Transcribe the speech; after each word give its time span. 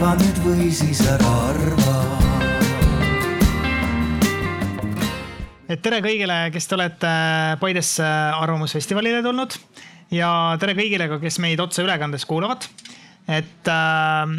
arva 0.00 0.14
nüüd 0.16 0.38
või 0.40 0.66
siis 0.72 1.00
ära 1.04 1.30
arva 1.50 1.96
et 5.68 5.82
tere 5.84 5.98
kõigile, 6.00 6.38
kes 6.54 6.68
te 6.70 6.76
olete 6.78 7.10
Paidesse 7.60 8.06
Arvamusfestivalile 8.38 9.20
tulnud 9.26 9.58
ja 10.16 10.30
tere 10.62 10.72
kõigile 10.78 11.04
ka, 11.10 11.18
kes 11.20 11.36
meid 11.44 11.60
otseülekandes 11.60 12.24
kuulavad. 12.24 12.64
et 13.28 13.68
äh, 13.68 14.32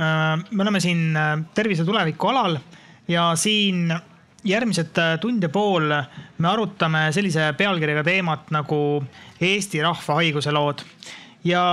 äh, 0.00 0.46
me 0.48 0.64
oleme 0.64 0.80
siin 0.80 1.12
äh, 1.12 1.44
Tervise 1.52 1.84
tuleviku 1.84 2.32
alal 2.32 2.56
ja 3.08 3.34
siin 3.36 3.92
järgmised 4.48 4.96
äh, 4.96 5.20
tund 5.20 5.44
ja 5.44 5.52
pool 5.52 5.92
me 5.92 6.48
arutame 6.48 7.10
sellise 7.12 7.52
pealkirjaga 7.52 8.02
teemat 8.02 8.48
nagu 8.48 9.04
Eesti 9.40 9.84
rahva 9.84 10.22
haiguse 10.22 10.56
lood. 10.56 10.80
ja 11.44 11.66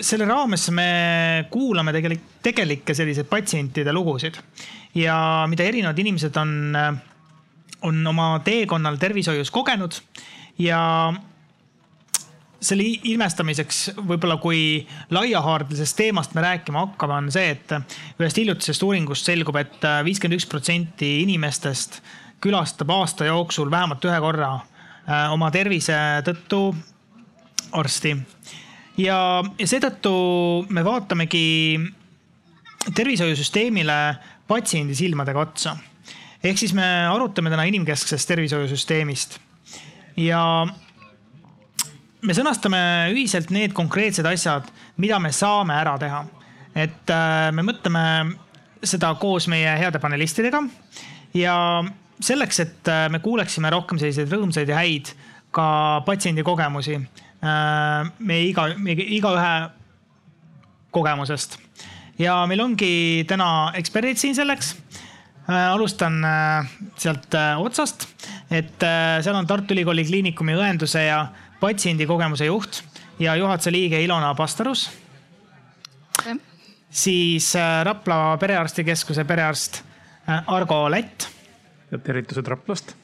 selle 0.00 0.26
raames 0.28 0.68
me 0.74 0.88
kuulame 1.50 1.92
tegelik, 1.96 2.24
tegelikke 2.44 2.94
selliseid 2.94 3.28
patsientide 3.30 3.92
lugusid 3.94 4.36
ja 4.96 5.18
mida 5.48 5.64
erinevad 5.64 5.98
inimesed 5.98 6.36
on, 6.40 6.52
on 7.88 8.02
oma 8.12 8.28
teekonnal 8.44 8.98
tervishoius 9.00 9.50
kogenud 9.54 9.96
ja 10.58 10.80
selle 12.66 12.86
ilmestamiseks 13.04 13.80
võib-olla 14.08 14.38
kui 14.40 14.60
laiahaardelisest 15.12 15.96
teemast 15.98 16.34
me 16.34 16.44
rääkima 16.44 16.86
hakkame, 16.86 17.18
on 17.20 17.32
see, 17.32 17.50
et 17.52 17.74
ühest 18.20 18.40
hiljutisest 18.40 18.82
uuringust 18.86 19.28
selgub 19.28 19.58
et, 19.60 19.76
et 19.76 19.88
viiskümmend 20.06 20.40
üks 20.40 20.48
protsenti 20.50 21.10
inimestest 21.22 22.00
külastab 22.42 22.90
aasta 22.92 23.28
jooksul 23.28 23.70
vähemalt 23.70 24.04
ühe 24.04 24.18
korra 24.24 24.52
äh, 24.56 25.32
oma 25.32 25.50
tervise 25.54 25.96
tõttu 26.26 26.60
arsti. 27.76 28.16
Ja, 29.00 29.18
ja 29.58 29.66
seetõttu 29.68 30.12
me 30.68 30.84
vaatamegi 30.84 31.78
tervishoiusüsteemile 32.94 33.98
patsiendi 34.48 34.94
silmadega 34.94 35.40
otsa. 35.40 35.76
ehk 36.44 36.58
siis 36.58 36.74
me 36.74 36.86
arutame 37.10 37.50
täna 37.50 37.64
inimkesksest 37.66 38.28
tervishoiusüsteemist 38.28 39.38
ja 40.16 40.40
me 42.22 42.34
sõnastame 42.34 42.80
ühiselt 43.12 43.50
need 43.54 43.74
konkreetsed 43.76 44.26
asjad, 44.26 44.68
mida 44.96 45.18
me 45.22 45.32
saame 45.32 45.74
ära 45.74 45.96
teha. 45.98 46.24
et 46.74 47.10
äh, 47.10 47.52
me 47.52 47.62
mõtleme 47.62 48.36
seda 48.84 49.14
koos 49.20 49.48
meie 49.48 49.70
heade 49.80 49.98
panelistidega 49.98 50.62
ja 51.34 51.84
selleks, 52.20 52.60
et 52.60 52.88
äh, 52.88 53.06
me 53.10 53.18
kuuleksime 53.18 53.70
rohkem 53.70 53.98
selliseid 53.98 54.32
rõõmsaid 54.32 54.68
ja 54.68 54.80
häid 54.80 55.12
ka 55.50 56.02
patsiendi 56.06 56.44
kogemusi 56.44 56.98
meie 57.42 58.46
iga, 58.48 58.68
meie 58.80 59.04
igaühe 59.16 59.54
kogemusest. 60.90 61.58
ja 62.18 62.38
meil 62.48 62.60
ongi 62.64 63.24
täna 63.28 63.72
eksperdid 63.76 64.16
siin 64.16 64.34
selleks 64.34 64.74
alustan 65.46 66.16
sealt 66.98 67.36
otsast, 67.60 68.08
et 68.50 68.82
seal 69.22 69.36
on 69.36 69.46
Tartu 69.46 69.76
Ülikooli 69.76 70.06
Kliinikumi 70.08 70.56
õenduse 70.56 71.04
ja 71.06 71.20
patsiendikogemuse 71.60 72.48
juht 72.48 72.82
ja 73.18 73.36
juhatuse 73.36 73.72
liige 73.72 74.02
Ilona 74.02 74.34
Pastarus. 74.34 74.90
siis 76.90 77.56
äh, 77.56 77.84
Rapla 77.84 78.36
Perearstikeskuse 78.36 79.24
perearst 79.24 79.82
äh, 80.28 80.42
Argo 80.46 80.90
Lätt. 80.90 81.28
ja 81.90 81.98
tervitused 81.98 82.46
Raplast. 82.46 82.94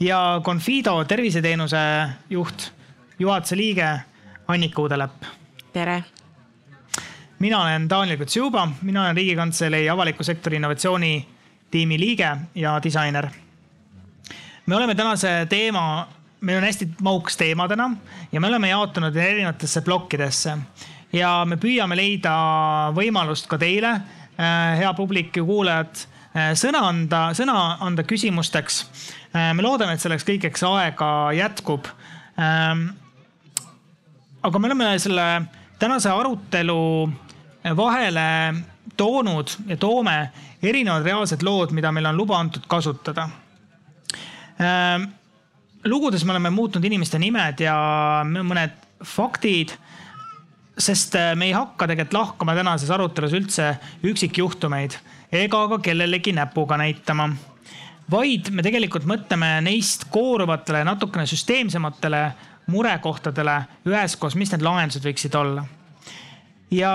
ja 0.00 0.40
Confido 0.44 1.04
terviseteenuse 1.04 2.08
juht, 2.30 2.72
juhatuse 3.18 3.56
liige 3.56 4.00
Annika 4.48 4.82
Udelepp. 4.82 5.24
tere 5.72 6.04
mina 7.38 7.62
olen 7.62 7.90
Daniel 7.90 8.18
Kutsuba, 8.18 8.68
mina 8.82 9.02
olen 9.02 9.16
Riigikantselei 9.16 9.88
avaliku 9.90 10.24
sektori 10.24 10.56
innovatsioonitiimi 10.56 11.98
liige 11.98 12.36
ja 12.54 12.80
disainer. 12.82 13.28
me 14.66 14.76
oleme 14.76 14.94
tänase 14.94 15.46
teema 15.48 16.08
meil 16.40 16.58
on 16.58 16.64
hästi 16.64 16.88
mahukas 17.02 17.36
teema 17.36 17.68
täna 17.68 17.90
ja 18.32 18.40
me 18.40 18.46
oleme 18.46 18.68
jaotanud 18.68 19.16
erinevatesse 19.16 19.80
plokkidesse 19.80 20.58
ja 21.12 21.30
me 21.48 21.56
püüame 21.60 21.96
leida 21.96 22.34
võimalust 22.96 23.48
ka 23.50 23.58
teile, 23.58 23.94
äh, 24.38 24.74
hea 24.80 24.92
publik 24.94 25.36
ja 25.36 25.44
kuulajad, 25.44 26.06
äh, 26.34 26.52
sõna 26.58 26.84
anda, 26.88 27.28
sõna 27.36 27.78
anda 27.80 28.02
küsimusteks. 28.02 28.84
Äh, 29.34 29.52
me 29.54 29.62
loodame, 29.62 29.94
et 29.94 30.04
selleks 30.04 30.26
kõigeks 30.26 30.66
aega 30.68 31.10
jätkub. 31.36 31.88
Aga 34.44 34.58
me 34.60 34.68
oleme 34.68 34.98
selle 35.00 35.42
tänase 35.80 36.10
arutelu 36.12 37.10
vahele 37.76 38.54
toonud 38.96 39.48
ja 39.66 39.76
toome 39.80 40.16
erinevad 40.62 41.06
reaalsed 41.06 41.42
lood, 41.42 41.72
mida 41.72 41.92
meil 41.92 42.06
on 42.10 42.16
luba 42.16 42.36
antud 42.38 42.66
kasutada 42.68 43.24
ähm, 44.60 45.08
lugudes 45.84 46.24
me 46.24 46.34
oleme 46.34 46.50
muutnud 46.50 46.84
inimeste 46.84 47.18
nimed 47.18 47.64
ja 47.64 47.74
mõned 48.24 48.76
faktid. 49.04 49.74
sest 50.78 51.14
äh, 51.14 51.34
me 51.38 51.46
ei 51.46 51.52
hakka 51.54 51.86
tegelikult 51.86 52.16
lahkama 52.18 52.54
tänases 52.54 52.90
arutelus 52.90 53.32
üldse 53.32 53.74
üksikjuhtumeid 54.04 54.96
ega 55.32 55.60
ka 55.68 55.78
kellelegi 55.78 56.32
näpuga 56.32 56.76
näitama. 56.76 57.30
vaid 58.10 58.50
me 58.50 58.62
tegelikult 58.62 59.04
mõtleme 59.08 59.60
neist 59.64 60.04
kooruvatele, 60.10 60.84
natukene 60.84 61.26
süsteemsematele 61.26 62.24
murekohtadele 62.66 63.62
üheskoos, 63.86 64.36
mis 64.38 64.52
need 64.52 64.64
lahendused 64.64 65.04
võiksid 65.04 65.34
olla. 65.38 65.64
ja 66.70 66.92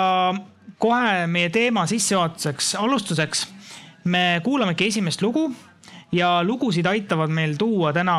kohe 0.77 1.27
meie 1.27 1.49
teema 1.49 1.85
sissejuhatuseks, 1.87 2.75
alustuseks 2.75 3.47
me 4.03 4.41
kuulamegi 4.43 4.87
esimest 4.87 5.21
lugu 5.21 5.49
ja 6.11 6.39
lugusid 6.43 6.85
aitavad 6.85 7.29
meil 7.29 7.57
tuua 7.57 7.93
täna 7.93 8.15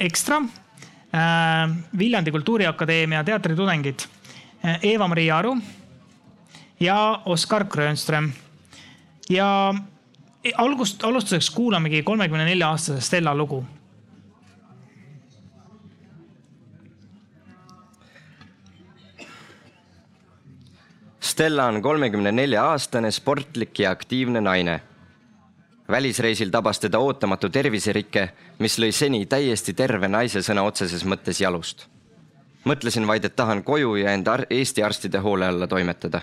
Ekstra 0.00 0.38
äh,, 0.42 1.70
Viljandi 1.98 2.30
Kultuuriakadeemia 2.30 3.24
teatritudengid 3.24 4.06
äh, 4.64 4.78
Eva-Maria 4.82 5.38
Aru 5.38 5.56
ja 6.80 7.22
Oskar 7.24 7.64
Grönström. 7.64 8.32
ja 9.30 9.74
e, 10.44 10.50
algust, 10.56 11.04
alustuseks 11.04 11.50
kuulamegi 11.50 12.02
kolmekümne 12.02 12.44
nelja 12.44 12.70
aastase 12.70 13.00
Stella 13.00 13.34
lugu 13.34 13.64
Stella 21.32 21.64
on 21.64 21.82
kolmekümne 21.82 22.28
nelja 22.32 22.64
aastane 22.68 23.10
sportlik 23.10 23.78
ja 23.78 23.90
aktiivne 23.90 24.40
naine 24.40 24.80
välisreisil 25.88 26.50
tabas 26.50 26.80
teda 26.80 26.98
ootamatu 26.98 27.48
terviserike, 27.48 28.26
mis 28.58 28.76
lõi 28.78 28.90
seni 28.92 29.26
täiesti 29.26 29.72
terve 29.72 30.08
naise 30.12 30.42
sõna 30.44 30.66
otseses 30.68 31.06
mõttes 31.08 31.40
jalust. 31.40 31.86
mõtlesin 32.64 33.06
vaid, 33.06 33.24
et 33.24 33.36
tahan 33.36 33.62
koju 33.64 33.94
ja 33.96 34.12
end 34.12 34.28
ar 34.28 34.44
Eesti 34.50 34.82
arstide 34.82 35.18
hoole 35.18 35.46
alla 35.46 35.66
toimetada. 35.66 36.20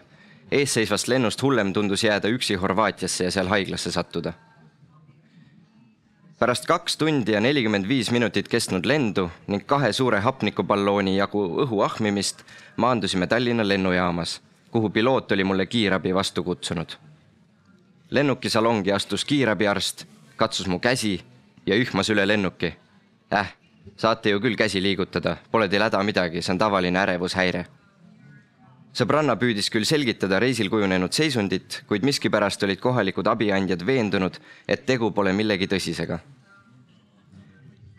eesseisvast 0.52 1.08
lennust 1.08 1.42
hullem 1.42 1.74
tundus 1.74 2.04
jääda 2.04 2.28
üksi 2.28 2.56
Horvaatiasse 2.56 3.24
ja 3.24 3.32
seal 3.32 3.48
haiglasse 3.48 3.92
sattuda. 3.92 4.34
pärast 6.40 6.66
kaks 6.66 6.98
tundi 6.98 7.32
ja 7.32 7.42
nelikümmend 7.42 7.88
viis 7.88 8.12
minutit 8.12 8.48
kestnud 8.48 8.86
lendu 8.86 9.32
ning 9.48 9.66
kahe 9.66 9.94
suure 9.94 10.20
hapnikuballooni 10.20 11.18
jagu 11.18 11.66
õhu 11.66 11.82
ahmimist 11.82 12.46
maandusime 12.78 13.28
Tallinna 13.28 13.68
lennujaamas, 13.68 14.42
kuhu 14.72 14.90
piloot 14.90 15.32
oli 15.32 15.44
mulle 15.44 15.66
kiirabi 15.66 16.16
vastu 16.16 16.44
kutsunud 16.44 16.98
lennukisalongi 18.10 18.92
astus 18.92 19.26
kiirabiarst, 19.26 20.06
katsus 20.36 20.68
mu 20.68 20.80
käsi 20.80 21.20
ja 21.66 21.76
ühmas 21.76 22.10
üle 22.10 22.28
lennuki. 22.28 22.74
Äh, 23.34 23.54
saate 23.98 24.30
ju 24.30 24.40
küll 24.42 24.58
käsi 24.58 24.82
liigutada, 24.82 25.38
pole 25.52 25.70
teil 25.70 25.84
häda 25.86 26.02
midagi, 26.04 26.42
see 26.42 26.54
on 26.54 26.62
tavaline 26.62 27.00
ärevushäire. 27.00 27.66
sõbranna 29.00 29.36
püüdis 29.38 29.70
küll 29.70 29.86
selgitada 29.86 30.40
reisil 30.42 30.70
kujunenud 30.70 31.14
seisundit, 31.14 31.84
kuid 31.88 32.04
miskipärast 32.04 32.64
olid 32.66 32.80
kohalikud 32.82 33.28
abiandjad 33.28 33.86
veendunud, 33.86 34.40
et 34.68 34.86
tegu 34.86 35.12
pole 35.12 35.34
millegi 35.34 35.68
tõsisega. 35.68 36.20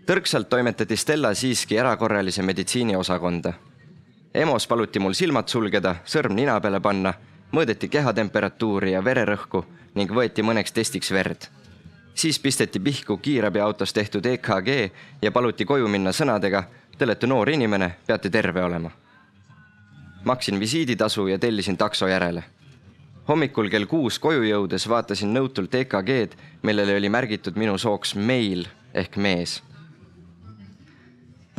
tõrksalt 0.07 0.49
toimetati 0.49 0.97
Stella 0.97 1.35
siiski 1.35 1.77
erakorralise 1.77 2.43
meditsiini 2.43 2.97
osakonda. 2.97 3.53
EMO-s 4.35 4.67
paluti 4.67 4.99
mul 5.03 5.15
silmad 5.19 5.49
sulgeda, 5.51 5.97
sõrm 6.07 6.37
nina 6.39 6.55
peale 6.63 6.79
panna, 6.81 7.11
mõõdeti 7.51 7.89
kehatemperatuuri 7.91 8.93
ja 8.93 9.01
vererõhku 9.03 9.65
ning 9.99 10.13
võeti 10.15 10.45
mõneks 10.47 10.71
testiks 10.73 11.11
verd. 11.11 11.49
siis 12.15 12.39
pisteti 12.39 12.81
pihku 12.81 13.17
kiirabiautos 13.17 13.93
tehtud 13.93 14.27
EKG 14.27 14.69
ja 15.23 15.33
paluti 15.33 15.65
koju 15.65 15.89
minna 15.89 16.13
sõnadega. 16.13 16.63
Te 16.99 17.05
olete 17.05 17.27
noor 17.27 17.49
inimene, 17.51 17.97
peate 18.07 18.31
terve 18.31 18.63
olema. 18.65 18.91
maksin 20.25 20.61
visiiditasu 20.61 21.27
ja 21.27 21.39
tellisin 21.39 21.77
takso 21.77 22.07
järele. 22.07 22.45
hommikul 23.29 23.69
kell 23.69 23.87
kuus 23.87 24.19
koju 24.19 24.43
jõudes 24.43 24.89
vaatasin 24.89 25.35
nõutult 25.35 25.75
EKG-d, 25.75 26.37
millele 26.63 26.97
oli 26.97 27.09
märgitud 27.09 27.57
minu 27.57 27.79
sooks 27.79 28.15
meil 28.15 28.69
ehk 28.95 29.17
mees 29.17 29.63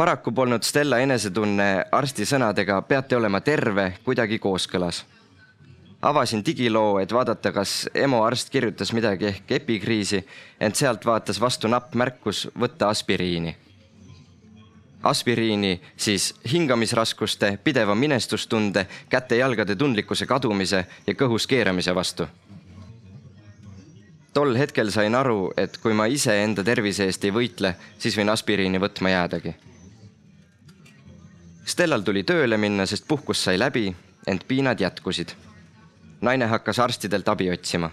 paraku 0.01 0.31
polnud 0.31 0.63
Stella 0.65 0.97
enesetunne 0.97 1.65
arsti 1.93 2.25
sõnadega 2.25 2.79
peate 2.89 3.13
olema 3.13 3.37
terve 3.45 3.83
kuidagi 4.01 4.39
kooskõlas 4.41 5.03
avasin 6.01 6.41
digiloo, 6.45 6.95
et 6.97 7.13
vaadata, 7.13 7.51
kas 7.53 7.85
EMO 7.93 8.23
arst 8.25 8.49
kirjutas 8.49 8.95
midagi 8.97 9.27
ehk 9.29 9.53
epikriisi, 9.59 10.23
ent 10.57 10.81
sealt 10.81 11.05
vaatas 11.05 11.37
vastu 11.37 11.69
napp 11.69 11.93
märkus 11.93 12.47
võtta 12.57 12.89
aspiriini. 12.89 13.55
aspiriini 15.03 15.81
siis 15.97 16.33
hingamisraskuste, 16.51 17.59
pideva 17.63 17.95
minestustunde, 17.95 18.87
käte-jalgade 19.09 19.75
tundlikkuse 19.75 20.25
kadumise 20.25 20.85
ja 21.07 21.13
kõhus 21.13 21.45
keeramise 21.47 21.95
vastu 21.95 22.27
tol 24.33 24.55
hetkel 24.55 24.89
sain 24.89 25.15
aru, 25.15 25.51
et 25.57 25.77
kui 25.77 25.93
ma 25.93 26.05
iseenda 26.07 26.63
tervise 26.63 27.05
eest 27.05 27.25
ei 27.25 27.31
võitle, 27.35 27.75
siis 27.99 28.17
võin 28.17 28.29
aspiriini 28.33 28.79
võtma 28.79 29.09
jäädagi. 29.09 29.70
Stellal 31.65 32.01
tuli 32.01 32.23
tööle 32.23 32.57
minna, 32.57 32.85
sest 32.85 33.07
puhkus 33.07 33.43
sai 33.43 33.59
läbi, 33.59 33.95
ent 34.27 34.47
piinad 34.47 34.79
jätkusid 34.79 35.35
naine 36.21 36.45
hakkas 36.45 36.79
arstidelt 36.79 37.29
abi 37.29 37.51
otsima. 37.51 37.89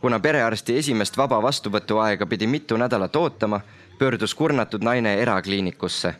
kuna 0.00 0.20
perearsti 0.20 0.78
esimest 0.78 1.16
vaba 1.16 1.42
vastuvõtuaega 1.42 2.26
pidi 2.26 2.46
mitu 2.46 2.76
nädalat 2.76 3.16
ootama, 3.16 3.60
pöördus 3.98 4.34
kurnatud 4.34 4.82
naine 4.82 5.14
erakliinikusse. 5.14 6.14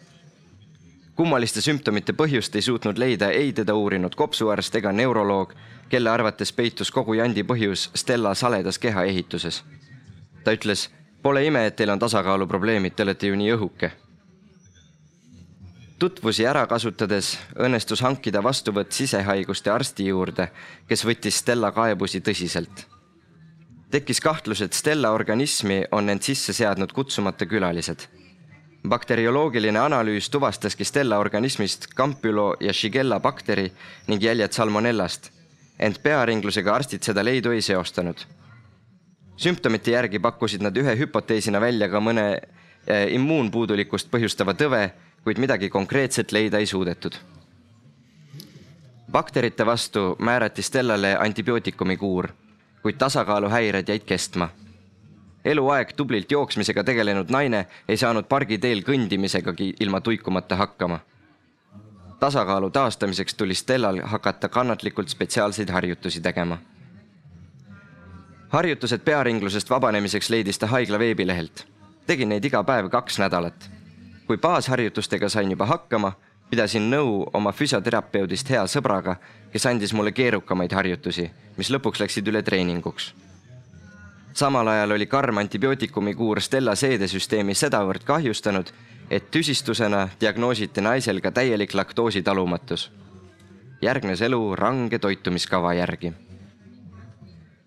kummaliste 1.14 1.60
sümptomite 1.60 2.12
põhjust 2.12 2.56
ei 2.56 2.62
suutnud 2.62 2.98
leida 2.98 3.30
ei 3.30 3.52
teda 3.52 3.74
uurinud 3.74 4.14
kopsuarst 4.14 4.74
ega 4.74 4.92
neuroloog, 4.92 5.52
kelle 5.88 6.10
arvates 6.10 6.52
peitus 6.52 6.90
kogu 6.90 7.14
jandi 7.14 7.42
põhjus 7.42 7.90
Stella 7.94 8.34
saledas 8.34 8.78
kehaehituses. 8.78 9.64
ta 10.44 10.52
ütles, 10.52 10.90
pole 11.22 11.44
ime, 11.44 11.66
et 11.66 11.76
teil 11.76 11.90
on 11.90 11.98
tasakaaluprobleemid, 11.98 12.94
te 12.94 13.02
olete 13.02 13.26
ju 13.26 13.36
nii 13.36 13.52
õhuke 13.52 13.90
tutvusi 15.98 16.44
ära 16.44 16.66
kasutades 16.68 17.36
õnnestus 17.56 18.02
hankida 18.04 18.42
vastuvõtt 18.44 18.92
sisehaiguste 18.92 19.72
arsti 19.72 20.08
juurde, 20.10 20.50
kes 20.88 21.04
võttis 21.08 21.40
Stella 21.40 21.72
kaebusi 21.72 22.20
tõsiselt. 22.20 22.86
tekkis 23.90 24.20
kahtlus, 24.20 24.60
et 24.60 24.72
Stella 24.72 25.10
organismi 25.10 25.84
on 25.92 26.10
end 26.10 26.22
sisse 26.22 26.52
seadnud 26.52 26.92
kutsumata 26.92 27.46
külalised. 27.46 28.08
bakterioloogiline 28.88 29.78
analüüs 29.78 30.30
tuvastaski 30.30 30.84
Stella 30.84 31.18
organismist 31.18 31.88
Campylo 31.96 32.56
ja 32.60 32.72
Shigella 32.72 33.20
bakteri 33.20 33.72
ning 34.06 34.22
jäljed 34.22 34.52
salmonellast, 34.52 35.30
ent 35.78 36.02
pearinglusega 36.02 36.74
arstid 36.74 37.02
seda 37.02 37.24
leidu 37.24 37.50
ei 37.50 37.62
seostanud. 37.62 38.16
sümptomite 39.36 39.90
järgi 39.90 40.18
pakkusid 40.18 40.62
nad 40.62 40.76
ühe 40.76 40.96
hüpoteesina 40.98 41.60
välja 41.60 41.88
ka 41.88 42.00
mõne 42.00 42.40
eh, 42.86 43.14
immuunpuudulikkust 43.14 44.10
põhjustava 44.10 44.54
tõve 44.54 44.92
kuid 45.26 45.40
midagi 45.42 45.68
konkreetset 45.68 46.32
leida 46.32 46.58
ei 46.58 46.66
suudetud. 46.66 47.12
bakterite 49.12 49.66
vastu 49.66 50.16
määrati 50.18 50.62
Stellale 50.62 51.16
antibiootikumi 51.18 51.96
kuur, 51.96 52.28
kuid 52.82 52.94
tasakaaluhäired 52.94 53.88
jäid 53.88 54.04
kestma. 54.06 54.48
eluaeg 55.44 55.92
tublilt 55.92 56.30
jooksmisega 56.30 56.84
tegelenud 56.84 57.30
naine 57.30 57.66
ei 57.88 57.96
saanud 57.96 58.24
pargiteel 58.24 58.82
kõndimisegagi 58.86 59.74
ilma 59.80 60.00
tuikumata 60.00 60.56
hakkama. 60.56 61.00
tasakaalu 62.20 62.70
taastamiseks 62.70 63.34
tuli 63.34 63.54
Stellal 63.54 64.00
hakata 64.04 64.48
kannatlikult 64.48 65.08
spetsiaalseid 65.08 65.70
harjutusi 65.70 66.20
tegema 66.20 66.58
harjutused 68.48 68.98
pearinglusest 68.98 69.70
vabanemiseks 69.70 70.30
leidis 70.30 70.58
ta 70.58 70.66
haigla 70.66 70.98
veebilehelt. 70.98 71.66
tegin 72.06 72.28
neid 72.28 72.44
iga 72.44 72.64
päev 72.64 72.90
kaks 72.90 73.18
nädalat 73.18 73.75
kui 74.26 74.38
baasharjutustega 74.38 75.28
sain 75.28 75.50
juba 75.50 75.66
hakkama, 75.66 76.12
pidasin 76.50 76.90
nõu 76.90 77.26
oma 77.34 77.52
füsioterapeudist 77.52 78.50
hea 78.50 78.64
sõbraga, 78.70 79.16
kes 79.52 79.66
andis 79.66 79.94
mulle 79.94 80.12
keerukamaid 80.12 80.72
harjutusi, 80.74 81.30
mis 81.56 81.70
lõpuks 81.70 82.02
läksid 82.02 82.28
üle 82.28 82.42
treeninguks. 82.42 83.14
samal 84.34 84.68
ajal 84.68 84.90
oli 84.90 85.06
karm 85.06 85.38
antibiootikumi 85.38 86.14
kuur 86.14 86.40
Stella 86.40 86.74
seedesüsteemi 86.74 87.54
sedavõrd 87.54 88.04
kahjustanud, 88.04 88.72
et 89.10 89.30
tüsistusena 89.30 90.08
diagnoositi 90.20 90.80
naisel 90.80 91.20
ka 91.20 91.30
täielik 91.30 91.74
laktoositalumatus. 91.74 92.90
järgnes 93.82 94.20
elu 94.20 94.56
range 94.56 94.98
toitumiskava 94.98 95.74
järgi 95.74 96.12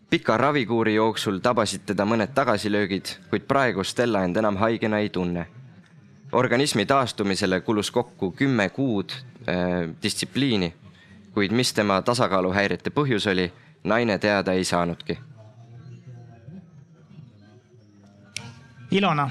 pika 0.09 0.37
ravikuuri 0.37 0.95
jooksul 0.95 1.37
tabasid 1.37 1.81
teda 1.85 2.05
mõned 2.05 2.33
tagasilöögid, 2.33 3.05
kuid 3.29 3.41
praegu 3.47 3.83
Stella 3.83 4.23
end 4.23 4.37
enam 4.37 4.57
haigena 4.57 4.99
ei 4.99 5.09
tunne 5.09 5.47
organismi 6.31 6.85
taastumisele 6.85 7.61
kulus 7.61 7.91
kokku 7.91 8.31
kümme 8.31 8.69
kuud 8.69 9.09
äh, 9.11 9.89
distsipliini, 10.03 10.73
kuid 11.33 11.51
mis 11.51 11.73
tema 11.73 12.01
tasakaaluhäirete 12.01 12.89
põhjus 12.89 13.27
oli, 13.31 13.51
naine 13.83 14.17
teada 14.17 14.53
ei 14.53 14.63
saanudki. 14.63 15.19
Ilona. 18.91 19.29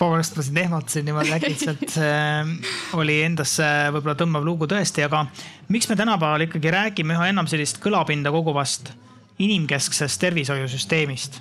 vabandust, 0.00 0.36
ma 0.36 0.42
sind 0.42 0.56
ehmatasin 0.56 1.04
niimoodi 1.04 1.32
äkitselt 1.32 1.94
äh,. 1.98 2.48
oli 2.98 3.20
endasse 3.22 3.66
võib-olla 3.94 4.14
tõmbav 4.18 4.44
lugu 4.46 4.66
tõesti, 4.70 5.04
aga 5.06 5.24
miks 5.68 5.88
me 5.90 5.96
tänapäeval 5.98 6.46
ikkagi 6.46 6.70
räägime 6.74 7.14
üha 7.14 7.28
enam 7.30 7.50
sellist 7.50 7.78
kõlapinda 7.82 8.30
koguvast 8.34 8.92
inimkesksest 9.42 10.20
tervishoiusüsteemist? 10.22 11.40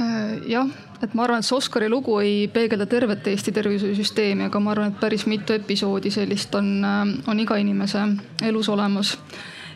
Äh, 0.00 0.40
jah, 0.50 0.66
et 1.02 1.12
ma 1.14 1.22
arvan, 1.22 1.38
et 1.38 1.46
see 1.46 1.54
Oskari 1.54 1.86
lugu 1.90 2.16
ei 2.18 2.48
peegelda 2.50 2.86
tervet 2.90 3.28
Eesti 3.30 3.52
tervishoiusüsteemi, 3.54 4.48
aga 4.48 4.60
ma 4.60 4.72
arvan, 4.72 4.90
et 4.90 4.98
päris 4.98 5.22
mitu 5.30 5.54
episoodi 5.54 6.10
sellist 6.10 6.54
on, 6.58 6.70
äh, 6.82 7.02
on 7.30 7.40
iga 7.40 7.58
inimese 7.62 8.02
elus 8.42 8.68
olemas. 8.68 9.18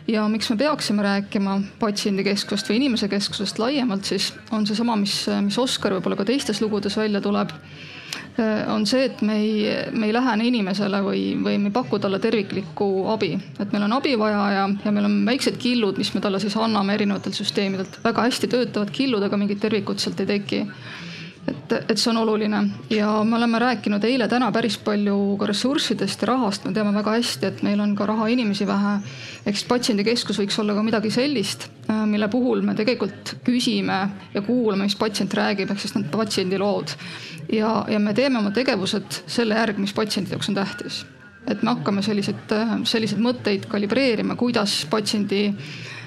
ja 0.09 0.23
miks 0.27 0.49
me 0.49 0.55
peaksime 0.57 1.03
rääkima 1.05 1.59
patsiendikeskusest 1.79 2.69
või 2.69 2.79
inimese 2.79 3.07
keskusest 3.07 3.59
laiemalt, 3.61 4.05
siis 4.09 4.33
on 4.51 4.65
seesama, 4.67 4.95
mis, 4.97 5.27
mis 5.45 5.57
Oskar 5.61 5.93
võib-olla 5.93 6.17
ka 6.17 6.25
teistes 6.25 6.61
lugudes 6.61 6.97
välja 6.97 7.21
tuleb 7.21 7.53
on 8.73 8.85
see, 8.87 9.05
et 9.09 9.21
me 9.25 9.35
ei, 9.39 9.73
me 9.91 10.07
ei 10.09 10.13
lähene 10.13 10.47
inimesele 10.47 11.01
või, 11.05 11.23
või 11.43 11.57
me 11.61 11.71
ei 11.71 11.75
paku 11.75 11.99
talle 11.99 12.19
terviklikku 12.23 12.89
abi. 13.13 13.33
et 13.59 13.73
meil 13.73 13.85
on 13.87 13.97
abi 13.99 14.15
vaja 14.19 14.45
ja, 14.53 14.63
ja 14.85 14.93
meil 14.95 15.09
on 15.09 15.19
väiksed 15.27 15.59
killud, 15.61 15.97
mis 15.97 16.13
me 16.13 16.21
talle 16.23 16.39
siis 16.39 16.57
anname 16.57 16.95
erinevatelt 16.97 17.35
süsteemidelt. 17.35 17.99
väga 18.03 18.27
hästi 18.27 18.47
töötavad 18.47 18.91
killud, 18.95 19.23
aga 19.23 19.37
mingit 19.37 19.61
tervikut 19.63 19.99
sealt 19.99 20.19
ei 20.23 20.33
teki 20.37 20.65
et, 21.49 21.73
et 21.91 21.97
see 21.99 22.11
on 22.11 22.19
oluline 22.21 22.61
ja 22.93 23.09
me 23.27 23.37
oleme 23.37 23.59
rääkinud 23.61 24.03
eile-täna 24.05 24.51
päris 24.55 24.77
palju 24.83 25.17
ka 25.39 25.49
ressurssidest 25.49 26.23
ja 26.23 26.29
rahast, 26.31 26.65
me 26.65 26.73
teame 26.75 26.93
väga 26.95 27.15
hästi, 27.17 27.49
et 27.49 27.61
meil 27.65 27.81
on 27.83 27.95
ka 27.97 28.07
raha 28.09 28.29
inimesi 28.33 28.67
vähe. 28.67 28.95
ehk 29.45 29.57
siis 29.57 29.67
patsiendikeskus 29.69 30.39
võiks 30.41 30.59
olla 30.61 30.75
ka 30.77 30.83
midagi 30.85 31.11
sellist, 31.13 31.69
mille 32.05 32.27
puhul 32.29 32.63
me 32.65 32.75
tegelikult 32.77 33.35
küsime 33.45 33.99
ja 34.33 34.41
kuulame, 34.45 34.87
mis 34.89 34.97
patsient 34.99 35.33
räägib, 35.33 35.71
ehk 35.71 35.81
siis 35.81 35.95
need 35.95 36.09
patsiendilood. 36.13 36.95
ja, 37.53 37.73
ja 37.89 37.99
me 37.99 38.13
teeme 38.13 38.39
oma 38.39 38.51
tegevused 38.55 39.23
selle 39.27 39.57
järgi, 39.59 39.81
mis 39.87 39.93
patsiendi 39.93 40.35
jaoks 40.35 40.49
on 40.49 40.59
tähtis. 40.61 41.05
et 41.47 41.63
me 41.63 41.73
hakkame 41.73 42.01
selliseid, 42.05 42.57
selliseid 42.83 43.21
mõtteid 43.21 43.69
kalibreerima, 43.69 44.35
kuidas 44.35 44.85
patsiendi 44.89 45.47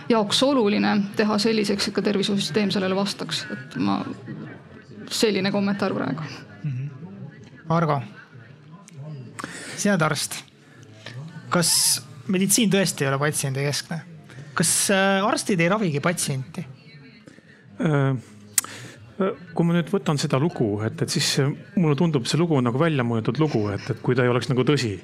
jaoks 0.09 0.43
oluline 0.43 0.97
teha 1.17 1.39
selliseks, 1.39 1.89
et 1.89 1.95
ka 1.95 2.03
tervishoiusüsteem 2.03 2.71
sellele 2.75 2.97
vastaks, 2.97 3.47
et 3.53 3.79
ma 3.81 4.03
selline 5.11 5.53
kommentaar 5.53 5.95
praegu 5.95 6.23
mm. 6.23 6.71
-hmm. 6.71 6.89
Argo, 7.73 8.03
sina 9.77 9.95
oled 9.95 10.03
arst. 10.03 10.45
kas 11.53 12.03
meditsiin 12.29 12.71
tõesti 12.71 13.05
ei 13.05 13.09
ole 13.13 13.19
patsiendikeskne? 13.19 14.01
kas 14.55 14.91
äh, 14.93 15.25
arstid 15.25 15.61
ei 15.61 15.71
ravigi 15.73 16.01
patsienti? 16.05 16.65
Äh, 17.81 18.11
äh, 18.13 19.33
kui 19.55 19.67
ma 19.67 19.77
nüüd 19.77 19.91
võtan 19.93 20.21
seda 20.21 20.41
lugu, 20.43 20.69
et, 20.87 21.03
et 21.03 21.13
siis 21.13 21.31
mulle 21.77 21.97
tundub, 21.99 22.27
see 22.29 22.41
lugu 22.41 22.59
on 22.59 22.69
nagu 22.69 22.81
välja 22.81 23.05
mõeldud 23.07 23.41
lugu, 23.41 23.65
et, 23.73 23.89
et 23.95 24.03
kui 24.05 24.17
ta 24.19 24.27
ei 24.27 24.33
oleks 24.33 24.51
nagu 24.53 24.65
tõsi. 24.69 24.95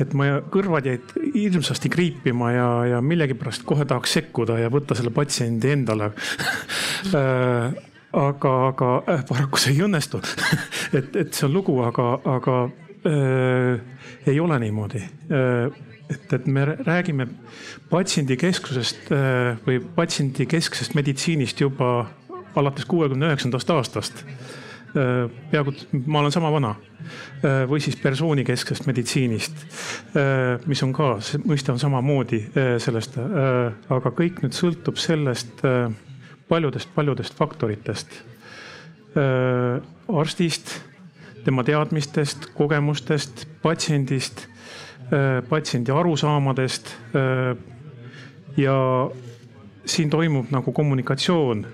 et 0.00 0.14
ma 0.16 0.40
kõrvad 0.54 0.88
jäid 0.88 1.16
hirmsasti 1.34 1.92
kriipima 1.92 2.52
ja, 2.54 2.68
ja 2.94 3.02
millegipärast 3.04 3.66
kohe 3.68 3.84
tahaks 3.84 4.16
sekkuda 4.20 4.58
ja 4.62 4.72
võtta 4.72 4.96
selle 4.98 5.12
patsiendi 5.14 5.74
endale 5.76 6.12
aga, 8.14 8.52
aga 8.68 8.90
äh, 9.10 9.24
paraku 9.28 9.60
see 9.60 9.74
ei 9.74 9.84
õnnestu. 9.86 10.22
Et, 10.98 11.16
et 11.18 11.34
see 11.34 11.48
on 11.48 11.54
lugu, 11.56 11.74
aga, 11.82 12.12
aga 12.30 12.58
äh, 13.08 13.80
ei 14.30 14.38
ole 14.40 14.58
niimoodi. 14.62 15.02
Äh, 15.26 15.94
et, 16.10 16.32
et 16.32 16.46
me 16.46 16.64
räägime 16.64 17.26
patsiendikeskusest 17.90 19.12
äh, 19.12 19.56
või 19.66 19.80
patsiendikesksest 19.96 20.94
meditsiinist 20.94 21.60
juba 21.60 22.06
alates 22.54 22.86
kuuekümne 22.88 23.32
üheksandast 23.32 23.70
aastast. 23.70 24.24
Äh,. 24.94 25.30
peaaegu, 25.50 25.72
ma 26.06 26.20
olen 26.20 26.32
sama 26.32 26.52
vana. 26.54 26.74
Äh, 27.44 27.64
või 27.68 27.80
siis 27.82 27.96
persoonikesksest 28.00 28.86
meditsiinist, 28.86 29.64
äh, 30.16 30.60
mis 30.70 30.82
on 30.86 30.92
ka, 30.94 31.16
see 31.20 31.42
mõiste 31.42 31.74
on 31.74 31.82
samamoodi 31.82 32.44
sellest, 32.80 33.18
aga 33.18 34.12
kõik 34.14 34.44
nüüd 34.44 34.54
sõltub 34.56 35.00
sellest 35.00 35.64
paljudest-paljudest 36.48 37.34
faktoritest. 37.34 38.22
arstist, 40.08 40.80
tema 41.44 41.62
teadmistest, 41.64 42.48
kogemustest, 42.54 43.46
patsiendist, 43.62 44.48
patsiendi 45.48 45.92
arusaamadest. 45.92 46.96
ja 48.56 48.74
siin 49.84 50.10
toimub 50.10 50.50
nagu 50.50 50.72
kommunikatsioon, 50.72 51.66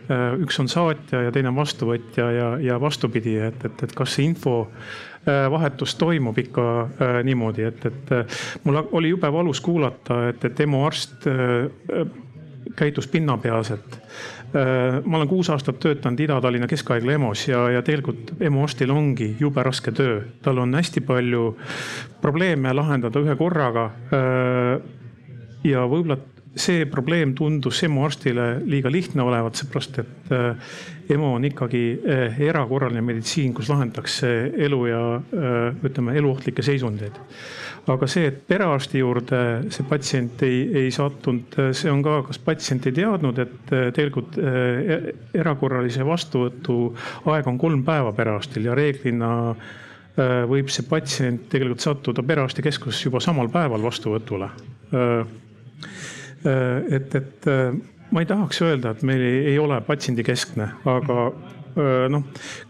üks 0.42 0.58
on 0.60 0.68
saatja 0.68 1.22
ja 1.22 1.32
teine 1.32 1.52
on 1.52 1.56
vastuvõtja 1.60 2.30
ja, 2.34 2.48
ja 2.60 2.78
vastupidi, 2.80 3.36
et, 3.38 3.64
et, 3.64 3.84
et 3.86 3.92
kas 3.94 4.16
see 4.16 4.26
info 4.26 4.66
vahetus 5.26 5.94
toimub 6.00 6.38
ikka 6.38 6.64
niimoodi, 7.24 7.68
et, 7.68 7.86
et 7.86 8.64
mul 8.64 8.80
oli 8.90 9.12
jube 9.12 9.30
valus 9.32 9.60
kuulata, 9.60 10.24
et, 10.32 10.44
et 10.44 10.60
EMO 10.66 10.82
arst 10.86 11.28
käitus 12.76 13.08
pinnapealselt. 13.08 14.00
Ma 14.52 15.16
olen 15.16 15.28
kuus 15.30 15.50
aastat 15.52 15.76
töötanud 15.78 16.21
Ida-Tallinna 16.25 16.66
Keskhaigla 16.71 17.12
EMO-s 17.14 17.45
ja, 17.49 17.61
ja 17.76 17.83
tegelikult 17.87 18.33
EMO 18.42 18.64
arstil 18.66 18.90
ongi 18.90 19.28
jube 19.40 19.62
raske 19.62 19.92
töö. 19.95 20.21
tal 20.42 20.59
on 20.59 20.75
hästi 20.75 21.04
palju 21.07 21.52
probleeme 22.21 22.73
lahendada 22.75 23.23
ühe 23.23 23.37
korraga. 23.38 23.90
ja 25.62 25.85
võib-olla 25.87 26.19
see 26.59 26.87
probleem 26.90 27.35
tundus 27.38 27.83
EMO 27.87 28.04
arstile 28.07 28.47
liiga 28.66 28.90
lihtne 28.90 29.23
olevat, 29.23 29.59
seepärast 29.59 30.00
et 30.02 30.33
äh, 30.35 30.73
EMO 31.11 31.35
on 31.37 31.47
ikkagi 31.47 31.83
äh, 31.95 32.40
erakorraline 32.49 33.02
meditsiin, 33.07 33.54
kus 33.54 33.71
lahendatakse 33.71 34.33
elu 34.66 34.80
ja 34.90 35.02
äh, 35.16 35.85
ütleme, 35.87 36.16
eluohtlikke 36.19 36.64
seisundeid. 36.66 37.19
Aga 37.90 38.08
see, 38.10 38.28
et 38.28 38.40
perearsti 38.49 39.00
juurde 39.00 39.40
see 39.72 39.87
patsient 39.88 40.42
ei, 40.46 40.62
ei 40.82 40.90
sattunud, 40.94 41.56
see 41.76 41.90
on 41.92 42.02
ka, 42.04 42.20
kas 42.28 42.40
patsient 42.44 42.88
ei 42.90 42.96
teadnud, 43.00 43.38
et 43.40 43.75
tegelikult 43.96 44.38
e-, 44.40 45.14
erakorralise 45.40 46.06
vastuvõtu 46.06 46.80
aeg 47.32 47.49
on 47.49 47.60
kolm 47.60 47.84
päeva 47.87 48.12
perearstil 48.16 48.68
ja 48.68 48.76
reeglina 48.78 49.30
võib 50.50 50.68
see 50.68 50.84
patsient 50.84 51.46
tegelikult 51.49 51.80
sattuda 51.80 52.22
perearstikeskuses 52.26 53.06
juba 53.06 53.22
samal 53.25 53.49
päeval 53.49 53.80
vastuvõtule. 53.87 54.50
Äh, 56.46 56.94
et, 56.96 57.14
et 57.14 57.46
äh, 57.46 57.75
ma 58.10 58.22
ei 58.22 58.28
tahaks 58.28 58.62
öelda, 58.64 58.94
et 58.94 59.02
meil 59.04 59.20
ei, 59.20 59.40
ei 59.52 59.58
ole 59.60 59.76
patsiendikeskne, 59.84 60.70
aga 60.88 61.16
äh, 61.28 62.06
noh, 62.12 62.25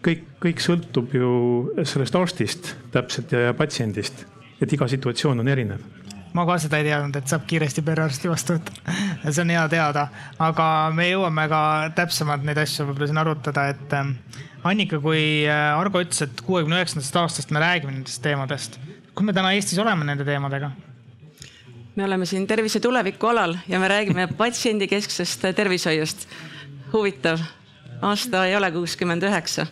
kõik, 0.05 0.25
kõik 0.43 0.63
sõltub 0.65 1.15
ju 1.15 1.31
sellest 1.87 2.19
arstist 2.19 2.73
täpselt 2.95 3.31
ja, 3.35 3.47
ja 3.49 3.55
patsiendist, 3.55 4.25
et 4.61 4.73
iga 4.73 4.89
situatsioon 4.89 5.41
on 5.41 5.49
erinev 5.49 5.83
ma 6.35 6.45
ka 6.47 6.57
seda 6.63 6.79
ei 6.79 6.87
teadnud, 6.87 7.17
et 7.19 7.31
saab 7.31 7.47
kiiresti 7.51 7.83
perearsti 7.87 8.31
vastu 8.31 8.55
võtta. 8.55 8.95
see 9.33 9.43
on 9.43 9.53
hea 9.55 9.65
teada, 9.73 10.07
aga 10.39 10.67
me 10.95 11.09
jõuame 11.09 11.47
ka 11.51 11.63
täpsemalt 11.97 12.45
neid 12.47 12.61
asju 12.63 12.87
võib-olla 12.89 13.11
siin 13.11 13.23
arutada, 13.23 13.67
et 13.75 13.97
Annika, 14.71 15.01
kui 15.01 15.23
Argo 15.49 16.03
ütles, 16.05 16.21
et 16.27 16.43
kuuekümne 16.45 16.79
üheksandast 16.79 17.17
aastast 17.17 17.55
me 17.55 17.63
räägime 17.63 17.95
nendest 17.97 18.23
teemadest, 18.23 18.79
kus 19.15 19.27
me 19.27 19.35
täna 19.37 19.55
Eestis 19.57 19.81
oleme 19.83 20.07
nende 20.07 20.27
teemadega? 20.29 20.73
me 21.97 22.05
oleme 22.07 22.25
siin 22.25 22.47
tervise 22.47 22.81
tuleviku 22.81 23.27
alal 23.33 23.57
ja 23.69 23.81
me 23.83 23.89
räägime 23.91 24.29
patsiendikesksest 24.41 25.49
tervishoiust. 25.57 26.29
huvitav, 26.93 27.43
aasta 28.03 28.47
ei 28.47 28.57
ole 28.57 28.71
kuuskümmend 28.73 29.27
üheksa 29.27 29.67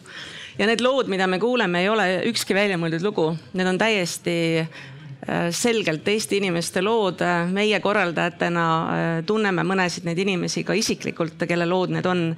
ja 0.58 0.66
need 0.66 0.82
lood, 0.84 1.10
mida 1.10 1.26
me 1.26 1.38
kuuleme, 1.38 1.82
ei 1.82 1.88
ole 1.88 2.06
ükski 2.28 2.56
väljamõeldud 2.56 3.04
lugu, 3.06 3.26
need 3.58 3.70
on 3.70 3.78
täiesti 3.80 4.36
äh, 4.60 5.48
selgelt 5.54 6.08
Eesti 6.08 6.40
inimeste 6.42 6.82
lood. 6.82 7.22
meie 7.52 7.80
korraldajatena 7.80 8.64
äh, 8.64 9.10
tunneme 9.26 9.64
mõnesid 9.66 10.08
neid 10.08 10.18
inimesi 10.18 10.64
ka 10.64 10.76
isiklikult, 10.76 11.46
kelle 11.48 11.66
lood 11.66 11.94
need 11.94 12.06
on. 12.06 12.36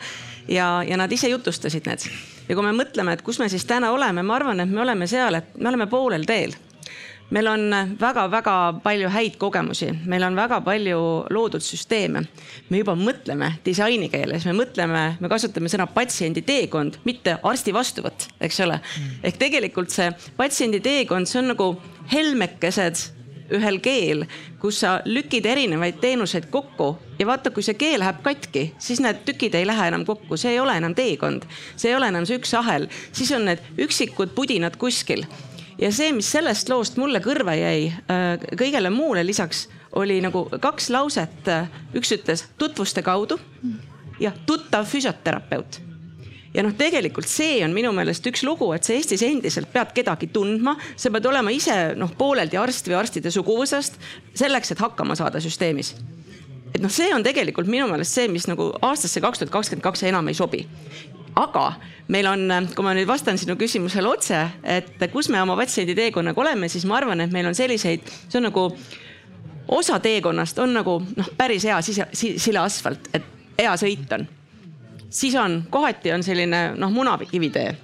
ja, 0.49 0.83
ja 0.87 0.97
nad 0.97 1.13
ise 1.13 1.29
jutustasid 1.29 1.87
need. 1.87 2.09
ja 2.49 2.55
kui 2.55 2.65
me 2.65 2.73
mõtleme, 2.73 3.13
et 3.13 3.23
kus 3.23 3.39
me 3.39 3.49
siis 3.49 3.65
täna 3.65 3.93
oleme, 3.93 4.23
ma 4.23 4.37
arvan, 4.37 4.61
et 4.61 4.71
me 4.71 4.81
oleme 4.81 5.07
seal, 5.07 5.35
et 5.35 5.57
me 5.57 5.69
oleme 5.69 5.87
poolel 5.87 6.27
teel 6.29 6.57
meil 7.31 7.47
on 7.51 7.75
väga-väga 8.01 8.55
palju 8.83 9.11
häid 9.15 9.37
kogemusi, 9.39 9.91
meil 10.11 10.25
on 10.27 10.37
väga 10.39 10.61
palju 10.67 10.99
loodud 11.31 11.63
süsteeme. 11.63 12.25
me 12.71 12.79
juba 12.83 12.95
mõtleme 12.95 13.53
disaini 13.65 14.09
keeles, 14.11 14.45
me 14.47 14.53
mõtleme, 14.53 15.05
me 15.21 15.29
kasutame 15.29 15.69
sõna 15.69 15.87
patsiendi 15.87 16.43
teekond, 16.43 16.99
mitte 17.05 17.39
arsti 17.43 17.75
vastuvõtt, 17.75 18.29
eks 18.41 18.61
ole? 18.67 18.81
Mm.. 18.81 19.23
ehk 19.23 19.39
tegelikult 19.39 19.91
see 19.91 20.11
patsiendi 20.37 20.81
teekond, 20.81 21.31
see 21.31 21.41
on 21.43 21.53
nagu 21.55 21.73
helmekesed 22.13 23.21
ühel 23.51 23.81
keel, 23.83 24.25
kus 24.63 24.81
sa 24.85 25.01
lükid 25.05 25.47
erinevaid 25.47 25.99
teenuseid 26.03 26.47
kokku 26.51 26.93
ja 27.19 27.27
vaata, 27.27 27.51
kui 27.51 27.65
see 27.67 27.75
keel 27.79 27.99
läheb 28.03 28.21
katki, 28.23 28.71
siis 28.79 29.03
need 29.03 29.25
tükid 29.27 29.57
ei 29.59 29.67
lähe 29.67 29.89
enam 29.91 30.05
kokku, 30.07 30.39
see 30.41 30.55
ei 30.55 30.61
ole 30.63 30.77
enam 30.79 30.95
teekond, 30.95 31.47
see 31.77 31.91
ei 31.91 31.99
ole 31.99 32.11
enam 32.13 32.27
see 32.29 32.39
üks 32.39 32.55
ahel, 32.59 32.87
siis 33.13 33.33
on 33.35 33.49
need 33.51 33.63
üksikud 33.87 34.35
pudinad 34.37 34.79
kuskil 34.81 35.27
ja 35.81 35.93
see, 35.93 36.13
mis 36.17 36.31
sellest 36.33 36.69
loost 36.69 36.99
mulle 37.01 37.23
kõrva 37.25 37.57
jäi 37.59 37.91
äh, 37.91 38.33
kõigele 38.59 38.93
muule 38.95 39.25
lisaks, 39.27 39.69
oli 39.99 40.21
nagu 40.23 40.47
kaks 40.61 40.91
lauset. 40.95 41.49
üks 41.97 42.13
ütles 42.15 42.45
tutvuste 42.59 43.03
kaudu 43.03 43.41
ja 44.21 44.33
tuttav 44.47 44.87
füsioterapeut 44.87 45.81
ja 46.55 46.65
noh, 46.67 46.75
tegelikult 46.77 47.29
see 47.31 47.61
on 47.65 47.75
minu 47.75 47.93
meelest 47.95 48.27
üks 48.31 48.43
lugu, 48.47 48.71
et 48.75 48.87
sa 48.87 48.95
Eestis 48.97 49.23
endiselt 49.27 49.71
pead 49.73 49.93
kedagi 49.97 50.31
tundma, 50.35 50.77
sa 50.99 51.13
pead 51.13 51.29
olema 51.31 51.53
ise 51.55 51.77
noh, 51.99 52.11
pooleldi 52.19 52.59
arst 52.61 52.91
või 52.91 52.99
arstide 53.01 53.33
suguvõsast 53.35 54.01
selleks, 54.39 54.75
et 54.75 54.83
hakkama 54.83 55.17
saada 55.19 55.43
süsteemis. 55.43 55.95
et 56.75 56.81
noh, 56.83 56.91
see 56.91 57.11
on 57.15 57.23
tegelikult 57.27 57.71
minu 57.71 57.89
meelest 57.91 58.19
see, 58.19 58.29
mis 58.29 58.49
nagu 58.51 58.71
aastasse 58.83 59.23
kaks 59.23 59.43
tuhat 59.43 59.55
kakskümmend 59.55 59.87
kaks 59.87 60.05
enam 60.11 60.29
ei 60.29 60.39
sobi 60.39 60.67
aga 61.37 61.67
meil 62.11 62.27
on, 62.27 62.49
kui 62.75 62.85
ma 62.85 62.95
nüüd 62.97 63.09
vastan 63.09 63.39
sinu 63.39 63.57
küsimusele 63.61 64.09
otse, 64.09 64.41
et 64.65 65.05
kus 65.13 65.29
me 65.31 65.43
oma 65.43 65.57
patsiendi 65.59 65.95
teekonnaga 65.99 66.43
oleme, 66.43 66.69
siis 66.69 66.87
ma 66.89 66.99
arvan, 66.99 67.21
et 67.23 67.33
meil 67.33 67.47
on 67.51 67.57
selliseid, 67.57 68.09
see 68.29 68.41
on 68.41 68.49
nagu 68.49 68.67
osa 69.71 70.01
teekonnast 70.03 70.59
on 70.59 70.75
nagu 70.75 70.99
noh, 71.17 71.31
päris 71.37 71.65
hea 71.69 71.79
sise, 71.87 72.09
sile 72.13 72.63
asfalt, 72.63 73.11
et 73.15 73.27
hea 73.61 73.77
sõit 73.79 74.11
on. 74.17 74.27
siis 75.11 75.35
on, 75.39 75.63
kohati 75.71 76.13
on 76.13 76.23
selline 76.23 76.73
noh, 76.77 76.91
munakivitee. 76.91 77.77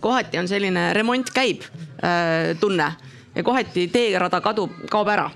kohati 0.00 0.38
on 0.38 0.48
selline 0.48 0.92
remont 0.92 1.30
käib 1.34 1.62
äh, 1.62 2.54
tunne 2.60 2.92
ja 3.34 3.42
kohati 3.42 3.88
teerada 3.88 4.40
kadub, 4.40 4.70
kaob 4.90 5.08
ära 5.08 5.30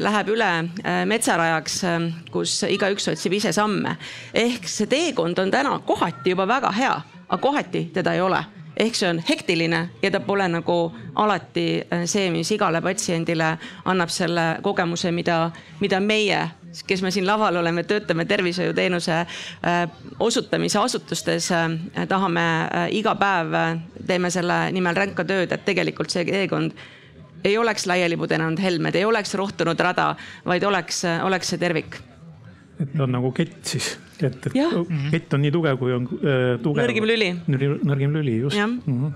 läheb 0.00 0.28
üle 0.30 0.50
eh, 0.84 1.04
metsarajaks, 1.08 1.78
eh, 1.84 2.04
kus 2.30 2.60
igaüks 2.70 3.08
otsib 3.10 3.34
ise 3.34 3.52
samme. 3.52 3.96
ehk 4.34 4.68
see 4.68 4.86
teekond 4.86 5.38
on 5.38 5.50
täna 5.50 5.78
kohati 5.86 6.30
juba 6.30 6.46
väga 6.48 6.70
hea, 6.72 7.00
aga 7.28 7.42
kohati 7.42 7.90
teda 7.94 8.14
ei 8.14 8.20
ole 8.20 8.44
ehk 8.76 8.94
see 8.94 9.08
on 9.08 9.18
hektiline 9.28 9.88
ja 10.02 10.10
ta 10.10 10.20
pole 10.20 10.48
nagu 10.48 10.92
alati 11.14 11.82
see, 12.04 12.30
mis 12.30 12.50
igale 12.52 12.82
patsiendile 12.84 13.56
annab 13.84 14.12
selle 14.12 14.58
kogemuse, 14.62 15.10
mida, 15.16 15.50
mida 15.80 16.00
meie, 16.00 16.42
kes 16.86 17.02
me 17.02 17.10
siin 17.10 17.26
laval 17.26 17.56
oleme, 17.56 17.86
töötame 17.88 18.26
tervishoiuteenuse 18.28 19.22
osutamise 20.20 20.78
asutustes, 20.78 21.48
tahame 22.08 22.44
iga 22.92 23.16
päev, 23.16 23.56
teeme 24.06 24.30
selle 24.30 24.66
nimel 24.76 24.94
ränka 24.94 25.24
tööd, 25.24 25.56
et 25.56 25.64
tegelikult 25.64 26.12
see 26.12 26.28
teekond 26.28 26.76
ei 27.44 27.58
oleks 27.58 27.86
laiali 27.86 28.16
pudenenud 28.16 28.60
helmed, 28.62 28.94
ei 28.94 29.04
oleks 29.04 29.34
rohtunud 29.38 29.80
rada, 29.80 30.10
vaid 30.46 30.64
oleks, 30.64 31.02
oleks 31.24 31.52
see 31.52 31.60
tervik. 31.60 32.00
et 32.80 32.92
ta 32.92 33.06
on 33.06 33.14
nagu 33.16 33.30
kett 33.32 33.62
siis, 33.64 33.94
et, 34.20 34.46
et 34.46 34.58
ja. 34.58 34.68
kett 35.12 35.32
on 35.34 35.42
nii 35.44 35.52
tugev, 35.54 35.78
kui 35.80 35.94
on 35.96 36.08
äh, 36.18 36.56
tugev. 36.62 36.84
nõrgim 36.84 37.08
lüli. 37.08 37.30
nõrgim 37.46 38.12
lüli, 38.18 38.38
just. 38.44 38.58
Mm 38.58 38.80
-hmm. 38.86 39.12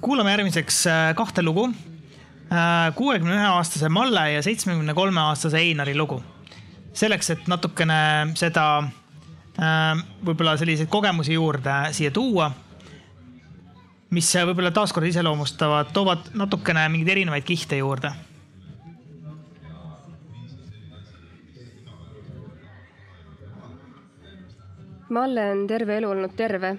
kuulame 0.00 0.30
järgmiseks 0.30 0.86
äh, 0.86 1.14
kahte 1.14 1.42
lugu. 1.42 1.70
Äh, 2.50 2.94
kuuekümne 2.94 3.34
ühe 3.34 3.46
aastase 3.46 3.88
Malle 3.88 4.32
ja 4.32 4.42
seitsmekümne 4.42 4.94
kolme 4.94 5.20
aastase 5.20 5.58
Einari 5.58 5.96
lugu. 5.96 6.22
selleks, 6.92 7.30
et 7.30 7.46
natukene 7.46 8.32
seda 8.34 8.82
äh, 9.58 10.02
võib-olla 10.26 10.56
selliseid 10.58 10.88
kogemusi 10.88 11.32
juurde 11.32 11.92
siia 11.92 12.10
tuua 12.10 12.50
mis 14.10 14.32
võib-olla 14.34 14.70
taaskord 14.74 15.06
iseloomustavad, 15.06 15.92
toovad 15.92 16.32
natukene 16.34 16.88
mingeid 16.88 17.14
erinevaid 17.16 17.46
kihte 17.46 17.78
juurde 17.78 18.12
Malle 25.10 25.50
on 25.50 25.66
terve 25.66 25.96
elu 25.98 26.08
olnud 26.08 26.36
terve. 26.38 26.76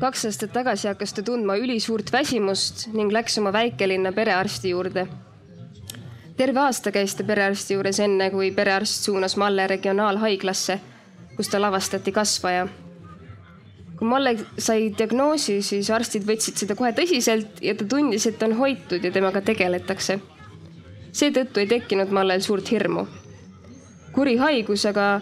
kaks 0.00 0.24
aastat 0.24 0.52
tagasi 0.52 0.88
hakkas 0.88 1.12
ta 1.12 1.22
tundma 1.22 1.56
ülisuurt 1.60 2.08
väsimust 2.12 2.86
ning 2.92 3.12
läks 3.12 3.36
oma 3.38 3.52
väikelinna 3.52 4.12
perearsti 4.12 4.70
juurde. 4.70 5.06
terve 6.36 6.60
aasta 6.60 6.92
käis 6.92 7.14
ta 7.14 7.24
perearsti 7.24 7.74
juures, 7.74 8.00
enne 8.00 8.30
kui 8.30 8.50
perearst 8.50 9.04
suunas 9.04 9.36
Malle 9.36 9.66
regionaalhaiglasse, 9.66 10.80
kus 11.36 11.48
tal 11.48 11.64
avastati 11.64 12.12
kasvaja 12.12 12.66
kui 13.98 14.08
Malle 14.08 14.36
sai 14.58 14.88
diagnoosi, 14.98 15.60
siis 15.62 15.90
arstid 15.94 16.26
võtsid 16.26 16.58
seda 16.58 16.74
kohe 16.78 16.90
tõsiselt 16.96 17.60
ja 17.62 17.74
ta 17.78 17.86
tundis, 17.88 18.26
et 18.26 18.38
ta 18.38 18.48
on 18.48 18.56
hoitud 18.58 19.04
ja 19.04 19.12
temaga 19.14 19.40
tegeletakse. 19.40 20.18
seetõttu 21.12 21.60
ei 21.60 21.66
tekkinud 21.66 22.10
Mallel 22.10 22.40
suurt 22.40 22.70
hirmu. 22.70 23.06
kuri 24.12 24.36
haigus, 24.36 24.86
aga 24.86 25.20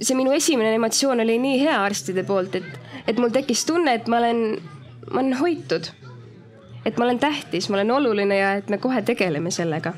see 0.00 0.16
minu 0.16 0.32
esimene 0.32 0.74
emotsioon 0.74 1.20
oli 1.20 1.38
nii 1.38 1.60
hea 1.60 1.82
arstide 1.82 2.24
poolt, 2.24 2.54
et, 2.54 2.80
et 3.06 3.18
mul 3.18 3.30
tekkis 3.30 3.64
tunne, 3.64 3.94
et 3.94 4.08
ma 4.08 4.18
olen, 4.18 4.58
ma 5.10 5.20
olen 5.20 5.34
hoitud. 5.34 5.90
et 6.84 6.98
ma 6.98 7.04
olen 7.04 7.18
tähtis, 7.18 7.68
ma 7.68 7.76
olen 7.76 7.90
oluline 7.90 8.36
ja 8.36 8.54
et 8.54 8.68
me 8.68 8.78
kohe 8.78 9.02
tegeleme 9.02 9.50
sellega. 9.50 9.92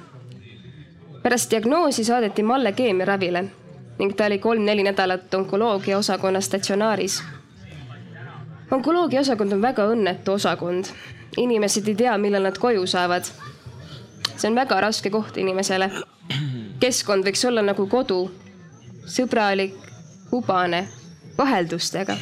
pärast 1.23 1.51
diagnoosi 1.51 2.05
saadeti 2.05 2.43
Malle 2.43 2.73
keemiaravile 2.73 3.45
ning 3.99 4.13
ta 4.17 4.27
oli 4.27 4.39
kolm-neli 4.39 4.83
nädalat 4.83 5.35
onkoloogia 5.35 5.99
osakonna 5.99 6.41
statsionaaris. 6.41 7.23
Onkoloogia 8.71 9.21
osakond 9.21 9.53
on 9.53 9.63
väga 9.63 9.87
õnnetu 9.93 10.33
osakond. 10.33 10.85
inimesed 11.37 11.89
ei 11.89 11.95
tea, 11.95 12.19
millal 12.19 12.43
nad 12.43 12.59
koju 12.59 12.87
saavad. 12.87 13.25
see 14.37 14.49
on 14.51 14.55
väga 14.55 14.81
raske 14.81 15.11
koht 15.11 15.37
inimesele. 15.37 15.91
keskkond 16.81 17.25
võiks 17.25 17.45
olla 17.49 17.63
nagu 17.63 17.87
kodu, 17.87 18.31
sõbralik, 19.07 19.75
hubane, 20.33 20.89
vaheldustega 21.39 22.17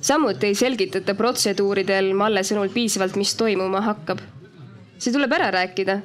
samuti 0.00 0.46
ei 0.46 0.54
selgitata 0.54 1.14
protseduuridel 1.14 2.12
Malle 2.14 2.42
sõnul 2.46 2.70
piisavalt, 2.74 3.16
mis 3.16 3.34
toimuma 3.34 3.80
hakkab. 3.82 4.20
see 4.98 5.12
tuleb 5.12 5.32
ära 5.32 5.50
rääkida. 5.50 6.00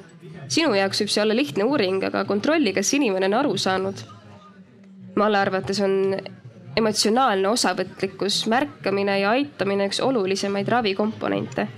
sinu 0.48 0.74
jaoks 0.74 1.00
võib 1.00 1.10
see 1.10 1.22
olla 1.22 1.36
lihtne 1.36 1.64
uuring, 1.64 2.04
aga 2.04 2.24
kontrolli, 2.24 2.72
kas 2.72 2.92
inimene 2.94 3.26
on 3.26 3.34
aru 3.34 3.56
saanud. 3.56 3.94
Malle 5.16 5.38
arvates 5.38 5.80
on 5.80 6.16
emotsionaalne 6.76 7.48
osavõtlikkus, 7.48 8.46
märkamine 8.46 9.18
ja 9.20 9.30
aitamine 9.30 9.86
üks 9.86 10.00
olulisemaid 10.00 10.68
ravikomponente. 10.68 11.68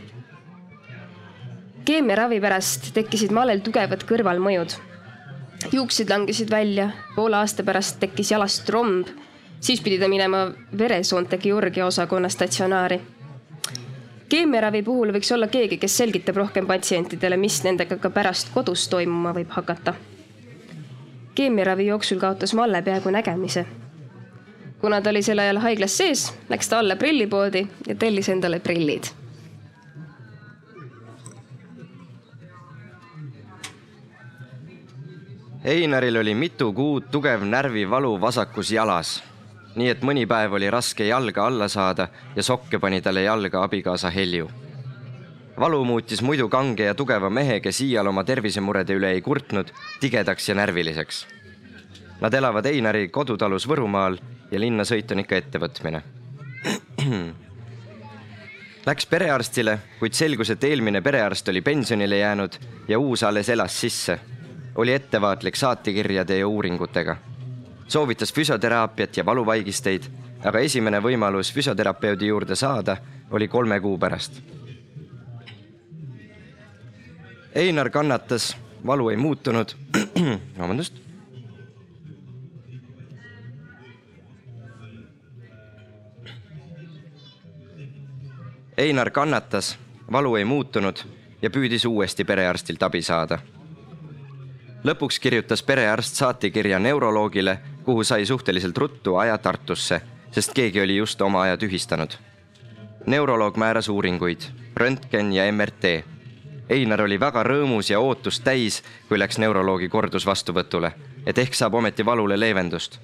keemiaravi 1.84 2.40
pärast 2.40 2.92
tekkisid 2.94 3.30
Mallel 3.30 3.60
tugevad 3.60 4.02
kõrvalmõjud. 4.04 4.78
juuksed 5.72 6.10
langesid 6.10 6.50
välja, 6.50 6.90
poole 7.16 7.36
aasta 7.36 7.62
pärast 7.62 8.00
tekkis 8.00 8.30
jalast 8.30 8.64
tromb 8.66 9.06
siis 9.60 9.80
pidi 9.80 9.98
ta 9.98 10.08
minema 10.08 10.50
veresoonte 10.78 11.38
kirurgia 11.38 11.86
osakonna 11.86 12.28
statsionaari. 12.28 13.00
keemiaravi 14.28 14.82
puhul 14.82 15.12
võiks 15.14 15.32
olla 15.34 15.46
keegi, 15.46 15.78
kes 15.78 15.96
selgitab 15.96 16.36
rohkem 16.36 16.66
patsientidele, 16.66 17.36
mis 17.36 17.62
nendega 17.64 17.96
ka 17.96 18.10
pärast 18.10 18.52
kodus 18.54 18.88
toimuma 18.88 19.32
võib 19.34 19.50
hakata. 19.50 19.94
keemiaravi 21.34 21.86
jooksul 21.86 22.18
kaotas 22.18 22.54
Malle 22.54 22.82
peaaegu 22.82 23.10
nägemise. 23.10 23.66
Kuna 24.80 25.00
ta 25.00 25.10
oli 25.10 25.22
sel 25.22 25.38
ajal 25.38 25.58
haiglas 25.58 25.96
sees, 25.98 26.26
läks 26.48 26.68
ta 26.68 26.78
alla 26.78 26.96
prillipoodi 26.96 27.66
ja 27.86 27.94
tellis 27.94 28.28
endale 28.28 28.60
prillid 28.60 29.12
Einaril 35.66 36.16
oli 36.16 36.34
mitu 36.34 36.72
kuud 36.72 37.08
tugev 37.10 37.42
närvivalu 37.42 38.20
vasakus 38.20 38.70
jalas 38.70 39.16
nii 39.76 39.92
et 39.92 40.04
mõni 40.04 40.24
päev 40.28 40.56
oli 40.56 40.70
raske 40.72 41.06
jalga 41.06 41.46
alla 41.46 41.68
saada 41.68 42.08
ja 42.36 42.42
sokke 42.42 42.80
pani 42.80 43.02
talle 43.04 43.26
jalga 43.26 43.62
abikaasa 43.64 44.10
Helju. 44.10 44.48
valu 45.60 45.84
muutis 45.84 46.22
muidu 46.22 46.48
kange 46.48 46.84
ja 46.84 46.94
tugeva 46.94 47.30
mehe, 47.30 47.60
kes 47.60 47.80
iial 47.80 48.06
oma 48.06 48.24
tervisemurede 48.24 48.92
üle 48.92 49.12
ei 49.16 49.22
kurtnud, 49.22 49.72
tigedaks 50.00 50.48
ja 50.48 50.54
närviliseks. 50.54 51.26
Nad 52.20 52.34
elavad 52.34 52.66
Einari 52.66 53.08
kodutalus 53.08 53.68
Võrumaal 53.68 54.16
ja 54.50 54.60
linna 54.60 54.84
sõit 54.88 55.10
on 55.12 55.20
ikka 55.20 55.36
ettevõtmine. 55.36 56.02
Läks 58.86 59.06
perearstile, 59.10 59.78
kuid 59.98 60.14
selgus, 60.14 60.50
et 60.54 60.64
eelmine 60.64 61.02
perearst 61.02 61.48
oli 61.48 61.60
pensionile 61.60 62.18
jäänud 62.22 62.58
ja 62.88 62.98
uus 62.98 63.22
alles 63.22 63.48
elas 63.48 63.80
sisse. 63.80 64.20
oli 64.76 64.92
ettevaatlik 64.92 65.56
saatekirjade 65.56 66.38
ja 66.38 66.48
uuringutega 66.48 67.16
soovitas 67.88 68.32
füsioteraapiat 68.32 69.16
ja 69.16 69.26
valuvaigisteid, 69.26 70.02
aga 70.44 70.58
esimene 70.58 71.00
võimalus 71.02 71.52
füsioterapeudi 71.54 72.26
juurde 72.26 72.56
saada 72.56 72.96
oli 73.30 73.48
kolme 73.48 73.80
kuu 73.80 73.98
pärast. 73.98 74.40
Einar 77.54 77.90
kannatas, 77.90 78.56
valu 78.86 79.08
ei 79.08 79.16
muutunud. 79.16 79.72
vabandust. 80.58 81.05
Einar 88.78 89.10
kannatas, 89.10 89.78
valu 90.12 90.36
ei 90.36 90.44
muutunud 90.44 90.96
ja 91.42 91.50
püüdis 91.50 91.84
uuesti 91.84 92.24
perearstilt 92.24 92.82
abi 92.82 93.02
saada 93.02 93.38
lõpuks 94.86 95.18
kirjutas 95.20 95.62
perearst 95.66 96.14
saatekirja 96.14 96.78
neuroloogile 96.78 97.58
kuhu 97.84 98.04
sai 98.04 98.26
suhteliselt 98.26 98.78
ruttu 98.78 99.16
aja 99.16 99.38
Tartusse, 99.38 100.00
sest 100.30 100.52
keegi 100.54 100.80
oli 100.80 100.96
just 100.96 101.22
oma 101.22 101.42
aja 101.42 101.56
tühistanud. 101.56 102.10
neuroloog 103.06 103.56
määras 103.56 103.88
uuringuid, 103.88 104.40
röntgen 104.76 105.32
ja 105.32 105.52
MRT. 105.52 106.04
Einar 106.68 107.02
oli 107.02 107.20
väga 107.20 107.42
rõõmus 107.42 107.90
ja 107.90 108.00
ootust 108.00 108.44
täis, 108.44 108.82
kui 109.08 109.18
läks 109.18 109.38
neuroloogi 109.38 109.88
kordusvastuvõtule, 109.88 110.92
et 111.26 111.38
ehk 111.38 111.54
saab 111.54 111.74
ometi 111.74 112.06
valule 112.06 112.40
leevendust. 112.40 112.98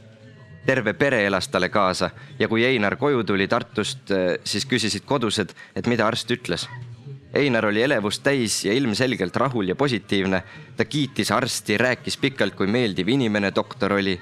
Terve 0.66 0.94
pere 0.94 1.24
elas 1.26 1.48
talle 1.48 1.68
kaasa 1.68 2.10
ja 2.38 2.48
kui 2.48 2.64
Einar 2.64 2.96
koju 2.96 3.24
tuli 3.24 3.48
Tartust, 3.48 4.10
siis 4.44 4.66
küsisid 4.66 5.04
kodused, 5.04 5.54
et 5.76 5.86
mida 5.86 6.06
arst 6.06 6.30
ütles 6.30 6.68
Einar 7.34 7.66
oli 7.66 7.82
elevust 7.82 8.22
täis 8.22 8.64
ja 8.64 8.72
ilmselgelt 8.72 9.36
rahul 9.36 9.68
ja 9.68 9.74
positiivne. 9.76 10.42
ta 10.76 10.84
kiitis 10.84 11.30
arsti, 11.32 11.78
rääkis 11.78 12.16
pikalt, 12.16 12.54
kui 12.54 12.66
meeldiv 12.66 13.08
inimene 13.08 13.52
doktor 13.54 13.92
oli 13.92 14.20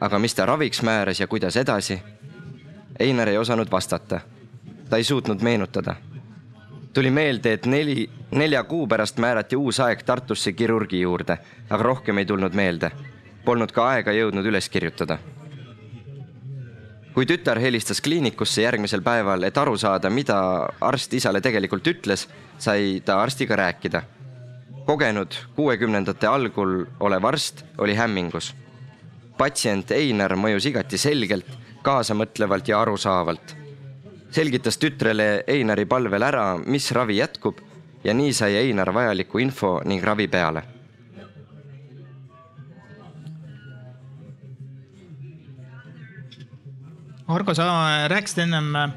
aga 0.00 0.18
mis 0.18 0.34
ta 0.34 0.46
raviks 0.46 0.82
määras 0.82 1.20
ja 1.20 1.26
kuidas 1.26 1.56
edasi? 1.56 2.02
Einar 3.00 3.28
ei 3.28 3.38
osanud 3.38 3.70
vastata. 3.70 4.20
ta 4.90 4.96
ei 4.96 5.04
suutnud 5.04 5.42
meenutada. 5.42 5.96
tuli 6.92 7.10
meelde, 7.10 7.52
et 7.52 7.66
neli, 7.66 8.10
nelja 8.30 8.64
kuu 8.64 8.86
pärast 8.86 9.18
määrati 9.18 9.56
uus 9.56 9.80
aeg 9.80 10.02
Tartusse 10.02 10.52
kirurgi 10.52 11.00
juurde, 11.00 11.38
aga 11.70 11.82
rohkem 11.82 12.18
ei 12.18 12.26
tulnud 12.26 12.54
meelde. 12.54 12.90
Polnud 13.44 13.72
ka 13.72 13.88
aega 13.88 14.12
jõudnud 14.12 14.46
üles 14.46 14.68
kirjutada. 14.68 15.18
Kui 17.16 17.24
tütar 17.24 17.56
helistas 17.56 18.02
kliinikusse 18.04 18.66
järgmisel 18.66 19.00
päeval, 19.00 19.48
et 19.48 19.56
aru 19.56 19.78
saada, 19.80 20.10
mida 20.12 20.36
arst 20.84 21.14
isale 21.16 21.40
tegelikult 21.40 21.88
ütles, 21.88 22.26
sai 22.58 23.00
ta 23.04 23.22
arstiga 23.22 23.56
rääkida. 23.56 24.02
kogenud 24.86 25.34
kuuekümnendate 25.56 26.26
algul 26.26 26.84
olev 27.00 27.24
arst 27.24 27.64
oli 27.78 27.94
hämmingus 27.96 28.52
patsient 29.36 29.90
Einar 29.92 30.32
mõjus 30.40 30.66
igati 30.70 30.98
selgelt, 30.98 31.48
kaasamõtlevalt 31.84 32.68
ja 32.68 32.80
arusaavalt. 32.80 33.56
selgitas 34.30 34.76
tütrele 34.78 35.44
Einari 35.46 35.84
palvel 35.86 36.22
ära, 36.22 36.58
mis 36.58 36.90
ravi 36.92 37.16
jätkub 37.16 37.60
ja 38.04 38.14
nii 38.14 38.32
sai 38.32 38.56
Einar 38.56 38.92
vajaliku 38.94 39.38
info 39.38 39.80
ning 39.84 40.04
ravi 40.04 40.28
peale. 40.28 40.62
Argo, 47.26 47.54
sa 47.58 47.66
rääkisid 48.06 48.44
ennem 48.44 48.92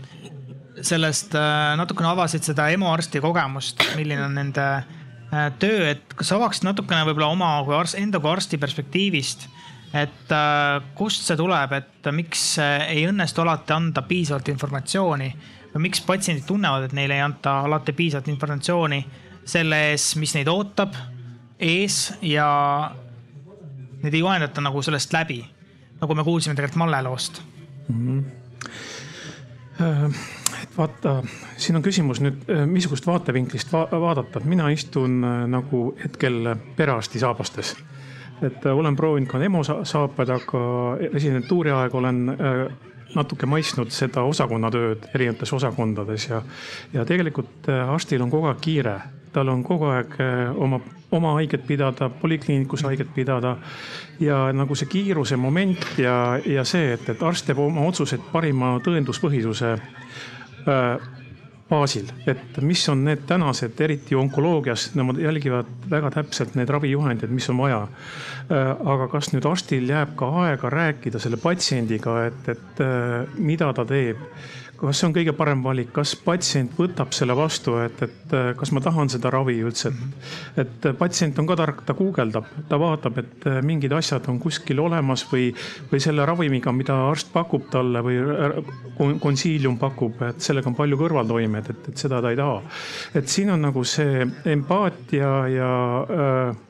sellest, 0.85 1.33
äh, 1.35 1.75
natukene 1.79 2.11
avasid 2.11 2.45
seda 2.45 2.67
EMO 2.69 2.91
arsti 2.93 3.21
kogemust, 3.23 3.81
milline 3.97 4.21
on 4.27 4.35
nende 4.37 4.65
äh, 4.69 5.49
töö, 5.59 5.89
et 5.89 6.13
kas 6.13 6.29
sa 6.29 6.37
avaksid 6.37 6.67
natukene 6.67 7.07
võib-olla 7.09 7.31
oma 7.33 7.49
kui 7.65 7.75
arst, 7.75 7.97
enda 7.99 8.21
kui 8.21 8.31
arsti 8.31 8.59
perspektiivist 8.61 9.47
et 9.97 10.33
äh, 10.35 10.77
kust 10.97 11.25
see 11.25 11.39
tuleb, 11.39 11.73
et 11.79 12.11
miks 12.13 12.43
ei 12.61 13.07
õnnestu 13.09 13.41
alati 13.41 13.73
anda 13.73 14.05
piisavalt 14.05 14.53
informatsiooni 14.53 15.29
või 15.73 15.85
miks 15.87 16.05
patsiendid 16.05 16.45
tunnevad, 16.45 16.85
et 16.85 16.97
neile 16.97 17.17
ei 17.17 17.25
anta 17.25 17.59
alati 17.65 17.97
piisavalt 17.97 18.29
informatsiooni 18.29 19.03
selle 19.49 19.83
ees, 19.89 20.11
mis 20.21 20.37
neid 20.37 20.49
ootab 20.53 20.93
ees 21.57 22.11
ja 22.21 22.49
neid 24.03 24.13
ei 24.13 24.21
juhendata 24.21 24.61
nagu 24.61 24.85
sellest 24.85 25.17
läbi, 25.17 25.41
nagu 25.99 26.15
me 26.15 26.25
kuulsime 26.27 26.53
tegelikult 26.53 26.85
Malle 26.85 27.01
loost 27.09 27.41
mm. 27.89 28.23
-hmm. 29.79 30.13
et 30.63 30.77
vaata, 30.77 31.23
siin 31.57 31.75
on 31.75 31.83
küsimus 31.83 32.21
nüüd, 32.21 32.41
äh, 32.49 32.65
missugust 32.67 33.07
vaatevinklist 33.07 33.73
va 33.73 33.87
vaadata, 33.91 34.39
mina 34.43 34.69
istun 34.69 35.23
äh, 35.23 35.45
nagu 35.47 35.95
hetkel 36.03 36.55
perearsti 36.75 37.19
saabastes 37.19 37.75
et 38.41 38.65
olen 38.65 38.95
proovinud 38.95 39.27
ka 39.27 39.37
Nemo 39.37 39.63
saapad, 39.63 40.29
aga 40.29 40.59
residentuuri 41.13 41.71
aeg 41.75 41.95
olen 41.95 42.37
natuke 43.15 43.45
maitsnud 43.45 43.91
seda 43.91 44.21
osakonnatööd 44.23 45.09
erinevates 45.13 45.51
osakondades 45.53 46.29
ja, 46.29 46.41
ja 46.93 47.05
tegelikult 47.05 47.67
arstil 47.67 48.21
on 48.21 48.31
kogu 48.31 48.47
aeg 48.47 48.61
kiire, 48.63 48.95
tal 49.33 49.49
on 49.49 49.63
kogu 49.63 49.91
aeg 49.93 50.15
oma, 50.57 50.79
oma 51.11 51.33
haiget 51.37 51.67
pidada, 51.67 52.09
polikliinikus 52.09 52.83
haiget 52.83 53.13
pidada. 53.15 53.57
ja 54.19 54.51
nagu 54.53 54.75
see 54.75 54.87
kiiruse 54.89 55.37
moment 55.37 55.85
ja, 55.97 56.39
ja 56.45 56.63
see, 56.63 56.93
et, 56.93 57.09
et 57.09 57.23
arst 57.23 57.45
teeb 57.47 57.59
oma 57.63 57.85
otsused 57.87 58.25
parima 58.33 58.73
tõenduspõhisuse 58.83 59.77
baasil, 61.69 62.09
et 62.27 62.57
mis 62.65 62.81
on 62.89 63.03
need 63.05 63.25
tänased, 63.29 63.77
eriti 63.85 64.17
onkoloogias, 64.17 64.89
nemad 64.97 65.19
jälgivad 65.21 65.69
väga 65.91 66.11
täpselt 66.17 66.55
neid 66.57 66.69
ravijuhendeid, 66.73 67.31
mis 67.33 67.49
on 67.53 67.59
vaja. 67.61 67.81
Äh, 68.49 68.71
aga 68.93 69.07
kas 69.11 69.31
nüüd 69.33 69.45
arstil 69.45 69.89
jääb 69.89 70.15
ka 70.19 70.31
aega 70.45 70.71
rääkida 70.73 71.21
selle 71.21 71.37
patsiendiga, 71.41 72.23
et, 72.29 72.49
et 72.55 72.81
äh, 72.85 73.37
mida 73.37 73.69
ta 73.77 73.85
teeb, 73.85 74.21
kas 74.79 74.99
see 74.99 75.07
on 75.09 75.15
kõige 75.15 75.33
parem 75.37 75.61
valik, 75.63 75.91
kas 75.95 76.13
patsient 76.23 76.75
võtab 76.77 77.11
selle 77.15 77.35
vastu, 77.37 77.75
et, 77.83 77.99
et 78.05 78.35
äh, 78.35 78.51
kas 78.59 78.71
ma 78.75 78.81
tahan 78.83 79.11
seda 79.11 79.31
ravi 79.33 79.57
üldse, 79.63 79.91
et. 80.55 80.69
et 80.69 80.87
patsient 80.99 81.37
on 81.41 81.49
ka 81.49 81.57
tark, 81.59 81.83
ta 81.87 81.95
guugeldab, 81.97 82.47
ta 82.69 82.79
vaatab, 82.81 83.19
et 83.21 83.47
äh, 83.49 83.59
mingid 83.65 83.93
asjad 83.95 84.29
on 84.31 84.39
kuskil 84.41 84.79
olemas 84.83 85.25
või, 85.31 85.49
või 85.91 86.03
selle 86.03 86.25
ravimiga, 86.27 86.73
mida 86.75 86.95
arst 87.09 87.33
pakub 87.33 87.67
talle 87.73 88.03
või 88.05 88.17
konsiilium 89.21 89.77
pakub, 89.81 90.21
et 90.29 90.41
sellega 90.43 90.71
on 90.71 90.77
palju 90.77 90.99
kõrvaltoimed, 90.99 91.73
et, 91.73 91.91
et 91.91 92.07
seda 92.07 92.21
ta 92.23 92.33
ei 92.33 92.39
taha. 92.39 92.61
et 93.19 93.29
siin 93.29 93.51
on 93.53 93.67
nagu 93.69 93.83
see 93.87 94.25
empaatia 94.49 95.35
ja 95.53 95.69
äh, 95.99 96.65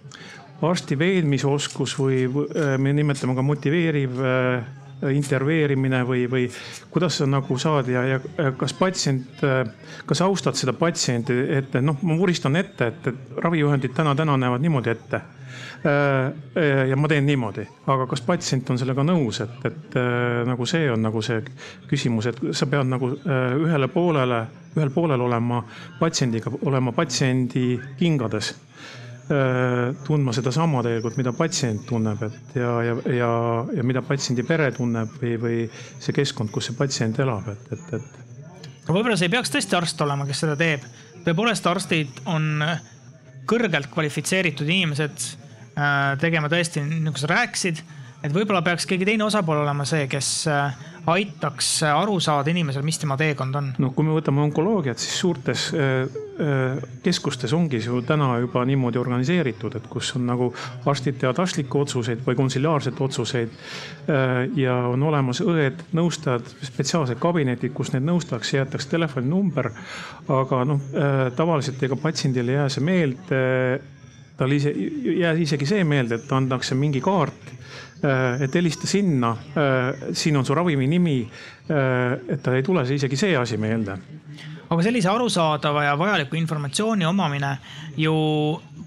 arsti 0.66 0.98
veenmisoskus 1.00 1.96
või 2.00 2.26
äh, 2.26 2.76
me 2.82 2.94
nimetame 2.96 3.36
ka 3.38 3.46
motiveeriv 3.46 4.20
äh, 4.20 4.79
intervjueerimine 5.08 6.04
või, 6.08 6.26
või 6.32 6.46
kuidas 6.92 7.20
sa 7.20 7.28
nagu 7.30 7.58
saad 7.60 7.88
ja, 7.92 8.04
ja 8.16 8.52
kas 8.58 8.74
patsient, 8.76 9.42
kas 10.06 10.22
austad 10.26 10.60
seda 10.60 10.74
patsienti, 10.76 11.36
et 11.56 11.76
noh, 11.82 12.00
ma 12.04 12.18
vuristan 12.20 12.60
ette, 12.60 12.92
et, 12.92 13.12
et 13.12 13.44
ravijuhendid 13.44 13.96
täna, 13.96 14.16
täna 14.16 14.38
näevad 14.38 14.66
niimoodi 14.66 14.92
ette. 14.92 15.22
ja 16.90 16.96
ma 17.00 17.08
teen 17.08 17.26
niimoodi, 17.26 17.64
aga 17.88 18.08
kas 18.12 18.22
patsient 18.28 18.70
on 18.70 18.80
sellega 18.80 19.04
nõus, 19.08 19.40
et, 19.46 19.60
et 19.66 20.00
nagu 20.48 20.68
see 20.68 20.90
on 20.92 21.02
nagu 21.08 21.22
see 21.24 21.40
küsimus, 21.88 22.28
et 22.28 22.42
sa 22.52 22.68
pead 22.68 22.92
nagu 22.92 23.14
ühele 23.16 23.88
poolele, 23.88 24.42
ühel 24.76 24.92
poolel 24.92 25.24
olema 25.24 25.64
patsiendiga, 26.00 26.52
olema 26.68 26.92
patsiendi 26.96 27.80
kingades 28.00 28.52
Äh, 28.52 28.69
tundma 30.08 30.34
sedasama 30.34 30.82
tegelikult, 30.86 31.18
mida 31.20 31.34
patsient 31.38 31.84
tunneb, 31.86 32.24
et 32.26 32.56
ja, 32.58 32.72
ja, 32.82 32.96
ja, 33.14 33.32
ja 33.78 33.84
mida 33.86 34.02
patsiendi 34.02 34.42
pere 34.48 34.72
tunneb 34.74 35.12
või, 35.22 35.36
või 35.42 35.60
see 36.02 36.16
keskkond, 36.18 36.50
kus 36.54 36.70
see 36.70 36.78
patsient 36.80 37.20
elab, 37.22 37.52
et, 37.54 37.68
et, 37.76 37.94
et. 38.00 38.40
võib-olla 38.88 39.18
see 39.20 39.30
ei 39.30 39.36
peaks 39.36 39.54
tõesti 39.54 39.78
arst 39.78 40.02
olema, 40.02 40.26
kes 40.26 40.42
seda 40.46 40.58
teeb. 40.58 40.88
tõepoolest, 41.28 41.70
arstid 41.70 42.24
on 42.26 42.66
kõrgelt 43.50 43.90
kvalifitseeritud 43.94 44.68
inimesed 44.68 45.26
äh, 45.78 46.18
tegema 46.22 46.50
tõesti, 46.52 46.84
nagu 47.06 47.18
sa 47.22 47.30
rääkisid, 47.30 47.82
et 48.24 48.34
võib-olla 48.34 48.62
peaks 48.66 48.90
keegi 48.90 49.08
teine 49.08 49.26
osapool 49.26 49.62
olema 49.64 49.86
see, 49.90 50.08
kes 50.12 50.32
äh, 50.50 50.74
aitaks 51.08 51.68
aru 51.88 52.20
saada 52.24 52.52
inimesel, 52.52 52.84
mis 52.86 53.00
tema 53.00 53.18
teekond 53.20 53.56
on? 53.56 53.70
no 53.82 53.92
kui 53.96 54.06
me 54.08 54.16
võtame 54.16 54.42
onkoloogiat, 54.44 55.00
siis 55.02 55.16
suurtes 55.22 55.68
äh, 55.76 56.18
äh, 56.44 56.82
keskustes 57.06 57.54
ongi 57.56 57.82
ju 57.84 58.02
täna 58.08 58.32
juba 58.44 58.64
niimoodi 58.68 59.00
organiseeritud, 59.02 59.78
et 59.80 59.88
kus 59.92 60.12
on 60.20 60.28
nagu 60.30 60.50
arstid 60.90 61.20
teevad 61.22 61.42
arstlikke 61.44 61.80
otsuseid 61.80 62.24
või 62.26 62.38
konsiliaarseid 62.40 63.00
otsuseid. 63.08 63.54
Äh, 64.10 64.42
ja 64.60 64.76
on 64.90 65.04
olemas 65.10 65.44
õed, 65.46 65.86
nõustajad, 65.98 66.48
spetsiaalsed 66.72 67.22
kabinetid, 67.22 67.74
kus 67.76 67.94
neid 67.94 68.08
nõustatakse, 68.08 68.58
jäetakse 68.58 68.92
telefoninumber. 68.92 69.72
aga 70.30 70.64
noh, 70.68 70.82
tavaliselt 71.36 71.82
ega 71.84 71.96
patsiendile 71.98 72.52
ei 72.52 72.58
jää 72.58 72.70
see 72.70 72.84
meelde 72.86 73.40
tal 74.38 74.52
ise, 74.56 74.72
ei 74.72 75.20
jää 75.20 75.34
isegi 75.44 75.68
see 75.68 75.84
meelde, 75.84 76.20
et 76.20 76.32
antakse 76.32 76.76
mingi 76.76 77.02
kaart 77.04 77.59
et 78.44 78.56
helista 78.56 78.88
sinna, 78.88 79.32
äh, 79.32 80.14
siin 80.14 80.38
on 80.38 80.46
su 80.46 80.56
ravimi 80.56 80.88
nimi. 80.88 81.20
Äh, 81.70 82.34
et 82.34 82.44
tal 82.44 82.56
ei 82.58 82.64
tule 82.64 82.86
see 82.86 82.96
isegi 82.96 83.18
see 83.18 83.38
asi 83.38 83.58
meelde. 83.58 83.98
aga 84.70 84.84
sellise 84.86 85.10
arusaadava 85.10 85.84
ja 85.84 85.96
vajaliku 85.98 86.36
informatsiooni 86.38 87.06
omamine 87.06 87.58
ju 87.98 88.14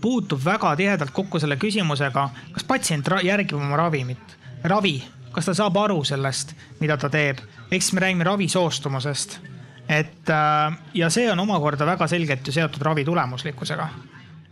puutub 0.00 0.44
väga 0.44 0.76
tihedalt 0.76 1.10
kokku 1.10 1.40
selle 1.42 1.56
küsimusega, 1.56 2.28
kas 2.52 2.64
patsient 2.64 3.08
järgib 3.22 3.58
oma 3.58 3.76
ravimit, 3.76 4.36
ravi, 4.64 5.02
kas 5.32 5.50
ta 5.50 5.54
saab 5.54 5.76
aru 5.76 6.04
sellest, 6.04 6.54
mida 6.80 6.96
ta 6.96 7.10
teeb. 7.10 7.38
ehk 7.70 7.82
siis 7.82 7.92
me 7.92 8.00
räägime 8.00 8.24
ravi 8.24 8.48
soostumusest. 8.48 9.40
et 9.88 10.30
ja 10.94 11.10
see 11.10 11.30
on 11.32 11.40
omakorda 11.40 11.86
väga 11.86 12.06
selgelt 12.06 12.46
ju 12.46 12.52
seotud 12.52 12.82
ravi 12.82 13.04
tulemuslikkusega. 13.04 13.88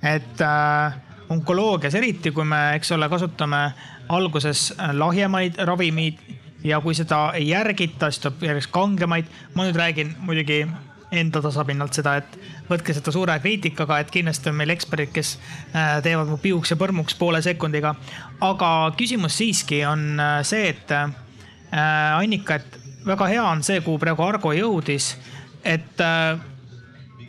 et 0.03 0.41
äh, 0.41 0.99
onkoloogias 1.31 1.95
eriti, 1.95 2.33
kui 2.35 2.45
me, 2.45 2.75
eks 2.75 2.93
ole, 2.97 3.09
kasutame 3.09 3.63
alguses 4.11 4.71
äh, 4.79 4.93
lahjemaid 4.97 5.59
ravimeid 5.67 6.21
ja 6.65 6.81
kui 6.81 6.95
seda 6.95 7.31
ei 7.39 7.49
järgita, 7.49 8.11
siis 8.11 8.23
tuleb 8.25 8.43
järjest 8.51 8.73
kangemaid. 8.75 9.31
ma 9.55 9.65
nüüd 9.67 9.79
räägin 9.79 10.15
muidugi 10.27 10.67
enda 11.11 11.41
tasapinnalt 11.43 11.97
seda, 11.97 12.17
et 12.21 12.37
võtke 12.69 12.95
seda 12.95 13.11
suure 13.11 13.35
kriitikaga, 13.43 13.99
et 13.99 14.11
kindlasti 14.15 14.51
on 14.51 14.59
meil 14.61 14.71
eksperdid, 14.75 15.11
kes 15.15 15.33
äh, 15.75 15.99
teevad 16.05 16.31
mu 16.31 16.39
piuks 16.43 16.71
ja 16.71 16.79
põrmuks 16.79 17.17
poole 17.19 17.43
sekundiga. 17.43 17.95
aga 18.41 18.71
küsimus 18.99 19.39
siiski 19.41 19.85
on 19.87 20.21
äh, 20.21 20.39
see, 20.47 20.69
et 20.75 20.97
Annika, 21.71 22.57
et 22.59 22.79
väga 23.07 23.27
hea 23.31 23.43
on 23.47 23.61
see, 23.63 23.79
kuhu 23.81 23.99
praegu 24.03 24.25
Argo 24.27 24.51
jõudis, 24.51 25.13
et 25.63 26.03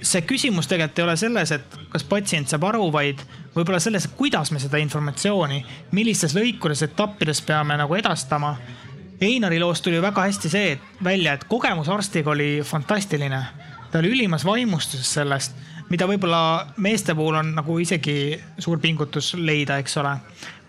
see 0.02 0.24
küsimus 0.26 0.66
tegelikult 0.70 1.00
ei 1.00 1.06
ole 1.06 1.16
selles, 1.20 1.52
et 1.54 1.78
kas 1.94 2.06
patsient 2.10 2.50
saab 2.50 2.66
aru, 2.72 2.88
vaid 2.94 3.22
võib-olla 3.56 3.80
selles, 3.84 4.08
kuidas 4.18 4.52
me 4.52 4.60
seda 4.62 4.80
informatsiooni, 4.82 5.62
millistes 5.96 6.36
lõikudes, 6.38 6.86
etappides 6.88 7.42
peame 7.46 7.78
nagu 7.80 7.96
edastama. 7.98 8.56
Einari 9.22 9.60
loost 9.62 9.84
tuli 9.86 10.00
väga 10.02 10.24
hästi 10.26 10.50
see 10.50 10.72
et 10.76 11.04
välja, 11.04 11.36
et 11.36 11.44
kogemus 11.50 11.90
arstiga 11.92 12.32
oli 12.32 12.62
fantastiline. 12.66 13.42
ta 13.92 14.00
oli 14.00 14.10
ülimas 14.10 14.46
vaimustuses 14.46 15.14
sellest, 15.14 15.52
mida 15.90 16.08
võib-olla 16.08 16.72
meeste 16.78 17.16
puhul 17.16 17.36
on 17.36 17.52
nagu 17.56 17.78
isegi 17.80 18.40
suur 18.58 18.80
pingutus 18.80 19.34
leida, 19.34 19.78
eks 19.78 19.98
ole. 19.98 20.16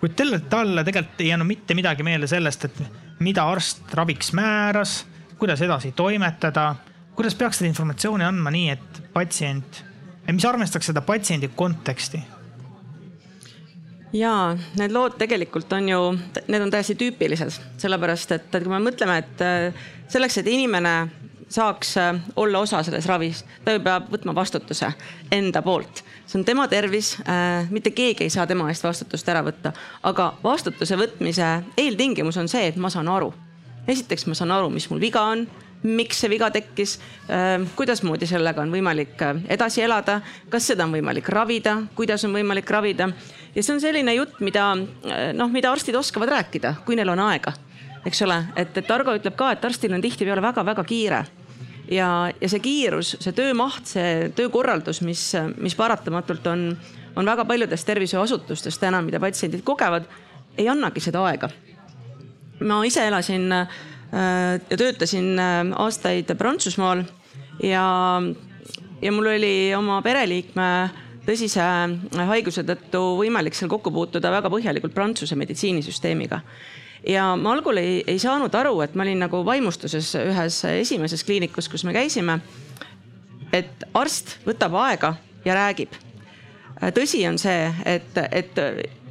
kuid 0.00 0.16
talle, 0.18 0.38
talle 0.50 0.84
tegelikult 0.84 1.20
ei 1.20 1.28
jäänud 1.28 1.46
mitte 1.46 1.74
midagi 1.74 2.02
meelde 2.02 2.26
sellest, 2.26 2.64
et 2.64 2.82
mida 3.20 3.46
arst 3.46 3.94
raviks 3.94 4.32
määras, 4.32 5.06
kuidas 5.38 5.62
edasi 5.62 5.92
toimetada, 5.92 6.74
kuidas 7.14 7.34
peaks 7.34 7.62
seda 7.62 7.70
informatsiooni 7.70 8.24
andma 8.24 8.50
nii, 8.50 8.68
et 8.70 9.02
patsient, 9.14 9.84
mis 10.32 10.44
arvestaks 10.44 10.90
seda 10.90 11.00
patsiendi 11.06 11.48
konteksti 11.54 12.22
ja 14.12 14.56
need 14.78 14.92
lood 14.92 15.16
tegelikult 15.20 15.72
on 15.72 15.88
ju, 15.88 16.00
need 16.46 16.62
on 16.62 16.70
täiesti 16.72 16.96
tüüpilised, 17.00 17.58
sellepärast 17.80 18.36
et, 18.36 18.48
et 18.52 18.64
kui 18.64 18.72
me 18.72 18.80
mõtleme, 18.82 19.18
et 19.22 19.44
äh, 19.44 19.84
selleks, 20.12 20.40
et 20.42 20.50
inimene 20.52 20.94
saaks 21.52 21.96
äh, 22.00 22.20
olla 22.36 22.62
osa 22.64 22.82
selles 22.82 23.06
ravis, 23.08 23.42
ta 23.64 23.76
ju 23.76 23.82
peab 23.84 24.08
võtma 24.12 24.34
vastutuse 24.36 24.92
enda 25.32 25.62
poolt. 25.62 26.04
see 26.26 26.38
on 26.40 26.44
tema 26.48 26.68
tervis, 26.68 27.14
äh, 27.26 27.70
mitte 27.70 27.90
keegi 27.90 28.24
ei 28.24 28.30
saa 28.32 28.46
tema 28.46 28.68
eest 28.72 28.84
vastutust 28.84 29.28
ära 29.28 29.44
võtta, 29.44 29.72
aga 30.02 30.32
vastutuse 30.44 30.96
võtmise 30.96 31.48
eeltingimus 31.76 32.36
on 32.40 32.48
see, 32.48 32.66
et 32.68 32.76
ma 32.76 32.90
saan 32.90 33.08
aru. 33.08 33.32
esiteks 33.88 34.26
ma 34.26 34.34
saan 34.34 34.50
aru, 34.50 34.70
mis 34.70 34.88
mul 34.90 35.00
viga 35.00 35.22
on 35.34 35.46
miks 35.82 36.20
see 36.22 36.30
viga 36.30 36.48
tekkis, 36.54 36.96
kuidasmoodi 37.76 38.26
sellega 38.30 38.62
on 38.62 38.72
võimalik 38.72 39.22
edasi 39.50 39.82
elada, 39.82 40.20
kas 40.50 40.70
seda 40.70 40.86
on 40.86 40.94
võimalik 40.94 41.28
ravida, 41.32 41.78
kuidas 41.98 42.24
on 42.28 42.36
võimalik 42.36 42.70
ravida. 42.70 43.10
Ja 43.54 43.62
see 43.62 43.74
on 43.74 43.82
selline 43.82 44.14
jutt, 44.16 44.38
mida 44.40 44.70
noh, 44.76 45.52
mida 45.52 45.72
arstid 45.72 45.96
oskavad 45.98 46.30
rääkida, 46.32 46.76
kui 46.86 46.96
neil 46.96 47.10
on 47.12 47.20
aega, 47.26 47.54
eks 48.06 48.22
ole, 48.26 48.38
et, 48.56 48.76
et 48.78 48.90
Argo 48.94 49.14
ütleb 49.18 49.36
ka, 49.38 49.52
et 49.52 49.64
arstil 49.64 49.94
on 49.94 50.02
tihtipeale 50.04 50.44
väga-väga 50.44 50.84
kiire. 50.88 51.24
Ja, 51.90 52.30
ja 52.40 52.48
see 52.48 52.62
kiirus, 52.62 53.16
see 53.20 53.34
töömaht, 53.36 53.90
see 53.90 54.30
töökorraldus, 54.38 55.02
mis, 55.04 55.24
mis 55.60 55.74
paratamatult 55.76 56.46
on, 56.46 56.68
on 57.18 57.26
väga 57.28 57.44
paljudes 57.44 57.84
tervishoiuasutustes 57.84 58.78
täna, 58.80 59.02
mida 59.04 59.20
patsiendid 59.20 59.64
kogevad, 59.66 60.06
ei 60.56 60.68
annagi 60.70 61.02
seda 61.02 61.24
aega. 61.26 61.50
ma 62.62 62.76
ise 62.86 63.02
elasin 63.02 63.52
äh, 63.52 63.68
ja 64.12 64.76
töötasin 64.76 65.38
äh, 65.40 65.60
aastaid 65.80 66.28
Prantsusmaal 66.38 67.04
ja, 67.62 67.86
ja 69.02 69.12
mul 69.12 69.30
oli 69.32 69.54
oma 69.76 70.02
pereliikme 70.04 70.68
tõsise 71.26 71.64
haiguse 72.28 72.64
tõttu 72.66 73.00
võimalik 73.20 73.56
seal 73.56 73.70
kokku 73.72 73.92
puutuda 73.94 74.32
väga 74.34 74.50
põhjalikult 74.52 74.94
Prantsuse 74.94 75.38
meditsiinisüsteemiga 75.38 76.42
ja 77.08 77.32
ma 77.36 77.52
algul 77.56 77.80
ei, 77.80 78.02
ei 78.06 78.18
saanud 78.22 78.54
aru, 78.54 78.80
et 78.84 78.94
ma 78.94 79.06
olin 79.06 79.22
nagu 79.24 79.42
vaimustuses 79.46 80.12
ühes 80.20 80.62
esimeses 80.70 81.24
kliinikus, 81.26 81.68
kus 81.68 81.84
me 81.84 81.94
käisime. 81.94 82.40
et 83.52 83.84
arst 83.94 84.38
võtab 84.46 84.74
aega 84.80 85.14
ja 85.44 85.54
räägib. 85.54 85.92
tõsi 86.94 87.26
on 87.28 87.38
see, 87.38 87.72
et, 87.84 88.16
et 88.30 88.58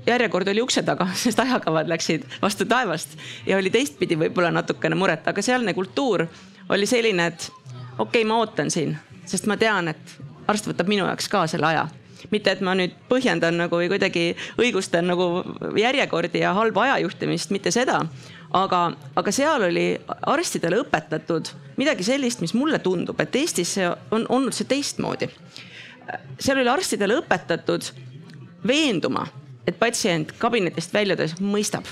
järjekord 0.08 0.48
oli 0.48 0.62
ukse 0.62 0.84
taga, 0.84 1.08
sest 1.24 1.40
ajakavad 1.40 1.90
läksid 1.92 2.26
vastu 2.42 2.66
taevast 2.66 3.18
ja 3.48 3.58
oli 3.58 3.70
teistpidi 3.74 4.18
võib-olla 4.20 4.52
natukene 4.52 4.98
muret, 4.98 5.28
aga 5.28 5.46
sealne 5.46 5.74
kultuur 5.78 6.26
oli 6.70 6.90
selline, 6.90 7.32
et 7.32 7.50
okei 7.98 8.22
okay,, 8.22 8.28
ma 8.28 8.42
ootan 8.42 8.72
siin, 8.72 8.98
sest 9.26 9.50
ma 9.50 9.58
tean, 9.58 9.92
et 9.92 10.20
arst 10.52 10.68
võtab 10.70 10.90
minu 10.92 11.06
jaoks 11.06 11.30
ka 11.32 11.46
selle 11.48 11.70
aja 11.72 11.88
mitte, 12.30 12.54
et 12.54 12.62
ma 12.62 12.76
nüüd 12.78 12.94
põhjendan 13.10 13.58
nagu 13.64 13.80
või 13.80 13.88
kuidagi 13.90 14.36
õigustan 14.62 15.08
nagu 15.10 15.42
järjekordi 15.80 16.44
ja 16.44 16.54
halba 16.54 16.86
ajajuhtimist, 16.86 17.50
mitte 17.50 17.72
seda. 17.74 18.02
aga, 18.54 18.82
aga 19.16 19.32
seal 19.32 19.64
oli 19.64 19.86
arstidele 20.28 20.82
õpetatud 20.84 21.50
midagi 21.80 22.04
sellist, 22.04 22.42
mis 22.44 22.54
mulle 22.54 22.80
tundub, 22.80 23.20
et 23.20 23.36
Eestis 23.36 23.78
on 24.12 24.26
olnud 24.30 24.54
see 24.54 24.68
teistmoodi. 24.68 25.30
seal 26.40 26.60
oli 26.60 26.70
arstidele 26.70 27.22
õpetatud 27.22 27.92
veenduma, 28.68 29.26
et 29.72 29.80
patsient 29.80 30.34
kabinetist 30.42 30.94
väljudes 30.94 31.38
mõistab 31.40 31.88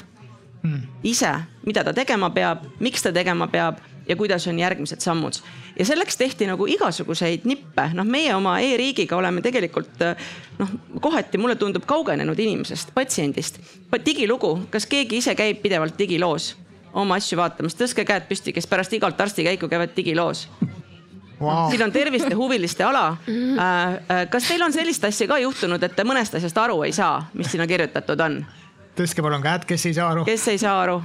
hmm. 0.63 0.81
ise, 1.03 1.31
mida 1.65 1.83
ta 1.87 1.93
tegema 1.95 2.31
peab, 2.35 2.67
miks 2.83 3.05
ta 3.05 3.13
tegema 3.15 3.47
peab 3.51 3.79
ja 4.09 4.15
kuidas 4.19 4.47
on 4.47 4.59
järgmised 4.59 4.99
sammud. 4.99 5.33
ja 5.79 5.85
selleks 5.85 6.17
tehti 6.17 6.47
nagu 6.49 6.65
igasuguseid 6.67 7.45
nippe, 7.45 7.89
noh, 7.93 8.05
meie 8.05 8.33
oma 8.35 8.57
e-riigiga 8.65 9.17
oleme 9.17 9.41
tegelikult 9.45 10.01
noh, 10.59 10.73
kohati 11.01 11.37
mulle 11.37 11.55
tundub 11.55 11.85
kaugenenud 11.85 12.39
inimesest, 12.39 12.93
patsiendist. 12.93 13.59
digilugu, 14.05 14.59
kas 14.69 14.85
keegi 14.85 15.17
ise 15.17 15.35
käib 15.35 15.61
pidevalt 15.61 15.97
digiloos 15.97 16.55
oma 16.93 17.19
asju 17.21 17.37
vaatamas, 17.37 17.77
tõstke 17.77 18.05
käed 18.05 18.25
püsti, 18.27 18.53
kes 18.53 18.67
pärast 18.67 18.93
igalt 18.93 19.21
arstikäiku 19.21 19.69
käivad 19.69 19.93
digiloos 19.95 20.47
wow.. 21.39 21.69
siin 21.71 21.83
on 21.83 21.91
terviste 21.91 22.35
huviliste 22.35 22.83
ala. 22.83 23.17
Äh, 23.27 23.35
äh, 23.63 24.23
kas 24.29 24.47
teil 24.47 24.63
on 24.63 24.73
sellist 24.73 25.03
asja 25.03 25.27
ka 25.27 25.39
juhtunud, 25.41 25.83
et 25.83 25.95
te 25.95 26.07
mõnest 26.07 26.39
asjast 26.39 26.57
aru 26.57 26.81
ei 26.87 26.95
saa, 26.95 27.25
mis 27.33 27.51
sinna 27.51 27.67
kirjutatud 27.67 28.25
on? 28.25 28.41
tõstke 28.99 29.23
palun 29.23 29.43
käed, 29.43 29.67
kes 29.69 29.85
ei 29.89 29.93
saa 29.95 30.09
aru. 30.15 30.25
kes 30.27 30.47
ei 30.51 30.57
saa 30.61 30.81
aru? 30.83 31.01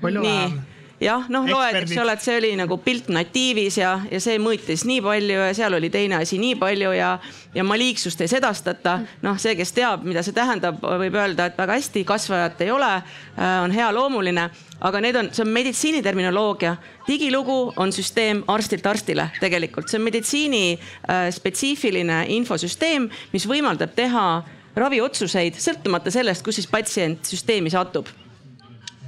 palju 0.00 0.22
vähem 0.24 0.62
jah, 1.02 1.26
noh, 1.32 1.46
loed, 1.48 1.76
eks 1.82 1.96
ole, 2.00 2.14
et 2.14 2.22
see 2.24 2.36
oli 2.38 2.50
nagu 2.58 2.76
pilt 2.82 3.08
natiivis 3.12 3.78
ja, 3.80 3.94
ja 4.10 4.20
see 4.22 4.38
mõõtis 4.42 4.84
nii 4.88 5.00
palju 5.04 5.40
ja 5.40 5.50
seal 5.56 5.76
oli 5.78 5.90
teine 5.92 6.20
asi 6.20 6.38
nii 6.40 6.54
palju 6.60 6.92
ja, 6.94 7.10
ja 7.54 7.66
maliigsust 7.66 8.20
ei 8.24 8.30
sedastata. 8.30 9.00
noh, 9.24 9.38
see, 9.40 9.56
kes 9.58 9.74
teab, 9.74 10.04
mida 10.06 10.22
see 10.26 10.36
tähendab, 10.36 10.80
võib 10.82 11.18
öelda, 11.18 11.48
et 11.50 11.58
väga 11.58 11.78
hästi, 11.78 12.04
kasvajat 12.08 12.64
ei 12.66 12.72
ole, 12.74 12.90
äh, 12.94 13.54
on 13.64 13.74
hea 13.74 13.90
loomuline, 13.94 14.48
aga 14.84 15.04
need 15.04 15.18
on, 15.18 15.30
see 15.34 15.44
on 15.44 15.54
meditsiiniterminoloogia. 15.54 16.76
digilugu 17.08 17.74
on 17.76 17.92
süsteem 17.92 18.44
arstilt 18.48 18.86
arstile 18.86 19.28
tegelikult, 19.40 19.88
see 19.90 20.00
on 20.00 20.06
meditsiini 20.08 20.64
äh, 20.74 21.28
spetsiifiline 21.34 22.24
infosüsteem, 22.38 23.10
mis 23.32 23.48
võimaldab 23.50 23.94
teha 23.96 24.26
raviotsuseid 24.74 25.58
sõltumata 25.62 26.10
sellest, 26.10 26.42
kus 26.44 26.58
siis 26.58 26.70
patsient 26.70 27.26
süsteemi 27.30 27.70
satub 27.70 28.10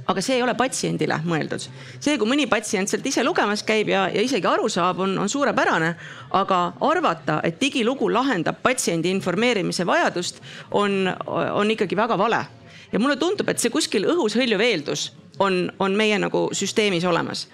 aga 0.07 0.23
see 0.23 0.37
ei 0.37 0.43
ole 0.43 0.55
patsiendile 0.57 1.19
mõeldud. 1.27 1.67
see, 1.99 2.17
kui 2.17 2.29
mõni 2.29 2.47
patsient 2.49 2.89
sealt 2.89 3.05
ise 3.05 3.23
lugemas 3.27 3.63
käib 3.67 3.91
ja, 3.91 4.07
ja 4.13 4.23
isegi 4.23 4.47
aru 4.47 4.69
saab, 4.71 5.01
on, 5.03 5.17
on 5.19 5.29
suurepärane. 5.29 5.93
aga 6.31 6.61
arvata, 6.81 7.39
et 7.43 7.59
digilugu 7.61 8.09
lahendab 8.13 8.61
patsiendi 8.63 9.11
informeerimise 9.11 9.85
vajadust, 9.85 10.41
on, 10.71 11.13
on 11.27 11.71
ikkagi 11.71 11.95
väga 11.95 12.17
vale. 12.17 12.45
ja 12.91 12.99
mulle 12.99 13.15
tundub, 13.15 13.49
et 13.49 13.59
see 13.59 13.73
kuskil 13.73 14.07
õhus 14.07 14.37
hõljuv 14.39 14.63
eeldus 14.63 15.11
on, 15.39 15.71
on 15.79 15.95
meie 15.95 16.19
nagu 16.19 16.47
süsteemis 16.53 17.05
olemas. 17.05 17.47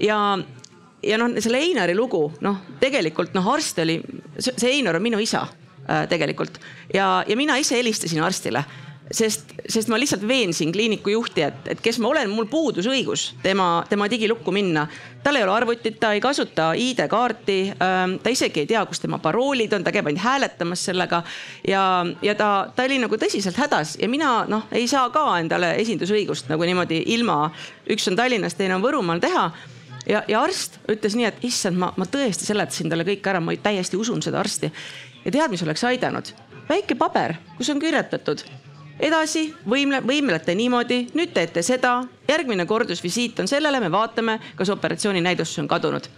ja, 0.00 0.38
ja 1.02 1.18
noh, 1.18 1.36
selle 1.38 1.62
Einari 1.62 1.94
lugu, 1.94 2.26
noh, 2.40 2.64
tegelikult 2.80 3.34
noh, 3.34 3.52
arst 3.54 3.78
oli, 3.78 4.00
see 4.38 4.72
Einar 4.72 4.98
on 4.98 5.02
minu 5.06 5.22
isa 5.22 5.46
äh, 5.46 6.08
tegelikult 6.10 6.58
ja, 6.94 7.22
ja 7.28 7.36
mina 7.36 7.56
ise 7.62 7.78
helistasin 7.78 8.22
arstile 8.24 8.64
sest, 9.12 9.52
sest 9.68 9.90
ma 9.92 9.98
lihtsalt 10.00 10.24
veensin 10.28 10.72
kliiniku 10.72 11.12
juhti, 11.12 11.44
et, 11.44 11.66
et 11.74 11.80
kes 11.82 11.98
ma 12.00 12.08
olen, 12.08 12.30
mul 12.32 12.46
puudus 12.50 12.86
õigus 12.88 13.26
tema, 13.42 13.84
tema 13.88 14.08
digilukku 14.10 14.52
minna. 14.54 14.86
tal 15.24 15.36
ei 15.36 15.42
ole 15.42 15.52
arvutit, 15.52 15.98
ta 16.00 16.12
ei 16.12 16.20
kasuta 16.20 16.72
ID-kaarti, 16.76 17.58
ähm, 17.72 18.16
ta 18.22 18.32
isegi 18.32 18.64
ei 18.64 18.66
tea, 18.66 18.84
kus 18.86 19.00
tema 19.00 19.18
paroolid 19.18 19.72
on, 19.72 19.84
ta 19.84 19.92
käib 19.92 20.08
ainult 20.08 20.24
hääletamas 20.24 20.84
sellega. 20.84 21.22
ja, 21.68 22.06
ja 22.22 22.34
ta, 22.34 22.70
ta 22.76 22.88
oli 22.88 22.98
nagu 23.02 23.16
tõsiselt 23.20 23.60
hädas 23.60 23.96
ja 24.00 24.08
mina 24.08 24.44
noh, 24.48 24.66
ei 24.72 24.88
saa 24.88 25.10
ka 25.10 25.26
endale 25.38 25.74
esindusõigust 25.82 26.48
nagu 26.48 26.64
niimoodi 26.64 27.02
ilma, 27.16 27.50
üks 27.90 28.08
on 28.08 28.16
Tallinnas, 28.16 28.56
teine 28.56 28.78
on 28.78 28.84
Võrumaal 28.84 29.20
teha 29.20 29.50
ja, 30.08 30.24
ja 30.28 30.42
arst 30.42 30.80
ütles 30.88 31.16
nii, 31.16 31.28
et 31.28 31.44
issand, 31.44 31.78
ma, 31.80 31.92
ma 31.96 32.08
tõesti 32.08 32.48
seletasin 32.48 32.92
talle 32.92 33.06
kõik 33.08 33.32
ära, 33.32 33.40
ma 33.40 33.56
täiesti 33.56 34.00
usun 34.00 34.22
seda 34.24 34.40
arsti. 34.40 34.72
ja 35.24 35.30
tead, 35.30 35.50
mis 35.52 35.62
oleks 35.62 35.84
aidanud? 35.84 36.32
väike 36.68 36.96
paber, 36.96 37.36
kus 37.58 37.68
on 37.68 37.80
kirjutatud 37.80 38.40
edasi 39.00 39.48
võimle, 39.68 40.00
võimlete 40.06 40.54
niimoodi, 40.54 41.00
nüüd 41.14 41.34
teete 41.34 41.62
seda, 41.62 42.00
järgmine 42.28 42.66
kordusvisiit 42.66 43.40
on 43.40 43.50
sellele, 43.50 43.80
me 43.80 43.90
vaatame, 43.92 44.38
kas 44.56 44.70
operatsiooni 44.74 45.22
näidustus 45.24 45.62
on 45.62 45.68
kadunud. 45.68 46.08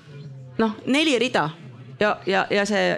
noh, 0.58 0.76
neli 0.86 1.18
rida. 1.18 1.50
Ja, 2.00 2.18
ja, 2.26 2.46
ja 2.50 2.64
see 2.68 2.96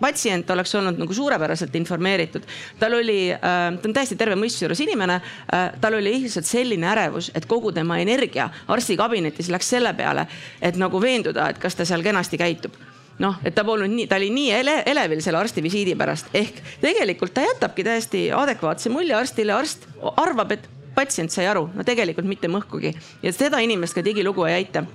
patsient 0.00 0.50
oleks 0.50 0.74
olnud 0.74 0.98
nagu 1.00 1.14
suurepäraselt 1.14 1.74
informeeritud. 1.74 2.42
tal 2.78 2.94
oli 2.94 3.32
äh,, 3.32 3.40
ta 3.82 3.88
on 3.88 3.94
täiesti 3.94 4.16
terve 4.16 4.36
mõistuse 4.36 4.66
juures 4.66 4.80
inimene. 4.80 5.20
Äh,, 5.54 5.72
tal 5.80 5.94
oli 5.94 6.12
lihtsalt 6.22 6.46
selline 6.46 6.86
ärevus, 6.92 7.30
et 7.34 7.46
kogu 7.46 7.72
tema 7.72 7.98
energia 7.98 8.48
arstikabinetis 8.68 9.48
läks 9.48 9.68
selle 9.68 9.94
peale, 9.94 10.26
et 10.62 10.76
nagu 10.76 11.00
veenduda, 11.00 11.48
et 11.48 11.58
kas 11.58 11.74
ta 11.74 11.84
seal 11.88 12.02
kenasti 12.02 12.38
käitub 12.38 12.76
noh, 13.22 13.38
et 13.46 13.54
ta 13.54 13.64
polnud 13.66 13.90
nii, 13.92 14.06
ta 14.10 14.18
oli 14.20 14.30
nii 14.34 14.50
ele, 14.60 14.78
elevil 14.86 15.22
selle 15.24 15.40
arsti 15.42 15.64
visiidi 15.64 15.96
pärast, 15.98 16.30
ehk 16.36 16.62
tegelikult 16.82 17.34
ta 17.34 17.44
jätabki 17.46 17.86
täiesti 17.86 18.28
adekvaatse 18.34 18.92
mulje 18.94 19.16
arstile, 19.18 19.54
arst 19.56 19.88
arvab, 20.16 20.54
et 20.54 20.68
patsient 20.98 21.32
sai 21.32 21.46
aru, 21.50 21.68
no 21.74 21.86
tegelikult 21.86 22.28
mitte 22.28 22.50
mõhkugi. 22.50 22.94
Ja 23.22 23.34
seda 23.34 23.60
inimest 23.62 23.96
ka 23.96 24.02
digilugu 24.04 24.48
ei 24.48 24.62
aita. 24.62 24.86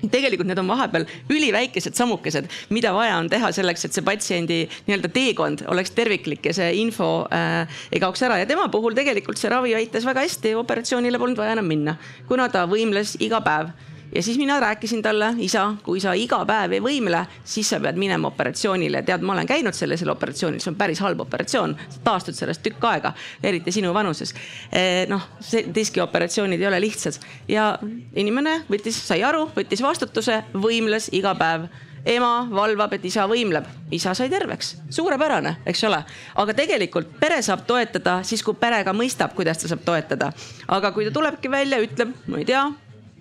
Tegelikult 0.00 0.48
need 0.48 0.56
on 0.62 0.68
vahepeal 0.70 1.04
üliväikesed 1.28 1.98
sammukesed, 1.98 2.46
mida 2.72 2.94
vaja 2.96 3.18
on 3.20 3.26
teha 3.28 3.50
selleks, 3.52 3.84
et 3.84 3.96
see 3.96 4.04
patsiendi 4.06 4.60
nii-öelda 4.86 5.10
teekond 5.12 5.66
oleks 5.68 5.92
terviklik 5.92 6.48
ja 6.48 6.54
see 6.56 6.70
info 6.80 7.26
äh, 7.36 7.82
ei 7.92 8.00
kaoks 8.00 8.24
ära. 8.24 8.38
Ja 8.40 8.48
tema 8.48 8.70
puhul 8.72 8.96
tegelikult 8.96 9.40
see 9.40 9.52
ravi 9.52 9.74
aitas 9.76 10.08
väga 10.08 10.24
hästi, 10.24 10.54
operatsioonile 10.62 11.20
polnud 11.20 11.42
vaja 11.42 11.58
enam 11.58 11.68
minna, 11.68 11.98
kuna 12.30 12.48
ta 12.48 12.64
võimles 12.70 13.18
iga 13.20 13.42
päev 13.44 13.74
ja 14.14 14.22
siis 14.22 14.38
mina 14.38 14.60
rääkisin 14.60 15.02
talle, 15.02 15.34
isa, 15.38 15.74
kui 15.84 16.00
sa 16.00 16.12
iga 16.18 16.42
päev 16.46 16.74
ei 16.76 16.82
võimle, 16.84 17.24
siis 17.44 17.68
sa 17.70 17.80
pead 17.80 17.98
minema 17.98 18.28
operatsioonile. 18.28 19.02
tead, 19.02 19.22
ma 19.22 19.32
olen 19.32 19.46
käinud 19.46 19.76
sellisel 19.76 20.10
operatsioonil, 20.10 20.60
see 20.60 20.72
on 20.72 20.78
päris 20.78 21.00
halb 21.00 21.20
operatsioon, 21.20 21.76
sa 21.88 22.00
taastud 22.04 22.34
sellest 22.34 22.62
tükk 22.62 22.84
aega, 22.84 23.12
eriti 23.42 23.72
sinu 23.72 23.94
vanuses. 23.94 24.34
Eh, 24.72 25.06
noh, 25.08 25.28
diskioperatsioonid 25.74 26.60
ei 26.60 26.66
ole 26.66 26.80
lihtsad 26.80 27.20
ja 27.48 27.72
inimene 28.16 28.62
võttis, 28.70 28.98
sai 29.06 29.22
aru, 29.22 29.46
võttis 29.56 29.82
vastutuse, 29.82 30.42
võimles 30.54 31.10
iga 31.12 31.34
päev 31.38 31.68
ema 32.04 32.48
valvab, 32.50 32.94
et 32.96 33.04
isa 33.04 33.26
võimleb, 33.28 33.66
isa 33.92 34.14
sai 34.16 34.30
terveks, 34.32 34.74
suurepärane, 34.90 35.56
eks 35.68 35.84
ole. 35.84 36.00
aga 36.34 36.54
tegelikult 36.56 37.12
pere 37.20 37.42
saab 37.44 37.66
toetada 37.68 38.20
siis, 38.24 38.42
kui 38.42 38.56
pere 38.56 38.82
ka 38.84 38.94
mõistab, 38.96 39.34
kuidas 39.36 39.60
ta 39.60 39.68
saab 39.68 39.84
toetada. 39.84 40.32
aga 40.68 40.92
kui 40.92 41.04
ta 41.04 41.10
tulebki 41.10 41.50
välja, 41.50 41.80
ütleb, 41.84 42.14
ma 42.26 42.40
ei 42.40 42.48
tea, 42.48 42.64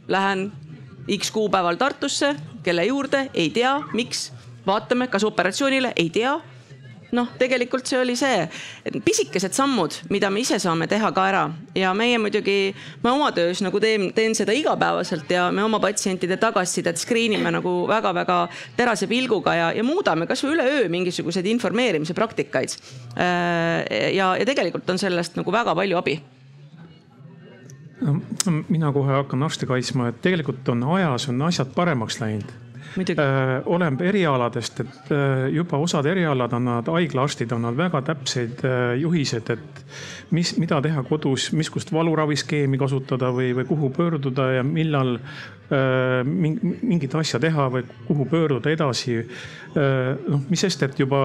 lähen 0.07 0.49
X 1.17 1.31
kuupäeval 1.31 1.79
Tartusse, 1.79 2.35
kelle 2.63 2.85
juurde, 2.85 3.29
ei 3.33 3.49
tea, 3.49 3.79
miks. 3.93 4.31
vaatame, 4.67 5.07
kas 5.07 5.23
operatsioonile, 5.23 5.93
ei 5.95 6.09
tea 6.13 6.35
noh, 7.15 7.29
tegelikult 7.39 7.89
see 7.89 7.99
oli 7.99 8.15
see, 8.19 8.43
pisikesed 9.05 9.55
sammud, 9.57 9.95
mida 10.13 10.29
me 10.33 10.43
ise 10.43 10.59
saame 10.61 10.87
teha 10.89 11.11
ka 11.15 11.25
ära 11.29 11.43
ja 11.77 11.93
meie 11.97 12.19
muidugi, 12.21 12.73
ma 13.03 13.13
oma 13.15 13.31
töös 13.35 13.63
nagu 13.65 13.81
teen, 13.81 14.09
teen 14.15 14.35
seda 14.37 14.53
igapäevaselt 14.55 15.31
ja 15.33 15.47
me 15.55 15.63
oma 15.65 15.81
patsientide 15.83 16.37
tagasisidet 16.41 17.01
screen 17.01 17.37
ime 17.37 17.53
nagu 17.55 17.73
väga-väga 17.89 18.39
terase 18.77 19.09
pilguga 19.09 19.55
ja, 19.57 19.69
ja 19.75 19.85
muudame 19.85 20.29
kasvõi 20.29 20.57
üleöö 20.57 20.89
mingisuguseid 20.93 21.49
informeerimise 21.49 22.13
praktikaid. 22.17 22.75
Äh, 23.17 24.13
ja, 24.15 24.35
ja 24.37 24.45
tegelikult 24.45 24.89
on 24.93 25.01
sellest 25.01 25.39
nagu 25.39 25.53
väga 25.53 25.75
palju 25.77 25.97
abi 25.99 26.19
mina 28.69 28.91
kohe 28.95 29.13
hakkan 29.13 29.43
arste 29.43 29.67
kaitsma, 29.69 30.09
et 30.09 30.21
tegelikult 30.21 30.69
on 30.69 30.83
ajas 30.95 31.29
on 31.29 31.41
asjad 31.49 31.71
paremaks 31.75 32.19
läinud. 32.21 32.51
Äh, 32.97 33.61
oleneb 33.69 34.01
erialadest, 34.01 34.79
et 34.81 35.11
äh, 35.13 35.45
juba 35.53 35.77
osad 35.77 36.07
erialad 36.09 36.53
annavad, 36.57 36.89
haiglaarstid 36.95 37.53
annavad 37.53 37.77
väga 37.77 38.01
täpseid 38.09 38.63
äh, 38.65 38.95
juhised, 39.01 39.51
et 39.53 39.83
mis, 40.33 40.55
mida 40.61 40.81
teha 40.81 41.03
kodus, 41.05 41.51
missugust 41.53 41.93
valuraviskeemi 41.93 42.81
kasutada 42.81 43.29
või, 43.35 43.53
või 43.57 43.69
kuhu 43.69 43.93
pöörduda 43.93 44.51
ja 44.59 44.65
millal 44.65 45.17
mingit 45.69 47.13
asja 47.13 47.37
teha 47.37 47.67
või 47.69 47.83
kuhu 48.07 48.25
pöörduda 48.25 48.71
edasi. 48.73 49.19
Noh, 49.75 50.39
mis 50.49 50.63
sest, 50.65 50.81
et 50.81 50.97
juba 50.97 51.19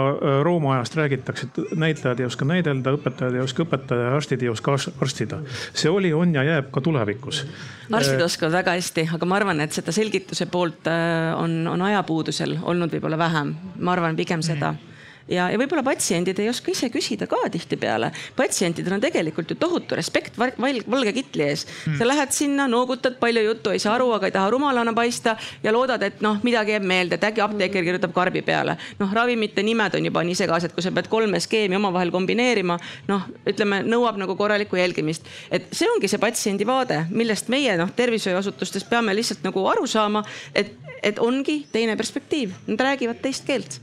Rooma 0.45 0.75
ajast 0.75 0.99
räägitakse, 0.99 1.47
et 1.49 1.73
näitlejad 1.81 2.21
ei 2.21 2.29
oska 2.29 2.45
näidelda, 2.45 2.93
õpetajad 2.99 3.39
ei 3.39 3.41
oska 3.41 3.65
õpetada 3.65 4.11
ja 4.11 4.11
arstid 4.19 4.45
ei 4.45 4.51
oska 4.53 4.75
arstida. 4.77 5.39
see 5.73 5.89
oli, 5.89 6.13
on 6.13 6.37
ja 6.37 6.45
jääb 6.45 6.69
ka 6.75 6.85
tulevikus. 6.85 7.41
arstid 7.89 8.21
oskavad 8.21 8.59
väga 8.59 8.77
hästi, 8.77 9.07
aga 9.17 9.31
ma 9.33 9.41
arvan, 9.41 9.65
et 9.65 9.73
seda 9.73 9.97
selgituse 9.97 10.45
poolt 10.53 10.93
on, 11.41 11.54
on 11.71 11.87
ajapuudusel 11.91 12.59
olnud 12.63 12.93
võib-olla 12.95 13.19
vähem. 13.19 13.55
ma 13.79 13.97
arvan 13.97 14.17
pigem 14.17 14.43
seda 14.43 14.73
mm 14.73 14.95
ja, 15.29 15.49
ja 15.51 15.59
võib-olla 15.61 15.85
patsiendid 15.87 16.39
ei 16.41 16.49
oska 16.51 16.73
ise 16.73 16.89
küsida 16.93 17.27
ka 17.31 17.39
tihtipeale. 17.53 18.11
patsientidel 18.37 18.97
on 18.97 19.03
tegelikult 19.03 19.51
ju 19.51 19.57
tohutu 19.61 19.97
respekt 19.97 20.39
val, 20.39 20.53
valge 20.91 21.13
kitli 21.17 21.47
ees 21.49 21.65
mm.. 21.67 21.99
sa 21.99 22.09
lähed 22.09 22.35
sinna, 22.37 22.67
noogutad, 22.71 23.17
palju 23.21 23.45
juttu, 23.45 23.73
ei 23.73 23.83
saa 23.83 23.95
aru, 23.99 24.11
aga 24.17 24.29
ei 24.29 24.35
taha 24.35 24.51
rumalana 24.53 24.93
paista 24.97 25.37
ja 25.63 25.73
loodad, 25.73 26.03
et 26.03 26.21
noh, 26.25 26.41
midagi 26.45 26.75
jääb 26.77 26.87
meelde, 26.89 27.19
et 27.19 27.29
äkki 27.31 27.45
apteeker 27.45 27.87
kirjutab 27.87 28.15
karbi 28.17 28.43
peale. 28.45 28.77
noh, 29.01 29.13
ravimite 29.13 29.65
nimed 29.65 29.97
on 29.99 30.11
juba 30.11 30.25
nii 30.25 30.39
segased, 30.39 30.75
kui 30.77 30.85
sa 30.85 30.93
pead 30.95 31.09
kolme 31.13 31.41
skeemi 31.41 31.79
omavahel 31.81 32.13
kombineerima, 32.15 32.79
noh, 33.09 33.29
ütleme, 33.49 33.83
nõuab 33.89 34.21
nagu 34.21 34.37
korralikku 34.37 34.81
jälgimist. 34.81 35.29
et 35.51 35.71
see 35.73 35.89
ongi 35.91 36.11
see 36.11 36.21
patsiendi 36.21 36.69
vaade, 36.69 37.05
millest 37.11 37.49
meie 37.53 37.77
noh, 37.81 37.91
tervishoiuasutustes 37.97 38.85
peame 38.91 39.17
lihtsalt 39.17 39.45
nagu 39.47 39.67
aru 39.73 39.87
saama, 39.89 40.25
et, 40.55 40.75
et 41.05 41.21
ongi 41.23 41.65
teine 41.73 41.97
perspektiiv, 42.01 42.55
nad 42.71 42.81
räägivad 42.81 43.21
teist 43.23 43.47
keelt. 43.47 43.81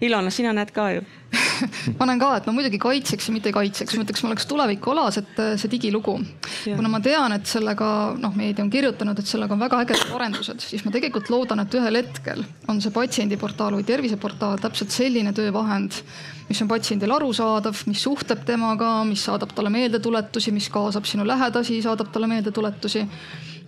Ilona, 0.00 0.30
sina 0.30 0.52
näed 0.54 0.70
ka 0.70 0.90
ju. 0.94 1.00
Ma 1.98 2.06
näen 2.06 2.20
ka, 2.20 2.28
et 2.38 2.46
ma 2.46 2.52
muidugi 2.54 2.78
kaitseks 2.80 3.26
ja 3.28 3.32
mitte 3.34 3.50
ei 3.50 3.54
kaitseks, 3.56 3.96
ma 3.98 4.04
ütleks, 4.04 4.22
ma 4.22 4.28
oleks 4.30 4.46
tulevikualas, 4.48 5.18
et 5.20 5.40
äh, 5.42 5.56
see 5.58 5.70
digilugu. 5.72 6.14
kuna 6.68 6.88
ma 6.92 7.00
tean, 7.02 7.34
et 7.34 7.50
sellega 7.50 7.88
noh, 8.16 8.36
meedia 8.38 8.62
on 8.62 8.70
kirjutanud, 8.70 9.18
et 9.18 9.28
sellega 9.28 9.56
on 9.56 9.64
väga 9.64 9.80
ägedad 9.82 10.14
arendused, 10.14 10.62
siis 10.62 10.86
ma 10.86 10.94
tegelikult 10.94 11.28
loodan, 11.34 11.64
et 11.64 11.74
ühel 11.74 11.98
hetkel 11.98 12.46
on 12.70 12.78
see 12.80 12.94
patsiendiportaal 12.94 13.74
või 13.80 13.88
terviseportaal 13.90 14.62
täpselt 14.62 14.94
selline 14.94 15.34
töövahend, 15.36 15.98
mis 16.48 16.62
on 16.62 16.70
patsiendile 16.70 17.18
arusaadav, 17.18 17.82
mis 17.90 18.06
suhtleb 18.06 18.46
temaga, 18.46 19.02
mis 19.08 19.26
saadab 19.26 19.52
talle 19.56 19.74
meeldetuletusi, 19.74 20.54
mis 20.54 20.70
kaasab 20.72 21.10
sinu 21.10 21.26
lähedasi, 21.26 21.82
saadab 21.84 22.14
talle 22.14 22.30
meeldetuletusi 22.30 23.04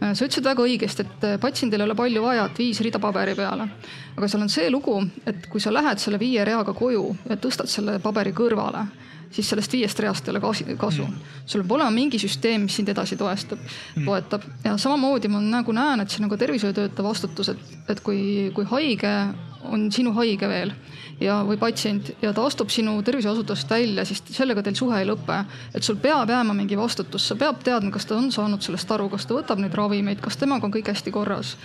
sa 0.00 0.24
ütlesid 0.24 0.46
väga 0.46 0.64
õigesti, 0.64 1.04
et 1.04 1.26
äh, 1.28 1.36
patsiendil 1.40 1.82
ei 1.82 1.88
ole 1.88 1.96
palju 1.98 2.22
vaja, 2.24 2.46
et 2.48 2.58
viis 2.62 2.80
rida 2.84 3.00
paberi 3.02 3.34
peale. 3.36 3.68
aga 4.16 4.28
seal 4.28 4.42
on 4.42 4.52
see 4.52 4.70
lugu, 4.72 4.96
et 5.26 5.46
kui 5.52 5.60
sa 5.60 5.72
lähed 5.72 6.00
selle 6.00 6.18
viie 6.20 6.44
reaga 6.44 6.74
koju 6.76 7.04
ja 7.28 7.36
tõstad 7.36 7.68
selle 7.70 7.98
paberi 8.02 8.32
kõrvale, 8.36 8.86
siis 9.30 9.48
sellest 9.52 9.72
viiest 9.72 10.00
reast 10.00 10.28
ei 10.28 10.32
ole 10.34 10.40
kasu. 10.40 11.06
sul 11.46 11.62
peab 11.62 11.76
olema 11.76 11.90
mingi 11.90 12.18
süsteem, 12.18 12.64
mis 12.64 12.76
sind 12.80 12.88
edasi 12.88 13.16
toestab, 13.16 13.60
toetab 14.04 14.48
ja 14.64 14.76
samamoodi 14.76 15.28
ma 15.28 15.40
nagu 15.40 15.72
näen, 15.72 16.00
et 16.00 16.10
see 16.10 16.22
on 16.22 16.28
nagu 16.28 16.40
tervishoiutöötaja 16.40 17.08
vastutus, 17.08 17.52
et, 17.52 17.78
et 17.88 18.00
kui, 18.00 18.50
kui 18.54 18.64
haige 18.64 19.14
on 19.68 19.90
sinu 19.92 20.12
haige 20.16 20.48
veel 20.48 20.72
ja, 21.20 21.40
või 21.46 21.58
patsient 21.60 22.12
ja 22.22 22.32
ta 22.36 22.44
astub 22.48 22.72
sinu 22.72 22.96
terviseasutusest 23.04 23.70
välja, 23.70 24.04
siis 24.08 24.22
sellega 24.32 24.64
teil 24.64 24.78
suhe 24.78 25.00
ei 25.00 25.08
lõpe. 25.08 25.44
et 25.74 25.84
sul 25.84 25.98
peab 26.00 26.30
jääma 26.30 26.54
mingi 26.56 26.78
vastutus, 26.78 27.28
sa 27.28 27.36
pead 27.36 27.62
teadma, 27.64 27.90
kas 27.90 28.06
ta 28.06 28.16
on 28.16 28.30
saanud 28.32 28.62
sellest 28.62 28.90
aru, 28.90 29.08
kas 29.12 29.26
ta 29.26 29.36
võtab 29.36 29.60
neid 29.60 29.74
ravimeid, 29.74 30.20
kas 30.20 30.36
temaga 30.40 30.66
on 30.66 30.72
kõik 30.72 30.92
hästi 30.92 31.10
korras. 31.10 31.56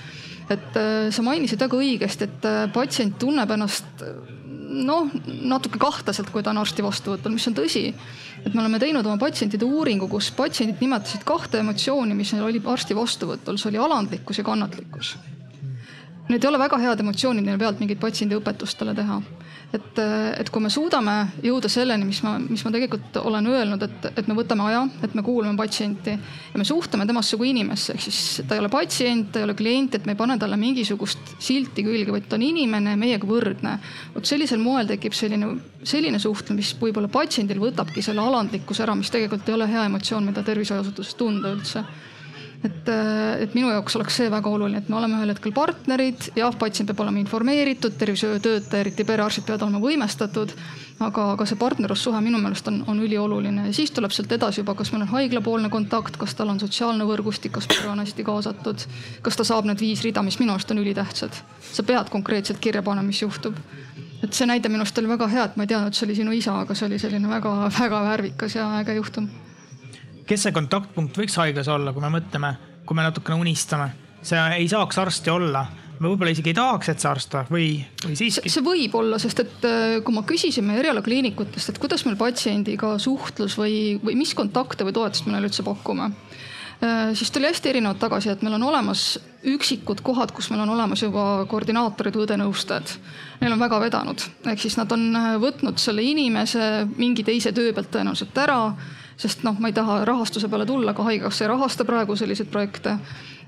et 0.49 0.77
äh, 0.77 1.11
sa 1.11 1.21
mainisid 1.21 1.59
väga 1.59 1.77
õigesti, 1.77 2.29
et 2.29 2.45
äh, 2.45 2.65
patsient 2.73 3.19
tunneb 3.19 3.51
ennast 3.51 4.05
noh, 4.75 5.09
natuke 5.25 5.79
kahtlaselt, 5.79 6.29
kui 6.33 6.43
ta 6.43 6.51
on 6.51 6.59
arsti 6.63 6.83
vastuvõtul, 6.83 7.31
mis 7.37 7.47
on 7.47 7.55
tõsi. 7.55 7.93
et 8.45 8.53
me 8.53 8.61
oleme 8.61 8.79
teinud 8.79 9.05
oma 9.05 9.17
patsientide 9.17 9.65
uuringu, 9.65 10.07
kus 10.07 10.31
patsiendid 10.31 10.81
nimetasid 10.81 11.23
kahte 11.23 11.63
emotsiooni, 11.63 12.13
mis 12.13 12.33
neil 12.33 12.43
oli 12.43 12.61
arsti 12.65 12.95
vastuvõtul, 12.95 13.57
see 13.57 13.71
oli 13.71 13.81
alandlikkus 13.81 14.37
ja 14.37 14.43
kannatlikkus 14.43 15.15
Need 16.25 16.43
ei 16.43 16.49
ole 16.49 16.57
väga 16.57 16.77
head 16.81 17.01
emotsioonid, 17.03 17.45
mille 17.45 17.59
pealt 17.61 17.81
mingit 17.81 17.99
patsiendi 18.01 18.37
õpetust 18.39 18.79
talle 18.79 18.95
teha. 18.97 19.19
Et, 19.73 19.99
et 20.39 20.49
kui 20.53 20.63
me 20.63 20.69
suudame 20.71 21.15
jõuda 21.43 21.69
selleni, 21.71 22.07
mis 22.07 22.21
ma, 22.25 22.35
mis 22.41 22.63
ma 22.65 22.71
tegelikult 22.73 23.19
olen 23.21 23.49
öelnud, 23.49 23.85
et, 23.87 24.07
et 24.21 24.29
me 24.29 24.37
võtame 24.37 24.67
aja, 24.69 24.83
et 25.05 25.15
me 25.17 25.23
kuulame 25.25 25.57
patsienti 25.59 26.13
ja 26.13 26.61
me 26.61 26.67
suhtleme 26.67 27.07
temasse 27.09 27.39
kui 27.39 27.51
inimesse, 27.51 27.95
ehk 27.95 28.05
siis 28.05 28.21
ta 28.47 28.57
ei 28.57 28.63
ole 28.63 28.71
patsient, 28.73 29.31
ta 29.33 29.41
ei 29.41 29.47
ole 29.47 29.57
klient, 29.57 29.97
et 29.97 30.07
me 30.07 30.15
ei 30.15 30.19
pane 30.19 30.37
talle 30.41 30.59
mingisugust 30.61 31.35
silti 31.43 31.85
külge, 31.85 32.13
vaid 32.15 32.29
ta 32.29 32.39
on 32.39 32.45
inimene, 32.47 32.95
meiega 32.99 33.27
võrdne. 33.29 33.77
vot 34.15 34.25
sellisel 34.25 34.61
moel 34.63 34.89
tekib 34.89 35.15
selline, 35.17 35.53
selline 35.83 36.19
suhtlus, 36.21 36.55
mis 36.55 36.73
võib-olla 36.79 37.11
patsiendil 37.11 37.61
võtabki 37.61 38.03
selle 38.05 38.23
alandlikkuse 38.23 38.85
ära, 38.85 38.95
mis 38.95 39.11
tegelikult 39.13 39.49
ei 39.49 39.57
ole 39.57 39.69
hea 39.71 39.87
emotsioon, 39.89 40.25
mida 40.29 40.43
tervishoiuasutuses 40.45 41.17
tunda 41.19 41.53
üldse 41.55 41.85
et, 42.65 42.89
äh, 42.89 43.43
et 43.43 43.53
minu 43.55 43.69
jaoks 43.69 43.95
oleks 43.99 44.17
see 44.19 44.31
väga 44.31 44.49
oluline, 44.49 44.81
et 44.81 44.89
me 44.89 44.97
oleme 44.99 45.19
ühel 45.19 45.33
hetkel 45.33 45.53
partnerid, 45.55 46.29
jah, 46.37 46.55
patsient 46.59 46.89
peab 46.89 47.03
olema 47.05 47.21
informeeritud, 47.21 47.97
tervishoiutöötaja, 47.99 48.85
eriti 48.85 49.05
perearstid 49.07 49.45
peavad 49.47 49.67
olema 49.67 49.83
võimestatud. 49.83 50.55
aga, 50.95 51.23
aga 51.33 51.43
see 51.43 51.57
partnerlussuhe 51.59 52.21
minu 52.23 52.39
meelest 52.39 52.69
on, 52.71 52.77
on 52.87 53.01
ülioluline 53.03 53.65
ja 53.67 53.73
siis 53.75 53.91
tuleb 53.91 54.13
sealt 54.15 54.31
edasi 54.31 54.61
juba, 54.61 54.77
kas 54.79 54.93
meil 54.93 55.03
on 55.03 55.09
haiglapoolne 55.11 55.67
kontakt, 55.69 56.15
kas 56.17 56.37
tal 56.39 56.53
on 56.53 56.59
sotsiaalne 56.61 57.03
võrgustik, 57.03 57.51
kas 57.57 57.67
pere 57.67 57.89
on 57.91 57.99
hästi 57.99 58.23
kaasatud, 58.23 58.85
kas 59.21 59.35
ta 59.35 59.43
saab 59.43 59.67
need 59.67 59.83
viis 59.83 60.05
rida, 60.07 60.23
mis 60.23 60.39
minu 60.39 60.55
arust 60.55 60.71
on 60.71 60.79
ülitähtsad. 60.79 61.35
sa 61.59 61.83
pead 61.83 62.09
konkreetselt 62.09 62.63
kirja 62.63 62.83
panema, 62.83 63.11
mis 63.11 63.21
juhtub 63.21 63.59
et 64.23 64.33
see 64.33 64.47
näide 64.47 64.71
minu 64.71 64.85
arust 64.85 64.97
oli 64.97 65.11
väga 65.11 65.27
hea, 65.27 65.49
et 65.49 65.57
ma 65.57 65.67
ei 65.67 65.73
teadnud, 65.73 65.91
et 65.91 65.99
see 65.99 66.07
oli 66.07 66.15
sinu 66.15 66.31
isa, 66.31 66.61
aga 66.63 66.75
see 66.75 66.87
oli 66.87 66.99
selline 66.99 67.27
väga-väga 67.27 68.05
värvikas 68.09 68.55
ja 68.55 68.69
äge 68.79 68.95
juhtum 68.95 69.27
kes 70.25 70.47
see 70.47 70.55
kontaktpunkt 70.55 71.17
võiks 71.17 71.37
haiglas 71.41 71.69
olla, 71.71 71.93
kui 71.93 72.03
me 72.03 72.11
mõtleme, 72.17 72.55
kui 72.85 72.97
me 72.97 73.07
natukene 73.07 73.39
unistame? 73.41 73.91
see 74.25 74.39
ei 74.57 74.65
saaks 74.65 74.97
arsti 74.97 75.29
olla 75.29 75.67
me 75.99 76.09
võib-olla 76.11 76.33
isegi 76.33 76.51
ei 76.51 76.57
tahaks, 76.57 76.89
et 76.91 77.03
see 77.03 77.09
arst 77.09 77.37
või, 77.51 77.67
või 78.03 78.17
siiski? 78.19 78.51
see 78.51 78.63
võib 78.65 78.97
olla, 78.99 79.19
sest 79.21 79.43
et 79.45 79.67
äh, 79.67 79.99
kui 80.05 80.15
me 80.15 80.25
küsisime 80.27 80.79
erialakliinikutest, 80.81 81.71
et 81.71 81.79
kuidas 81.81 82.05
meil 82.07 82.17
patsiendiga 82.19 82.95
suhtlus 83.01 83.57
või, 83.59 83.95
või 84.03 84.17
mis 84.19 84.35
kontakte 84.37 84.87
või 84.87 84.95
toetust 84.95 85.27
me 85.27 85.35
neile 85.35 85.49
üldse 85.49 85.65
pakume, 85.67 86.09
äh, 86.83 87.13
siis 87.17 87.31
tuli 87.33 87.49
hästi 87.49 87.71
erinevat 87.71 88.01
tagasisidet, 88.03 88.43
meil 88.45 88.57
on 88.57 88.67
olemas 88.71 89.07
üksikud 89.45 90.01
kohad, 90.05 90.33
kus 90.35 90.49
meil 90.51 90.65
on 90.65 90.73
olemas 90.73 91.05
juba 91.05 91.45
koordinaatorid 91.49 92.15
õdenõustajad. 92.25 92.95
Neil 93.43 93.53
on 93.53 93.61
väga 93.61 93.79
vedanud, 93.83 94.27
ehk 94.51 94.63
siis 94.65 94.77
nad 94.81 94.91
on 94.95 95.07
äh, 95.15 95.31
võtnud 95.41 95.79
selle 95.81 96.03
inimese 96.05 96.85
mingi 96.97 97.23
teise 97.27 97.55
töö 97.55 97.73
pealt 97.75 97.93
tõenäoliselt 97.93 98.43
ära 98.45 98.59
sest 99.17 99.45
noh, 99.47 99.55
ma 99.59 99.71
ei 99.71 99.75
taha 99.75 100.03
rahastuse 100.05 100.49
peale 100.51 100.65
tulla, 100.65 100.91
aga 100.91 101.07
haigekassa 101.07 101.45
ei 101.45 101.53
rahasta 101.53 101.85
praegu 101.85 102.15
selliseid 102.15 102.49
projekte. 102.51 102.97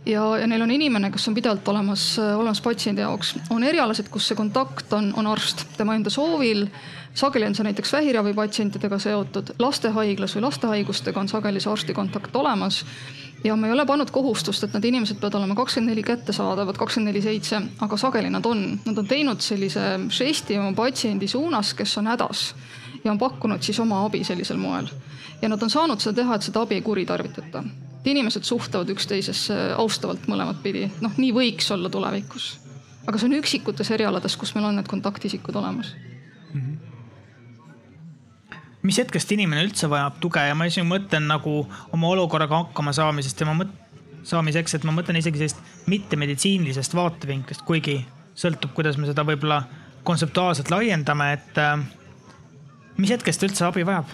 ja, 0.06 0.24
ja 0.38 0.48
neil 0.48 0.62
on 0.62 0.72
inimene, 0.72 1.12
kes 1.12 1.28
on 1.28 1.36
pidevalt 1.36 1.68
olemas, 1.68 2.20
olemas 2.20 2.62
patsiendi 2.62 3.02
jaoks. 3.02 3.36
on 3.50 3.64
erialased, 3.64 4.10
kus 4.10 4.28
see 4.28 4.36
kontakt 4.36 4.94
on, 4.94 5.14
on 5.18 5.28
arst 5.28 5.66
tema 5.78 5.96
enda 5.96 6.10
soovil. 6.10 6.68
sageli 7.14 7.46
on 7.46 7.56
see 7.56 7.64
näiteks 7.64 7.94
vähiravipatsientidega 7.94 9.00
seotud, 9.00 9.56
lastehaiglas 9.60 10.36
või 10.36 10.48
laste 10.48 10.68
haigustega 10.68 11.20
on 11.20 11.28
sageli 11.28 11.60
see 11.60 11.72
arsti 11.72 11.94
kontakt 11.94 12.36
olemas 12.36 12.84
ja 13.44 13.56
me 13.56 13.68
ei 13.68 13.74
ole 13.74 13.86
pannud 13.86 14.12
kohustust, 14.12 14.64
et 14.64 14.74
need 14.74 14.88
inimesed 14.90 15.20
peavad 15.20 15.36
olema 15.40 15.56
kakskümmend 15.56 15.92
neli 15.92 16.04
kättesaadavad, 16.04 16.78
kakskümmend 16.78 17.12
neli 17.12 17.22
seitse, 17.22 17.62
aga 17.82 17.98
sageli 17.98 18.30
nad 18.34 18.46
on. 18.46 18.80
Nad 18.86 18.98
on 18.98 19.08
teinud 19.08 19.42
sellise 19.46 19.84
žesti 20.10 20.58
oma 20.58 20.74
patsiendi 20.74 21.28
suunas, 21.28 21.74
kes 21.78 21.98
on 22.02 22.08
hädas 22.08 22.48
ja 23.08 23.14
on 23.14 23.22
pakkunud 23.22 23.64
siis 23.64 23.80
oma 23.80 24.04
abi 24.06 24.24
sellisel 24.28 24.60
moel 24.60 24.90
ja 25.42 25.50
nad 25.50 25.64
on 25.64 25.72
saanud 25.72 26.02
seda 26.04 26.22
teha, 26.22 26.36
et 26.36 26.48
seda 26.48 26.64
abi 26.66 26.80
ei 26.80 26.86
kuritarvitata. 26.86 27.64
inimesed 28.08 28.44
suhtlevad 28.48 28.90
üksteisesse 28.94 29.56
austavalt 29.76 30.30
mõlemat 30.32 30.62
pidi, 30.64 30.86
noh, 31.04 31.12
nii 31.18 31.34
võiks 31.36 31.72
olla 31.76 31.90
tulevikus. 31.90 32.60
aga 33.08 33.18
see 33.18 33.30
on 33.30 33.40
üksikutes 33.40 33.92
erialades, 33.92 34.38
kus 34.38 34.56
meil 34.56 34.70
on 34.70 34.80
need 34.80 34.88
kontaktisikud 34.88 35.56
olemas 35.56 35.96
mm. 36.54 36.62
-hmm 36.62 36.96
mis 38.88 38.98
hetkest 39.02 39.32
inimene 39.32 39.66
üldse 39.66 39.90
vajab 39.90 40.22
tuge 40.24 40.40
ja 40.40 40.56
ma 40.56 40.66
isegi 40.70 40.88
mõtlen 40.88 41.26
nagu 41.28 41.68
oma 41.92 42.08
olukorraga 42.08 42.62
hakkama 42.62 42.94
saamisest 42.94 43.42
ja 43.42 43.48
ma 43.50 43.58
mõtlen, 43.58 43.88
saamiseks, 44.24 44.76
et 44.78 44.86
ma 44.88 44.94
mõtlen 44.96 45.20
isegi 45.20 45.42
sellist 45.42 45.60
mittemeditsiinilisest 45.92 46.96
vaatevinklist, 46.96 47.66
kuigi 47.68 47.98
sõltub, 48.38 48.74
kuidas 48.78 48.98
me 48.98 49.10
seda 49.10 49.26
võib-olla 49.28 49.62
kontseptuaalselt 50.08 50.72
laiendame, 50.72 51.34
et 51.34 51.60
äh, 51.60 51.80
mis 52.98 53.14
hetkest 53.14 53.48
üldse 53.48 53.68
abi 53.68 53.86
vajab 53.88 54.12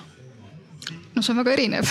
noh, 1.15 1.21
see 1.21 1.31
on 1.33 1.41
väga 1.41 1.55
erinev 1.55 1.89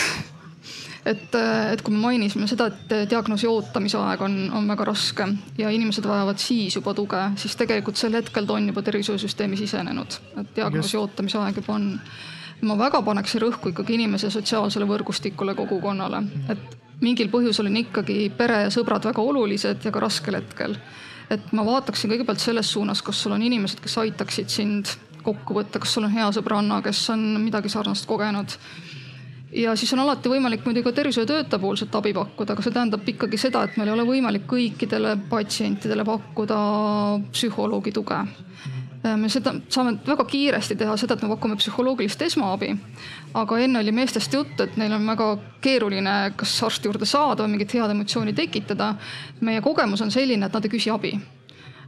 et, 1.07 1.35
et 1.73 1.83
kui 1.83 1.95
me 1.95 2.01
mainisime 2.03 2.47
seda, 2.51 2.69
et 2.71 3.11
diagnoosi 3.11 3.49
ootamise 3.51 3.99
aeg 4.01 4.23
on, 4.25 4.37
on 4.59 4.69
väga 4.71 4.87
raske 4.93 5.27
ja 5.59 5.71
inimesed 5.75 6.07
vajavad 6.07 6.43
siis 6.43 6.77
juba 6.79 6.95
tuge, 6.99 7.23
siis 7.41 7.57
tegelikult 7.59 7.99
sel 8.01 8.15
hetkel 8.19 8.47
ta 8.49 8.59
on 8.59 8.69
juba 8.71 8.85
tervishoiusüsteemi 8.87 9.59
sisenenud, 9.59 10.19
et 10.43 10.55
diagnoosi 10.61 10.97
Just. 10.97 11.01
ootamise 11.03 11.41
aeg 11.43 11.63
juba 11.63 11.79
on. 11.79 11.91
ma 12.63 12.77
väga 12.79 13.03
paneks 13.03 13.35
rõhku 13.43 13.73
ikkagi 13.73 13.97
inimese 13.97 14.31
sotsiaalsele 14.31 14.87
võrgustikule, 14.87 15.57
kogukonnale, 15.59 16.23
et 16.53 16.77
mingil 17.03 17.31
põhjusel 17.33 17.67
on 17.67 17.81
ikkagi 17.81 18.29
pere 18.39 18.61
ja 18.67 18.69
sõbrad 18.71 19.09
väga 19.11 19.23
olulised 19.23 19.83
ja 19.83 19.91
ka 19.91 20.03
raskel 20.05 20.39
hetkel. 20.39 20.77
et 21.31 21.53
ma 21.57 21.65
vaataksin 21.67 22.11
kõigepealt 22.13 22.39
selles 22.39 22.71
suunas, 22.71 23.03
kas 23.03 23.23
sul 23.23 23.35
on 23.35 23.43
inimesed, 23.43 23.81
kes 23.83 23.99
aitaksid 23.99 24.49
sind 24.53 24.95
kokku 25.23 25.55
võtta, 25.55 25.79
kas 25.83 25.95
sul 25.95 26.09
on 26.09 26.15
hea 26.15 26.29
sõbranna, 26.35 26.83
kes 26.83 27.05
on 27.15 27.23
midagi 27.43 27.73
sarnast 27.73 28.07
kogenud 28.11 28.59
ja 29.53 29.77
siis 29.77 29.93
on 29.93 30.01
alati 30.03 30.31
võimalik 30.33 30.65
muidugi 30.65 30.85
ka 30.87 30.95
tervishoiutöötaja 30.97 31.61
poolset 31.61 31.95
abi 31.95 32.13
pakkuda, 32.17 32.55
aga 32.55 32.65
see 32.65 32.75
tähendab 32.75 33.09
ikkagi 33.09 33.41
seda, 33.41 33.65
et 33.67 33.77
meil 33.77 33.91
ei 33.91 33.97
ole 33.97 34.07
võimalik 34.09 34.47
kõikidele 34.51 35.17
patsientidele 35.31 36.07
pakkuda 36.09 36.59
psühholoogi 37.33 37.93
tuge. 37.93 38.23
me 39.17 39.29
seda 39.29 39.55
saame 39.69 39.97
väga 40.07 40.25
kiiresti 40.25 40.77
teha 40.79 40.97
seda, 40.97 41.15
et 41.15 41.23
me 41.23 41.29
pakume 41.35 41.57
psühholoogilist 41.57 42.23
esmaabi. 42.23 42.77
aga 43.35 43.59
enne 43.59 43.79
oli 43.79 43.93
meestest 43.93 44.33
juttu, 44.33 44.63
et 44.63 44.77
neil 44.77 44.93
on 44.93 45.07
väga 45.07 45.37
keeruline 45.61 46.33
kas 46.37 46.63
arsti 46.63 46.89
juurde 46.89 47.05
saada 47.05 47.45
või 47.45 47.57
mingit 47.57 47.75
head 47.75 47.91
emotsiooni 47.91 48.33
tekitada. 48.33 48.95
meie 49.41 49.61
kogemus 49.61 50.01
on 50.01 50.11
selline, 50.11 50.47
et 50.47 50.53
nad 50.53 50.65
ei 50.65 50.71
küsi 50.71 50.91
abi 50.91 51.19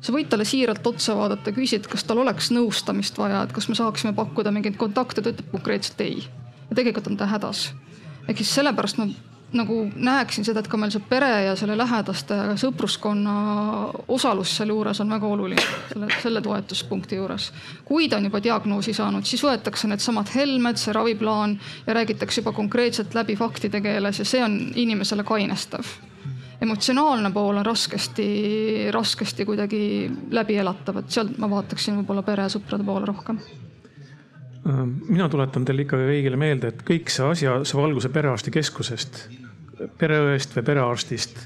sa 0.04 0.12
võid 0.12 0.28
talle 0.28 0.44
siiralt 0.44 0.86
otsa 0.86 1.16
vaadata, 1.16 1.52
küsid, 1.56 1.88
kas 1.88 2.04
tal 2.04 2.20
oleks 2.20 2.50
nõustamist 2.52 3.18
vaja, 3.18 3.44
et 3.44 3.52
kas 3.56 3.70
me 3.70 3.78
saaksime 3.78 4.12
pakkuda 4.16 4.52
mingeid 4.52 4.76
kontakte, 4.80 5.24
ta 5.24 5.32
ütleb 5.32 5.52
konkreetselt 5.54 6.00
ei 6.04 6.26
ja 6.70 6.76
tegelikult 6.76 7.08
on 7.08 7.16
ta 7.16 7.28
hädas. 7.30 7.70
ehk 8.28 8.36
siis 8.40 8.54
sellepärast 8.54 8.98
ma 8.98 9.08
nagu 9.54 9.76
näeksin 9.94 10.44
seda, 10.44 10.60
et 10.60 10.68
ka 10.68 10.78
meil 10.80 10.90
see 10.90 11.02
pere 11.08 11.30
ja 11.46 11.52
selle 11.58 11.76
lähedaste 11.78 12.36
sõpruskonna 12.60 13.34
osalus 14.08 14.56
sealjuures 14.58 15.00
on 15.04 15.14
väga 15.14 15.30
oluline, 15.30 15.66
selle, 15.92 16.08
selle 16.22 16.42
toetuspunkti 16.42 17.20
juures. 17.20 17.50
kui 17.84 18.08
ta 18.08 18.16
on 18.16 18.28
juba 18.28 18.42
diagnoosi 18.42 18.94
saanud, 18.94 19.26
siis 19.28 19.44
võetakse 19.44 19.88
needsamad 19.90 20.32
helmed, 20.34 20.80
see 20.80 20.92
raviplaan 20.96 21.58
ja 21.86 21.94
räägitakse 21.94 22.40
juba 22.40 22.52
konkreetselt 22.52 23.14
läbi 23.14 23.36
faktide 23.36 23.80
keeles 23.80 24.18
ja 24.18 24.24
see 24.24 24.42
on 24.44 24.58
inimesele 24.74 25.24
kainestav. 25.24 25.86
Emotsionaalne 26.62 27.32
pool 27.34 27.58
on 27.60 27.66
raskesti, 27.66 28.26
raskesti 28.94 29.46
kuidagi 29.48 29.82
läbi 30.30 30.58
elatav, 30.62 31.02
et 31.02 31.10
sealt 31.10 31.38
ma 31.42 31.50
vaataksin 31.50 31.98
võib-olla 32.00 32.22
pere 32.26 32.46
ja 32.46 32.52
sõprade 32.52 32.86
poole 32.86 33.06
rohkem 33.10 33.40
mina 34.64 35.28
tuletan 35.28 35.64
teile 35.68 35.84
ikkagi 35.84 36.06
kõigile 36.08 36.38
meelde, 36.40 36.70
et 36.72 36.82
kõik 36.88 37.10
see 37.12 37.26
asja 37.28 37.58
saab 37.68 37.84
alguse 37.84 38.08
perearstikeskusest, 38.08 39.18
pereõest 40.00 40.54
või 40.56 40.64
perearstist. 40.70 41.42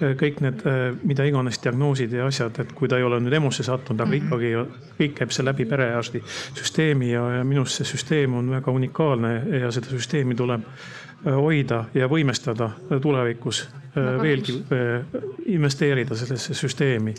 Kõik 0.00 0.40
need, 0.42 0.62
mida 1.06 1.24
iganes 1.28 1.60
diagnoosid 1.62 2.12
ja 2.16 2.26
asjad, 2.26 2.58
et 2.62 2.72
kui 2.74 2.88
ta 2.90 2.98
ei 2.98 3.04
ole 3.06 3.20
nüüd 3.22 3.36
EMO-sse 3.38 3.66
sattunud, 3.66 4.00
aga 4.00 4.10
mm 4.10 4.18
-hmm. 4.18 4.26
ikkagi 4.26 4.98
kõik 4.98 5.14
käib 5.18 5.30
see 5.30 5.44
läbi 5.44 5.64
perearsti 5.64 6.22
süsteemi 6.54 7.12
ja, 7.12 7.22
ja 7.36 7.44
minu 7.44 7.62
arust 7.62 7.82
see 7.82 7.90
süsteem 7.92 8.34
on 8.34 8.50
väga 8.50 8.70
unikaalne 8.70 9.32
ja 9.60 9.70
seda 9.70 9.86
süsteemi 9.86 10.34
tuleb 10.34 10.60
hoida 11.24 11.84
ja 11.94 12.08
võimestada 12.08 12.70
tulevikus 13.02 13.68
veelgi 14.22 14.64
investeerida 15.46 16.16
sellesse 16.16 16.54
süsteemi 16.54 17.14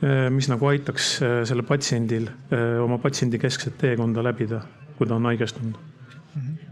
Äh, 0.00 0.30
mis 0.32 0.46
nagu 0.48 0.64
aitaks 0.64 1.18
äh, 1.20 1.42
selle 1.44 1.60
patsiendil 1.68 2.30
äh, 2.48 2.78
oma 2.80 2.96
patsiendikeskset 2.98 3.76
teekonda 3.82 4.24
läbida, 4.24 4.62
kui 4.96 5.04
ta 5.06 5.18
on 5.20 5.28
haigestunud 5.28 5.89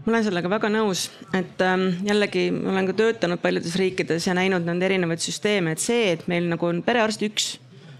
ma 0.05 0.13
olen 0.13 0.27
sellega 0.27 0.51
väga 0.51 0.71
nõus, 0.73 1.07
et 1.35 1.63
ähm, 1.65 1.89
jällegi 2.07 2.49
ma 2.55 2.73
olen 2.73 2.91
ka 2.91 2.97
töötanud 3.01 3.41
paljudes 3.43 3.75
riikides 3.79 4.27
ja 4.27 4.37
näinud 4.37 4.67
nende 4.67 4.87
erinevaid 4.87 5.23
süsteeme, 5.23 5.75
et 5.75 5.83
see, 5.83 6.13
et 6.13 6.27
meil 6.31 6.47
nagu 6.51 6.69
on 6.69 6.83
perearst 6.85 7.25
üks 7.27 7.57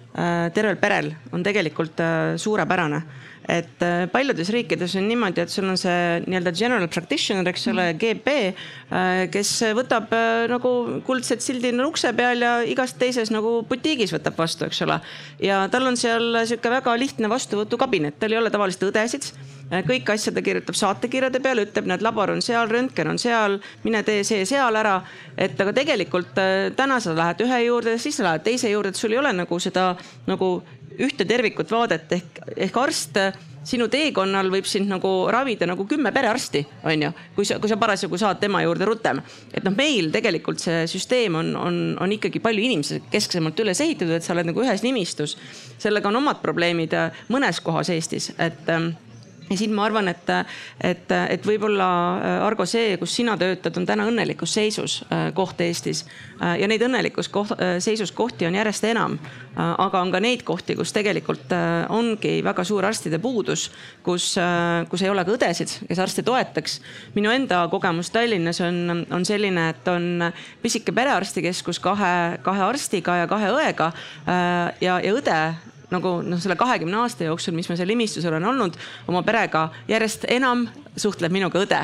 tervel 0.09 0.75
perel 0.81 1.11
on 1.31 1.43
tegelikult 1.45 2.01
suurepärane 2.41 3.03
et 3.49 3.81
äh, 3.83 4.05
paljudes 4.11 4.51
riikides 4.53 4.93
on 4.99 5.07
niimoodi, 5.09 5.41
et 5.41 5.51
sul 5.51 5.67
on 5.69 5.77
see 5.79 6.21
nii-öelda 6.27 6.53
general 6.55 6.89
practitioner, 6.91 7.47
eks 7.49 7.67
ole, 7.71 7.87
mhm. 7.91 7.99
GP, 8.01 8.35
äh, 8.93 9.23
kes 9.33 9.53
võtab 9.77 10.13
äh, 10.15 10.45
nagu 10.51 10.73
kuldsed 11.07 11.43
sildid 11.43 11.79
ukse 11.85 12.13
peal 12.17 12.45
ja 12.45 12.53
igas 12.67 12.93
teises 12.99 13.33
nagu 13.33 13.59
butiigis 13.69 14.13
võtab 14.15 14.37
vastu, 14.39 14.67
eks 14.69 14.83
ole. 14.85 14.99
ja 15.43 15.63
tal 15.73 15.89
on 15.89 15.97
seal 15.99 16.43
sihuke 16.45 16.71
väga 16.79 16.95
lihtne 16.99 17.31
vastuvõtukabinet, 17.31 18.19
tal 18.21 18.35
ei 18.35 18.41
ole 18.41 18.53
tavaliselt 18.53 18.91
õdesid 18.91 19.31
kõiki 19.69 20.13
asju 20.13 20.33
ta 20.33 20.41
kirjutab 20.45 20.77
saatekirjade 20.77 21.41
peale, 21.43 21.67
ütleb, 21.67 21.89
näed, 21.89 22.03
labor 22.05 22.33
on 22.33 22.41
seal, 22.45 22.69
röntgen 22.71 23.11
on 23.11 23.19
seal, 23.21 23.59
mine 23.83 24.01
tee 24.07 24.23
see 24.27 24.45
seal 24.49 24.75
ära. 24.75 25.01
et 25.37 25.59
aga 25.61 25.73
tegelikult 25.73 26.33
täna 26.75 26.99
sa 26.99 27.13
lähed 27.15 27.45
ühe 27.45 27.63
juurde, 27.65 27.97
siis 27.97 28.17
sa 28.17 28.31
lähed 28.31 28.43
teise 28.43 28.69
juurde, 28.69 28.89
et 28.89 28.95
sul 28.95 29.13
ei 29.13 29.21
ole 29.21 29.33
nagu 29.33 29.59
seda 29.59 29.95
nagu 30.27 30.59
ühte 30.99 31.25
tervikut 31.25 31.71
vaadet 31.71 32.11
ehk, 32.11 32.41
ehk 32.57 32.77
arst 32.77 33.19
sinu 33.69 33.87
teekonnal 33.91 34.49
võib 34.51 34.67
sind 34.69 34.89
nagu 34.89 35.09
ravida 35.31 35.67
nagu 35.69 35.85
kümme 35.87 36.11
perearsti, 36.15 36.61
on 36.87 37.03
ju, 37.05 37.09
kui 37.35 37.47
sa, 37.47 37.59
kui 37.61 37.69
sa 37.71 37.77
parasjagu 37.79 38.17
saad 38.19 38.39
tema 38.41 38.61
juurde 38.63 38.87
rutem. 38.87 39.21
et 39.53 39.63
noh, 39.63 39.75
meil 39.75 40.09
tegelikult 40.11 40.61
see 40.63 40.85
süsteem 40.89 41.35
on, 41.39 41.51
on, 41.59 41.81
on 41.99 42.15
ikkagi 42.15 42.41
palju 42.43 42.65
inimesekesksemalt 42.69 43.59
üles 43.65 43.81
ehitatud, 43.85 44.15
et 44.15 44.25
sa 44.25 44.33
oled 44.33 44.49
nagu 44.49 44.63
ühes 44.63 44.83
nimistus. 44.85 45.37
sellega 45.77 46.09
on 46.09 46.21
omad 46.21 46.41
probleemid 46.41 46.95
mõnes 47.29 47.61
kohas 47.63 47.91
Eestis, 47.93 48.31
et 48.39 48.73
ja 49.49 49.57
siin 49.57 49.73
ma 49.73 49.85
arvan, 49.87 50.09
et, 50.11 50.29
et, 50.83 51.11
et 51.29 51.45
võib-olla 51.45 51.87
äh, 51.89 52.45
Argo, 52.45 52.65
see, 52.69 52.95
kus 53.01 53.15
sina 53.17 53.35
töötad, 53.39 53.75
on 53.79 53.87
täna 53.89 54.05
õnnelikus 54.09 54.53
seisus 54.53 54.99
äh, 55.09 55.29
koht 55.35 55.61
Eestis. 55.65 56.03
Äh, 56.37 56.59
ja 56.61 56.69
neid 56.69 56.83
õnnelikus 56.85 57.31
koht, 57.33 57.55
seisus 57.83 58.13
kohti 58.15 58.47
on 58.47 58.57
järjest 58.57 58.85
enam. 58.91 59.19
aga 59.59 59.99
on 59.99 60.11
ka 60.13 60.19
neid 60.23 60.45
kohti, 60.47 60.75
kus 60.77 60.93
tegelikult 60.95 61.51
ongi 61.91 62.37
väga 62.45 62.63
suur 62.63 62.85
arstide 62.87 63.17
puudus, 63.19 63.65
kus, 64.05 64.27
kus 64.89 65.01
ei 65.03 65.09
ole 65.11 65.25
ka 65.27 65.33
õdesid, 65.35 65.73
kes 65.89 65.99
arste 65.99 66.23
toetaks. 66.23 66.77
minu 67.15 67.31
enda 67.33 67.65
kogemus 67.71 68.11
Tallinnas 68.13 68.61
on, 68.63 69.05
on 69.11 69.25
selline, 69.25 69.69
et 69.73 69.87
on 69.91 70.29
pisike 70.61 70.93
perearstikeskus 70.95 71.81
kahe, 71.83 72.37
kahe 72.45 72.63
arstiga 72.69 73.17
ja 73.19 73.27
kahe 73.27 73.51
õega 73.51 73.91
ja, 74.79 74.95
ja 75.03 75.17
õde 75.17 75.41
nagu 75.91 76.19
noh, 76.25 76.41
selle 76.41 76.57
kahekümne 76.59 77.01
aasta 77.03 77.27
jooksul, 77.29 77.55
mis 77.57 77.69
ma 77.69 77.77
seal 77.79 77.89
nimistus 77.89 78.25
olen 78.29 78.45
olnud 78.45 78.77
oma 79.07 79.23
perega, 79.25 79.69
järjest 79.89 80.27
enam 80.29 80.67
suhtleb 80.97 81.33
minuga 81.33 81.63
õde 81.65 81.81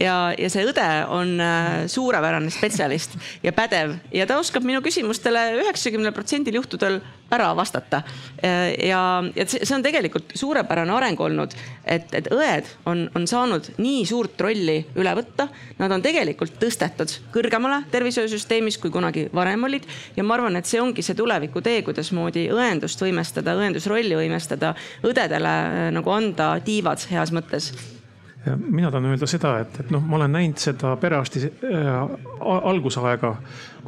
ja, 0.00 0.16
ja 0.38 0.50
see 0.52 0.66
õde 0.68 0.86
on 1.14 1.36
äh, 1.42 1.86
suurepärane 1.90 2.50
spetsialist 2.52 3.16
ja 3.42 3.52
pädev 3.56 3.96
ja 4.14 4.26
ta 4.28 4.38
oskab 4.40 4.66
minu 4.66 4.82
küsimustele 4.84 5.44
üheksakümnel 5.62 6.14
protsendil 6.16 6.58
juhtudel 6.60 7.00
ära 7.34 7.50
vastata. 7.56 8.02
Äh, 8.44 8.72
ja, 8.88 9.00
ja 9.36 9.46
see 9.48 9.74
on 9.76 9.84
tegelikult 9.84 10.32
suurepärane 10.38 10.94
areng 10.94 11.20
olnud, 11.20 11.52
et, 11.84 12.08
et 12.16 12.30
õed 12.32 12.70
on, 12.88 13.04
on 13.18 13.26
saanud 13.28 13.72
nii 13.76 14.06
suurt 14.08 14.40
rolli 14.40 14.78
üle 14.98 15.12
võtta. 15.18 15.48
Nad 15.78 15.92
on 15.94 16.04
tegelikult 16.04 16.56
tõstetud 16.62 17.12
kõrgemale 17.34 17.82
tervishoiusüsteemis, 17.92 18.80
kui 18.80 18.92
kunagi 18.94 19.28
varem 19.34 19.68
olid. 19.68 19.84
ja 20.16 20.24
ma 20.24 20.38
arvan, 20.38 20.56
et 20.56 20.70
see 20.70 20.80
ongi 20.80 21.04
see 21.04 21.18
tulevikutee, 21.18 21.82
kuidasmoodi 21.86 22.48
õendust 22.54 23.02
võimestada, 23.04 23.56
õendusrolli 23.60 24.16
võimestada, 24.18 24.74
õdedele 25.04 25.54
äh, 25.68 25.86
nagu 25.94 26.16
anda 26.16 26.54
tiivad 26.64 27.04
heas 27.12 27.34
mõttes 27.34 27.72
mina 28.56 28.90
tahan 28.90 29.10
öelda 29.10 29.26
seda, 29.30 29.56
et, 29.62 29.80
et 29.80 29.90
noh, 29.94 30.02
ma 30.04 30.16
olen 30.18 30.32
näinud 30.32 30.62
seda 30.62 30.94
perearsti 31.00 31.44
äh, 31.48 31.98
algusaega. 32.40 33.36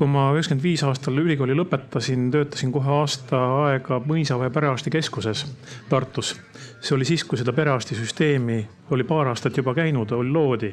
kui 0.01 0.09
ma 0.09 0.31
üheksakümmend 0.33 0.65
viis 0.65 0.83
aastal 0.87 1.19
ülikooli 1.21 1.55
lõpetasin, 1.59 2.31
töötasin 2.33 2.73
kohe 2.73 2.93
aasta 3.03 3.41
aega 3.67 3.99
Mõisaväe 4.07 4.49
perearstikeskuses 4.51 5.45
Tartus 5.91 6.35
see 6.81 6.97
oli 6.97 7.05
siis, 7.05 7.25
kui 7.25 7.39
seda 7.39 7.53
perearstisüsteemi 7.53 8.59
oli 8.91 9.05
paar 9.05 9.29
aastat 9.31 9.57
juba 9.57 9.75
käinud, 9.75 10.13
loodi. 10.33 10.71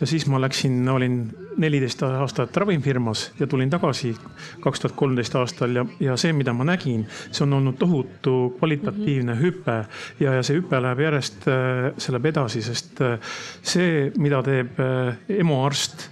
ja 0.00 0.06
siis 0.06 0.26
ma 0.26 0.40
läksin, 0.40 0.88
olin 0.88 1.16
neliteist 1.56 2.02
aastat 2.02 2.56
ravimifirmas 2.56 3.30
ja 3.40 3.46
tulin 3.46 3.70
tagasi 3.70 4.14
kaks 4.60 4.80
tuhat 4.80 4.96
kolmteist 4.96 5.34
aastal 5.34 5.76
ja, 5.76 5.86
ja 6.00 6.16
see, 6.16 6.32
mida 6.36 6.52
ma 6.52 6.64
nägin, 6.64 7.06
see 7.30 7.44
on 7.46 7.56
olnud 7.58 7.78
tohutu 7.78 8.56
kvalitatiivne 8.58 9.34
mm 9.34 9.40
-hmm. 9.40 9.44
hüpe. 9.44 9.84
ja, 10.20 10.34
ja 10.34 10.42
see 10.42 10.60
hüpe 10.60 10.82
läheb 10.82 11.00
järjest, 11.00 11.48
äh, 11.48 11.92
see 11.98 12.12
läheb 12.12 12.26
edasi, 12.26 12.62
sest 12.62 13.00
äh, 13.00 13.18
see, 13.62 14.12
mida 14.18 14.42
teeb 14.42 14.80
äh, 14.80 15.16
EMO 15.28 15.64
arst, 15.64 16.10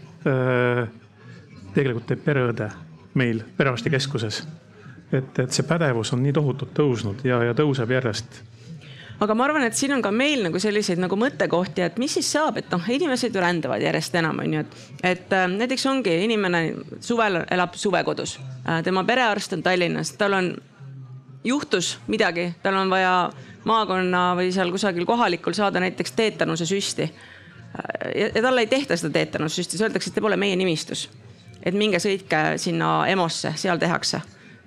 tegelikult 1.74 2.06
teeb 2.06 2.24
pereõde 2.24 2.70
meil 3.14 3.42
perearstikeskuses. 3.56 4.48
et, 5.12 5.38
et 5.38 5.52
see 5.52 5.66
pädevus 5.68 6.12
on 6.12 6.22
nii 6.22 6.32
tohutult 6.32 6.72
tõusnud 6.74 7.24
ja, 7.24 7.42
ja 7.44 7.54
tõuseb 7.54 7.90
järjest 7.90 8.53
aga 9.20 9.34
ma 9.34 9.46
arvan, 9.46 9.64
et 9.66 9.76
siin 9.78 9.94
on 9.94 10.02
ka 10.02 10.10
meil 10.14 10.42
nagu 10.46 10.60
selliseid 10.60 11.00
nagu 11.02 11.16
mõttekohti, 11.18 11.84
et 11.86 11.98
mis 12.02 12.12
siis 12.16 12.28
saab, 12.34 12.58
et 12.60 12.70
noh, 12.72 12.82
inimesed 12.96 13.34
ju 13.34 13.42
rändavad 13.42 13.82
järjest 13.84 14.16
enam, 14.18 14.40
on 14.42 14.56
ju, 14.56 14.64
et, 14.64 14.78
et 15.14 15.34
äh, 15.36 15.46
näiteks 15.50 15.86
ongi 15.90 16.16
inimene 16.24 16.62
suvel 17.04 17.42
elab 17.44 17.78
suvekodus 17.78 18.38
äh,. 18.40 18.82
tema 18.84 19.04
perearst 19.04 19.54
on 19.56 19.62
Tallinnas, 19.62 20.14
tal 20.18 20.38
on, 20.38 20.54
juhtus 21.44 21.98
midagi, 22.08 22.54
tal 22.62 22.78
on 22.80 22.90
vaja 22.90 23.30
maakonna 23.68 24.30
või 24.38 24.50
seal 24.52 24.72
kusagil 24.72 25.06
kohalikul 25.08 25.56
saada 25.56 25.80
näiteks 25.84 26.16
teetanuse 26.18 26.66
süsti 26.66 27.06
äh,. 27.06 28.10
ja, 28.14 28.30
ja 28.34 28.42
talle 28.42 28.66
ei 28.66 28.72
tehta 28.72 28.96
seda 28.96 29.12
teetanuse 29.20 29.62
süsti, 29.62 29.76
siis 29.76 29.86
öeldakse, 29.86 30.10
et 30.10 30.18
te 30.18 30.24
pole 30.24 30.36
meie 30.40 30.56
nimistus. 30.56 31.08
et 31.62 31.74
minge 31.74 32.02
sõitke 32.02 32.58
sinna 32.60 33.04
EMO-sse, 33.08 33.54
seal 33.56 33.78
tehakse 33.78 34.20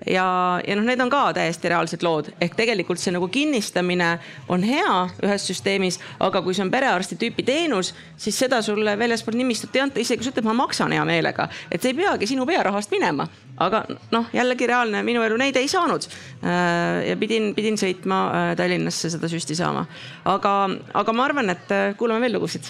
ja, 0.05 0.61
ja 0.67 0.75
noh, 0.77 0.85
need 0.85 1.01
on 1.01 1.09
ka 1.11 1.21
täiesti 1.37 1.71
reaalsed 1.71 2.03
lood, 2.05 2.29
ehk 2.41 2.55
tegelikult 2.57 3.01
see 3.01 3.13
nagu 3.15 3.27
kinnistamine 3.31 4.09
on 4.53 4.63
hea 4.65 4.93
ühes 5.25 5.47
süsteemis, 5.49 5.99
aga 6.23 6.41
kui 6.45 6.55
see 6.55 6.65
on 6.65 6.71
perearsti 6.73 7.17
tüüpi 7.19 7.45
teenus, 7.47 7.93
siis 8.19 8.37
seda 8.37 8.61
sulle 8.65 8.97
väljaspool 8.99 9.37
nimistut 9.39 9.75
ei 9.75 9.85
anta, 9.85 10.01
isegi 10.01 10.21
kui 10.21 10.29
sa 10.29 10.33
ütled, 10.33 10.47
ma 10.47 10.55
maksan 10.61 10.93
hea 10.93 11.05
meelega, 11.07 11.47
et 11.71 11.81
see 11.81 11.93
ei 11.93 11.99
peagi 12.01 12.29
sinu 12.29 12.45
pearahast 12.49 12.93
minema. 12.93 13.27
aga 13.57 13.79
noh, 14.13 14.27
jällegi 14.33 14.67
reaalne, 14.69 14.99
minu 15.01 15.23
elu 15.25 15.37
neid 15.41 15.55
ei 15.57 15.65
saanud. 15.67 16.03
Äh, 16.45 17.07
ja 17.07 17.15
pidin, 17.17 17.55
pidin 17.57 17.73
sõitma 17.73 18.19
äh, 18.29 18.49
Tallinnasse 18.57 19.09
seda 19.09 19.25
süsti 19.31 19.55
saama, 19.57 19.87
aga, 20.29 20.51
aga 20.93 21.15
ma 21.17 21.25
arvan, 21.25 21.49
et 21.49 21.73
äh, 21.73 21.87
kuulame 21.97 22.21
veel 22.21 22.37
lugusid. 22.37 22.69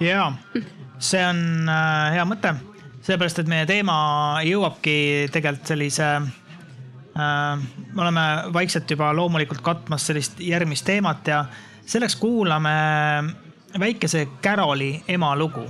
ja, 0.00 0.28
see 1.02 1.24
on 1.26 1.66
hea 2.14 2.22
mõte, 2.28 2.54
sellepärast 3.02 3.42
et 3.42 3.50
meie 3.50 3.66
teema 3.66 3.96
jõuabki 4.46 4.94
tegelikult 5.34 5.74
sellise 5.74 6.12
me 7.14 8.02
oleme 8.02 8.20
vaikselt 8.52 8.90
juba 8.90 9.12
loomulikult 9.16 9.60
katmas 9.60 10.06
sellist 10.06 10.40
järgmist 10.40 10.84
teemat 10.84 11.26
ja 11.28 11.44
selleks 11.86 12.16
kuulame 12.16 12.70
väikese 13.78 14.28
Caroli 14.42 15.02
ema 15.08 15.36
lugu. 15.36 15.66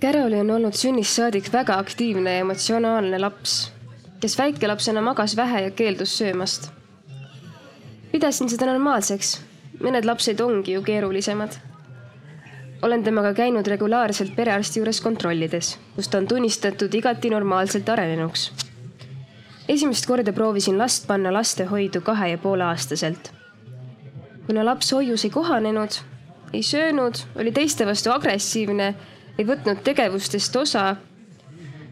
Caroli 0.00 0.40
on 0.40 0.50
olnud 0.50 0.76
sünnist 0.76 1.16
saadik 1.16 1.52
väga 1.52 1.78
aktiivne 1.80 2.34
ja 2.34 2.44
emotsionaalne 2.44 3.18
laps, 3.18 3.72
kes 4.20 4.38
väikelapsena 4.38 5.00
magas 5.00 5.36
vähe 5.36 5.62
ja 5.62 5.70
keeldus 5.70 6.18
söömast. 6.18 6.70
pidasin 8.12 8.48
seda 8.48 8.66
normaalseks, 8.66 9.40
mõned 9.80 10.04
lapsed 10.06 10.40
ongi 10.40 10.76
ju 10.76 10.82
keerulisemad 10.82 11.56
olen 12.84 13.04
temaga 13.04 13.32
käinud 13.34 13.66
regulaarselt 13.66 14.34
perearsti 14.36 14.80
juures 14.80 15.00
kontrollides, 15.00 15.78
kus 15.96 16.08
ta 16.08 16.18
on 16.20 16.26
tunnistatud 16.28 16.94
igati 16.94 17.30
normaalselt 17.32 17.88
arenenuks. 17.88 18.52
esimest 19.68 20.06
korda 20.06 20.32
proovisin 20.32 20.78
last 20.78 21.06
panna 21.06 21.32
lastehoidu 21.32 22.00
kahe 22.00 22.28
ja 22.28 22.38
poole 22.38 22.64
aastaselt. 22.64 23.32
kuna 24.46 24.64
laps 24.64 24.92
hoius 24.92 25.24
ei 25.24 25.30
kohanenud, 25.30 25.96
ei 26.52 26.62
söönud, 26.62 27.14
oli 27.36 27.52
teiste 27.52 27.86
vastu 27.86 28.10
agressiivne, 28.10 28.94
ei 29.38 29.46
võtnud 29.46 29.80
tegevustest 29.84 30.56
osa, 30.56 30.96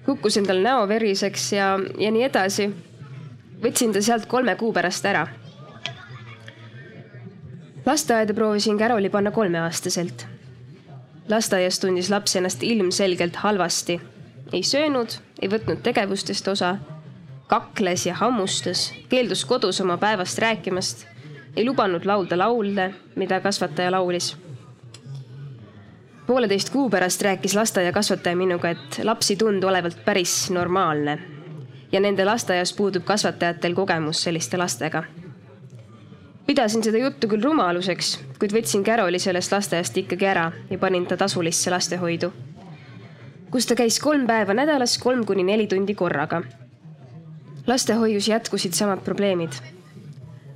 kukkus 0.05 0.37
endal 0.37 0.61
näo 0.63 0.89
veriseks 0.89 1.53
ja, 1.53 1.79
ja 1.99 2.11
nii 2.11 2.25
edasi 2.29 2.69
võtsin 3.63 3.95
ta 3.95 4.03
sealt 4.03 4.27
kolme 4.27 4.57
kuu 4.57 4.73
pärast 4.73 5.07
ära. 5.07 5.27
lasteaeda 7.87 8.35
proovisin 8.35 8.79
Caroli 8.79 9.09
panna 9.11 9.31
kolmeaastaselt. 9.31 10.32
Lasteaias 11.33 11.81
tundis 11.81 12.11
laps 12.11 12.37
ennast 12.37 12.63
ilmselgelt 12.63 13.37
halvasti. 13.37 14.01
ei 14.53 14.63
söönud, 14.63 15.17
ei 15.43 15.49
võtnud 15.49 15.81
tegevustest 15.83 16.49
osa, 16.49 16.77
kakles 17.49 18.07
ja 18.07 18.15
hammustas, 18.15 18.93
keeldus 19.09 19.45
kodus 19.45 19.81
oma 19.81 19.97
päevast 19.97 20.39
rääkimast, 20.39 21.07
ei 21.57 21.65
lubanud 21.67 22.05
laulda 22.05 22.39
laule, 22.39 22.95
mida 23.17 23.41
kasvataja 23.41 23.91
laulis 23.91 24.37
pooleteist 26.27 26.71
kuu 26.71 26.91
pärast 26.91 27.23
rääkis 27.23 27.55
lasteaiakasvataja 27.55 28.37
minuga, 28.37 28.71
et 28.71 29.01
laps 29.05 29.31
ei 29.31 29.37
tundu 29.37 29.69
olevat 29.69 29.99
päris 30.05 30.51
normaalne. 30.51 31.19
ja 31.93 32.01
nende 32.01 32.25
lasteaias 32.25 32.73
puudub 32.73 33.05
kasvatajatel 33.05 33.75
kogemus 33.75 34.23
selliste 34.23 34.57
lastega. 34.57 35.03
Pidasin 36.47 36.83
seda 36.85 36.99
juttu 36.99 37.29
küll 37.29 37.45
rumaluseks, 37.45 38.19
kuid 38.39 38.53
võtsin 38.53 38.85
Caroli 38.85 39.19
sellest 39.19 39.53
lasteaiast 39.53 39.97
ikkagi 39.97 40.27
ära 40.27 40.51
ja 40.71 40.79
panin 40.79 41.07
ta 41.07 41.17
tasulisse 41.17 41.71
lastehoidu. 41.71 42.33
kus 43.51 43.67
ta 43.67 43.75
käis 43.75 44.01
kolm 44.01 44.27
päeva 44.27 44.55
nädalas, 44.55 44.99
kolm 44.99 45.25
kuni 45.27 45.43
neli 45.43 45.67
tundi 45.67 45.95
korraga. 45.95 46.43
lastehoius 47.67 48.29
jätkusid 48.29 48.73
samad 48.73 49.05
probleemid. 49.05 49.53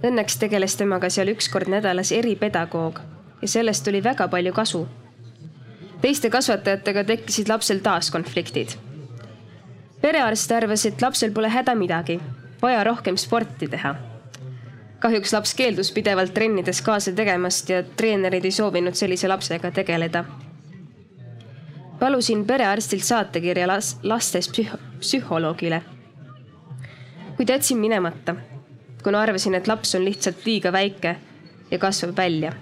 Õnneks 0.03 0.39
tegeles 0.39 0.77
temaga 0.77 1.11
seal 1.11 1.29
üks 1.29 1.49
kord 1.49 1.69
nädalas 1.69 2.13
eripedagoog 2.13 3.01
ja 3.43 3.49
sellest 3.49 3.85
tuli 3.85 4.03
väga 4.05 4.29
palju 4.29 4.53
kasu 4.53 4.87
teiste 6.01 6.31
kasvatajatega 6.31 7.05
tekkisid 7.05 7.49
lapsel 7.49 7.81
taas 7.83 8.11
konfliktid. 8.11 8.77
perearst 10.01 10.53
arvas, 10.53 10.87
et 10.87 11.03
lapsel 11.03 11.33
pole 11.33 11.49
häda 11.51 11.75
midagi, 11.75 12.21
vaja 12.63 12.85
rohkem 12.85 13.17
sporti 13.17 13.69
teha. 13.69 13.95
Kahjuks 15.07 15.33
laps 15.33 15.55
keeldus 15.55 15.93
pidevalt 15.95 16.35
trennides 16.35 16.83
kaasa 16.83 17.15
tegemast 17.15 17.71
ja 17.71 17.83
treenerid 17.83 18.45
ei 18.45 18.51
soovinud 18.51 18.99
sellise 18.99 19.31
lapsega 19.31 19.71
tegeleda. 19.71 20.25
palusin 21.99 22.45
perearstilt 22.47 23.05
saatekirja 23.05 23.69
las-, 23.71 23.97
laste 24.03 24.39
psüh-, 24.39 24.79
psühholoogile. 24.99 25.83
kuid 27.37 27.49
jätsin 27.49 27.79
minemata, 27.79 28.37
kuna 29.03 29.21
arvasin, 29.21 29.55
et 29.55 29.69
laps 29.69 29.95
on 29.95 30.05
lihtsalt 30.05 30.47
liiga 30.47 30.73
väike 30.73 31.17
ja 31.71 31.79
kasvab 31.79 32.17
välja 32.17 32.53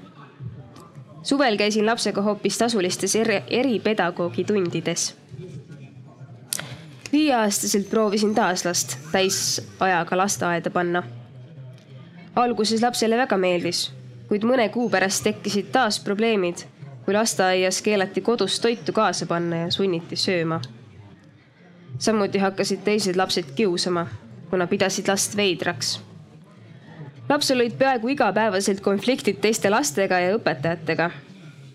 suvel 1.25 1.57
käisin 1.57 1.87
lapsega 1.87 2.23
hoopis 2.23 2.59
tasulistes 2.59 3.17
eri, 3.17 3.43
eripedagoogi 3.49 4.45
tundides. 4.45 5.17
viieaastaselt 7.13 7.91
proovisin 7.91 8.35
taas 8.35 8.65
last 8.65 8.99
täisajaga 9.13 10.17
lasteaeda 10.17 10.71
panna. 10.71 11.03
Alguses 12.37 12.83
lapsele 12.83 13.17
väga 13.17 13.37
meeldis, 13.37 13.91
kuid 14.29 14.45
mõne 14.45 14.69
kuu 14.69 14.89
pärast 14.91 15.25
tekkisid 15.25 15.71
taas 15.73 16.01
probleemid, 16.01 16.65
kui 17.05 17.15
lasteaias 17.15 17.83
keelati 17.83 18.21
kodus 18.21 18.61
toitu 18.61 18.93
kaasa 18.93 19.27
panna 19.27 19.65
ja 19.67 19.71
sunniti 19.71 20.17
sööma. 20.17 20.61
samuti 21.99 22.39
hakkasid 22.39 22.83
teised 22.85 23.17
lapsed 23.17 23.55
kiusama, 23.55 24.07
kuna 24.51 24.67
pidasid 24.67 25.09
last 25.09 25.37
veidraks 25.37 25.99
lapsel 27.29 27.61
olid 27.61 27.77
peaaegu 27.79 28.09
igapäevaselt 28.09 28.81
konfliktid 28.81 29.41
teiste 29.41 29.71
lastega 29.71 30.19
ja 30.21 30.35
õpetajatega. 30.37 31.11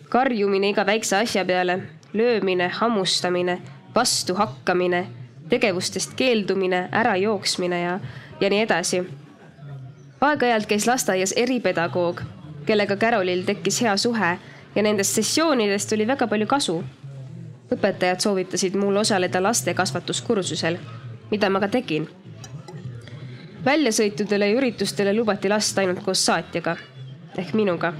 karjumine 0.09 0.69
iga 0.69 0.85
väikse 0.85 1.15
asja 1.15 1.45
peale, 1.45 1.79
löömine, 2.13 2.67
hammustamine, 2.67 3.59
vastu 3.95 4.35
hakkamine, 4.35 5.07
tegevustest 5.49 6.13
keeldumine, 6.15 6.89
ärajooksmine 6.93 7.81
ja, 7.81 7.99
ja 8.41 8.49
nii 8.49 8.61
edasi. 8.61 9.03
Aeg-ajalt 10.21 10.65
käis 10.65 10.87
lasteaias 10.87 11.33
eripedagoog, 11.37 12.21
kellega 12.65 12.95
Carolil 12.95 13.43
tekkis 13.47 13.81
hea 13.81 13.97
suhe 13.97 14.37
ja 14.75 14.83
nendest 14.83 15.15
sessioonidest 15.15 15.93
oli 15.93 16.07
väga 16.07 16.27
palju 16.27 16.47
kasu. 16.47 16.83
õpetajad 17.69 18.19
soovitasid 18.19 18.75
mul 18.75 18.95
osaleda 18.97 19.43
lastekasvatuskursusel, 19.43 20.77
mida 21.31 21.49
ma 21.49 21.59
ka 21.59 21.67
tegin 21.67 22.09
väljasõitudele 23.65 24.47
ja 24.47 24.57
üritustele 24.57 25.13
lubati 25.13 25.49
lasta 25.49 25.81
ainult 25.81 26.03
koos 26.03 26.25
saatjaga 26.25 26.77
ehk 27.37 27.53
minuga. 27.53 27.93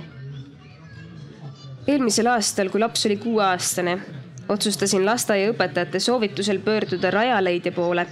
eelmisel 1.88 2.28
aastal, 2.28 2.70
kui 2.70 2.80
laps 2.80 3.05
oli 3.05 3.17
kuueaastane, 3.17 3.97
otsustasin 4.49 5.05
lasteaiaõpetajate 5.05 5.99
soovitusel 5.99 6.59
pöörduda 6.59 7.11
Rajaleidja 7.11 7.72
poole, 7.72 8.05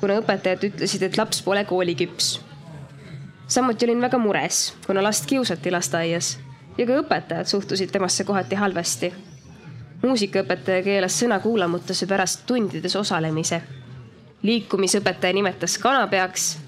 kuna 0.00 0.18
õpetajad 0.20 0.64
ütlesid, 0.70 1.02
et 1.02 1.16
laps 1.16 1.42
pole 1.42 1.64
kooliküps. 1.64 2.47
Samuti 3.48 3.86
olin 3.86 4.00
väga 4.00 4.18
mures, 4.18 4.74
kuna 4.86 5.02
last 5.02 5.26
kiusati 5.26 5.70
lasteaias 5.70 6.38
ja 6.78 6.86
ka 6.86 7.00
õpetajad 7.02 7.50
suhtusid 7.50 7.90
temasse 7.90 8.24
kohati 8.24 8.54
halvasti. 8.54 9.12
muusikaõpetaja 10.02 10.82
keelas 10.82 11.18
sõnakuulamutuse 11.20 12.06
pärast 12.06 12.46
tundides 12.46 12.96
osalemise 12.96 13.62
liikumisõpetaja 14.42 15.34
nimetas 15.34 15.78
kanapeaks 15.82 16.58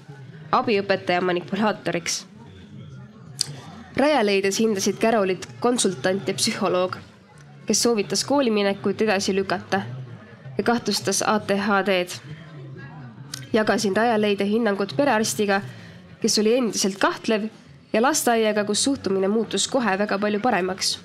abiõpetaja 0.51 1.21
manipulaatoriks. 1.23 2.25
Rajaleidjas 3.95 4.59
hindasid 4.59 4.99
Carolit 4.99 5.47
konsultant 5.59 6.27
ja 6.27 6.33
psühholoog, 6.35 6.97
kes 7.67 7.83
soovitas 7.83 8.23
kooliminekut 8.27 9.01
edasi 9.01 9.35
lükata 9.35 9.81
ja 10.57 10.63
kahtlustas 10.63 11.23
ATHD-d. 11.27 12.19
jagasin 13.53 13.95
Rajaleide 13.95 14.45
hinnangut 14.45 14.93
perearstiga, 14.97 15.61
kes 16.21 16.39
oli 16.39 16.55
endiselt 16.57 16.97
kahtlev 17.01 17.49
ja 17.93 18.01
lasteaiaga, 18.01 18.63
kus 18.65 18.83
suhtumine 18.83 19.27
muutus 19.27 19.67
kohe 19.67 19.97
väga 19.97 20.19
palju 20.19 20.39
paremaks. 20.39 20.99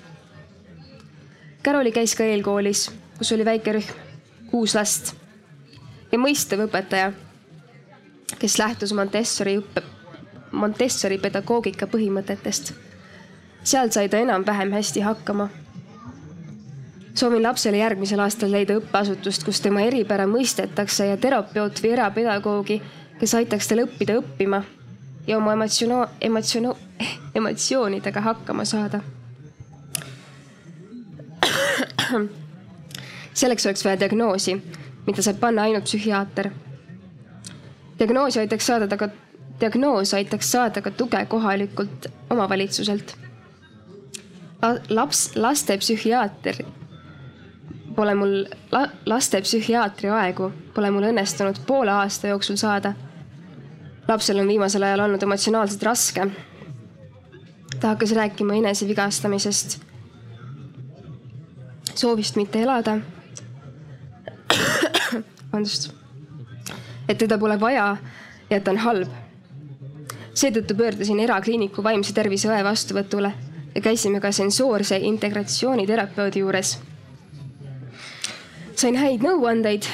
Caroli 1.63 1.91
käis 1.91 2.15
ka 2.15 2.23
eelkoolis, 2.23 2.87
kus 3.17 3.31
oli 3.35 3.45
väike 3.45 3.79
rühm, 3.79 3.95
kuus 4.51 4.75
last 4.77 5.15
ja 6.11 6.19
mõistev 6.21 6.67
õpetaja 6.67 7.11
kes 8.39 8.59
lähtus 8.59 8.93
Montessori 8.93 9.57
õppe, 9.57 9.83
Montessori 10.51 11.17
pedagoogika 11.17 11.87
põhimõtetest. 11.87 12.73
seal 13.63 13.91
sai 13.91 14.09
ta 14.09 14.17
enam-vähem 14.17 14.71
hästi 14.71 15.01
hakkama. 15.01 15.49
soovin 17.13 17.43
lapsele 17.43 17.77
järgmisel 17.77 18.19
aastal 18.19 18.51
leida 18.51 18.75
õppeasutust, 18.77 19.43
kus 19.45 19.61
tema 19.61 19.81
eripära 19.81 20.27
mõistetakse 20.27 21.05
ja 21.05 21.17
terapeut 21.17 21.83
või 21.83 21.91
erapedagoogi, 21.91 22.81
kes 23.19 23.33
aitaks 23.33 23.67
tal 23.67 23.79
õppida 23.85 24.19
õppima 24.21 24.63
ja 25.27 25.37
oma 25.37 25.53
emotsiono-, 25.53 26.09
emotsiono-, 26.21 26.77
emotsioonidega 27.35 28.21
hakkama 28.21 28.65
saada. 28.65 29.01
selleks 33.33 33.65
oleks 33.65 33.85
vaja 33.85 33.99
diagnoosi, 33.99 34.55
mida 35.05 35.21
saab 35.21 35.39
panna 35.39 35.61
ainult 35.67 35.83
psühhiaater 35.83 36.49
diagnoosi 37.99 38.39
aitaks 38.39 38.67
saada 38.67 38.87
ta 38.87 38.97
ka, 38.97 39.09
diagnoos 39.59 40.13
aitaks 40.13 40.51
saada 40.51 40.81
ka 40.81 40.91
tuge 40.91 41.25
kohalikult 41.25 42.07
omavalitsuselt 42.29 43.15
La,. 44.61 44.75
laps, 44.89 45.35
lastepsühhiaater 45.35 46.63
pole 47.95 48.15
mul 48.15 48.45
la,, 48.71 48.87
lastepsühhiaatri 49.05 50.09
aegu 50.09 50.51
pole 50.73 50.91
mul 50.91 51.09
õnnestunud 51.11 51.61
poole 51.67 51.91
aasta 51.91 52.27
jooksul 52.27 52.57
saada. 52.57 52.93
Lapsel 54.07 54.39
on 54.39 54.47
viimasel 54.47 54.83
ajal 54.83 54.99
olnud 55.05 55.23
emotsionaalselt 55.23 55.83
raske. 55.83 56.27
ta 57.79 57.87
hakkas 57.87 58.11
rääkima 58.11 58.53
enesevigastamisest, 58.53 59.79
soovist 61.95 62.35
mitte 62.35 62.61
elada. 62.61 62.97
vabandust 65.51 65.97
et 67.09 67.17
teda 67.17 67.37
pole 67.37 67.59
vaja 67.59 67.97
ja 68.49 68.57
et 68.57 68.63
ta 68.63 68.71
on 68.71 68.81
halb. 68.83 69.11
seetõttu 70.37 70.75
pöördusin 70.77 71.19
erakliiniku 71.19 71.83
vaimse 71.83 72.13
tervise 72.13 72.49
õe 72.51 72.63
vastuvõtule 72.63 73.31
ja 73.75 73.81
käisime 73.81 74.19
ka 74.21 74.31
sensoorse 74.31 74.97
integratsiooniterapeudi 74.97 76.39
juures. 76.39 76.77
sain 78.75 78.95
häid 78.95 79.23
nõuandeid. 79.23 79.87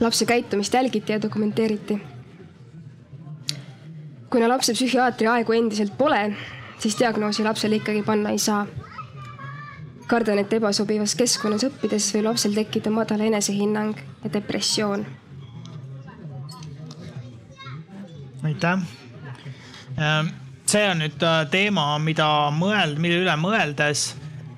lapse 0.00 0.26
käitumist 0.26 0.74
jälgiti 0.74 1.12
ja 1.12 1.22
dokumenteeriti. 1.22 2.13
Kuna 4.34 4.50
lapse 4.50 4.74
psühhiaatri 4.74 5.30
aegu 5.30 5.54
endiselt 5.54 5.94
pole, 5.98 6.22
siis 6.82 6.98
diagnoosi 6.98 7.46
lapsele 7.46 7.78
ikkagi 7.78 8.02
panna 8.02 8.34
ei 8.34 8.42
saa 8.42 8.66
kardan, 10.10 10.42
et 10.42 10.52
ebasobivas 10.52 11.14
keskkonnas 11.16 11.64
õppides 11.70 12.10
võib 12.16 12.32
lapsel 12.32 12.56
tekkida 12.58 12.90
madal 12.92 13.22
enesehinnang 13.24 13.94
ja 14.24 14.32
depressioon 14.34 15.06
aitäh. 18.44 18.78
Ähm, 19.98 20.28
see 20.68 20.84
on 20.90 21.00
nüüd 21.00 21.22
äh, 21.24 21.44
teema, 21.52 21.86
mida 22.02 22.26
mõeld-, 22.54 23.00
mille 23.00 23.22
üle 23.22 23.34
mõeldes 23.40 24.10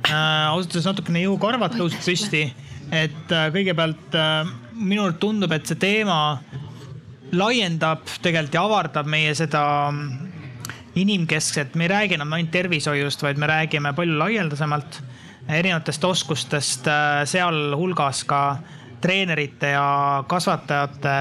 äh, 0.08 0.14
ausalt 0.50 0.72
öeldes 0.72 0.88
natukene 0.90 1.22
jõukarvad 1.26 1.76
tõusid 1.78 2.02
püsti. 2.02 2.44
et 2.90 3.32
äh, 3.34 3.48
kõigepealt 3.54 4.14
minule 4.72 5.16
tundub, 5.18 5.52
et 5.52 5.66
see 5.66 5.78
teema 5.78 6.38
laiendab 7.32 8.06
tegelikult 8.22 8.54
ja 8.54 8.62
avardab 8.66 9.06
meie 9.10 9.34
seda 9.34 9.62
inimkeskset, 10.96 11.74
me 11.74 11.84
ei 11.84 11.88
räägi 11.88 12.14
enam 12.16 12.32
ainult 12.32 12.50
tervishoiust, 12.50 13.22
vaid 13.22 13.38
me 13.38 13.46
räägime 13.46 13.92
palju 13.92 14.18
laialdasemalt 14.18 15.02
erinevatest 15.48 16.04
oskustest, 16.04 16.86
äh, 16.88 17.24
sealhulgas 17.24 18.24
ka 18.24 18.56
treenerite 19.00 19.74
ja 19.74 20.24
kasvatajate 20.28 21.16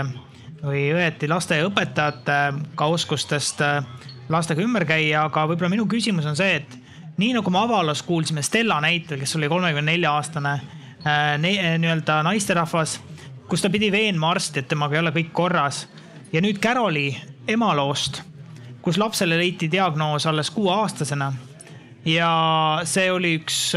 või 0.64 0.88
õieti 0.96 1.30
lasteaiaõpetajate 1.30 2.40
ka 2.76 2.88
oskustest 2.90 3.62
äh, 3.62 3.84
lastega 4.30 4.64
ümber 4.64 4.88
käia, 4.90 5.28
aga 5.28 5.46
võib-olla 5.50 5.70
minu 5.76 5.86
küsimus 5.90 6.26
on 6.26 6.38
see, 6.40 6.62
et 6.62 6.78
nii 7.20 7.36
nagu 7.38 7.52
me 7.52 7.62
avaloos 7.62 8.02
kuulsime 8.04 8.42
Stella 8.44 8.80
näitel, 8.82 9.20
kes 9.22 9.36
oli 9.38 9.50
kolmekümne 9.52 9.92
nelja 9.92 10.16
aastane 10.16 10.56
äh, 10.56 11.36
nii-öelda 11.42 12.22
naisterahvas, 12.26 12.98
kus 13.50 13.62
ta 13.62 13.70
pidi 13.70 13.92
veenma 13.92 14.32
arsti, 14.32 14.60
et 14.60 14.68
temaga 14.68 14.98
ei 14.98 15.04
ole 15.04 15.12
kõik 15.16 15.34
korras. 15.34 15.88
ja 16.34 16.42
nüüd 16.42 16.60
Caroli 16.60 17.16
emaloost, 17.48 18.22
kus 18.82 18.98
lapsele 18.98 19.38
leiti 19.38 19.72
diagnoos 19.72 20.26
alles 20.26 20.50
kuueaastasena. 20.52 21.34
ja 22.06 22.32
see 22.84 23.12
oli 23.12 23.36
üks, 23.40 23.74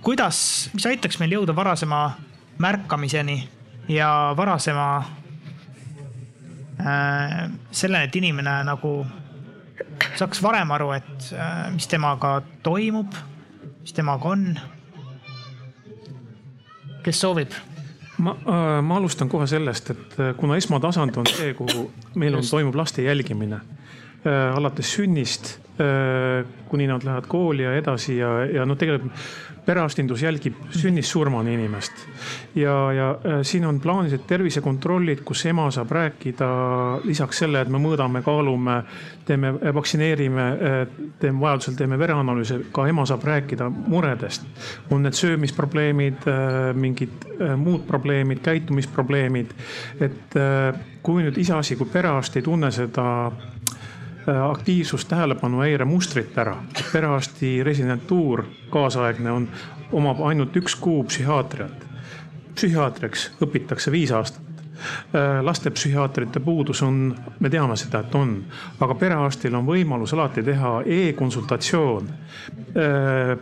kuidas, 0.00 0.70
mis 0.74 0.86
aitaks 0.86 1.18
meil 1.18 1.32
jõuda 1.38 1.56
varasema 1.56 2.12
märkamiseni 2.58 3.48
ja 3.88 4.34
varasema 4.36 4.86
äh, 6.80 7.50
selleni, 7.70 8.04
et 8.04 8.16
inimene 8.16 8.62
nagu 8.64 9.06
saaks 10.16 10.42
varem 10.42 10.70
aru, 10.70 10.92
et 10.96 11.32
äh, 11.32 11.72
mis 11.74 11.88
temaga 11.88 12.40
toimub, 12.62 13.14
mis 13.80 13.92
temaga 13.92 14.28
on. 14.28 14.46
kes 17.02 17.20
soovib? 17.20 17.71
Ma 18.22 18.36
äh,, 18.38 18.78
ma 18.84 18.98
alustan 19.00 19.30
kohe 19.32 19.46
sellest, 19.50 19.92
et 19.94 20.18
äh, 20.20 20.32
kuna 20.38 20.56
esmatasand 20.60 21.16
on 21.20 21.28
see, 21.30 21.54
kuhu 21.58 21.88
meil 22.14 22.38
on, 22.38 22.46
toimub 22.46 22.76
laste 22.78 23.04
jälgimine 23.04 23.60
äh, 23.60 24.56
alates 24.56 24.94
sünnist 24.98 25.58
kuni 26.68 26.84
nad 26.86 27.02
lähevad 27.02 27.24
kooli 27.32 27.64
ja 27.64 27.72
edasi 27.74 28.18
ja, 28.18 28.28
ja 28.46 28.66
noh, 28.68 28.76
tegelikult 28.78 29.10
perearstindus 29.66 30.22
jälgib 30.22 30.54
sünnist 30.70 31.10
surmani 31.10 31.54
inimest. 31.54 31.92
ja, 32.54 32.92
ja 32.92 33.10
äh, 33.10 33.38
siin 33.42 33.66
on 33.66 33.80
plaanilised 33.80 34.24
tervisekontrollid, 34.26 35.22
kus 35.24 35.46
ema 35.46 35.70
saab 35.70 35.90
rääkida 35.90 36.48
lisaks 37.04 37.42
selle, 37.44 37.60
et 37.62 37.70
me 37.70 37.78
mõõdame, 37.82 38.22
kaalume, 38.22 38.82
teeme, 39.26 39.52
vaktsineerime, 39.74 40.48
äh, 40.48 40.80
teeme 41.20 41.40
vajadusel 41.40 41.78
teeme 41.78 41.98
vereanalüüse, 41.98 42.58
ka 42.72 42.86
ema 42.90 43.06
saab 43.06 43.24
rääkida 43.24 43.70
muredest. 43.70 44.46
on 44.90 45.02
need 45.02 45.14
söömisprobleemid, 45.18 46.26
äh, 46.26 46.74
mingid 46.74 47.28
muud 47.56 47.86
probleemid, 47.86 48.42
käitumisprobleemid. 48.42 49.54
et 50.00 50.34
kui 51.02 51.22
nüüd 51.22 51.38
iseasi, 51.38 51.76
kui 51.76 51.86
perearst 51.90 52.36
ei 52.36 52.42
tunne 52.42 52.70
seda 52.70 53.32
Äh, 54.28 54.50
aktiivsus, 54.50 55.04
tähelepanuhäire 55.04 55.84
mustrit 55.84 56.38
ära. 56.38 56.56
perearsti 56.92 57.64
residentuur, 57.64 58.44
kaasaegne 58.70 59.32
on, 59.32 59.48
omab 59.92 60.20
ainult 60.22 60.56
üks 60.56 60.76
kuu 60.78 61.04
psühhiaatriat. 61.04 61.86
psühhiaatriaks 62.54 63.30
õpitakse 63.42 63.90
viis 63.90 64.12
aastat 64.12 64.41
lastepsühhiaatrite 65.42 66.40
puudus 66.40 66.82
on, 66.82 67.14
me 67.40 67.50
teame 67.50 67.76
seda, 67.76 68.02
et 68.02 68.14
on, 68.14 68.34
aga 68.80 68.94
perearstil 68.98 69.54
on 69.54 69.66
võimalus 69.66 70.14
alati 70.16 70.42
teha 70.46 70.72
e-konsultatsioon 70.86 72.08
äh, 72.08 73.34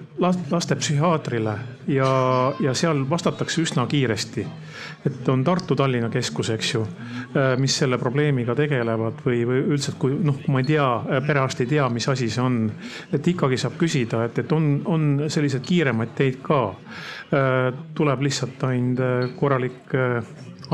lastepsühhiaatrile 0.51 1.55
ja, 1.91 2.11
ja 2.61 2.75
seal 2.75 3.05
vastatakse 3.11 3.63
üsna 3.63 3.87
kiiresti. 3.87 4.47
et 5.07 5.29
on 5.29 5.45
Tartu-Tallinna 5.45 6.11
keskus, 6.13 6.51
eks 6.51 6.75
ju, 6.75 6.83
äh, 6.83 7.55
mis 7.59 7.79
selle 7.79 7.99
probleemiga 7.99 8.55
tegelevad 8.55 9.23
või, 9.25 9.45
või 9.49 9.63
üldse, 9.75 9.95
kui 9.99 10.17
noh, 10.17 10.37
kui 10.43 10.53
ma 10.53 10.61
ei 10.61 10.69
tea, 10.69 10.89
perearst 11.27 11.65
ei 11.65 11.71
tea, 11.71 11.89
mis 11.89 12.09
asi 12.09 12.29
see 12.31 12.45
on, 12.45 12.61
et 13.13 13.29
ikkagi 13.33 13.57
saab 13.61 13.79
küsida, 13.81 14.25
et, 14.29 14.43
et 14.45 14.53
on, 14.53 14.71
on 14.85 15.09
selliseid 15.29 15.65
kiiremaid 15.67 16.15
teid 16.17 16.41
ka. 16.45 16.61
tuleb 17.95 18.23
lihtsalt 18.27 18.65
ainult 18.67 19.37
korralik 19.39 19.93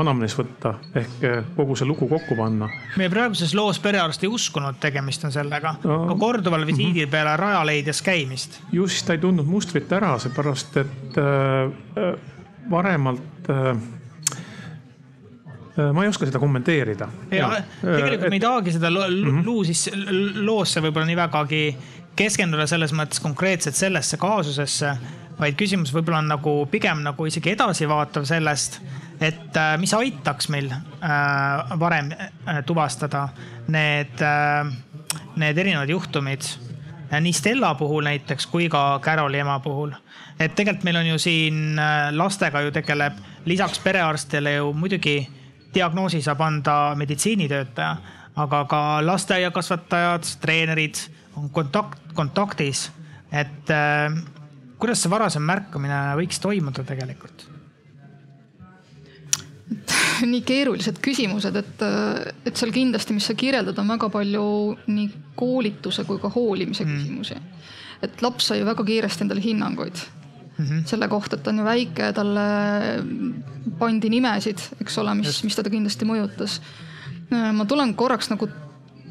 anamnees 0.01 0.35
võtta 0.37 0.73
ehk 0.95 1.25
eh, 1.25 1.43
kogu 1.55 1.75
see 1.77 1.87
lugu 1.89 2.07
kokku 2.09 2.37
panna. 2.37 2.69
meie 2.99 3.09
praeguses 3.09 3.53
loos 3.57 3.79
perearst 3.83 4.23
ei 4.23 4.31
uskunud, 4.31 4.79
tegemist 4.81 5.25
on 5.27 5.33
sellega 5.33 5.75
no., 5.83 5.99
ka 6.11 6.15
korduval 6.19 6.65
visiidil 6.65 7.05
mm 7.05 7.07
-hmm. 7.07 7.11
peale 7.11 7.37
Rajaleidjas 7.37 8.01
käimist. 8.01 8.59
just, 8.71 9.05
ta 9.05 9.13
ei 9.13 9.19
tundnud 9.19 9.45
mustrit 9.45 9.91
ära, 9.91 10.17
seepärast 10.19 10.77
et 10.77 11.17
äh, 11.17 12.17
varemalt 12.69 13.49
äh, 13.49 13.77
ma 15.93 16.03
ei 16.03 16.09
oska 16.09 16.25
seda 16.25 16.39
kommenteerida. 16.39 17.07
tegelikult 17.29 18.29
me 18.29 18.35
ei 18.35 18.39
tahagi 18.39 18.71
seda 18.71 18.89
mhm. 18.89 19.45
luu 19.45 19.63
siis 19.63 19.89
loosse 20.35 20.81
võib-olla 20.81 21.05
nii 21.05 21.17
vägagi 21.17 21.77
keskenduda 22.17 22.65
selles 22.67 22.93
mõttes 22.97 23.21
konkreetselt 23.21 23.75
sellesse 23.77 24.17
kaasusesse, 24.17 24.95
vaid 25.39 25.57
küsimus 25.59 25.93
võib-olla 25.93 26.23
on 26.23 26.31
nagu 26.33 26.53
pigem 26.71 27.03
nagu 27.05 27.25
isegi 27.25 27.53
edasivaatav 27.53 28.25
sellest 28.25 28.81
et 29.21 29.57
äh, 29.57 29.75
mis 29.77 29.93
aitaks 29.93 30.49
meil 30.53 30.69
äh, 30.71 31.79
varem 31.79 32.11
äh, 32.13 32.61
tuvastada 32.65 33.27
need, 33.67 34.21
need 35.35 35.57
erinevad 35.57 35.89
juhtumid 35.89 36.45
nii 37.07 37.33
Stella 37.33 37.73
puhul 37.79 38.03
näiteks 38.03 38.47
kui 38.51 38.67
ka 38.69 38.99
Caroli 39.03 39.39
ema 39.39 39.59
puhul. 39.63 39.91
et 40.39 40.55
tegelikult 40.55 40.83
meil 40.83 41.01
on 41.01 41.07
ju 41.07 41.17
siin 41.19 41.79
lastega 42.11 42.61
ju 42.61 42.71
tegeleb 42.71 43.17
lisaks 43.45 43.79
perearstile 43.79 44.53
ju 44.53 44.73
muidugi 44.73 45.17
diagnoosi 45.73 46.21
saab 46.21 46.41
anda 46.41 46.95
meditsiinitöötaja, 46.95 47.97
aga 48.35 48.63
ka 48.65 48.81
lasteaiakasvatajad, 49.05 50.23
treenerid 50.41 50.95
on 51.35 51.49
kontakt, 51.49 51.99
kontaktis. 52.13 52.91
et 53.31 53.71
kuidas 54.79 55.01
see 55.03 55.11
varasem 55.11 55.45
märkamine 55.45 56.01
võiks 56.19 56.41
toimuda 56.43 56.85
tegelikult? 56.87 57.47
nii 60.31 60.41
keerulised 60.47 60.99
küsimused, 61.03 61.55
et, 61.59 61.85
et 62.47 62.57
seal 62.57 62.71
kindlasti, 62.75 63.15
mis 63.17 63.27
sa 63.27 63.35
kirjeldad, 63.37 63.77
on 63.81 63.95
väga 63.95 64.09
palju 64.13 64.45
nii 64.87 65.07
koolituse 65.37 66.05
kui 66.07 66.21
ka 66.21 66.31
hoolimise 66.33 66.85
mm. 66.85 66.93
küsimusi. 66.95 67.39
et 68.01 68.21
laps 68.21 68.51
sai 68.51 68.61
ju 68.61 68.65
väga 68.67 68.85
kiiresti 68.85 69.25
endale 69.25 69.41
hinnanguid 69.41 69.97
mm 70.57 70.65
-hmm. 70.65 70.85
selle 70.85 71.07
kohta, 71.07 71.35
et 71.35 71.43
ta 71.43 71.49
on 71.49 71.57
ju 71.57 71.63
väike, 71.63 72.13
talle 72.13 72.47
pandi 73.79 74.09
nimesid, 74.09 74.59
eks 74.81 74.97
ole, 74.97 75.15
mis, 75.15 75.43
mis 75.43 75.55
teda 75.55 75.69
kindlasti 75.69 76.05
mõjutas. 76.05 76.61
ma 77.53 77.65
tulen 77.65 77.93
korraks 77.93 78.29
nagu 78.29 78.47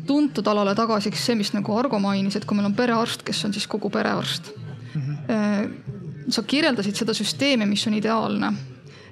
tuntud 0.06 0.46
alale 0.46 0.74
tagasi, 0.74 1.10
see, 1.14 1.34
mis 1.34 1.52
nagu 1.52 1.78
Argo 1.78 1.98
mainis, 1.98 2.36
et 2.36 2.44
kui 2.44 2.56
meil 2.56 2.66
on 2.66 2.74
perearst, 2.74 3.22
kes 3.22 3.44
on 3.44 3.52
siis 3.52 3.66
kogu 3.66 3.90
perearst. 3.90 4.52
Sa 5.26 6.42
kirjeldasid 6.46 6.94
seda 6.94 7.14
süsteemi, 7.14 7.66
mis 7.66 7.86
on 7.88 7.94
ideaalne 7.98 8.52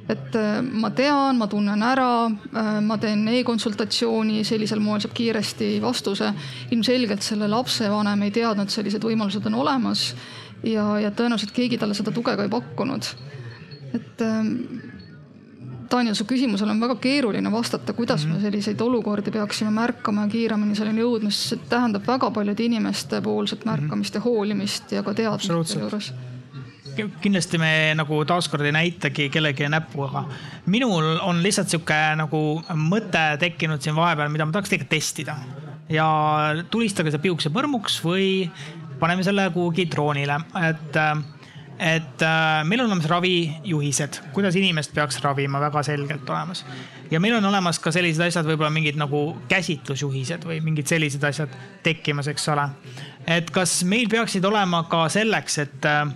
et 0.08 0.36
äh, 0.36 0.60
ma 0.62 0.90
tean, 0.92 1.38
ma 1.40 1.48
tunnen 1.48 1.82
ära, 1.84 2.26
äh, 2.28 2.70
ma 2.84 2.96
teen 3.00 3.24
e-konsultatsiooni, 3.32 4.42
sellisel 4.44 4.82
moel 4.84 5.02
saab 5.04 5.14
kiiresti 5.16 5.78
vastuse. 5.82 6.32
ilmselgelt 6.70 7.24
selle 7.24 7.48
lapsevanem 7.48 8.26
ei 8.26 8.34
teadnud, 8.34 8.72
sellised 8.72 9.04
võimalused 9.04 9.46
on 9.48 9.60
olemas 9.62 10.10
ja, 10.62 10.98
ja 11.00 11.10
tõenäoliselt 11.10 11.54
keegi 11.56 11.78
talle 11.80 11.96
seda 11.96 12.12
tuge 12.12 12.36
ka 12.36 12.44
ei 12.44 12.52
pakkunud. 12.52 13.08
et 13.94 14.20
ähm, 14.26 14.52
Daniel, 15.90 16.14
su 16.14 16.24
küsimusele 16.28 16.70
on 16.70 16.80
väga 16.80 16.96
keeruline 17.02 17.50
vastata, 17.52 17.92
kuidas 17.92 18.26
me 18.26 18.34
mhm. 18.34 18.42
selliseid 18.46 18.80
olukordi 18.80 19.32
peaksime 19.34 19.70
märkama 19.74 20.26
ja 20.26 20.32
kiiremini 20.32 20.76
selleni 20.78 21.04
jõudma, 21.04 21.32
sest 21.32 21.54
see 21.54 21.72
tähendab 21.72 22.06
väga 22.08 22.30
paljude 22.34 22.64
inimeste 22.64 23.20
poolset 23.24 23.66
märkamist 23.68 24.14
ja 24.14 24.22
hoolimist 24.24 24.94
ja 24.96 25.02
ka 25.02 25.14
teadmist 25.14 25.50
selle 25.50 25.84
juures 25.88 26.12
kindlasti 26.94 27.58
me 27.58 27.70
nagu 27.98 28.20
taaskord 28.28 28.66
ei 28.66 28.72
näitagi 28.74 29.28
kellegi 29.32 29.68
näpuga. 29.68 30.24
minul 30.66 31.18
on 31.22 31.42
lihtsalt 31.42 31.68
sihuke 31.72 31.98
nagu 32.16 32.40
mõte 32.78 33.24
tekkinud 33.40 33.82
siin 33.82 33.96
vahepeal, 33.96 34.30
mida 34.30 34.46
ma 34.46 34.54
tahaks 34.54 34.70
tegelikult 34.70 34.94
testida. 34.94 35.36
ja 35.88 36.06
tulistage 36.70 37.10
see 37.10 37.22
piukse 37.26 37.50
põrmuks 37.50 38.00
või 38.04 38.50
paneme 39.00 39.24
selle 39.26 39.48
kuhugi 39.50 39.88
droonile, 39.90 40.38
et 40.68 40.96
et 41.78 42.22
äh, 42.22 42.64
meil 42.64 42.80
on 42.80 42.86
olemas 42.86 43.08
ravijuhised, 43.10 44.20
kuidas 44.32 44.56
inimest 44.56 44.94
peaks 44.94 45.18
ravima, 45.22 45.60
väga 45.60 45.82
selgelt 45.82 46.30
olemas. 46.30 46.64
ja 47.10 47.20
meil 47.20 47.34
on 47.34 47.44
olemas 47.44 47.78
ka 47.78 47.92
sellised 47.92 48.22
asjad, 48.26 48.46
võib-olla 48.46 48.70
mingid 48.70 48.98
nagu 49.00 49.36
käsitlusjuhised 49.48 50.46
või 50.46 50.60
mingid 50.64 50.86
sellised 50.86 51.24
asjad 51.24 51.56
tekkimas, 51.82 52.28
eks 52.30 52.48
ole. 52.48 52.68
et 53.26 53.50
kas 53.50 53.82
meil 53.84 54.08
peaksid 54.08 54.44
olema 54.44 54.84
ka 54.90 55.08
selleks, 55.08 55.58
et 55.58 55.90
äh, 55.90 56.06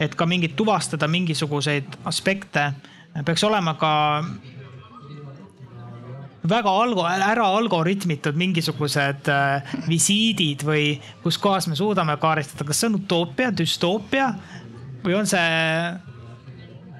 et 0.00 0.14
ka 0.14 0.26
mingit 0.28 0.56
tuvastada 0.56 1.08
mingisuguseid 1.08 1.96
aspekte, 2.04 2.70
peaks 3.24 3.44
olema 3.48 3.74
ka 3.80 3.92
väga 6.46 6.70
algo, 6.82 7.06
ära 7.06 7.46
algoritmitud 7.58 8.36
mingisugused 8.38 9.30
äh, 9.32 9.72
visiidid 9.88 10.62
või 10.66 10.84
kus 11.24 11.38
kohas 11.42 11.66
me 11.70 11.78
suudame 11.78 12.16
kaardistada, 12.22 12.68
kas 12.68 12.82
see 12.82 12.90
on 12.90 13.00
utoopia, 13.00 13.50
düstoopia 13.56 14.30
või 15.06 15.16
on 15.20 15.30
see 15.30 15.46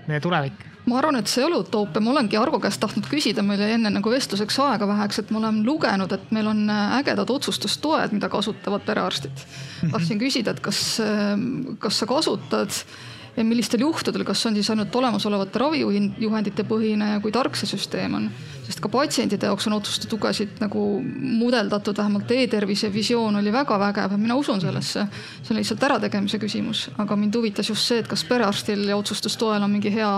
meie 0.07 0.22
tulevik? 0.22 0.64
ma 0.86 1.00
arvan, 1.00 1.18
et 1.18 1.26
see 1.26 1.42
ei 1.42 1.48
ole 1.48 1.59
utoopia, 1.64 1.98
ma 1.98 2.12
olengi 2.12 2.38
Argo 2.38 2.61
käest 2.62 2.78
tahtnud 2.78 3.09
küsida, 3.11 3.42
meil 3.42 3.59
jäi 3.59 3.72
enne 3.74 3.90
nagu 3.90 4.11
vestluseks 4.12 4.61
aega 4.62 4.86
väheks, 4.86 5.18
et 5.18 5.32
ma 5.34 5.40
olen 5.40 5.64
lugenud, 5.66 6.12
et 6.14 6.30
meil 6.30 6.46
on 6.46 6.61
äh, 6.70 6.94
ägedad 7.00 7.30
otsustustoed, 7.34 8.14
mida 8.14 8.30
kasutavad 8.30 8.86
perearstid. 8.86 9.42
tahtsin 9.94 10.22
küsida, 10.22 10.54
et 10.54 10.62
kas, 10.62 11.00
kas 11.82 11.98
sa 12.02 12.07
kasutad 12.07 12.78
ja 13.37 13.45
millistel 13.45 13.80
juhtudel, 13.80 14.24
kas 14.24 14.47
on 14.47 14.55
siis 14.57 14.70
ainult 14.72 14.95
olemasolevate 14.97 15.61
ravijuhendite 15.61 16.64
põhine 16.68 17.12
ja 17.14 17.22
kui 17.24 17.32
tark 17.32 17.57
see 17.59 17.68
süsteem 17.68 18.16
on? 18.18 18.28
sest 18.66 18.80
ka 18.82 18.91
patsientide 18.91 19.47
jaoks 19.47 19.68
on 19.68 19.76
otsuste 19.76 20.09
tugesid 20.11 20.59
nagu 20.59 20.82
mudeldatud, 21.05 21.97
vähemalt 21.97 22.30
e-tervise 22.34 22.91
visioon 22.93 23.39
oli 23.39 23.53
väga 23.55 23.78
vägev 23.78 24.16
ja 24.16 24.18
mina 24.18 24.34
usun 24.34 24.61
sellesse. 24.61 25.07
see 25.43 25.55
on 25.55 25.61
lihtsalt 25.61 25.84
ärategemise 25.91 26.41
küsimus, 26.43 26.89
aga 26.99 27.16
mind 27.16 27.37
huvitas 27.37 27.68
just 27.68 27.87
see, 27.87 28.01
et 28.03 28.09
kas 28.09 28.24
perearstil 28.24 28.89
ja 28.89 28.97
otsustustoel 28.97 29.62
on 29.62 29.70
mingi 29.70 29.93
hea 29.95 30.12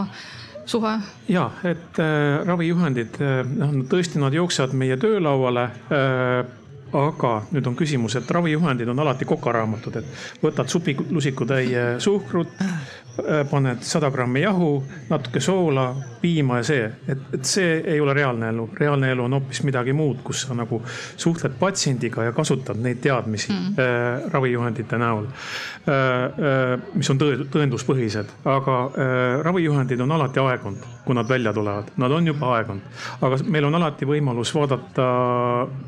suhe? 0.67 0.95
ja, 1.29 1.51
et 1.65 2.01
äh, 2.01 2.47
ravijuhendid, 2.47 3.21
äh, 3.21 3.43
noh 3.59 3.85
tõesti, 3.91 4.23
nad 4.23 4.35
jooksevad 4.35 4.73
meie 4.73 4.97
töölauale 4.97 5.69
äh, 5.93 6.55
aga 6.89 7.35
nüüd 7.53 7.67
on 7.69 7.77
küsimus, 7.77 8.17
et 8.17 8.31
ravijuhendid 8.31 8.89
on 8.89 9.05
alati 9.05 9.29
kokaraamatud, 9.29 10.01
et 10.01 10.41
võtad 10.41 10.71
supilusikutäie 10.73 11.99
suhkrut, 12.01 12.55
Äh, 12.63 13.08
paned 13.51 13.83
sada 13.83 14.11
grammi 14.11 14.43
jahu, 14.45 14.83
natuke 15.11 15.41
soola, 15.41 15.95
piima 16.21 16.61
ja 16.61 16.67
see, 16.67 16.85
et, 17.09 17.25
et 17.35 17.45
see 17.49 17.79
ei 17.95 18.01
ole 18.01 18.15
reaalne 18.17 18.51
elu. 18.53 18.69
reaalne 18.81 19.11
elu 19.13 19.25
on 19.25 19.37
hoopis 19.39 19.63
midagi 19.67 19.93
muud, 19.97 20.21
kus 20.25 20.45
sa 20.47 20.57
nagu 20.59 20.81
suhtled 21.17 21.57
patsiendiga 21.61 22.29
ja 22.29 22.33
kasutad 22.37 22.79
neid 22.83 23.01
teadmisi 23.05 23.53
mm. 23.53 23.79
äh, 23.79 24.31
ravijuhendite 24.33 24.99
näol 24.99 25.27
äh,. 25.27 25.95
Äh, 26.39 26.75
mis 26.95 27.09
on 27.11 27.19
tõe, 27.21 27.39
tõenduspõhised, 27.53 28.31
aga 28.49 28.77
äh, 28.87 29.41
ravijuhendid 29.47 30.01
on 30.05 30.13
alati 30.15 30.41
aegunud, 30.43 30.85
kui 31.05 31.17
nad 31.17 31.29
välja 31.29 31.53
tulevad, 31.57 31.91
nad 31.97 32.13
on 32.13 32.27
juba 32.29 32.53
aegunud. 32.59 33.01
aga 33.25 33.39
meil 33.49 33.69
on 33.69 33.79
alati 33.79 34.07
võimalus 34.09 34.53
vaadata 34.55 35.09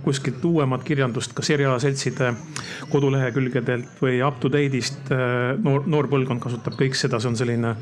kuskilt 0.04 0.44
uuemat 0.44 0.84
kirjandust, 0.86 1.34
kas 1.36 1.50
erialaseltside 1.54 2.32
kodulehekülgedelt 2.90 4.00
või 4.02 4.20
up 4.26 4.40
to 4.40 4.48
date'ist 4.52 5.12
äh,. 5.12 5.56
noor, 5.62 5.84
noor 5.86 6.08
põlvkond 6.10 6.42
kasutab 6.42 6.78
kõik 6.80 6.96
seda 6.98 7.20
see 7.20 7.30
on 7.30 7.38
selline 7.38 7.74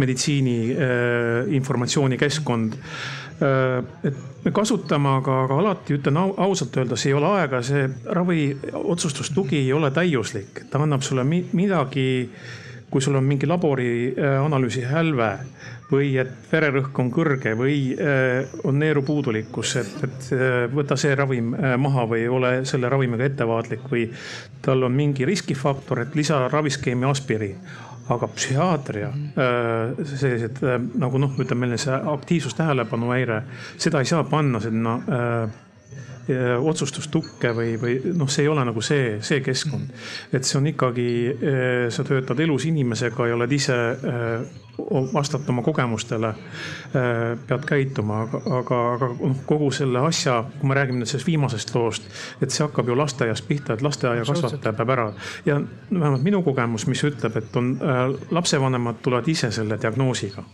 meditsiini 0.00 0.56
äh, 0.72 1.52
informatsioonikeskkond 1.56 1.95
äh,. 3.40 3.84
et 4.04 4.44
me 4.44 4.52
kasutame, 4.54 5.16
aga, 5.20 5.40
aga 5.44 5.58
alati 5.60 5.96
ütlen 5.98 6.20
ausalt 6.22 6.76
öeldes, 6.76 7.06
ei 7.06 7.16
ole 7.16 7.32
aega, 7.40 7.62
see 7.66 7.88
ravi 8.14 8.44
otsustustugi 8.72 9.58
ei 9.64 9.72
ole 9.74 9.90
täiuslik, 9.90 10.66
ta 10.70 10.78
annab 10.82 11.02
sulle 11.02 11.24
mi 11.26 11.42
midagi 11.52 12.06
kui 12.90 13.02
sul 13.02 13.18
on 13.18 13.24
mingi 13.26 13.48
laborianalüüsi 13.50 14.84
äh, 14.84 14.90
hälve 14.92 15.30
või 15.90 16.12
et 16.22 16.30
vererõhk 16.50 16.98
on 17.02 17.10
kõrge 17.14 17.56
või 17.58 17.80
äh, 17.98 18.46
on 18.64 18.78
neeru 18.78 19.02
puudulikkus, 19.06 19.74
et, 19.82 19.96
et 20.06 20.28
võta 20.74 20.96
see 20.98 21.14
ravim 21.18 21.50
maha 21.82 22.06
või 22.10 22.28
ole 22.30 22.52
selle 22.66 22.90
ravimiga 22.90 23.26
ettevaatlik 23.26 23.90
või 23.90 24.06
tal 24.62 24.86
on 24.86 24.94
mingi 24.94 25.26
riskifaktor, 25.26 26.04
et 26.06 26.14
lisa 26.18 26.44
raviskeemi 26.52 27.10
aspiriin 27.10 27.58
aga 28.12 28.28
psühhiaatria, 28.30 29.08
äh, 29.10 30.04
sellised 30.14 30.62
äh, 30.62 30.78
nagu 31.00 31.18
noh, 31.18 31.32
ütleme 31.42 31.70
see 31.80 31.94
aktiivsus-tähelepanu 32.14 33.10
häire, 33.14 33.40
seda 33.82 34.02
ei 34.02 34.10
saa 34.10 34.22
panna 34.30 34.60
sinna 34.62 34.98
äh, 35.06 35.56
otsustustukke 36.26 37.52
või, 37.54 37.76
või 37.80 37.96
noh, 38.18 38.30
see 38.30 38.46
ei 38.46 38.48
ole 38.50 38.64
nagu 38.66 38.82
see, 38.82 39.18
see 39.22 39.40
keskkond. 39.44 39.92
et 40.34 40.44
see 40.44 40.58
on 40.58 40.66
ikkagi, 40.72 41.08
sa 41.94 42.04
töötad 42.04 42.40
elus 42.42 42.66
inimesega 42.66 43.28
ja 43.30 43.36
oled 43.38 43.52
ise 43.54 43.76
vastata 45.14 45.52
oma 45.52 45.62
kogemustele, 45.62 46.28
äh, 46.28 47.38
pead 47.46 47.64
käituma, 47.66 48.20
aga, 48.22 48.40
aga, 48.58 48.80
aga 48.94 49.08
noh, 49.20 49.36
kogu 49.46 49.70
selle 49.70 50.00
asja, 50.06 50.44
kui 50.60 50.68
me 50.68 50.76
räägime 50.76 51.00
nüüd 51.00 51.10
sellest 51.10 51.26
viimasest 51.26 51.74
loost, 51.74 52.08
et 52.42 52.52
see 52.52 52.64
hakkab 52.64 52.88
ju 52.88 52.96
lasteaiast 52.98 53.48
pihta, 53.48 53.74
et 53.74 53.84
lasteaiakasvataja 53.86 54.76
peab 54.76 54.94
ära. 54.94 55.06
Ja 55.46 55.58
vähemalt 55.90 56.24
minu 56.24 56.42
kogemus, 56.46 56.86
mis 56.90 57.04
ütleb, 57.08 57.36
et 57.40 57.56
on 57.56 57.74
äh, 57.80 58.02
lapsevanemad 58.30 59.00
tulevad 59.02 59.28
ise 59.28 59.50
selle 59.50 59.80
diagnoosiga, 59.82 60.44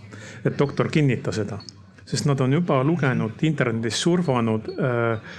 et 0.44 0.58
doktor 0.58 0.90
kinnita 0.92 1.34
seda, 1.34 1.58
sest 2.06 2.28
nad 2.30 2.40
on 2.40 2.52
juba 2.60 2.82
lugenud 2.86 3.42
internetis, 3.42 4.02
surfanud 4.02 4.70
äh, 4.76 5.32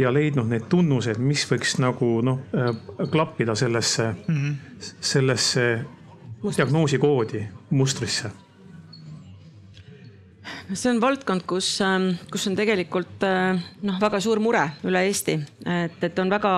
ja 0.00 0.12
leidnud 0.12 0.48
neid 0.50 0.68
tunnuseid, 0.72 1.18
mis 1.22 1.46
võiks 1.50 1.78
nagu 1.82 2.10
noh 2.24 2.40
klappida 3.12 3.54
sellesse 3.54 4.10
mm, 4.12 4.36
-hmm. 4.36 4.92
sellesse 5.00 5.66
diagnoosikoodi 6.56 7.42
mustrisse? 7.70 8.30
see 10.74 10.90
on 10.90 11.00
valdkond, 11.02 11.42
kus, 11.48 11.68
ähm, 11.84 12.12
kus 12.30 12.46
on 12.50 12.56
tegelikult 12.58 13.24
äh, 13.26 13.58
noh, 13.86 13.98
väga 14.02 14.20
suur 14.22 14.40
mure 14.42 14.62
üle 14.86 15.02
Eesti, 15.08 15.36
et, 15.66 15.98
et 16.06 16.18
on 16.22 16.30
väga 16.30 16.52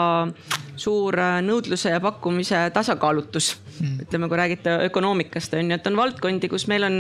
suur 0.77 1.19
äh, 1.19 1.39
nõudluse 1.45 1.95
ja 1.95 2.01
pakkumise 2.03 2.67
tasakaalutus 2.75 3.55
mm.. 3.81 4.03
ütleme, 4.07 4.29
kui 4.29 4.41
räägite 4.41 4.77
ökonoomikast 4.89 5.57
on 5.59 5.73
ju, 5.73 5.79
et 5.79 5.89
on 5.91 5.97
valdkondi, 5.97 6.51
kus 6.53 6.69
meil 6.69 6.89
on 6.89 6.99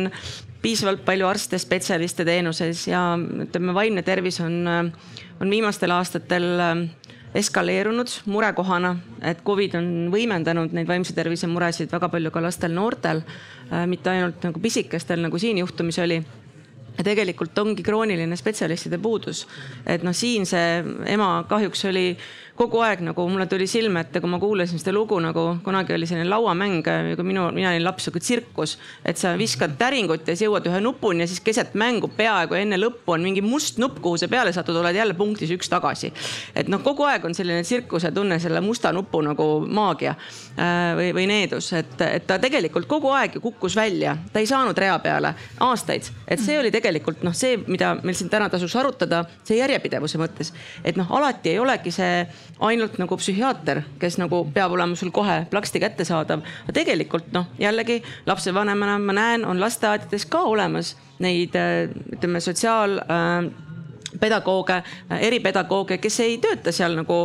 piisavalt 0.63 1.05
palju 1.05 1.27
arste, 1.27 1.59
spetsialiste 1.59 2.25
teenuses 2.25 2.87
ja 2.89 3.03
ütleme, 3.19 3.75
vaimne 3.75 4.03
tervis 4.07 4.41
on, 4.41 4.61
äh, 4.67 4.85
on 5.41 5.51
viimastel 5.51 5.91
aastatel 5.91 6.49
eskaleerunud 7.35 8.09
murekohana, 8.29 8.97
et 9.25 9.41
Covid 9.45 9.75
on 9.79 9.89
võimendanud 10.13 10.75
neid 10.77 10.89
vaimse 10.89 11.15
tervise 11.17 11.49
muresid 11.49 11.93
väga 11.93 12.11
palju 12.13 12.31
ka 12.31 12.43
lastel-noortel, 12.45 13.23
äh, 13.71 13.87
mitte 13.89 14.13
ainult 14.13 14.45
nagu 14.45 14.61
pisikestel, 14.61 15.23
nagu 15.25 15.41
siin 15.41 15.59
juhtumis 15.63 15.99
oli 16.05 16.21
ja 16.93 17.05
tegelikult 17.05 17.57
ongi 17.59 17.83
krooniline 17.83 18.37
spetsialistide 18.37 18.99
puudus. 18.99 19.47
et 19.87 20.03
noh, 20.03 20.13
siin 20.13 20.47
see 20.47 20.83
ema 21.09 21.45
kahjuks 21.49 21.85
oli 21.89 22.17
kogu 22.63 22.83
aeg 22.85 23.03
nagu 23.03 23.25
mulle 23.29 23.47
tuli 23.51 23.67
silme 23.71 24.05
ette, 24.05 24.21
kui 24.23 24.31
ma 24.31 24.39
kuulasin 24.43 24.81
seda 24.81 24.95
lugu 24.95 25.19
nagu 25.23 25.45
kunagi 25.65 25.95
oli 25.97 26.07
selline 26.09 26.29
lauamäng, 26.31 26.83
kui 27.19 27.27
minu, 27.27 27.49
mina 27.55 27.73
olin 27.73 27.85
laps, 27.85 28.07
sihuke 28.07 28.23
tsirkus. 28.23 28.77
et 29.05 29.19
sa 29.19 29.35
viskad 29.39 29.75
täringut 29.79 30.27
ja 30.27 30.37
siis 30.37 30.47
jõuad 30.47 30.67
ühe 30.71 30.81
nupuni 30.83 31.25
ja 31.25 31.31
siis 31.31 31.41
keset 31.43 31.75
mängu 31.79 32.11
peaaegu 32.17 32.57
enne 32.59 32.79
lõppu 32.79 33.17
on 33.17 33.25
mingi 33.27 33.43
must 33.43 33.81
nupp, 33.83 33.99
kuhu 34.03 34.21
sa 34.21 34.29
peale 34.31 34.53
satud, 34.55 34.77
oled 34.79 34.97
jälle 34.97 35.15
punktis 35.19 35.51
üks 35.55 35.71
tagasi. 35.73 36.13
et 36.55 36.71
noh, 36.71 36.83
kogu 36.85 37.07
aeg 37.09 37.25
on 37.25 37.35
selline 37.35 37.63
tsirkuse 37.67 38.13
tunne, 38.15 38.39
selle 38.43 38.61
musta 38.61 38.93
nupu 38.93 39.23
nagu 39.25 39.49
maagia 39.67 40.15
äh, 40.15 40.93
või, 40.99 41.11
või 41.19 41.27
needus, 41.31 41.73
et, 41.79 41.99
et 42.07 42.27
ta 42.27 42.39
tegelikult 42.43 42.87
kogu 42.91 43.11
aeg 43.17 43.39
ju 43.39 43.45
kukkus 43.45 43.77
välja, 43.77 44.17
ta 44.33 44.43
ei 44.43 44.47
saanud 44.51 44.79
rea 44.79 44.99
peale 45.03 45.35
aastaid, 45.61 46.11
et 46.29 46.43
see 46.43 46.59
oli 46.59 46.71
tegelikult 46.75 47.25
noh, 47.27 47.35
see, 47.37 47.59
mida 47.67 47.95
meil 48.03 48.19
siin 48.19 48.31
täna 48.31 48.49
tasuks 48.53 48.77
arutada, 48.79 49.25
see 49.47 49.59
järjepidevuse 49.59 50.21
mõttes, 50.23 50.55
et 50.85 50.99
noh, 51.01 51.11
alati 51.19 51.55
ei 51.55 51.63
olegi 51.63 51.95
see 51.95 52.23
ainult 52.63 52.99
nagu 53.01 53.17
psühhiaater, 53.19 53.83
kes 54.01 54.19
nagu 54.21 54.45
peab 54.55 54.75
olema 54.77 54.97
sul 54.99 55.11
kohe 55.15 55.43
plaksti 55.51 55.81
kättesaadav. 55.83 56.43
aga 56.65 56.75
tegelikult 56.77 57.33
noh, 57.35 57.49
jällegi 57.59 58.03
lapsevanemana 58.27 58.99
ma 58.99 59.17
näen, 59.17 59.45
on 59.45 59.61
lasteaedades 59.61 60.27
ka 60.27 60.45
olemas 60.51 60.97
neid 61.23 61.57
äh, 61.59 61.89
ütleme 62.17 62.41
sotsiaal 62.41 62.99
äh, 63.03 63.51
pedagooge, 64.21 64.83
äh, 64.83 65.25
eripedagooge, 65.29 65.99
kes 65.99 66.21
ei 66.21 66.39
tööta 66.43 66.73
seal 66.73 66.97
nagu 66.99 67.25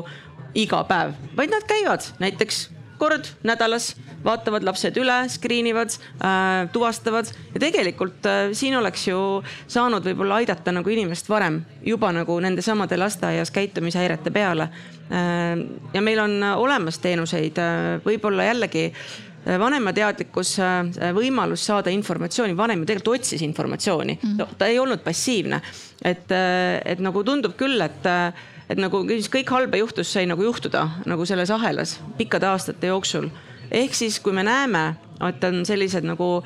iga 0.58 0.84
päev, 0.90 1.14
vaid 1.38 1.54
nad 1.54 1.66
käivad 1.70 2.06
näiteks 2.24 2.68
kord 2.98 3.30
nädalas, 3.46 3.94
vaatavad 4.28 4.66
lapsed 4.68 4.98
üle, 5.00 5.18
screen 5.32 5.70
ivad 5.72 5.94
äh,, 5.94 6.68
tuvastavad 6.74 7.30
ja 7.54 7.62
tegelikult 7.62 8.28
äh, 8.28 8.50
siin 8.58 8.78
oleks 8.80 9.08
ju 9.08 9.20
saanud 9.68 10.06
võib-olla 10.08 10.42
aidata 10.42 10.74
nagu 10.76 10.92
inimest 10.94 11.30
varem 11.32 11.62
juba 11.86 12.12
nagu 12.16 12.40
nendesamade 12.44 13.00
lasteaias 13.00 13.54
käitumishäirete 13.56 14.34
peale 14.36 14.70
äh,. 14.70 15.56
ja 15.94 16.04
meil 16.04 16.24
on 16.24 16.44
olemas 16.56 17.00
teenuseid 17.04 17.62
äh,, 17.62 17.94
võib-olla 18.06 18.50
jällegi 18.50 18.90
äh, 18.90 19.56
vanema 19.62 19.94
teadlikkus, 19.96 20.58
äh, 20.60 21.14
võimalus 21.16 21.64
saada 21.70 21.94
informatsiooni, 21.94 22.58
vanem 22.58 22.84
ju 22.84 22.92
tegelikult 22.92 23.22
otsis 23.22 23.42
informatsiooni 23.48 24.20
mm, 24.20 24.36
-hmm. 24.36 24.58
ta 24.58 24.68
ei 24.68 24.80
olnud 24.80 25.04
passiivne. 25.04 25.62
et, 26.06 26.32
et 26.86 27.00
nagu 27.00 27.24
tundub 27.24 27.58
küll, 27.58 27.82
et 27.82 28.06
et 28.70 28.80
nagu 28.80 29.04
kõik 29.08 29.50
halba 29.50 29.80
juhtus, 29.80 30.10
sai 30.14 30.26
nagu 30.30 30.44
juhtuda 30.44 30.84
nagu 31.08 31.26
selles 31.26 31.52
ahelas 31.52 31.98
pikkade 32.18 32.48
aastate 32.48 32.92
jooksul. 32.92 33.30
Ehk 33.72 33.96
siis, 33.96 34.20
kui 34.20 34.34
me 34.34 34.44
näeme, 34.48 34.96
et 35.28 35.44
on 35.44 35.66
sellised 35.66 36.06
nagu 36.08 36.44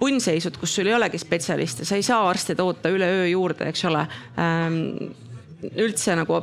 punnseisud, 0.00 0.56
kus 0.60 0.74
sul 0.74 0.88
ei 0.88 0.96
olegi 0.96 1.18
spetsialiste, 1.20 1.84
sa 1.84 1.98
ei 1.98 2.02
saa 2.06 2.22
arste 2.28 2.54
toota 2.56 2.92
üleöö 2.92 3.26
juurde, 3.32 3.68
eks 3.68 3.84
ole 3.84 4.06
ähm,. 4.40 5.10
üldse 5.76 6.14
nagu 6.16 6.40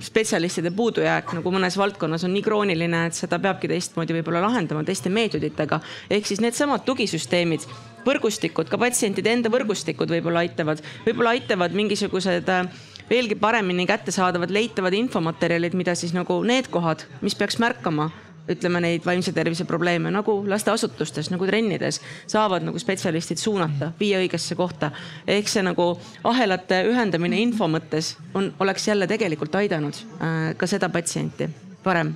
spetsialistide 0.00 0.70
puudujääk 0.76 1.32
nagu 1.36 1.52
mõnes 1.52 1.76
valdkonnas 1.80 2.24
on 2.24 2.32
nii 2.34 2.42
krooniline, 2.44 3.06
et 3.08 3.16
seda 3.16 3.38
peabki 3.40 3.68
teistmoodi 3.68 4.16
võib-olla 4.16 4.42
lahendama 4.44 4.84
teiste 4.84 5.12
meetoditega. 5.12 5.80
ehk 6.10 6.26
siis 6.26 6.40
needsamad 6.40 6.84
tugisüsteemid, 6.84 7.66
võrgustikud, 8.06 8.68
ka 8.68 8.78
patsientide 8.80 9.32
enda 9.32 9.52
võrgustikud 9.52 10.12
võib-olla 10.12 10.44
aitavad, 10.44 10.80
võib-olla 11.06 11.36
aitavad 11.36 11.76
mingisugused 11.76 12.48
äh, 12.48 12.80
veelgi 13.10 13.34
paremini 13.34 13.86
kättesaadavad 13.86 14.52
leitavad 14.54 14.96
infomaterjalid, 14.96 15.76
mida 15.76 15.94
siis 15.94 16.14
nagu 16.16 16.40
need 16.44 16.70
kohad, 16.72 17.04
mis 17.20 17.36
peaks 17.36 17.60
märkama 17.60 18.10
ütleme 18.50 18.82
neid 18.84 19.06
vaimse 19.06 19.32
tervise 19.36 19.64
probleeme 19.68 20.12
nagu 20.14 20.40
lasteasutustes, 20.48 21.30
nagu 21.32 21.46
trennides 21.48 22.00
saavad 22.30 22.66
nagu 22.66 22.78
spetsialistid 22.78 23.40
suunata, 23.40 23.92
viia 24.00 24.20
õigesse 24.22 24.56
kohta. 24.58 24.90
ehk 25.26 25.48
see 25.48 25.62
nagu 25.66 25.92
ahelate 26.24 26.82
ühendamine 26.90 27.40
info 27.40 27.68
mõttes 27.68 28.16
on, 28.34 28.52
oleks 28.60 28.88
jälle 28.88 29.06
tegelikult 29.10 29.54
aidanud 29.54 29.94
äh, 29.94 30.56
ka 30.56 30.66
seda 30.66 30.88
patsienti 30.88 31.48
varem 31.84 32.14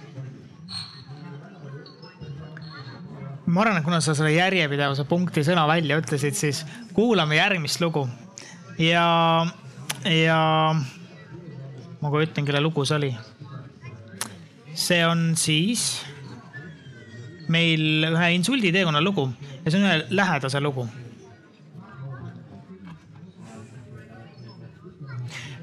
ma 3.47 3.61
arvan, 3.61 3.78
et 3.78 3.85
kuna 3.85 4.01
sa 4.01 4.14
selle 4.16 4.32
järjepidevuse 4.35 5.05
punkti 5.09 5.45
sõna 5.45 5.66
välja 5.68 5.99
ütlesid, 6.01 6.37
siis 6.39 6.64
kuulame 6.97 7.37
järgmist 7.37 7.80
lugu. 7.82 8.09
ja, 8.78 9.47
ja 10.09 10.41
ma 12.01 12.11
kohe 12.11 12.26
ütlen, 12.26 12.47
kelle 12.47 12.62
lugu 12.64 12.85
see 12.89 12.97
oli. 12.99 13.12
see 14.74 15.05
on 15.07 15.32
siis 15.37 16.05
meil 17.49 18.07
ühe 18.11 18.28
insulditeekonna 18.38 19.03
lugu 19.05 19.28
ja 19.64 19.70
see 19.70 19.80
on 19.80 19.88
ühe 19.88 19.97
lähedase 20.11 20.61
lugu. 20.61 20.86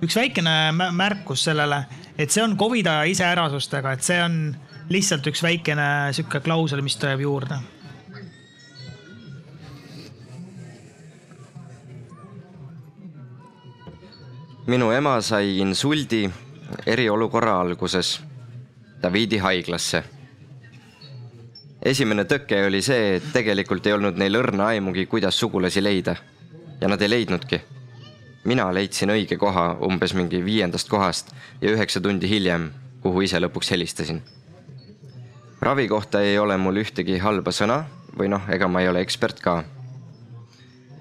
üks 0.01 0.15
väikene 0.17 0.71
märkus 0.97 1.43
sellele, 1.45 1.83
et 2.17 2.33
see 2.33 2.41
on 2.41 2.55
Covidi 2.57 2.89
aja 2.89 3.03
iseärasustega, 3.05 3.91
et 3.93 4.01
see 4.01 4.17
on 4.23 4.39
lihtsalt 4.89 5.27
üks 5.29 5.43
väikene 5.45 5.85
sihuke 6.17 6.41
klausel, 6.41 6.81
mis 6.81 6.97
tuleb 6.97 7.21
juurde. 7.21 7.59
minu 14.71 14.91
ema 14.95 15.17
sai 15.21 15.57
insuldi 15.59 16.29
eriolukorra 16.85 17.59
alguses. 17.61 18.21
ta 19.01 19.13
viidi 19.13 19.37
haiglasse. 19.37 20.03
Esimene 21.81 22.23
tõke 22.23 22.65
oli 22.67 22.81
see, 22.81 23.15
et 23.15 23.31
tegelikult 23.33 23.87
ei 23.87 23.93
olnud 23.93 24.17
neil 24.17 24.35
õrna 24.37 24.71
aimugi, 24.73 25.05
kuidas 25.05 25.39
sugulasi 25.39 25.83
leida. 25.83 26.15
ja 26.81 26.87
nad 26.87 27.01
ei 27.01 27.09
leidnudki. 27.09 27.61
mina 28.43 28.73
leidsin 28.73 29.09
õige 29.09 29.37
koha 29.37 29.77
umbes 29.81 30.13
mingi 30.13 30.45
viiendast 30.45 30.89
kohast 30.89 31.31
ja 31.61 31.71
üheksa 31.71 32.01
tundi 32.01 32.29
hiljem, 32.29 32.71
kuhu 33.01 33.21
ise 33.21 33.39
lõpuks 33.39 33.71
helistasin 33.71 34.21
ravi 35.61 35.87
kohta 35.87 36.21
ei 36.21 36.39
ole 36.39 36.57
mul 36.57 36.81
ühtegi 36.81 37.19
halba 37.21 37.51
sõna 37.53 37.83
või 38.17 38.29
noh, 38.33 38.41
ega 38.49 38.67
ma 38.67 38.81
ei 38.81 38.89
ole 38.89 39.03
ekspert 39.05 39.39
ka. 39.39 39.63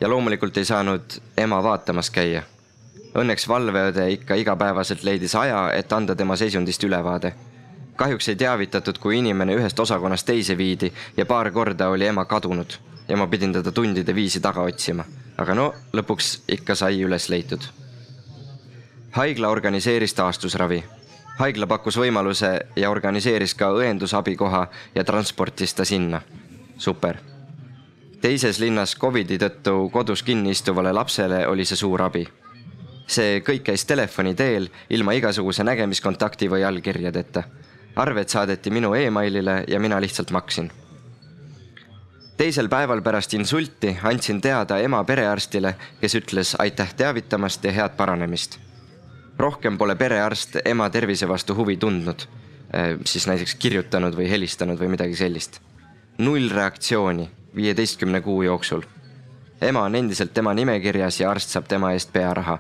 ja 0.01 0.09
loomulikult 0.09 0.57
ei 0.57 0.65
saanud 0.65 1.17
ema 1.37 1.63
vaatamas 1.63 2.11
käia. 2.11 2.43
Õnneks 3.17 3.49
valveõde 3.49 4.07
ikka 4.13 4.35
igapäevaselt 4.35 5.03
leidis 5.05 5.35
aja, 5.35 5.73
et 5.75 5.93
anda 5.93 6.15
tema 6.15 6.37
seisundist 6.37 6.85
ülevaade. 6.85 7.33
Kahjuks 8.01 8.31
ei 8.33 8.37
teavitatud, 8.41 8.99
kui 8.99 9.19
inimene 9.19 9.57
ühest 9.59 9.81
osakonnast 9.81 10.27
teise 10.27 10.57
viidi 10.59 10.93
ja 11.17 11.27
paar 11.27 11.51
korda 11.53 11.91
oli 11.93 12.09
ema 12.09 12.25
kadunud 12.25 12.79
ja 13.09 13.17
ma 13.17 13.27
pidin 13.27 13.53
teda 13.53 13.73
tundide 13.73 14.15
viisi 14.15 14.41
taga 14.41 14.63
otsima. 14.63 15.05
aga 15.39 15.55
no 15.55 15.73
lõpuks 15.93 16.41
ikka 16.49 16.75
sai 16.75 17.03
üles 17.03 17.29
leitud. 17.29 17.61
haigla 19.17 19.49
organiseeris 19.49 20.15
taastusravi 20.15 20.85
haigla 21.41 21.67
pakkus 21.67 21.97
võimaluse 21.97 22.51
ja 22.77 22.91
organiseeris 22.93 23.55
ka 23.57 23.71
õendusabikoha 23.73 24.67
ja 24.95 25.05
transportis 25.05 25.75
ta 25.75 25.85
sinna. 25.85 26.21
super. 26.79 27.17
teises 28.21 28.59
linnas 28.61 28.97
Covidi 28.97 29.39
tõttu 29.39 29.91
kodus 29.93 30.23
kinni 30.23 30.51
istuvale 30.51 30.93
lapsele 30.93 31.47
oli 31.47 31.65
see 31.65 31.77
suur 31.77 32.03
abi. 32.03 32.27
see 33.07 33.41
kõik 33.41 33.63
käis 33.63 33.85
telefoni 33.85 34.35
teel 34.35 34.69
ilma 34.91 35.13
igasuguse 35.13 35.65
nägemiskontakti 35.65 36.49
või 36.51 36.65
allkirjadeta. 36.65 37.43
Arved 37.97 38.29
saadeti 38.29 38.71
minu 38.71 38.95
emailile 38.95 39.65
ja 39.69 39.81
mina 39.81 40.01
lihtsalt 40.01 40.31
maksin 40.31 40.71
teisel 42.37 42.69
päeval 42.69 43.03
pärast 43.03 43.35
insulti 43.35 43.99
andsin 44.03 44.41
teada 44.41 44.79
ema 44.79 45.05
perearstile, 45.05 45.75
kes 46.01 46.15
ütles 46.15 46.57
aitäh 46.59 46.95
teavitamast 46.95 47.65
ja 47.65 47.73
head 47.73 47.97
paranemist 47.97 48.61
rohkem 49.41 49.79
pole 49.79 49.97
perearst 49.97 50.61
ema 50.65 50.91
tervise 50.91 51.29
vastu 51.29 51.55
huvi 51.57 51.77
tundnud, 51.81 52.27
äh, 52.75 52.95
siis 53.05 53.27
näiteks 53.31 53.55
kirjutanud 53.55 54.17
või 54.17 54.29
helistanud 54.31 54.81
või 54.81 54.95
midagi 54.97 55.17
sellist. 55.17 55.61
null 56.21 56.51
reaktsiooni 56.53 57.31
viieteistkümne 57.57 58.21
kuu 58.21 58.43
jooksul. 58.43 58.83
ema 59.61 59.83
on 59.83 59.95
endiselt 59.95 60.35
tema 60.35 60.55
nimekirjas 60.55 61.21
ja 61.21 61.31
arst 61.31 61.49
saab 61.49 61.69
tema 61.69 61.93
eest 61.93 62.13
pearaha. 62.13 62.59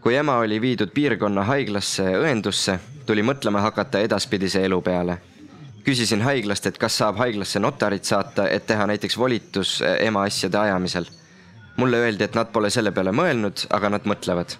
Kui 0.00 0.14
ema 0.14 0.36
oli 0.38 0.60
viidud 0.60 0.90
piirkonna 0.94 1.44
haiglasse 1.44 2.04
õendusse, 2.20 2.78
tuli 3.06 3.22
mõtlema 3.22 3.60
hakata 3.60 4.00
edaspidise 4.00 4.64
elu 4.64 4.80
peale. 4.82 5.18
küsisin 5.84 6.20
haiglast, 6.22 6.66
et 6.66 6.78
kas 6.78 6.98
saab 6.98 7.16
haiglasse 7.16 7.58
notarit 7.58 8.04
saata, 8.04 8.48
et 8.48 8.66
teha 8.66 8.86
näiteks 8.86 9.18
volitus 9.18 9.82
äh, 9.82 9.96
ema 10.06 10.22
asjade 10.22 10.58
ajamisel. 10.58 11.06
mulle 11.76 11.96
öeldi, 11.96 12.24
et 12.24 12.34
nad 12.34 12.52
pole 12.52 12.70
selle 12.70 12.92
peale 12.92 13.12
mõelnud, 13.12 13.66
aga 13.70 13.88
nad 13.88 14.04
mõtlevad 14.04 14.58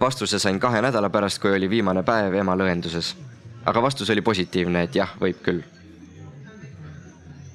vastuse 0.00 0.38
sain 0.38 0.60
kahe 0.60 0.80
nädala 0.82 1.10
pärast, 1.10 1.38
kui 1.42 1.52
oli 1.52 1.70
viimane 1.70 2.02
päev 2.02 2.34
emal 2.34 2.60
õenduses. 2.60 3.14
aga 3.66 3.82
vastus 3.82 4.10
oli 4.10 4.20
positiivne, 4.20 4.82
et 4.82 4.94
jah, 4.94 5.12
võib 5.20 5.42
küll. 5.42 5.62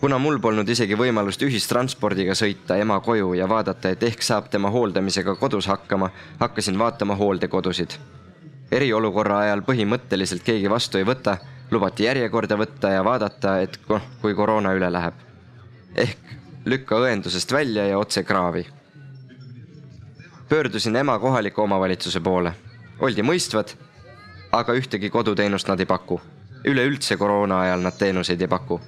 Kuna 0.05 0.19
mul 0.21 0.35
polnud 0.37 0.69
isegi 0.69 0.93
võimalust 0.93 1.41
ühistranspordiga 1.41 2.35
sõita 2.37 2.75
ema 2.77 2.99
koju 3.01 3.31
ja 3.33 3.47
vaadata, 3.49 3.89
et 3.89 4.03
ehk 4.05 4.21
saab 4.21 4.51
tema 4.53 4.69
hooldamisega 4.69 5.33
kodus 5.39 5.65
hakkama, 5.65 6.11
hakkasin 6.37 6.77
vaatama 6.77 7.15
hooldekodusid. 7.17 7.95
eriolukorra 8.71 9.39
ajal 9.39 9.63
põhimõtteliselt 9.65 10.45
keegi 10.45 10.69
vastu 10.69 11.01
ei 11.01 11.07
võta, 11.09 11.37
lubati 11.71 12.05
järjekorda 12.05 12.57
võtta 12.57 12.93
ja 12.93 13.01
vaadata, 13.03 13.57
et 13.65 13.79
kui 14.21 14.35
koroona 14.35 14.77
üle 14.77 14.91
läheb. 14.93 15.13
ehk 15.95 16.37
lükka 16.65 17.01
õendusest 17.01 17.51
välja 17.51 17.87
ja 17.87 17.97
otse 17.97 18.23
kraavi 18.23 18.67
pöördusin 20.49 20.95
ema 20.95 21.19
kohaliku 21.19 21.61
omavalitsuse 21.61 22.19
poole. 22.19 22.53
oldi 22.99 23.21
mõistvad, 23.21 23.73
aga 24.51 24.73
ühtegi 24.73 25.09
koduteenust 25.09 25.67
nad 25.67 25.79
ei 25.79 25.85
paku. 25.85 26.21
üleüldse 26.65 27.17
koroona 27.17 27.59
ajal 27.59 27.79
nad 27.79 27.97
teenuseid 27.97 28.41
ei 28.41 28.47
paku. 28.47 28.81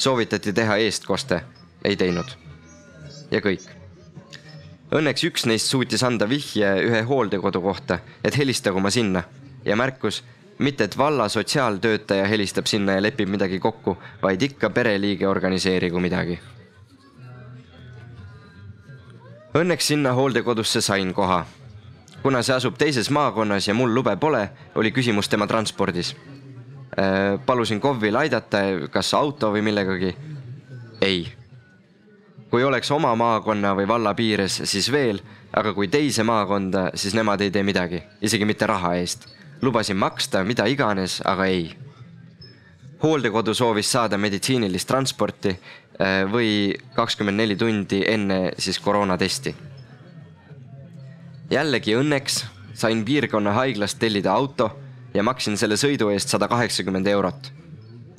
Soovitati 0.00 0.52
teha 0.56 0.76
eestkoste, 0.86 1.42
ei 1.84 1.96
teinud. 1.96 2.36
ja 3.30 3.40
kõik. 3.40 3.66
Õnneks 4.90 5.24
üks 5.28 5.46
neist 5.46 5.70
suutis 5.70 6.02
anda 6.02 6.26
vihje 6.28 6.70
ühe 6.82 7.02
hooldekodu 7.06 7.60
kohta, 7.62 8.00
et 8.24 8.36
helistagu 8.36 8.80
ma 8.80 8.90
sinna 8.90 9.22
ja 9.64 9.76
märkus, 9.76 10.24
mitte 10.58 10.84
et 10.84 10.96
valla 10.98 11.28
sotsiaaltöötaja 11.28 12.24
helistab 12.26 12.66
sinna 12.66 12.98
ja 12.98 13.02
lepib 13.02 13.28
midagi 13.28 13.58
kokku, 13.58 13.98
vaid 14.22 14.42
ikka 14.42 14.70
pereliige 14.70 15.28
organiseerigu 15.28 16.00
midagi 16.00 16.40
Õnneks 19.50 19.88
sinna 19.90 20.12
hooldekodusse 20.14 20.80
sain 20.80 21.14
koha. 21.14 21.46
kuna 22.22 22.42
see 22.42 22.54
asub 22.54 22.76
teises 22.78 23.08
maakonnas 23.10 23.66
ja 23.68 23.74
mul 23.74 23.94
lube 23.94 24.12
pole, 24.16 24.50
oli 24.74 24.92
küsimus 24.92 25.28
tema 25.28 25.46
transpordis. 25.46 26.14
Äh, 26.98 27.38
palusin 27.46 27.80
KOV-il 27.80 28.16
aidata, 28.18 28.58
kas 28.90 29.14
auto 29.14 29.52
või 29.54 29.62
millegagi. 29.62 30.16
ei. 31.00 31.32
kui 32.50 32.64
oleks 32.64 32.90
oma 32.90 33.14
maakonna 33.14 33.76
või 33.78 33.86
valla 33.88 34.14
piires, 34.14 34.62
siis 34.64 34.90
veel, 34.92 35.20
aga 35.54 35.72
kui 35.72 35.88
teise 35.88 36.22
maakonda, 36.26 36.90
siis 36.94 37.14
nemad 37.14 37.40
ei 37.40 37.50
tee 37.50 37.62
midagi, 37.62 38.02
isegi 38.20 38.44
mitte 38.44 38.66
raha 38.66 38.94
eest. 38.96 39.28
lubasin 39.62 39.96
maksta 39.96 40.42
mida 40.44 40.66
iganes, 40.66 41.22
aga 41.24 41.46
ei 41.46 41.76
hooldekodu 43.02 43.54
soovis 43.54 43.92
saada 43.92 44.18
meditsiinilist 44.18 44.88
transporti 44.88 45.48
äh, 45.54 46.26
või 46.32 46.74
kakskümmend 46.94 47.36
neli 47.36 47.56
tundi 47.56 48.02
enne 48.06 48.52
siis 48.58 48.78
koroonatesti. 48.78 49.54
jällegi 51.50 51.94
õnneks 51.94 52.44
sain 52.74 53.04
piirkonna 53.04 53.52
haiglast 53.52 53.98
tellida 53.98 54.32
auto 54.32 54.70
ja 55.14 55.22
maksin 55.22 55.56
selle 55.56 55.76
sõidu 55.76 56.10
eest 56.12 56.28
sada 56.28 56.48
kaheksakümmend 56.48 57.06
eurot. 57.06 57.52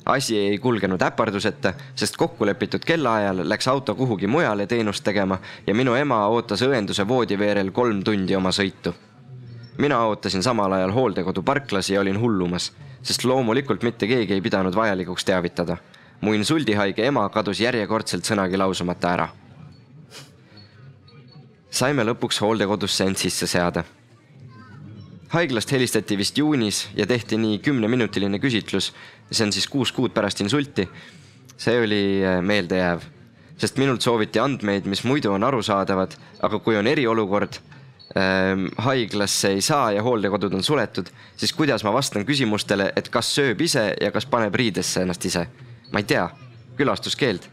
asi 0.06 0.38
ei 0.38 0.58
kulgenud 0.58 1.02
äparduseta, 1.02 1.74
sest 1.94 2.16
kokkulepitud 2.16 2.84
kellaajal 2.84 3.48
läks 3.48 3.68
auto 3.68 3.94
kuhugi 3.94 4.26
mujale 4.26 4.66
teenust 4.66 5.04
tegema 5.04 5.38
ja 5.66 5.74
minu 5.74 5.94
ema 5.94 6.26
ootas 6.26 6.62
õenduse 6.62 7.08
voodiveerel 7.08 7.70
kolm 7.70 8.02
tundi 8.04 8.36
oma 8.36 8.50
sõitu. 8.50 8.94
mina 9.78 10.04
ootasin 10.04 10.42
samal 10.42 10.72
ajal 10.72 10.92
hooldekodu 10.92 11.42
parklas 11.42 11.90
ja 11.90 12.00
olin 12.00 12.20
hullumas 12.20 12.72
sest 13.02 13.24
loomulikult 13.24 13.82
mitte 13.82 14.06
keegi 14.06 14.36
ei 14.36 14.40
pidanud 14.40 14.74
vajalikuks 14.74 15.24
teavitada. 15.24 15.76
mu 16.20 16.32
insuldihaige 16.38 17.06
ema 17.06 17.24
kadus 17.34 17.60
järjekordselt 17.60 18.24
sõnagi 18.24 18.58
lausumata 18.58 19.12
ära. 19.12 19.28
saime 21.70 22.04
lõpuks 22.04 22.40
hooldekodusse 22.40 23.04
end 23.04 23.16
sisse 23.16 23.46
seada. 23.46 23.84
Haiglast 25.32 25.72
helistati 25.72 26.16
vist 26.18 26.38
juunis 26.38 26.88
ja 26.96 27.06
tehti 27.08 27.38
nii 27.40 27.58
kümneminutiline 27.64 28.40
küsitlus, 28.42 28.90
see 29.30 29.46
on 29.46 29.52
siis 29.54 29.68
kuus 29.68 29.92
kuud 29.92 30.12
pärast 30.12 30.40
insulti. 30.44 30.88
see 31.56 31.78
oli 31.78 32.24
äh, 32.26 32.40
meeldejääv, 32.42 33.04
sest 33.56 33.76
minult 33.78 34.02
sooviti 34.02 34.40
andmeid, 34.42 34.86
mis 34.90 35.04
muidu 35.04 35.30
on 35.32 35.44
arusaadavad, 35.44 36.16
aga 36.42 36.58
kui 36.58 36.76
on 36.76 36.86
eriolukord, 36.86 37.60
ähm, 38.18 38.66
haiglasse 38.76 39.52
ei 39.54 39.60
saa 39.60 39.92
ja 39.92 40.02
hooldekodud 40.02 40.54
on 40.54 40.62
suletud, 40.62 41.06
siis 41.36 41.52
kuidas 41.52 41.84
ma 41.84 41.92
vastan 41.92 42.26
küsimustele, 42.26 42.90
et 42.96 43.08
kas 43.08 43.30
sööb 43.36 43.60
ise 43.60 43.92
ja 44.00 44.10
kas 44.10 44.26
paneb 44.26 44.54
riidesse 44.54 45.04
ennast 45.04 45.24
ise? 45.24 45.46
ma 45.92 46.00
ei 46.00 46.08
tea, 46.08 46.28
külastuskeeld. 46.76 47.48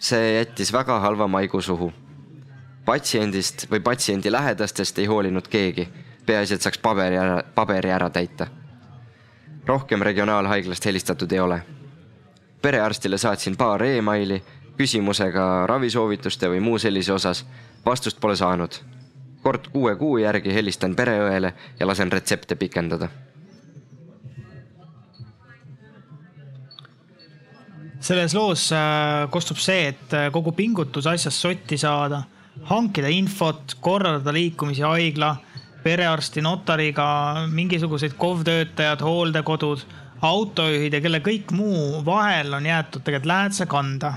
see 0.00 0.34
jättis 0.34 0.72
väga 0.72 0.98
halva 1.00 1.28
maigu 1.28 1.60
suhu. 1.60 1.92
patsiendist 2.84 3.70
või 3.70 3.80
patsiendi 3.80 4.32
lähedastest 4.32 4.98
ei 4.98 5.06
hoolinud 5.06 5.48
keegi, 5.48 5.88
peaasi, 6.26 6.54
et 6.54 6.62
saaks 6.62 6.78
paberi 6.78 7.16
ära, 7.16 7.42
paberi 7.54 7.90
ära 7.90 8.10
täita. 8.10 8.46
rohkem 9.66 10.02
regionaalhaiglast 10.02 10.84
helistatud 10.84 11.32
ei 11.32 11.40
ole. 11.40 11.62
perearstile 12.62 13.18
saatsin 13.18 13.56
paar 13.56 13.82
emaili 13.82 14.42
küsimusega 14.80 15.66
ravisoovituste 15.66 16.48
või 16.48 16.60
muu 16.60 16.78
sellise 16.78 17.12
osas 17.12 17.44
vastust 17.86 18.20
pole 18.20 18.36
saanud. 18.36 18.80
kord 19.42 19.68
kuue 19.72 19.96
kuu 19.96 20.18
järgi 20.18 20.54
helistan 20.54 20.94
pereõele 20.96 21.54
ja 21.80 21.86
lasen 21.86 22.12
retsepte 22.12 22.54
pikendada. 22.54 23.08
selles 28.00 28.34
loos 28.34 28.70
äh, 28.72 29.28
kostub 29.30 29.58
see, 29.60 29.88
et 29.92 30.14
äh, 30.16 30.30
kogu 30.32 30.52
pingutus 30.56 31.06
asjast 31.06 31.36
sotti 31.36 31.76
saada, 31.78 32.22
hankida 32.70 33.08
infot, 33.12 33.76
korraldada 33.80 34.32
liikumisi 34.32 34.82
haigla, 34.82 35.34
perearsti, 35.82 36.42
notariga, 36.44 37.06
mingisuguseid 37.52 38.16
KOV 38.20 38.44
töötajad, 38.46 39.04
hooldekodud, 39.04 39.84
autojuhid 40.22 40.92
ja 40.92 41.00
kelle 41.00 41.22
kõik 41.24 41.54
muu 41.56 42.02
vahel 42.04 42.52
on 42.58 42.66
jäetud 42.68 43.04
tegelikult 43.06 43.30
lähedase 43.32 43.66
kanda 43.70 44.12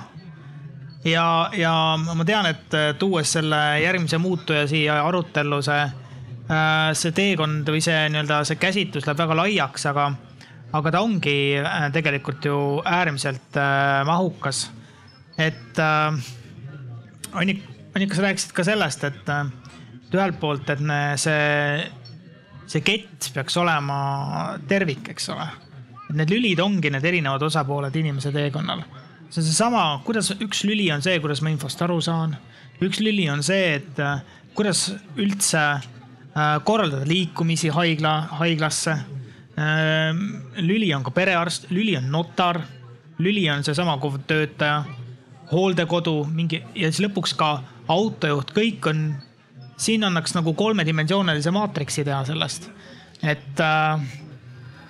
ja, 1.05 1.49
ja 1.57 1.73
ma 1.97 2.25
tean, 2.27 2.47
et 2.49 2.75
äh, 2.77 2.91
tuues 2.99 3.31
selle 3.35 3.59
järgmise 3.83 4.19
muutuja 4.21 4.65
siia 4.69 4.99
arutellu, 5.07 5.61
see, 5.65 5.81
äh, 6.47 6.91
see 6.97 7.15
teekond 7.15 7.69
või 7.69 7.83
see 7.83 8.05
nii-öelda 8.13 8.43
see 8.47 8.59
käsitlus 8.61 9.07
läheb 9.07 9.23
väga 9.25 9.39
laiaks, 9.43 9.87
aga, 9.91 10.09
aga 10.79 10.95
ta 10.95 11.03
ongi 11.05 11.37
äh, 11.59 11.87
tegelikult 11.95 12.47
ju 12.47 12.57
äärmiselt 12.85 13.59
mahukas. 14.07 14.69
et 15.37 15.79
Annik, 17.33 17.63
Annika, 17.95 18.15
sa 18.15 18.21
rääkisid 18.27 18.51
ka 18.53 18.63
sellest, 18.63 19.03
et 19.03 19.29
ühelt 20.17 20.39
poolt, 20.39 20.69
et 20.69 20.81
me 20.83 20.99
see, 21.19 21.83
see 22.69 22.83
kett 22.85 23.31
peaks 23.35 23.57
olema 23.57 23.99
tervik, 24.67 25.09
eks 25.13 25.29
ole. 25.33 25.47
et 26.09 26.17
need 26.19 26.33
lülid 26.33 26.59
ongi 26.61 26.91
need 26.93 27.05
erinevad 27.05 27.43
osapooled 27.49 27.95
inimese 27.95 28.31
teekonnal 28.35 28.83
see 29.33 29.41
on 29.41 29.47
seesama, 29.47 29.83
kuidas 30.05 30.29
üks 30.37 30.61
lüli 30.67 30.91
on 30.93 31.01
see, 31.01 31.17
kuidas 31.21 31.41
ma 31.41 31.49
infost 31.49 31.81
aru 31.81 31.99
saan. 32.01 32.35
üks 32.83 32.99
lüli 33.01 33.25
on 33.31 33.41
see, 33.43 33.79
et 33.79 33.99
äh, 33.99 34.21
kuidas 34.53 34.91
üldse 35.17 35.61
äh, 35.73 36.59
korraldada 36.65 37.07
liikumisi 37.07 37.71
haigla, 37.73 38.13
haiglasse. 38.39 38.97
Ähm, 39.53 40.21
lüli 40.57 40.89
on 40.95 41.03
ka 41.05 41.11
perearst, 41.13 41.69
lüli 41.69 41.95
on 41.97 42.09
notar, 42.11 42.61
lüli 43.21 43.45
on 43.53 43.63
seesama 43.63 43.97
töötaja, 44.27 44.83
hooldekodu, 45.51 46.23
mingi 46.25 46.63
ja 46.75 46.89
siis 46.89 47.03
lõpuks 47.05 47.35
ka 47.37 47.51
autojuht, 47.87 48.53
kõik 48.53 48.89
on, 48.89 49.03
siin 49.77 50.03
annaks 50.03 50.35
nagu 50.37 50.53
kolmedimensioonilise 50.57 51.51
maatriksi 51.51 52.05
teha 52.05 52.23
sellest. 52.25 52.69
et 53.23 53.59
äh, 53.63 54.05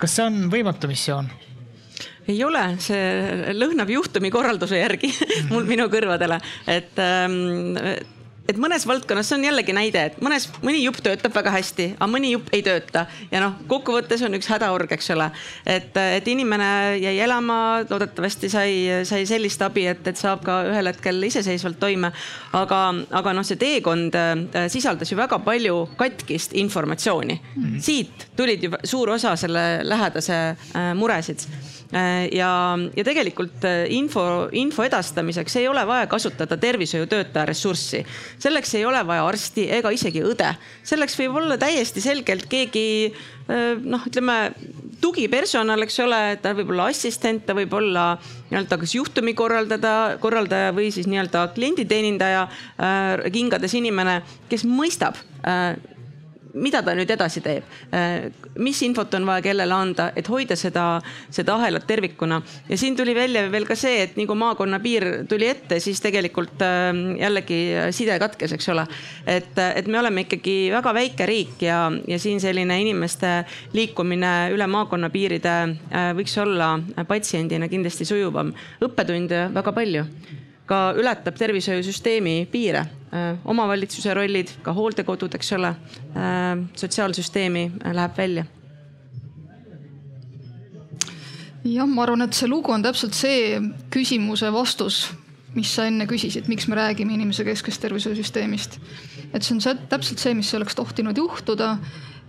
kas 0.01 0.17
see 0.17 0.25
on 0.27 0.49
võimatu 0.51 0.89
missioon? 0.91 1.29
ei 2.27 2.39
ole, 2.43 2.63
see 2.83 3.53
lõhnab 3.55 3.91
juhtumikorralduse 3.91 4.79
järgi 4.79 5.11
mul, 5.51 5.65
minu 5.67 5.89
kõrvadele, 5.91 6.39
et 6.67 6.99
ähm, 7.03 7.73
et 8.49 8.59
mõnes 8.59 8.83
valdkonnas, 8.87 9.29
see 9.29 9.37
on 9.37 9.45
jällegi 9.47 9.73
näide, 9.75 10.01
et 10.09 10.17
mõnes, 10.23 10.49
mõni 10.65 10.81
jupp 10.83 10.99
töötab 11.03 11.35
väga 11.35 11.53
hästi, 11.55 11.87
aga 11.95 12.09
mõni 12.11 12.33
jupp 12.33 12.49
ei 12.55 12.63
tööta 12.65 13.05
ja 13.31 13.39
noh, 13.43 13.55
kokkuvõttes 13.71 14.23
on 14.27 14.35
üks 14.35 14.49
hädaorg, 14.51 14.91
eks 14.91 15.09
ole. 15.15 15.29
et, 15.65 15.95
et 16.17 16.27
inimene 16.27 16.69
jäi 16.99 17.15
elama, 17.23 17.57
loodetavasti 17.89 18.51
sai, 18.51 18.73
sai 19.07 19.23
sellist 19.29 19.63
abi, 19.63 19.85
et, 19.93 20.03
et 20.07 20.19
saab 20.19 20.43
ka 20.43 20.59
ühel 20.71 20.91
hetkel 20.91 21.23
iseseisvalt 21.29 21.79
toime. 21.79 22.11
aga, 22.53 22.81
aga 23.11 23.33
noh, 23.33 23.47
see 23.47 23.59
teekond 23.59 24.15
äh, 24.19 24.67
sisaldas 24.71 25.11
ju 25.11 25.17
väga 25.17 25.39
palju 25.43 25.87
katkist 25.97 26.53
informatsiooni 26.53 27.39
mm. 27.39 27.63
-hmm. 27.63 27.79
siit 27.79 28.27
tulid 28.35 28.63
ju 28.63 28.71
suur 28.83 29.15
osa 29.15 29.35
selle 29.35 29.79
lähedase 29.83 30.35
äh, 30.75 30.93
muresid 30.95 31.47
ja, 32.31 32.51
ja 32.97 33.03
tegelikult 33.05 33.65
äh, 33.69 33.83
info, 33.93 34.49
info 34.51 34.85
edastamiseks 34.87 35.59
ei 35.61 35.67
ole 35.69 35.83
vaja 35.87 36.07
kasutada 36.09 36.57
tervishoiutöötaja 36.57 37.45
ressurssi. 37.45 38.03
selleks 38.39 38.73
ei 38.75 38.85
ole 38.85 39.03
vaja 39.07 39.27
arsti 39.27 39.67
ega 39.77 39.91
isegi 39.93 40.23
õde. 40.25 40.53
selleks 40.83 41.17
võib 41.19 41.37
olla 41.41 41.57
täiesti 41.61 42.01
selgelt 42.01 42.47
keegi 42.49 43.13
äh, 43.13 43.77
noh, 43.83 44.07
ütleme 44.09 44.53
tugipersonal, 45.03 45.83
eks 45.83 45.99
ole, 45.99 46.21
ta 46.41 46.53
võib 46.57 46.71
olla 46.73 46.87
assistent, 46.89 47.45
ta 47.45 47.53
võib 47.57 47.73
olla 47.75 48.13
nii-öelda 48.49 48.77
kas 48.79 48.95
juhtumi 48.95 49.33
korraldada, 49.37 50.17
korraldaja 50.23 50.71
või 50.73 50.89
siis 50.95 51.09
nii-öelda 51.11 51.49
klienditeenindaja 51.55 52.45
äh, 52.47 53.25
kingades 53.33 53.75
inimene, 53.77 54.21
kes 54.49 54.65
mõistab 54.65 55.19
äh, 55.45 55.75
mida 56.53 56.81
ta 56.85 56.93
nüüd 56.97 57.09
edasi 57.09 57.41
teeb, 57.43 57.65
äh, 57.93 58.29
mis 58.61 58.81
infot 58.85 59.13
on 59.17 59.25
vaja 59.27 59.43
kellele 59.47 59.73
anda, 59.73 60.09
et 60.15 60.27
hoida 60.29 60.55
seda, 60.59 60.85
seda 61.33 61.55
ahelat 61.57 61.87
tervikuna. 61.87 62.41
ja 62.69 62.77
siin 62.77 62.95
tuli 62.95 63.15
välja 63.15 63.45
veel 63.51 63.65
ka 63.65 63.75
see, 63.75 64.03
et 64.03 64.17
nii 64.17 64.27
kui 64.29 64.37
maakonna 64.37 64.79
piir 64.79 65.25
tuli 65.29 65.47
ette, 65.49 65.79
siis 65.79 66.01
tegelikult 66.01 66.61
äh, 66.61 66.91
jällegi 67.19 67.59
side 67.91 68.19
katkes, 68.19 68.53
eks 68.53 68.69
ole. 68.69 68.85
et, 69.25 69.57
et 69.57 69.87
me 69.87 69.99
oleme 69.99 70.27
ikkagi 70.27 70.71
väga 70.73 70.93
väike 70.93 71.25
riik 71.29 71.61
ja, 71.61 71.91
ja 72.07 72.19
siin 72.19 72.41
selline 72.41 72.79
inimeste 72.81 73.43
liikumine 73.73 74.53
üle 74.53 74.67
maakonna 74.67 75.09
piiride 75.13 75.57
äh, 75.63 76.11
võiks 76.17 76.37
olla 76.41 76.77
patsiendina 77.07 77.69
kindlasti 77.69 78.05
sujuvam. 78.05 78.53
õppetunde 78.83 79.47
väga 79.53 79.73
palju 79.73 80.07
ka 80.65 80.93
ületab 80.97 81.37
tervishoiusüsteemi 81.37 82.47
piire. 82.51 82.85
Äh, 83.13 83.37
omavalitsuse 83.45 84.13
rollid, 84.17 84.49
ka 84.65 84.73
hooldekodud, 84.73 85.35
eks 85.37 85.51
ole, 85.53 85.69
äh, 86.17 86.61
sotsiaalsüsteemi 86.73 87.67
äh, 87.85 87.91
läheb 87.93 88.15
välja. 88.17 88.45
Jah, 91.63 91.85
ma 91.87 92.07
arvan, 92.07 92.25
et 92.25 92.33
see 92.33 92.49
lugu 92.49 92.73
on 92.73 92.81
täpselt 92.81 93.13
see 93.13 93.59
küsimuse 93.93 94.49
vastus, 94.51 95.03
mis 95.53 95.69
sa 95.75 95.85
enne 95.85 96.07
küsisid, 96.09 96.49
miks 96.49 96.65
me 96.67 96.79
räägime 96.79 97.13
inimese 97.13 97.45
kesksest 97.45 97.85
tervishoiusüsteemist. 97.85 98.79
et 99.33 99.45
see 99.45 99.53
on 99.59 99.61
see, 99.61 99.77
täpselt 99.93 100.19
see, 100.19 100.33
mis 100.33 100.49
oleks 100.57 100.73
tohtinud 100.75 101.17
juhtuda 101.17 101.77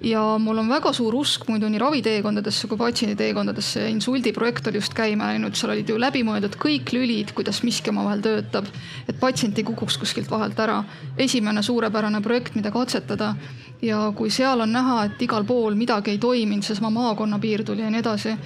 ja 0.03 0.23
mul 0.39 0.59
on 0.59 0.69
väga 0.69 0.93
suur 0.93 1.15
usk 1.15 1.47
muidu 1.49 1.69
nii 1.71 1.81
raviteekondadesse 1.81 2.69
kui 2.69 2.79
patsienditeekondadesse. 2.79 3.89
insuldi 3.91 4.33
projekt 4.33 4.67
oli 4.67 4.81
just 4.81 4.95
käima 4.95 5.31
läinud, 5.33 5.55
seal 5.55 5.73
olid 5.73 5.89
ju 5.89 5.99
läbimõeldud 6.01 6.59
kõik 6.61 6.93
lülid, 6.93 7.33
kuidas 7.35 7.63
miski 7.63 7.91
omavahel 7.91 8.25
töötab, 8.25 8.69
et 9.09 9.21
patsient 9.21 9.59
ei 9.59 9.65
kukuks 9.65 9.99
kuskilt 9.99 10.31
vahelt 10.31 10.59
ära. 10.59 10.83
esimene 11.19 11.63
suurepärane 11.63 12.21
projekt, 12.21 12.55
mida 12.55 12.71
katsetada 12.71 13.35
ja 13.83 14.13
kui 14.17 14.31
seal 14.31 14.61
on 14.61 14.73
näha, 14.73 15.05
et 15.05 15.23
igal 15.23 15.45
pool 15.45 15.75
midagi 15.75 16.11
ei 16.11 16.19
toiminud, 16.19 16.65
seesama 16.65 16.91
maakonnapiir 16.91 17.65
tuli 17.65 17.83
ja 17.83 17.91
nii 17.91 18.01
edasi. 18.01 18.37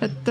et 0.00 0.28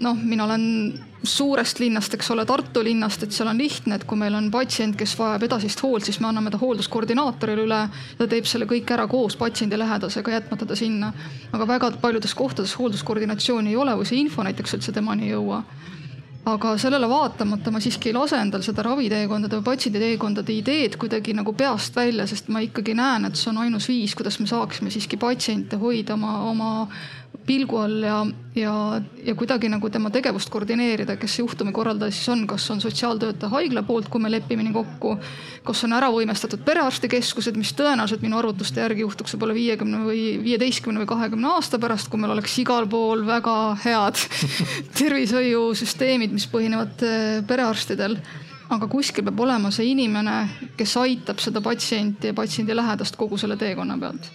noh, 0.00 0.16
mina 0.22 0.44
olen 0.44 1.11
suurest 1.22 1.78
linnast, 1.78 2.14
eks 2.14 2.30
ole, 2.34 2.44
Tartu 2.46 2.82
linnast, 2.84 3.22
et 3.22 3.34
seal 3.34 3.50
on 3.50 3.58
lihtne, 3.58 3.96
et 3.96 4.04
kui 4.08 4.18
meil 4.18 4.34
on 4.34 4.50
patsient, 4.50 4.96
kes 4.98 5.14
vajab 5.18 5.46
edasist 5.46 5.82
hoolt, 5.84 6.06
siis 6.06 6.18
me 6.20 6.28
anname 6.30 6.50
ta 6.50 6.60
hoolduskoordinaatorile 6.62 7.66
üle. 7.66 7.80
ta 8.18 8.26
teeb 8.26 8.48
selle 8.48 8.66
kõik 8.70 8.90
ära 8.90 9.06
koos 9.10 9.36
patsiendi 9.36 9.78
lähedasega, 9.78 10.34
jätmata 10.38 10.66
ta 10.66 10.76
sinna. 10.76 11.12
aga 11.52 11.68
väga 11.68 11.92
paljudes 12.00 12.34
kohtades 12.34 12.74
hoolduskoordinatsiooni 12.78 13.70
ei 13.70 13.76
ole 13.76 13.96
või 13.96 14.08
see 14.08 14.20
info 14.20 14.42
näiteks 14.42 14.74
üldse 14.78 14.92
temani 14.92 15.30
ei 15.30 15.36
jõua 15.36 15.62
aga 16.44 16.72
sellele 16.78 17.06
vaatamata 17.08 17.70
ma 17.70 17.80
siiski 17.80 18.10
ei 18.10 18.16
lase 18.16 18.38
endal 18.42 18.64
seda 18.66 18.82
raviteekondade 18.82 19.60
või 19.60 19.66
patsienditeekondade 19.68 20.54
ideed 20.56 20.96
kuidagi 20.98 21.36
nagu 21.38 21.54
peast 21.54 21.94
välja, 21.96 22.26
sest 22.26 22.50
ma 22.50 22.62
ikkagi 22.64 22.96
näen, 22.98 23.28
et 23.28 23.38
see 23.38 23.52
on 23.52 23.60
ainus 23.62 23.86
viis, 23.90 24.16
kuidas 24.18 24.40
me 24.42 24.48
saaksime 24.50 24.90
siiski 24.90 25.20
patsiente 25.22 25.78
hoida 25.78 26.16
oma, 26.18 26.34
oma 26.50 26.72
pilgu 27.46 27.78
all 27.80 28.02
ja, 28.04 28.18
ja, 28.54 28.74
ja 29.24 29.34
kuidagi 29.34 29.68
nagu 29.72 29.88
tema 29.90 30.10
tegevust 30.14 30.50
koordineerida, 30.52 31.16
kes 31.20 31.36
see 31.36 31.42
juhtumikorraldaja 31.42 32.14
siis 32.14 32.28
on, 32.32 32.44
kas 32.50 32.68
on 32.70 32.82
sotsiaaltöötaja 32.84 33.50
haigla 33.52 33.82
poolt, 33.86 34.10
kui 34.12 34.22
me 34.22 34.30
lepime 34.30 34.64
nii 34.66 34.74
kokku. 34.76 35.16
kas 35.66 35.84
on 35.86 35.96
ära 35.96 36.10
võimestatud 36.12 36.62
perearstikeskused, 36.66 37.58
mis 37.58 37.72
tõenäoliselt 37.78 38.22
minu 38.24 38.38
arvutuste 38.38 38.82
järgi 38.82 39.04
juhtuks 39.04 39.34
võib-olla 39.34 39.56
viiekümne 39.58 40.04
või 40.06 40.22
viieteistkümne 40.44 41.02
või 41.02 41.10
kahekümne 41.10 41.50
aasta 41.54 41.80
pärast, 41.82 42.10
kui 42.10 42.20
meil 42.20 42.34
oleks 42.36 42.56
igal 42.62 42.86
pool 42.90 43.26
väga 43.26 43.56
head 43.84 44.22
tervishoiusüsteemid, 45.00 46.34
mis 46.34 46.48
põhinevad 46.52 47.06
eh, 47.06 47.42
perearstidel 47.48 48.18
aga 48.72 48.88
kuskil 48.88 49.26
peab 49.26 49.40
olema 49.44 49.70
see 49.74 49.90
inimene, 49.92 50.36
kes 50.78 50.96
aitab 51.00 51.42
seda 51.44 51.60
patsienti 51.64 52.30
ja 52.30 52.36
patsiendi 52.36 52.76
lähedast 52.76 53.18
kogu 53.20 53.40
selle 53.40 53.58
teekonna 53.60 53.98
pealt 54.00 54.30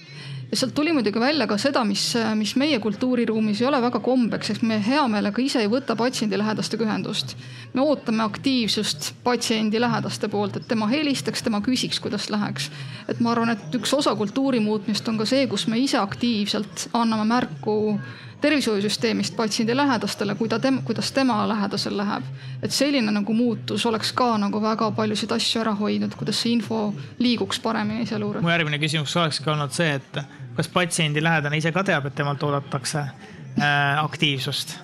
ja 0.52 0.58
sealt 0.58 0.74
tuli 0.76 0.94
muidugi 0.96 1.20
välja 1.20 1.48
ka 1.48 1.58
seda, 1.60 1.84
mis, 1.88 2.04
mis 2.40 2.54
meie 2.60 2.80
kultuuriruumis 2.80 3.62
ei 3.62 3.68
ole 3.68 3.82
väga 3.84 4.00
kombeks, 4.04 4.52
ehk 4.54 4.64
me 4.68 4.80
hea 4.84 5.04
meelega 5.12 5.44
ise 5.44 5.60
ei 5.64 5.72
võta 5.72 5.96
patsiendi 6.00 6.40
lähedastega 6.40 6.86
ühendust. 6.88 7.36
me 7.74 7.82
ootame 7.82 8.24
aktiivsust 8.24 9.12
patsiendi 9.24 9.82
lähedaste 9.82 10.30
poolt, 10.32 10.58
et 10.58 10.68
tema 10.68 10.88
helistaks, 10.88 11.44
tema 11.44 11.62
küsiks, 11.62 12.00
kuidas 12.00 12.30
läheks. 12.30 12.72
et 13.08 13.20
ma 13.20 13.32
arvan, 13.32 13.50
et 13.56 13.76
üks 13.76 13.94
osa 13.94 14.16
kultuuri 14.16 14.60
muutmist 14.60 15.08
on 15.08 15.18
ka 15.18 15.26
see, 15.26 15.48
kus 15.48 15.68
me 15.68 15.80
ise 15.80 15.98
aktiivselt 15.98 16.90
anname 16.94 17.28
märku 17.28 18.00
tervishoiusüsteemist 18.42 19.36
patsiendi 19.36 19.76
lähedastele, 19.76 20.36
kui 20.38 20.50
ta 20.50 20.60
tem-, 20.62 20.82
kuidas 20.86 21.12
tema 21.12 21.40
lähedasel 21.50 21.98
läheb. 21.98 22.24
et 22.62 22.72
selline 22.72 23.12
nagu 23.12 23.34
muutus 23.34 23.86
oleks 23.86 24.12
ka 24.14 24.36
nagu 24.38 24.62
väga 24.62 24.92
paljusid 24.92 25.32
asju 25.34 25.62
ära 25.62 25.74
hoidnud, 25.78 26.14
kuidas 26.16 26.42
see 26.42 26.54
info 26.54 26.94
liiguks 27.20 27.60
paremini 27.64 28.06
sealjuures. 28.06 28.44
mu 28.44 28.54
järgmine 28.54 28.80
küsimus 28.82 29.16
olekski 29.18 29.50
olnud 29.50 29.74
see, 29.74 29.98
et 29.98 30.22
kas 30.58 30.70
patsiendi 30.74 31.24
lähedane 31.24 31.58
ise 31.58 31.72
ka 31.72 31.84
teab, 31.84 32.06
et 32.06 32.16
temalt 32.16 32.44
oodatakse 32.44 33.00
äh, 33.00 34.04
aktiivsust 34.04 34.78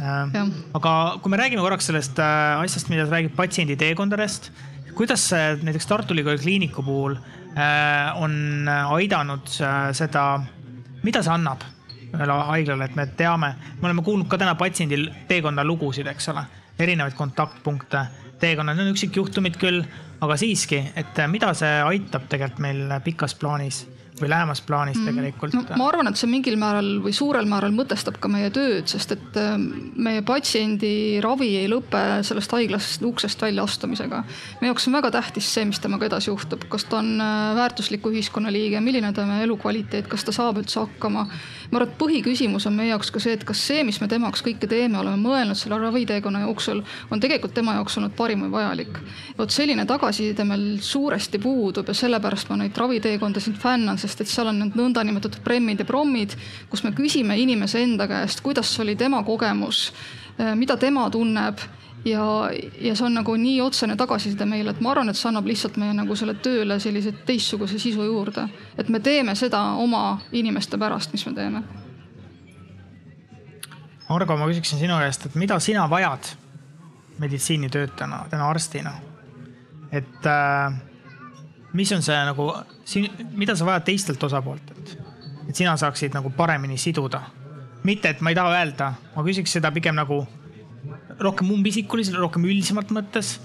äh,? 0.00 0.40
aga 0.74 0.94
kui 1.20 1.30
me 1.30 1.40
räägime 1.40 1.64
korraks 1.64 1.92
sellest 1.92 2.18
äh, 2.18 2.62
asjast, 2.64 2.88
mida 2.88 3.04
räägib 3.10 3.36
patsiendi 3.36 3.76
teekondadest, 3.76 4.50
kuidas 4.96 5.28
see 5.28 5.54
näiteks 5.62 5.86
Tartu 5.90 6.16
Ülikooli 6.16 6.40
Kliiniku 6.40 6.82
puhul 6.82 7.18
äh, 7.20 8.16
on 8.16 8.68
aidanud 8.96 9.60
äh, 9.60 9.92
seda, 9.92 10.40
mida 11.04 11.22
see 11.22 11.36
annab? 11.36 11.73
Ühele 12.14 12.38
haiglale, 12.50 12.88
et 12.88 12.96
me 12.98 13.06
teame, 13.18 13.54
me 13.80 13.88
oleme 13.90 14.04
kuulnud 14.06 14.28
ka 14.30 14.38
täna 14.40 14.54
patsiendil 14.58 15.08
teekonna 15.28 15.64
lugusid, 15.66 16.08
eks 16.10 16.30
ole, 16.32 16.44
erinevaid 16.78 17.16
kontaktpunkte, 17.18 18.06
teekonnad, 18.42 18.80
on 18.80 18.94
üksikjuhtumid 18.94 19.58
küll, 19.60 19.82
aga 20.24 20.38
siiski, 20.40 20.80
et 20.96 21.20
mida 21.30 21.52
see 21.58 21.74
aitab 21.84 22.28
tegelikult 22.30 22.64
meil 22.64 22.96
pikas 23.04 23.36
plaanis 23.38 23.84
või 24.20 24.30
lähemas 24.30 24.60
plaanis 24.62 24.98
mm. 24.98 25.06
tegelikult 25.08 25.54
no,? 25.56 25.62
ma 25.78 25.88
arvan, 25.90 26.08
et 26.10 26.18
see 26.18 26.30
mingil 26.30 26.56
määral 26.58 26.88
või 27.02 27.14
suurel 27.16 27.48
määral 27.50 27.74
mõtestab 27.74 28.20
ka 28.22 28.30
meie 28.30 28.50
tööd, 28.54 28.86
sest 28.90 29.16
et 29.16 29.38
äh, 29.40 29.56
meie 29.58 30.22
patsiendi 30.26 31.20
ravi 31.24 31.50
ei 31.58 31.66
lõpe 31.70 32.02
sellest 32.26 32.54
haiglast 32.54 33.02
uksest 33.04 33.42
välja 33.42 33.64
astumisega. 33.66 34.22
meie 34.60 34.70
jaoks 34.70 34.86
on 34.90 34.98
väga 35.00 35.10
tähtis 35.18 35.50
see, 35.56 35.66
mis 35.66 35.82
temaga 35.82 36.06
edasi 36.06 36.30
juhtub, 36.30 36.68
kas 36.70 36.86
ta 36.90 37.00
on 37.02 37.10
äh, 37.18 37.50
väärtusliku 37.58 38.14
ühiskonnaliige, 38.14 38.82
milline 38.84 39.10
tema 39.16 39.40
elukvaliteet, 39.42 40.06
kas 40.10 40.26
ta 40.26 40.34
saab 40.36 40.62
üldse 40.62 40.84
hakkama. 40.84 41.26
Ma 41.74 41.80
arvan, 41.80 41.90
et 41.90 41.98
põhiküsimus 41.98 42.68
on 42.70 42.76
meie 42.78 42.92
jaoks 42.92 43.10
ka 43.10 43.22
see, 43.22 43.34
et 43.34 43.44
kas 43.46 43.60
see, 43.66 43.82
mis 43.86 43.98
me 44.00 44.08
tema 44.10 44.28
jaoks 44.30 44.44
kõike 44.46 44.68
teeme, 44.70 44.98
oleme 45.00 45.18
mõelnud 45.18 45.58
selle 45.58 45.80
raviteekonna 45.82 46.44
jooksul, 46.44 46.84
on 47.10 47.22
tegelikult 47.22 47.54
tema 47.56 47.74
jaoks 47.80 47.98
olnud 47.98 48.14
parim 48.16 48.46
või 48.46 48.54
vajalik. 48.54 49.00
vot 49.38 49.50
selline 49.50 49.86
tagasiside 49.86 50.46
meil 50.46 50.78
suuresti 50.80 51.38
puudub 51.42 51.88
ja 51.90 51.94
sellepärast 51.98 52.48
ma 52.50 52.60
neid 52.62 52.76
raviteekondasid 52.78 53.58
fännan 53.58 53.98
sest 53.98 54.20
et 54.22 54.30
seal 54.30 54.52
on 54.52 54.60
need 54.62 54.76
nõndanimetatud 54.78 55.42
premmid 55.44 55.82
ja 55.82 55.88
prommid, 55.88 56.36
kus 56.70 56.84
me 56.84 56.92
küsime 56.96 57.36
inimese 57.40 57.82
enda 57.82 58.06
käest, 58.10 58.44
kuidas 58.44 58.70
oli 58.80 58.96
tema 58.96 59.22
kogemus, 59.26 59.88
mida 60.54 60.76
tema 60.76 61.08
tunneb 61.10 61.62
ja, 62.04 62.50
ja 62.80 62.96
see 62.96 63.06
on 63.06 63.14
nagu 63.14 63.36
nii 63.36 63.60
otsene 63.64 63.96
tagasiside 63.96 64.46
meile, 64.48 64.74
et 64.74 64.82
ma 64.84 64.92
arvan, 64.92 65.10
et 65.10 65.18
see 65.18 65.28
annab 65.30 65.48
lihtsalt 65.48 65.78
meie 65.80 65.94
nagu 65.96 66.16
selle 66.18 66.36
tööle 66.44 66.78
sellise 66.82 67.14
teistsuguse 67.26 67.78
sisu 67.78 68.04
juurde. 68.04 68.48
et 68.78 68.88
me 68.88 69.00
teeme 69.00 69.34
seda 69.34 69.62
oma 69.80 70.20
inimeste 70.32 70.78
pärast, 70.78 71.12
mis 71.12 71.26
me 71.26 71.34
teeme. 71.34 71.62
Argo, 74.08 74.36
ma 74.36 74.46
küsiksin 74.50 74.78
sinu 74.78 74.98
käest, 75.00 75.26
et 75.26 75.34
mida 75.34 75.58
sina 75.60 75.86
vajad 75.90 76.34
meditsiinitöötajana, 77.18 78.26
täna 78.30 78.48
arstina? 78.48 78.92
et 79.92 80.26
äh, 80.26 80.74
mis 81.72 81.92
on 81.92 82.02
see 82.02 82.16
nagu, 82.26 82.50
mida 83.32 83.56
sa 83.56 83.66
vajad 83.66 83.84
teistelt 83.84 84.22
osapooltelt, 84.22 84.96
et 85.48 85.56
sina 85.56 85.76
saaksid 85.76 86.14
nagu 86.14 86.30
paremini 86.30 86.76
siduda? 86.78 87.22
mitte, 87.84 88.08
et 88.08 88.20
ma 88.20 88.30
ei 88.32 88.36
taha 88.36 88.56
öelda, 88.58 88.92
ma 89.16 89.22
küsiks 89.22 89.52
seda 89.56 89.70
pigem 89.72 89.96
nagu 89.96 90.24
rohkem 91.20 91.50
umbisikuliselt, 91.54 92.18
rohkem 92.18 92.46
üldisemalt 92.48 92.90
mõttes. 92.94 93.38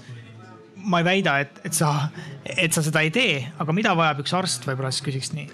ma 0.80 1.02
ei 1.02 1.04
väida, 1.04 1.34
et, 1.44 1.58
et 1.68 1.76
sa, 1.76 2.08
et 2.48 2.72
sa 2.72 2.80
seda 2.80 3.02
ei 3.04 3.10
tee, 3.12 3.42
aga 3.60 3.72
mida 3.76 3.92
vajab 3.92 4.22
üks 4.22 4.32
arst, 4.32 4.64
võib-olla 4.64 4.88
siis 4.90 5.04
küsiks 5.04 5.34
nii. 5.36 5.48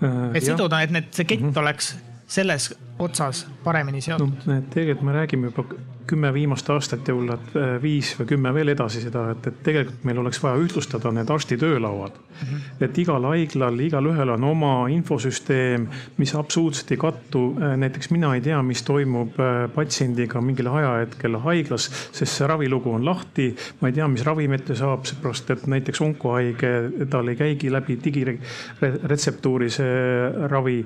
Äh, 0.00 0.14
et 0.38 0.46
siduda, 0.46 0.80
et 0.80 0.94
need, 0.94 1.10
see 1.12 1.26
kett 1.28 1.42
mm 1.42 1.50
-hmm. 1.50 1.60
oleks 1.60 1.96
selles 2.26 2.70
otsas 2.98 3.46
paremini 3.64 4.00
seotud 4.00 4.46
no,? 4.46 4.62
tegelikult 4.72 5.06
me 5.06 5.12
räägime 5.12 5.50
juba 5.50 5.76
kümme 6.06 6.32
viimast 6.34 6.68
aastat 6.70 7.08
ja 7.08 7.14
võib-olla 7.14 7.36
äh, 7.36 7.76
viis 7.82 8.12
või 8.18 8.30
kümme 8.32 8.52
veel 8.54 8.72
edasi 8.72 9.02
seda, 9.02 9.28
et, 9.34 9.46
et 9.50 9.58
tegelikult 9.66 10.04
meil 10.08 10.20
oleks 10.22 10.40
vaja 10.42 10.60
ühtlustada 10.62 11.12
need 11.14 11.30
arsti 11.32 11.58
töölauad 11.60 12.14
mm. 12.16 12.46
-hmm. 12.46 12.84
et 12.86 12.98
igal 12.98 13.26
haiglal, 13.30 13.80
igalühel 13.80 14.34
on 14.36 14.44
oma 14.44 14.72
infosüsteem, 14.92 15.88
mis 16.16 16.34
absoluutselt 16.34 16.90
ei 16.90 17.00
kattu. 17.00 17.44
Äh, 17.60 17.76
näiteks 17.76 18.10
mina 18.10 18.34
ei 18.34 18.40
tea, 18.40 18.62
mis 18.62 18.82
toimub 18.82 19.40
äh, 19.40 19.70
patsiendiga 19.74 20.40
mingil 20.40 20.70
ajahetkel 20.72 21.38
haiglas, 21.44 21.90
sest 22.12 22.32
see 22.32 22.46
ravilugu 22.46 22.92
on 22.92 23.04
lahti. 23.04 23.54
ma 23.80 23.88
ei 23.88 23.92
tea, 23.92 24.08
mis 24.08 24.24
ravimit 24.24 24.64
ta 24.64 24.74
saab, 24.74 25.04
seepärast 25.04 25.50
et 25.50 25.66
näiteks 25.66 26.00
onkohaige, 26.00 26.72
tal 27.10 27.28
ei 27.28 27.36
käigi 27.36 27.72
läbi 27.72 27.98
digiretseptuuri 28.04 29.70
see 29.70 30.48
ravi 30.50 30.84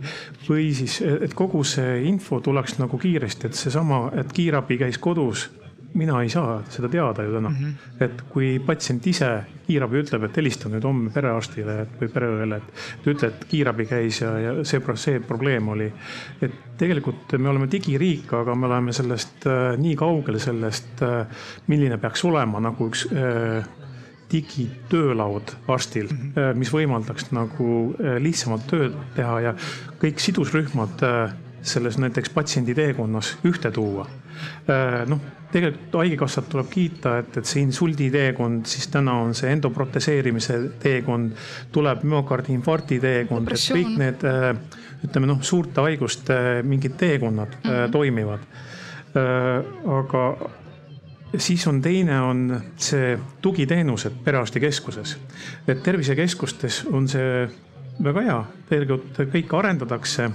või 0.48 0.70
siis, 0.74 1.00
et 1.00 1.34
kogu 1.34 1.64
see 1.64 2.02
info 2.08 2.40
tuleks 2.40 2.78
nagu 2.78 2.98
kiiresti, 2.98 3.46
et 3.46 3.58
seesama, 3.58 4.02
et 4.20 4.32
kiirabi 4.32 4.78
käis 4.80 4.98
kodus, 5.11 5.48
mina 5.94 6.20
ei 6.22 6.28
saa 6.30 6.61
seda 6.70 6.88
teada 6.88 7.24
ju 7.26 7.32
täna 7.34 7.48
mm. 7.48 7.56
-hmm. 7.56 8.04
et 8.04 8.22
kui 8.30 8.50
patsient 8.66 9.06
ise, 9.06 9.30
kiirabi 9.66 10.02
ütleb, 10.02 10.24
et 10.24 10.36
helista 10.36 10.68
nüüd 10.70 10.84
homme 10.86 11.11
perearstile 11.11 11.76
või 12.00 12.08
pereõele, 12.14 12.61
et 12.61 13.08
ütle, 13.11 13.28
et 13.28 13.44
kiirabi 13.50 13.86
käis 13.90 14.20
ja, 14.22 14.30
ja 14.38 14.54
see, 14.64 14.80
see 14.94 15.20
probleem 15.20 15.68
oli. 15.68 15.90
et 16.42 16.54
tegelikult 16.78 17.34
me 17.38 17.48
oleme 17.48 17.66
digiriik, 17.70 18.32
aga 18.32 18.54
me 18.54 18.66
oleme 18.66 18.92
sellest 18.92 19.46
äh, 19.46 19.76
nii 19.78 19.96
kaugel 19.96 20.38
sellest 20.38 21.02
äh,, 21.02 21.26
milline 21.66 21.98
peaks 21.98 22.24
olema 22.24 22.61
nagu 22.61 22.88
üks 22.88 23.06
äh, 23.11 23.66
digitöölaud 24.32 25.56
arstil 25.68 26.06
mm, 26.11 26.32
-hmm. 26.32 26.54
mis 26.54 26.72
võimaldaks 26.72 27.30
nagu 27.34 27.94
äh, 27.98 28.16
lihtsamalt 28.22 28.66
tööd 28.70 28.94
teha 29.14 29.40
ja 29.40 29.54
kõik 30.02 30.22
sidusrühmad 30.22 31.02
äh, 31.02 31.34
selles 31.62 31.98
näiteks 31.98 32.30
patsiendi 32.30 32.74
teekonnas 32.74 33.36
ühte 33.44 33.70
tuua. 33.70 34.06
Äh, 34.70 35.03
noh, 35.11 35.20
tegelikult 35.51 35.97
Haigekassat 36.01 36.49
tuleb 36.53 36.68
kiita, 36.70 37.16
et, 37.22 37.41
et 37.41 37.49
see 37.49 37.62
insuldi 37.64 38.11
teekond, 38.14 38.68
siis 38.70 38.86
täna 38.93 39.16
on 39.24 39.34
see 39.34 39.51
endoproteseerimise 39.55 40.59
teekond, 40.82 41.34
tuleb 41.74 42.05
müokardi 42.07 42.55
infarkti 42.55 43.01
teekond, 43.03 43.51
et 43.51 43.66
kõik 43.74 43.97
need 43.99 44.26
äh, 44.30 44.53
ütleme 45.07 45.32
noh, 45.32 45.43
suurte 45.43 45.82
haiguste 45.88 46.38
mingid 46.62 46.97
teekonnad 47.01 47.57
mm 47.59 47.70
-hmm. 47.70 47.91
toimivad. 47.91 48.41
aga 49.91 50.51
siis 51.38 51.66
on 51.66 51.82
teine, 51.82 52.20
on 52.20 52.61
see 52.76 53.18
tugiteenused 53.43 54.12
perearstikeskuses. 54.24 55.18
et 55.68 55.82
tervisekeskustes 55.82 56.84
on 56.93 57.09
see 57.09 57.49
väga 58.05 58.22
hea, 58.22 58.45
tegelikult 58.68 59.18
kõike 59.32 59.59
arendatakse 59.59 60.30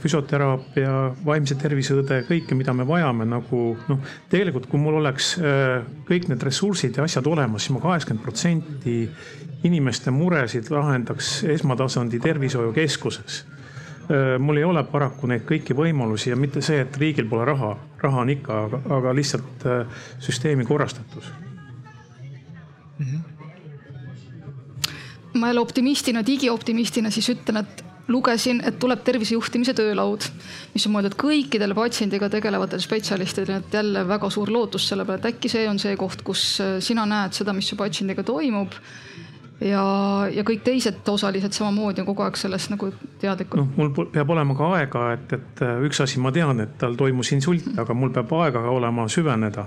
füsioteraapia, 0.00 0.90
vaimse 1.26 1.56
tervise 1.58 1.96
õde, 1.98 2.20
kõike, 2.28 2.54
mida 2.54 2.72
me 2.76 2.86
vajame 2.86 3.26
nagu 3.28 3.62
noh, 3.88 4.02
tegelikult 4.30 4.68
kui 4.70 4.80
mul 4.80 5.00
oleks 5.00 5.32
äh, 5.40 5.80
kõik 6.08 6.28
need 6.30 6.44
ressursid 6.46 6.96
ja 6.96 7.06
asjad 7.06 7.26
olemas, 7.26 7.66
siis 7.66 7.74
ma 7.74 7.82
kaheksakümmend 7.82 8.24
protsenti 8.24 8.96
inimeste 9.66 10.14
muresid 10.14 10.70
lahendaks 10.72 11.42
esmatasandi 11.50 12.20
tervishoiukeskuses. 12.22 13.40
Äh, 14.10 14.36
mul 14.38 14.62
ei 14.62 14.68
ole 14.68 14.84
paraku 14.86 15.28
neid 15.30 15.44
kõiki 15.48 15.76
võimalusi 15.76 16.30
ja 16.30 16.38
mitte 16.38 16.62
see, 16.64 16.80
et 16.86 16.96
riigil 17.02 17.28
pole 17.28 17.48
raha, 17.50 17.74
raha 18.04 18.24
on 18.24 18.32
ikka, 18.36 18.62
aga, 18.68 18.82
aga 19.00 19.18
lihtsalt 19.18 19.68
süsteemi 20.22 20.68
korrastatus 20.68 21.32
mm. 22.98 23.04
-hmm 23.04 23.28
ma 25.34 25.46
jälle 25.46 25.60
optimistina, 25.60 26.26
digioptimistina 26.26 27.10
siis 27.10 27.28
ütlen, 27.30 27.60
et 27.62 27.84
lugesin, 28.10 28.60
et 28.66 28.78
tuleb 28.82 29.04
tervisejuhtimise 29.06 29.74
töölaud, 29.78 30.26
mis 30.74 30.86
on 30.86 30.96
mõeldud 30.96 31.16
kõikidele 31.20 31.76
patsiendiga 31.78 32.30
tegelevatele 32.32 32.82
spetsialistidele, 32.82 33.60
et 33.62 33.78
jälle 33.80 34.04
väga 34.08 34.30
suur 34.34 34.50
lootus 34.52 34.88
selle 34.90 35.06
peale, 35.06 35.22
et 35.22 35.30
äkki 35.34 35.52
see 35.52 35.68
on 35.70 35.78
see 35.82 35.96
koht, 36.00 36.24
kus 36.26 36.44
äh, 36.64 36.78
sina 36.84 37.06
näed 37.08 37.36
seda, 37.36 37.54
mis 37.56 37.70
su 37.70 37.78
patsiendiga 37.80 38.26
toimub 38.26 38.74
ja, 39.64 39.82
ja 40.32 40.44
kõik 40.46 40.62
teised 40.64 41.08
osalised 41.08 41.54
samamoodi 41.56 42.02
on 42.02 42.08
kogu 42.08 42.24
aeg 42.24 42.38
sellest 42.40 42.72
nagu 42.72 42.90
teadlikud. 43.20 43.60
noh, 43.60 43.72
mul 43.76 44.08
peab 44.12 44.32
olema 44.32 44.56
ka 44.58 44.70
aega, 44.78 45.06
et, 45.16 45.34
et 45.36 45.64
äh, 45.66 45.82
üks 45.86 46.00
asi, 46.04 46.20
ma 46.22 46.32
tean, 46.34 46.62
et 46.64 46.76
tal 46.80 46.96
toimus 46.98 47.32
insult, 47.36 47.68
aga 47.80 47.96
mul 47.96 48.12
peab 48.14 48.32
aega 48.40 48.64
olema 48.72 49.06
süveneda. 49.12 49.66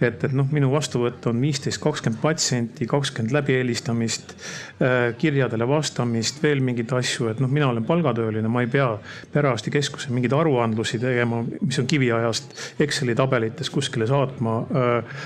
Et, 0.00 0.24
et 0.24 0.34
noh, 0.36 0.48
minu 0.52 0.70
vastuvõtt 0.72 1.26
on 1.30 1.40
viisteist, 1.42 1.80
kakskümmend 1.82 2.20
patsienti, 2.22 2.86
kakskümmend 2.88 3.34
läbielistamist, 3.36 4.34
äh, 4.80 5.10
kirjadele 5.20 5.68
vastamist, 5.68 6.40
veel 6.42 6.62
mingeid 6.64 6.92
asju, 6.96 7.28
et 7.32 7.42
noh, 7.42 7.50
mina 7.52 7.68
olen 7.70 7.84
palgatööline, 7.88 8.48
ma 8.52 8.64
ei 8.64 8.70
pea 8.72 8.88
perearstikeskuse 9.34 10.14
mingeid 10.14 10.34
aruandlusi 10.36 11.00
tegema, 11.02 11.42
mis 11.60 11.80
on 11.82 11.88
kiviajast 11.90 12.56
Exceli 12.80 13.14
tabelites 13.18 13.70
kuskile 13.72 14.08
saatma. 14.10 14.56
Äh, 14.70 15.20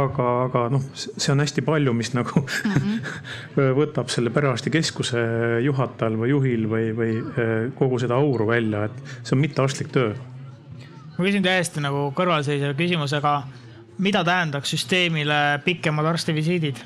aga, 0.00 0.28
aga 0.46 0.64
noh, 0.72 0.84
see 0.96 1.32
on 1.34 1.44
hästi 1.44 1.64
palju, 1.66 1.94
mis 1.96 2.14
nagu 2.16 2.44
mm 2.44 2.76
-hmm 2.76 3.68
võtab 3.80 4.10
selle 4.12 4.30
perearstikeskuse 4.34 5.20
juhatajal 5.64 6.16
või 6.20 6.30
juhil 6.30 6.66
või, 6.70 6.90
või 6.96 7.14
kogu 7.78 7.98
seda 8.00 8.18
auru 8.20 8.46
välja, 8.48 8.84
et 8.88 9.16
see 9.22 9.34
on 9.36 9.42
mittearstlik 9.42 9.90
töö. 9.92 10.14
ma 11.18 11.24
küsin 11.24 11.44
täiesti 11.44 11.82
nagu 11.84 12.12
kõrvalseisva 12.16 12.74
küsimuse, 12.78 13.16
aga 13.20 13.42
mida 14.00 14.24
tähendaks 14.24 14.72
süsteemile 14.74 15.60
pikemad 15.64 16.08
arstivisiidid? 16.14 16.80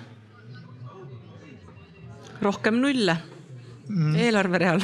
rohkem 2.42 2.76
nulle 2.82 3.16
mm. 3.88 4.16
eelarvereal 4.20 4.82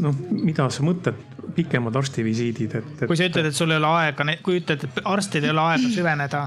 noh, 0.00 0.20
mida 0.30 0.68
sa 0.72 0.84
mõtled, 0.86 1.18
pikemad 1.56 1.96
arstivisiidid, 2.00 2.76
et, 2.78 2.92
et. 3.02 3.08
kui 3.08 3.18
sa 3.18 3.28
ütled, 3.28 3.48
et 3.50 3.56
sul 3.56 3.72
ei 3.74 3.80
ole 3.80 3.90
aega, 4.00 4.26
kui 4.44 4.60
ütled, 4.60 4.86
et 4.86 5.02
arstidel 5.04 5.50
ei 5.50 5.54
ole 5.54 5.64
aega 5.72 5.90
süveneda, 5.92 6.44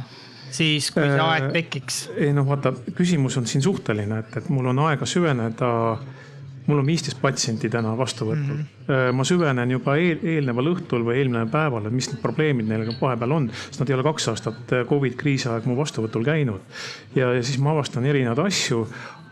siis 0.58 0.90
kui 0.96 1.06
see 1.06 1.26
aeg 1.28 1.50
tekiks? 1.54 2.00
ei 2.16 2.34
noh, 2.36 2.48
vaata, 2.48 2.74
küsimus 2.98 3.38
on 3.42 3.50
siin 3.50 3.66
suhteline, 3.66 4.24
et, 4.24 4.40
et 4.42 4.50
mul 4.54 4.72
on 4.74 4.86
aega 4.88 5.10
süveneda 5.10 5.72
mul 6.68 6.82
on 6.82 6.88
viisteist 6.88 7.20
patsienti 7.22 7.70
täna 7.72 7.94
vastuvõtul 7.98 8.58
mm. 8.58 8.66
-hmm. 8.88 9.16
ma 9.16 9.24
süvenen 9.28 9.72
juba 9.72 9.96
eel, 9.98 10.20
eelneval 10.24 10.74
õhtul 10.74 11.06
või 11.08 11.22
eelneval 11.22 11.52
päeval, 11.52 11.88
et 11.88 11.96
mis 11.96 12.10
need 12.12 12.22
probleemid 12.22 12.68
neil 12.68 12.88
vahepeal 13.02 13.36
on, 13.40 13.50
sest 13.54 13.82
nad 13.82 13.90
ei 13.90 13.98
ole 13.98 14.08
kaks 14.08 14.28
aastat 14.34 14.76
Covid 14.90 15.16
kriisi 15.20 15.50
aeg 15.50 15.66
mu 15.66 15.78
vastuvõtul 15.78 16.26
käinud. 16.28 16.62
ja, 17.16 17.34
ja 17.34 17.44
siis 17.44 17.60
ma 17.60 17.72
avastan 17.72 18.06
erinevaid 18.06 18.46
asju, 18.48 18.84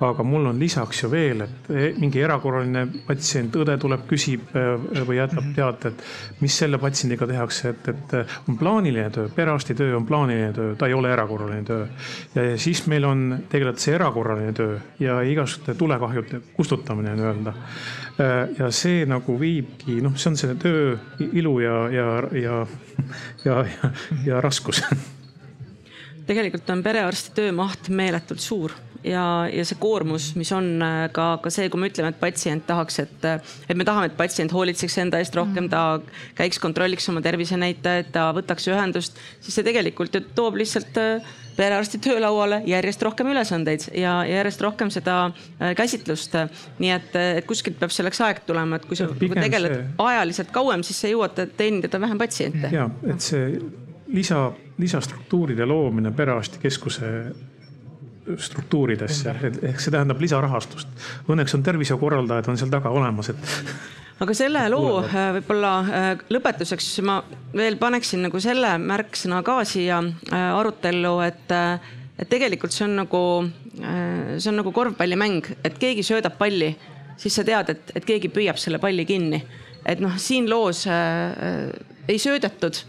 aga 0.03 0.23
mul 0.23 0.49
on 0.49 0.59
lisaks 0.59 1.03
ju 1.03 1.09
veel, 1.11 1.45
et 1.45 1.69
e, 1.72 1.85
mingi 1.99 2.19
erakorraline 2.23 2.85
patsient, 3.07 3.55
õde 3.55 3.77
tuleb, 3.80 4.03
küsib 4.09 4.51
e, 4.51 4.63
või 5.07 5.19
jätab 5.19 5.43
-hmm. 5.43 5.55
teate, 5.55 5.91
et 5.93 6.41
mis 6.43 6.57
selle 6.57 6.80
patsiendiga 6.81 7.27
tehakse, 7.27 7.69
et, 7.69 7.88
et 7.93 8.15
on 8.49 8.57
plaaniline 8.59 9.09
töö, 9.09 9.30
perearsti 9.35 9.76
töö 9.76 9.95
on 9.95 10.05
plaaniline 10.05 10.51
töö, 10.53 10.76
ta 10.76 10.88
ei 10.88 10.93
ole 10.93 11.11
erakorraline 11.13 11.63
töö. 11.63 11.88
ja 12.35 12.57
siis 12.57 12.85
meil 12.88 13.05
on 13.05 13.43
tegelikult 13.49 13.80
see 13.80 13.95
erakorraline 13.95 14.53
töö 14.53 14.80
ja 14.99 15.22
igasuguste 15.22 15.73
tulekahjude 15.73 16.41
kustutamine 16.53 17.15
nii-öelda. 17.15 17.53
E, 18.19 18.23
ja 18.59 18.72
see 18.72 19.05
nagu 19.05 19.39
viibki, 19.39 20.01
noh, 20.01 20.15
see 20.15 20.30
on 20.30 20.38
selle 20.38 20.55
töö 20.55 20.97
ilu 21.31 21.59
ja, 21.59 21.89
ja, 21.89 22.07
ja, 22.31 22.67
ja, 23.45 23.65
ja, 23.65 23.91
ja 24.26 24.41
raskus 24.41 24.84
tegelikult 26.27 26.69
on 26.69 26.84
perearsti 26.84 27.35
töömaht 27.38 27.89
meeletult 27.89 28.41
suur 28.43 28.73
ja, 29.06 29.26
ja 29.52 29.65
see 29.68 29.77
koormus, 29.80 30.32
mis 30.40 30.52
on 30.56 30.82
äh, 30.84 31.06
ka, 31.15 31.36
ka 31.44 31.52
see, 31.53 31.69
kui 31.72 31.82
me 31.82 31.90
ütleme, 31.91 32.11
et 32.14 32.19
patsient 32.22 32.65
tahaks, 32.68 32.99
et, 33.03 33.27
äh, 33.27 33.56
et 33.69 33.77
me 33.77 33.88
tahame, 33.88 34.10
et 34.10 34.18
patsient 34.18 34.53
hoolitseks 34.56 34.98
enda 35.03 35.22
eest 35.22 35.36
rohkem, 35.38 35.69
ta 35.72 36.02
käiks, 36.38 36.60
kontrolliks 36.64 37.10
oma 37.11 37.23
tervisenäitajaid, 37.26 38.11
ta 38.15 38.30
võtaks 38.36 38.69
ühendust, 38.72 39.19
siis 39.44 39.57
see 39.57 39.68
tegelikult 39.68 40.15
ju 40.15 40.23
toob 40.38 40.60
lihtsalt 40.61 40.99
äh, 41.02 41.34
perearsti 41.56 42.02
töölauale 42.03 42.60
järjest 42.68 43.03
rohkem 43.06 43.30
ülesandeid 43.32 43.88
ja 43.95 44.18
järjest 44.27 44.60
rohkem 44.65 44.90
seda 44.91 45.30
käsitlust. 45.77 46.36
nii 46.84 46.91
et, 46.91 47.15
et 47.15 47.48
kuskilt 47.48 47.80
peab 47.80 47.94
selleks 47.95 48.19
aeg 48.26 48.41
tulema, 48.48 48.76
et 48.76 48.90
kui 48.90 48.99
sa 48.99 49.07
ja, 49.07 49.30
tegeled 49.38 49.72
see... 49.72 49.88
ajaliselt 50.03 50.52
kauem, 50.52 50.84
siis 50.84 50.99
sa 50.99 51.14
jõuad 51.14 51.40
teenindada 51.56 52.02
vähem 52.03 52.19
patsiente. 52.19 52.73
ja, 52.76 52.90
et 53.07 53.23
see 53.23 53.56
lisa, 54.11 54.49
lisastruktuuride 54.84 55.64
loomine 55.65 56.11
perearstikeskuse 56.11 57.14
struktuuridesse, 58.38 59.35
ehk 59.69 59.81
see 59.81 59.93
tähendab 59.93 60.22
lisarahastust. 60.22 60.89
Õnneks 61.30 61.53
on 61.57 61.64
tervishoiukorraldajad 61.65 62.49
on 62.49 62.57
seal 62.60 62.72
taga 62.73 62.91
olemas, 62.93 63.30
et 63.34 63.52
aga 64.23 64.35
selle 64.38 64.64
loo 64.72 65.02
äh, 65.03 65.30
võib-olla 65.38 65.73
äh, 65.84 66.07
lõpetuseks 66.34 66.89
ma 67.06 67.19
veel 67.56 67.77
paneksin 67.81 68.26
nagu 68.26 68.39
selle 68.43 68.76
märksõna 68.81 69.41
ka 69.45 69.60
siia 69.68 69.99
äh, 70.02 70.47
arutellu, 70.56 71.19
et, 71.26 71.53
et 72.18 72.31
tegelikult 72.31 72.73
see 72.76 72.88
on 72.88 72.97
nagu, 73.03 73.22
see 73.76 74.49
on 74.52 74.60
nagu 74.61 74.73
korvpallimäng, 74.76 75.53
et 75.68 75.77
keegi 75.81 76.06
söödab 76.07 76.39
palli, 76.39 76.72
siis 77.19 77.35
sa 77.38 77.45
tead, 77.47 77.72
et, 77.76 77.95
et 77.99 78.07
keegi 78.07 78.31
püüab 78.34 78.60
selle 78.61 78.80
palli 78.81 79.06
kinni. 79.06 79.43
et 79.85 79.99
noh, 80.02 80.18
siin 80.18 80.49
loos 80.49 80.85
äh, 80.89 81.69
ei 82.10 82.18
söödetud 82.22 82.81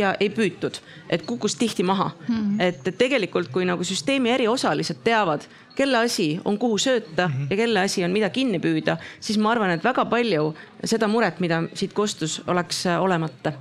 ja 0.00 0.12
ei 0.20 0.30
püütud, 0.32 0.80
et 1.10 1.22
kukkus 1.26 1.54
tihti 1.60 1.84
maha 1.86 2.10
mm. 2.10 2.34
-hmm. 2.34 2.62
et, 2.62 2.98
tegelikult, 2.98 3.48
kui 3.52 3.64
nagu 3.68 3.84
süsteemi 3.84 4.30
eri 4.30 4.48
osalised 4.48 5.02
teavad, 5.04 5.46
kelle 5.76 5.98
asi 5.98 6.40
on 6.44 6.58
kuhu 6.58 6.78
sööta 6.78 7.28
mm 7.28 7.34
-hmm. 7.34 7.46
ja 7.50 7.56
kelle 7.56 7.80
asi 7.80 8.04
on 8.04 8.10
mida 8.10 8.30
kinni 8.30 8.58
püüda, 8.58 8.96
siis 9.20 9.38
ma 9.38 9.50
arvan, 9.50 9.70
et 9.70 9.84
väga 9.84 10.04
palju 10.04 10.54
seda 10.84 11.08
muret, 11.08 11.40
mida 11.40 11.62
siit 11.74 11.92
kostus, 11.92 12.42
oleks 12.46 12.86
äh, 12.86 13.02
olemata. 13.02 13.52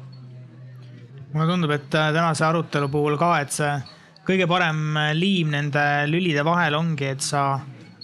mulle 1.34 1.52
tundub, 1.52 1.72
et 1.72 1.96
äh, 1.96 2.14
tänase 2.14 2.46
arutelu 2.46 2.90
puhul 2.90 3.18
ka, 3.18 3.40
et 3.40 3.52
see 3.52 3.82
kõige 4.28 4.48
parem 4.48 4.98
äh, 4.98 5.14
liim 5.14 5.50
nende 5.50 6.08
lülide 6.08 6.46
vahel 6.46 6.74
ongi, 6.74 7.06
et 7.06 7.22
sa 7.22 7.60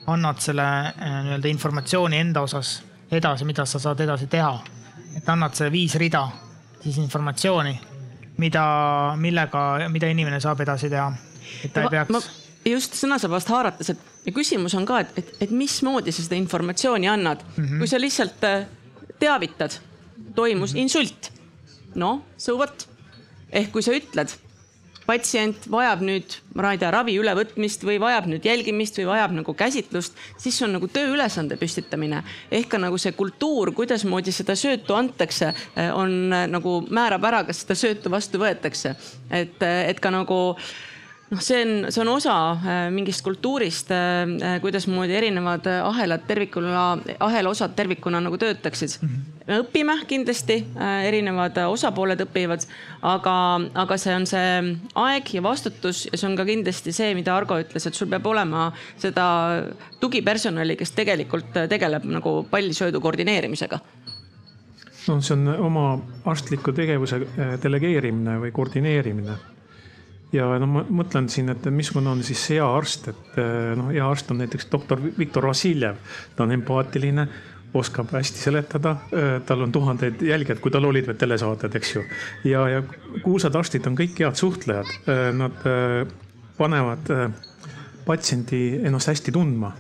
annad 0.08 0.38
selle 0.40 0.94
nii-öelda 1.24 1.48
informatsiooni 1.48 2.18
enda 2.18 2.42
osas 2.42 2.84
edasi, 3.12 3.46
mida 3.46 3.66
sa 3.66 3.80
saad 3.80 4.00
edasi 4.00 4.28
teha. 4.28 4.60
et 5.18 5.30
annad 5.30 5.54
selle 5.54 5.72
viis 5.72 5.96
rida 5.96 6.30
siis 6.86 6.98
informatsiooni 6.98 7.80
mida, 8.38 8.66
millega, 9.20 9.62
mida 9.92 10.10
inimene 10.12 10.40
saab 10.44 10.62
edasi 10.66 10.90
teha. 10.90 11.12
et 11.64 11.74
ta 11.74 11.86
ei 11.86 11.90
peaks. 11.94 12.30
just 12.66 12.98
sõnasabast 12.98 13.52
haarates, 13.54 13.94
et 13.94 14.34
küsimus 14.34 14.74
on 14.78 14.86
ka, 14.86 15.00
et, 15.06 15.20
et, 15.22 15.36
et 15.48 15.52
mismoodi 15.52 16.12
sa 16.12 16.26
seda 16.26 16.36
informatsiooni 16.40 17.08
annad 17.08 17.44
mm. 17.44 17.64
-hmm. 17.64 17.78
kui 17.80 17.88
sa 17.88 18.00
lihtsalt 18.02 18.44
äh, 18.44 18.66
teavitad, 19.20 19.80
toimus 20.36 20.74
mm 20.74 20.78
-hmm. 20.78 20.82
insult. 20.82 21.32
no 21.96 22.26
so 22.38 22.58
what. 22.58 22.88
ehk 23.52 23.72
kui 23.72 23.82
sa 23.82 23.92
ütled 23.92 24.30
patsient 25.06 25.68
vajab 25.72 26.02
nüüd, 26.06 26.38
ma 26.58 26.72
ei 26.74 26.80
tea, 26.82 26.90
ravi 26.94 27.16
ülevõtmist 27.20 27.86
või 27.86 28.00
vajab 28.02 28.30
nüüd 28.32 28.46
jälgimist 28.46 28.98
või 29.00 29.08
vajab 29.12 29.36
nagu 29.40 29.56
käsitlust, 29.58 30.18
siis 30.42 30.58
on 30.66 30.76
nagu 30.78 30.90
tööülesande 30.92 31.58
püstitamine. 31.62 32.24
ehk 32.52 32.70
ka 32.70 32.78
nagu 32.82 32.98
see 32.98 33.12
kultuur, 33.12 33.72
kuidasmoodi 33.72 34.32
seda 34.32 34.56
söötu 34.56 34.96
antakse, 34.96 35.54
eh, 35.76 35.92
on 35.94 36.34
eh, 36.34 36.48
nagu 36.48 36.82
määrab 36.90 37.24
ära, 37.24 37.44
kas 37.46 37.64
seda 37.64 37.76
söötu 37.76 38.12
vastu 38.12 38.40
võetakse. 38.40 38.96
et, 39.30 39.62
eh, 39.62 39.90
et 39.90 40.00
ka 40.00 40.10
nagu 40.10 40.56
noh, 41.32 41.42
see 41.42 41.62
on, 41.64 41.92
see 41.92 42.02
on 42.02 42.12
osa 42.14 42.36
äh, 42.54 42.90
mingist 42.94 43.24
kultuurist, 43.26 43.92
äh, 43.92 44.24
äh, 44.26 44.58
kuidasmoodi 44.62 45.16
erinevad 45.18 45.68
ahelad 45.84 46.26
tervikuna, 46.28 46.86
ahela 47.20 47.50
osad 47.50 47.76
tervikuna 47.78 48.22
nagu 48.22 48.38
töötaksid 48.38 48.98
mm. 49.02 49.10
-hmm. 49.10 49.48
me 49.48 49.60
õpime 49.64 49.98
kindlasti, 50.08 50.60
erinevad 51.08 51.58
osapooled 51.68 52.22
õpivad, 52.28 52.68
aga, 53.02 53.36
aga 53.74 53.98
see 53.98 54.16
on 54.16 54.28
see 54.30 54.78
aeg 54.96 55.34
ja 55.34 55.44
vastutus 55.44 56.06
ja 56.12 56.18
see 56.18 56.30
on 56.30 56.38
ka 56.38 56.46
kindlasti 56.46 56.94
see, 56.94 57.14
mida 57.16 57.36
Argo 57.36 57.60
ütles, 57.60 57.88
et 57.88 57.94
sul 57.94 58.10
peab 58.10 58.26
olema 58.26 58.72
seda 58.98 59.26
tugipersonali, 60.00 60.76
kes 60.76 60.92
tegelikult 60.92 61.54
tegeleb 61.70 62.06
nagu 62.06 62.44
pallisöödu 62.52 63.02
koordineerimisega 63.02 63.80
no 65.08 65.20
see 65.22 65.34
on 65.34 65.48
oma 65.48 65.90
arstliku 66.26 66.74
tegevuse 66.74 67.20
delegeerimine 67.64 68.40
või 68.42 68.52
koordineerimine 68.52 69.55
ja 70.36 70.48
no 70.62 70.70
ma 70.70 70.84
mõtlen 71.02 71.28
siin, 71.32 71.50
et 71.54 71.66
missugune 71.74 72.12
on 72.12 72.24
siis 72.26 72.44
hea 72.54 72.66
arst, 72.66 73.10
et 73.12 73.40
eh, 73.42 73.74
noh, 73.78 73.92
hea 73.94 74.06
arst 74.06 74.32
on 74.34 74.42
näiteks 74.42 74.70
doktor 74.72 75.02
Viktor 75.18 75.48
Vassiljev, 75.50 76.00
ta 76.36 76.46
on 76.46 76.56
empaatiline 76.56 77.28
oskab 77.76 78.14
hästi 78.16 78.40
seletada, 78.40 78.96
eh, 79.12 79.32
tal 79.48 79.66
on 79.66 79.72
tuhandeid 79.76 80.22
jälgijaid, 80.24 80.62
kui 80.64 80.72
tal 80.72 80.88
olid 80.88 81.08
veel 81.10 81.20
telesaated, 81.20 81.76
eks 81.80 81.96
ju. 81.96 82.04
ja, 82.52 82.68
ja 82.72 82.84
kuulsad 83.24 83.56
arstid 83.56 83.88
on 83.90 83.98
kõik 84.00 84.22
head 84.24 84.40
suhtlejad, 84.40 84.94
eh, 85.12 85.26
nad 85.36 85.66
panevad 86.56 87.10
patsiendi 88.06 88.62
ennast 88.86 89.12
hästi 89.12 89.34
tundma. 89.36 89.74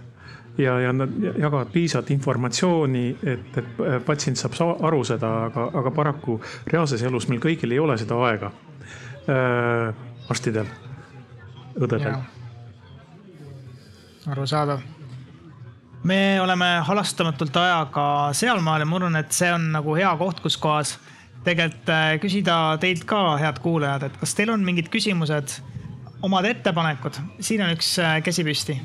Ja, 0.56 0.78
ja 0.80 0.94
nad 0.96 1.12
jagavad 1.20 1.68
piisavalt 1.74 2.14
informatsiooni, 2.16 3.10
et, 3.28 3.58
et 3.60 3.80
patsient 4.08 4.40
saab 4.40 4.56
aru 4.88 5.02
seda, 5.04 5.32
aga, 5.50 5.66
aga 5.82 5.92
paraku 5.92 6.38
reaalses 6.72 7.04
elus 7.04 7.28
meil 7.28 7.42
kõigil 7.44 7.76
ei 7.76 7.80
ole 7.84 7.98
seda 8.00 8.20
aega 8.24 8.54
arstidel, 10.30 10.68
õdedel. 11.78 12.18
arusaadav. 14.32 14.82
me 16.04 16.42
oleme 16.42 16.66
halastamatult 16.88 17.58
ajaga 17.58 18.06
sealmaal 18.34 18.82
ja 18.82 18.86
ma 18.86 19.00
arvan, 19.00 19.16
et 19.22 19.32
see 19.32 19.52
on 19.54 19.72
nagu 19.74 19.96
hea 19.98 20.12
koht, 20.18 20.42
kus 20.42 20.58
kohas 20.58 20.98
tegelikult 21.46 21.90
äh, 21.94 22.18
küsida 22.22 22.58
teilt 22.82 23.06
ka, 23.10 23.38
head 23.42 23.62
kuulajad, 23.62 24.08
et 24.08 24.18
kas 24.22 24.34
teil 24.38 24.52
on 24.54 24.66
mingid 24.66 24.90
küsimused, 24.94 25.60
omad 26.26 26.48
ettepanekud, 26.50 27.20
siin 27.40 27.66
on 27.66 27.74
üks 27.76 27.96
äh, 28.02 28.20
käsi 28.26 28.46
püsti. 28.48 28.80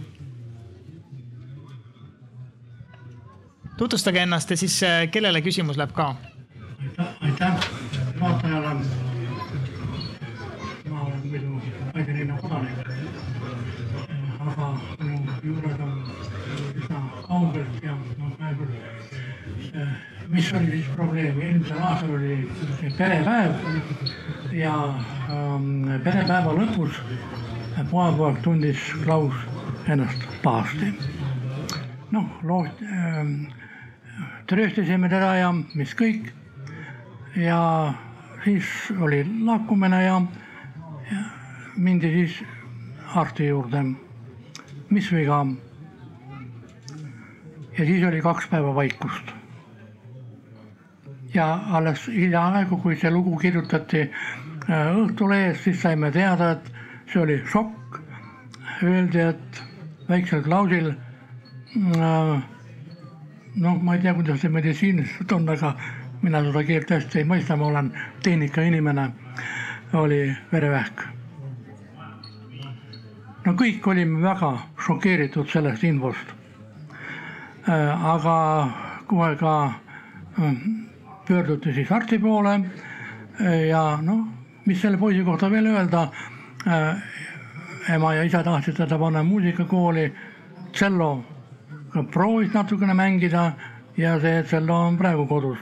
tutvustage 3.81 4.21
ennast 4.21 4.51
ja 4.53 4.57
siis 4.61 4.75
äh, 4.85 5.07
kellele 5.09 5.41
küsimus 5.41 5.79
läheb 5.81 5.95
ka. 5.97 6.13
aitäh, 6.85 7.07
aitäh 7.09 7.10
mis 20.29 20.53
oli 20.53 20.71
siis 20.71 20.87
probleem, 20.97 21.41
eelmisel 21.41 21.79
aastal 21.83 22.11
oli 22.15 22.51
perepäev 22.99 23.53
ja 24.53 24.75
ähm, 25.31 25.89
perepäeva 26.05 26.53
lõpus 26.55 27.01
pojapoeg 27.91 28.43
tundis 28.45 28.83
Klaus, 29.05 29.35
ennast 29.89 30.27
pahasti. 30.43 30.93
noh, 32.11 32.29
loot- 32.43 32.83
äh,, 32.83 33.27
trööstasime 34.47 35.09
teda 35.09 35.35
ja 35.37 35.53
mis 35.75 35.95
kõik. 35.95 36.31
ja 37.37 37.95
siis 38.45 38.67
oli 39.01 39.25
lakkumine 39.45 40.05
ja, 40.05 40.23
ja 41.11 41.25
mindi 41.77 42.11
siis 42.13 42.43
arsti 43.15 43.47
juurde. 43.47 43.85
Mis 44.91 45.13
viga? 45.13 45.47
ja 47.79 47.87
siis 47.87 48.05
oli 48.05 48.21
kaks 48.21 48.49
päeva 48.51 48.75
vaikust. 48.75 49.33
ja 51.35 51.61
alles 51.71 52.07
hiljaaegu, 52.09 52.77
kui 52.77 52.97
see 52.97 53.11
lugu 53.11 53.37
kirjutati 53.39 54.01
äh, 54.03 54.97
Õhtulehes, 54.97 55.65
siis 55.65 55.83
saime 55.83 56.11
teada, 56.11 56.51
et 56.51 56.73
see 57.13 57.23
oli 57.23 57.43
šokk. 57.53 58.01
Öeldi, 58.83 59.21
et 59.21 59.63
väiksel 60.09 60.43
Klausil 60.43 60.91
äh, 60.91 62.43
noh, 63.55 63.79
ma 63.83 63.95
ei 63.95 64.03
tea, 64.03 64.15
kuidas 64.15 64.41
see 64.43 64.53
meditsiiniliselt 64.53 65.33
on, 65.33 65.49
aga 65.49 65.75
mina 66.23 66.43
seda 66.45 66.65
keelt 66.67 66.91
hästi 66.91 67.23
ei 67.23 67.29
mõista, 67.29 67.57
ma 67.57 67.71
olen 67.71 67.93
tehnikainimene, 68.25 69.09
oli 70.03 70.21
verevähk. 70.53 71.20
No 73.45 73.55
kõik 73.57 73.87
olime 73.89 74.21
väga 74.25 74.53
šokeeritud 74.85 75.49
sellest 75.51 75.85
infost. 75.89 76.35
Äh, 77.69 78.07
aga 78.15 78.37
kohe 79.09 79.35
ka 79.41 79.55
äh, 80.41 80.55
pöörduti 81.29 81.75
siis 81.75 81.93
arsti 81.93 82.19
poole 82.19 82.55
äh, 82.57 83.69
ja 83.69 83.99
noh, 84.03 84.27
mis 84.67 84.81
selle 84.81 84.99
poisi 84.99 85.25
kohta 85.25 85.51
veel 85.51 85.67
öelda. 85.67 86.09
ema 87.89 88.13
ja 88.15 88.23
isa 88.23 88.43
tahtsid 88.45 88.77
teda 88.77 88.99
panna 88.99 89.23
muusikakooli, 89.25 90.13
tšello 90.73 91.25
ka 91.93 92.03
proovis 92.03 92.53
natukene 92.53 92.95
mängida 92.95 93.53
ja 93.97 94.19
see 94.21 94.43
tšello 94.43 94.75
on 94.75 94.99
praegu 94.99 95.27
kodus. 95.27 95.59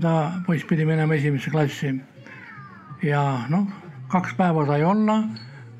ta 0.00 0.32
poiss 0.46 0.64
pidi 0.64 0.84
minema 0.84 1.14
esimesse 1.14 1.50
klassi. 1.50 2.00
ja 3.02 3.46
noh, 3.48 3.66
kaks 4.08 4.34
päeva 4.34 4.66
sai 4.66 4.84
olla 4.84 5.22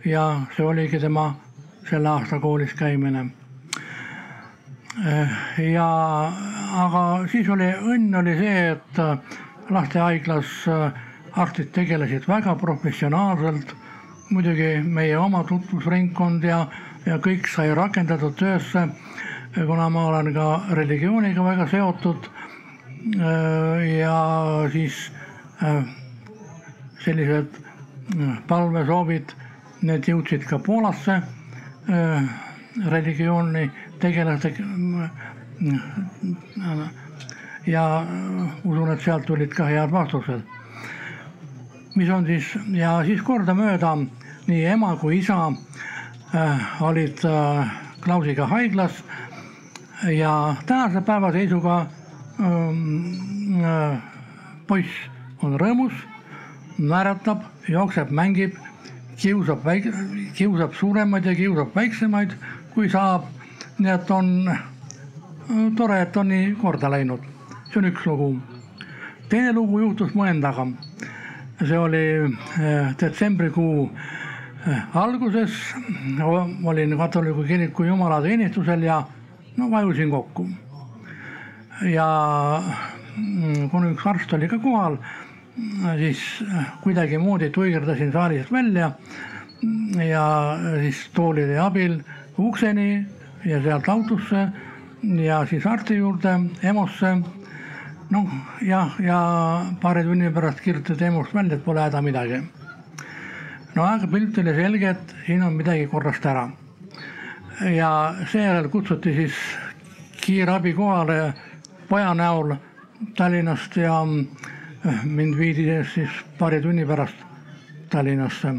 ja 0.04 0.24
see 0.56 0.64
oligi 0.66 0.98
tema 1.00 1.34
selle 1.90 2.08
aasta 2.08 2.38
koolis 2.40 2.74
käimine. 2.74 3.26
ja 5.72 5.88
aga 6.84 7.02
siis 7.32 7.48
oli, 7.48 7.70
õnn 7.94 8.18
oli 8.20 8.36
see, 8.38 8.70
et 8.72 9.70
lastehaiglas 9.70 10.52
arstid 11.32 11.72
tegelesid 11.72 12.28
väga 12.28 12.54
professionaalselt. 12.54 13.74
muidugi 14.30 14.80
meie 14.82 15.16
oma 15.18 15.44
tutvusringkond 15.44 16.44
ja, 16.44 16.66
ja 17.06 17.18
kõik 17.18 17.48
sai 17.52 17.74
rakendatud 17.74 18.34
töösse 18.38 18.88
kuna 19.54 19.88
ma 19.90 20.06
olen 20.08 20.32
ka 20.34 20.62
religiooniga 20.72 21.44
väga 21.44 21.66
seotud. 21.68 22.28
ja 23.98 24.18
siis 24.72 25.10
sellised 27.04 27.58
palvesoovid, 28.48 29.32
need 29.82 30.08
jõudsid 30.08 30.44
ka 30.48 30.58
Poolasse 30.58 31.20
religiooni 32.90 33.70
tegelase. 34.00 34.54
ja 37.66 38.06
usun, 38.64 38.92
et 38.92 39.00
sealt 39.00 39.26
tulid 39.26 39.54
ka 39.54 39.66
head 39.66 39.90
vastused. 39.90 40.42
mis 41.94 42.10
on 42.10 42.26
siis 42.26 42.54
ja 42.72 43.02
siis 43.04 43.22
kordamööda 43.22 43.96
nii 44.46 44.64
ema 44.64 44.96
kui 44.96 45.18
isa 45.18 45.52
olid 46.80 47.20
Klausiga 48.02 48.46
haiglas 48.46 49.04
ja 50.10 50.54
tänase 50.66 51.00
päeva 51.00 51.32
seisuga 51.32 51.86
ähm, 52.40 53.62
äh, 53.64 53.98
poiss 54.66 54.90
on 55.42 55.54
rõõmus, 55.60 55.94
naeratab, 56.78 57.42
jookseb, 57.68 58.10
mängib, 58.14 58.56
kiusab 59.16 59.64
väik-, 59.64 59.90
kiusab 60.36 60.74
suuremaid 60.74 61.26
ja 61.26 61.34
kiusab 61.34 61.74
väiksemaid, 61.76 62.36
kui 62.74 62.90
saab. 62.90 63.28
nii 63.82 63.90
et 63.90 64.10
on 64.10 64.48
äh, 64.52 64.58
tore, 65.76 66.02
et 66.02 66.16
on 66.16 66.28
nii 66.28 66.54
korda 66.60 66.90
läinud. 66.90 67.20
see 67.70 67.78
on 67.78 67.88
üks 67.88 68.06
lugu. 68.06 68.40
teine 69.28 69.52
lugu 69.52 69.80
juhtus 69.80 70.14
mu 70.14 70.24
endaga. 70.24 70.66
see 71.64 71.78
oli 71.78 72.04
äh, 72.24 72.94
detsembrikuu 73.00 73.90
äh, 74.68 74.96
alguses, 74.96 75.52
olin 76.64 76.98
katoliku 76.98 77.44
kiriku 77.44 77.84
jumalateenistusel 77.84 78.82
ja 78.82 79.02
no 79.56 79.70
vajusin 79.70 80.10
kokku. 80.10 80.48
ja 81.82 82.62
mm, 83.16 83.70
kuna 83.70 83.90
üks 83.90 84.06
arst 84.06 84.32
oli 84.32 84.48
ka 84.48 84.58
kohal, 84.58 84.96
siis 85.98 86.44
kuidagimoodi 86.80 87.50
tuigerdasin 87.50 88.12
saalist 88.12 88.52
välja 88.52 88.90
ja 90.06 90.24
siis 90.80 91.10
toolide 91.14 91.58
abil 91.58 91.98
ukseni 92.38 93.06
ja 93.44 93.62
sealt 93.62 93.88
autosse 93.88 94.48
ja 95.02 95.46
siis 95.46 95.66
arsti 95.66 95.96
juurde, 95.96 96.38
EMO-sse. 96.62 97.16
noh, 98.10 98.32
jah, 98.62 98.96
ja 99.00 99.18
paari 99.82 100.04
tunni 100.04 100.30
pärast 100.30 100.60
kirjutati 100.60 101.04
EMO-st 101.04 101.34
välja, 101.34 101.56
et 101.56 101.64
pole 101.64 101.80
häda 101.80 102.02
midagi. 102.02 102.42
no 103.74 103.84
aga 103.84 104.06
pilt 104.06 104.38
oli 104.38 104.54
selge, 104.54 104.90
et 104.90 105.14
siin 105.26 105.42
on 105.42 105.52
midagi 105.52 105.86
korrast 105.86 106.26
ära 106.26 106.48
ja 107.60 108.14
seejärel 108.32 108.68
kutsuti 108.68 109.14
siis 109.14 109.34
kiirabi 110.20 110.72
kohale 110.72 111.32
poja 111.88 112.14
näol 112.14 112.54
Tallinnast 113.16 113.76
ja 113.76 114.00
eh, 114.02 114.51
mind 115.04 115.36
viidi 115.38 115.66
siis 115.94 116.10
paari 116.38 116.60
tunni 116.62 116.86
pärast 116.86 117.16
Tallinnasse. 117.90 118.54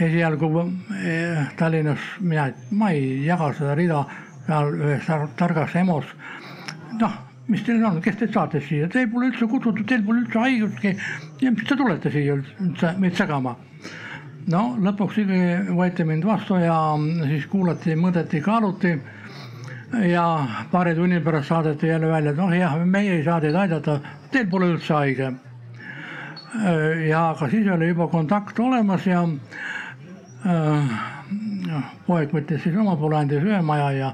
esialgu 0.00 0.48
eh, 1.04 1.46
Tallinnas 1.56 2.00
mina, 2.20 2.48
ma 2.70 2.90
ei 2.90 3.24
jaga 3.26 3.52
seda 3.52 3.74
rida 3.74 4.04
seal 4.46 4.74
ühes 4.74 5.06
targas 5.36 5.74
EMO-s. 5.74 6.06
noh, 7.00 7.12
mis 7.48 7.62
teil 7.62 7.84
on, 7.84 8.00
kes 8.02 8.16
teid 8.16 8.32
saatis 8.32 8.68
siia, 8.68 8.88
teil 8.88 9.08
pole 9.10 9.30
üldse 9.30 9.46
kutsutud, 9.46 9.86
teil 9.86 10.02
pole 10.02 10.24
üldse 10.24 10.38
haigustki. 10.38 10.96
ja 11.40 11.50
mis 11.50 11.68
te 11.68 11.76
tulete 11.76 12.10
siia 12.10 12.36
üldse 12.38 12.94
meid 12.98 13.16
segama 13.16 13.56
no 14.50 14.64
lõpuks 14.80 15.18
ikkagi 15.22 15.74
võeti 15.76 16.04
mind 16.06 16.24
vastu 16.28 16.58
ja 16.60 16.76
siis 17.28 17.46
kuulati, 17.50 17.96
mõõdeti, 17.96 18.42
kaaluti. 18.44 18.94
Ja 20.02 20.46
paari 20.70 20.94
tunni 20.94 21.20
pärast 21.20 21.48
saadeti 21.48 21.86
jälle 21.86 22.08
välja, 22.08 22.30
et 22.30 22.36
noh 22.36 22.52
jah, 22.56 22.76
meie 22.84 23.16
ei 23.18 23.24
saa 23.24 23.40
teid 23.40 23.54
aidata, 23.54 23.98
teil 24.30 24.46
pole 24.50 24.72
üldse 24.74 24.94
haige. 24.94 25.32
ja 27.08 27.28
aga 27.30 27.48
siis 27.50 27.68
oli 27.70 27.88
juba 27.88 28.06
kontakt 28.08 28.58
olemas 28.58 29.06
ja 29.06 29.22
äh, 30.46 30.94
poeg 32.06 32.32
võttis 32.32 32.62
siis 32.62 32.76
oma 32.76 32.96
poole, 32.96 33.18
andis 33.18 33.42
sööma 33.42 33.78
ja 33.92 34.12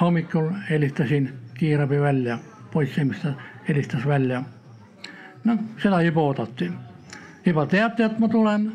hommikul 0.00 0.50
helistasin 0.70 1.28
kiirabi 1.58 2.00
välja, 2.00 2.38
poiss 2.72 2.96
helistas 3.68 4.06
välja. 4.06 4.42
noh, 5.44 5.58
seda 5.82 6.00
juba 6.02 6.20
oodati, 6.20 6.70
juba 7.44 7.66
teati, 7.66 8.02
et 8.02 8.18
ma 8.18 8.28
tulen 8.28 8.72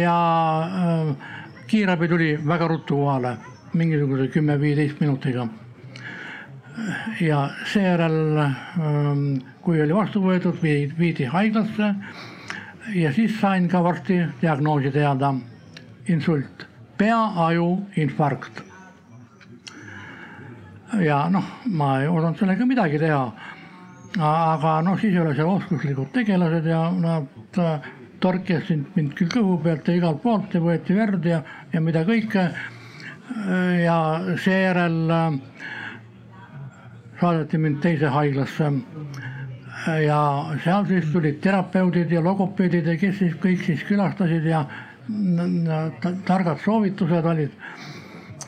ja 0.00 0.18
kiirabi 1.66 2.08
tuli 2.08 2.38
väga 2.48 2.68
ruttu 2.68 2.96
kohale, 2.96 3.36
mingisuguse 3.74 4.28
kümme-viieteist 4.28 5.00
minutiga. 5.00 5.48
ja 7.20 7.50
seejärel, 7.70 8.40
kui 9.62 9.82
oli 9.82 9.94
vastu 9.94 10.22
võetud, 10.22 10.58
viidi 10.98 11.24
haiglasse 11.30 11.94
ja 12.94 13.12
siis 13.12 13.40
sain 13.40 13.68
ka 13.68 13.82
varsti 13.82 14.20
diagnoosi 14.42 14.90
teada. 14.90 15.34
insult, 16.08 16.66
pea-aju 16.98 17.86
infarkt. 17.96 18.62
ja 21.00 21.28
noh, 21.30 21.44
ma 21.66 22.00
ei 22.00 22.08
osanud 22.08 22.38
sellega 22.38 22.66
midagi 22.66 22.98
teha. 22.98 23.32
aga 24.18 24.80
noh, 24.82 24.98
siis 25.00 25.18
olid 25.18 25.36
seal 25.36 25.48
oskuslikud 25.48 26.12
tegelased 26.12 26.66
ja 26.66 26.90
nad 26.90 27.60
torkisid 28.20 28.84
mind 28.96 29.14
küll 29.18 29.28
kõhu 29.28 29.58
pealt 29.62 29.88
ja 29.88 29.94
igalt 29.98 30.22
poolt 30.22 30.54
ja 30.54 30.60
võeti 30.60 30.94
verd 30.96 31.24
ja, 31.28 31.42
ja 31.72 31.80
mida 31.80 32.04
kõike. 32.04 32.48
Ja 33.84 34.20
seejärel 34.36 35.10
äh, 35.10 35.32
saadeti 37.20 37.58
mind 37.58 37.80
teise 37.82 38.08
haiglasse. 38.08 38.72
ja 40.06 40.20
seal 40.64 40.86
siis 40.88 41.10
tulid 41.12 41.40
terapeudid 41.44 42.12
ja 42.12 42.22
logopeedid 42.24 42.86
ja 42.86 42.96
kes 42.96 43.18
siis 43.18 43.34
kõik 43.40 43.64
siis 43.66 43.82
külastasid 43.84 44.46
ja 44.48 44.64
targad 46.24 46.62
soovitused 46.64 47.26
olid. 47.28 47.52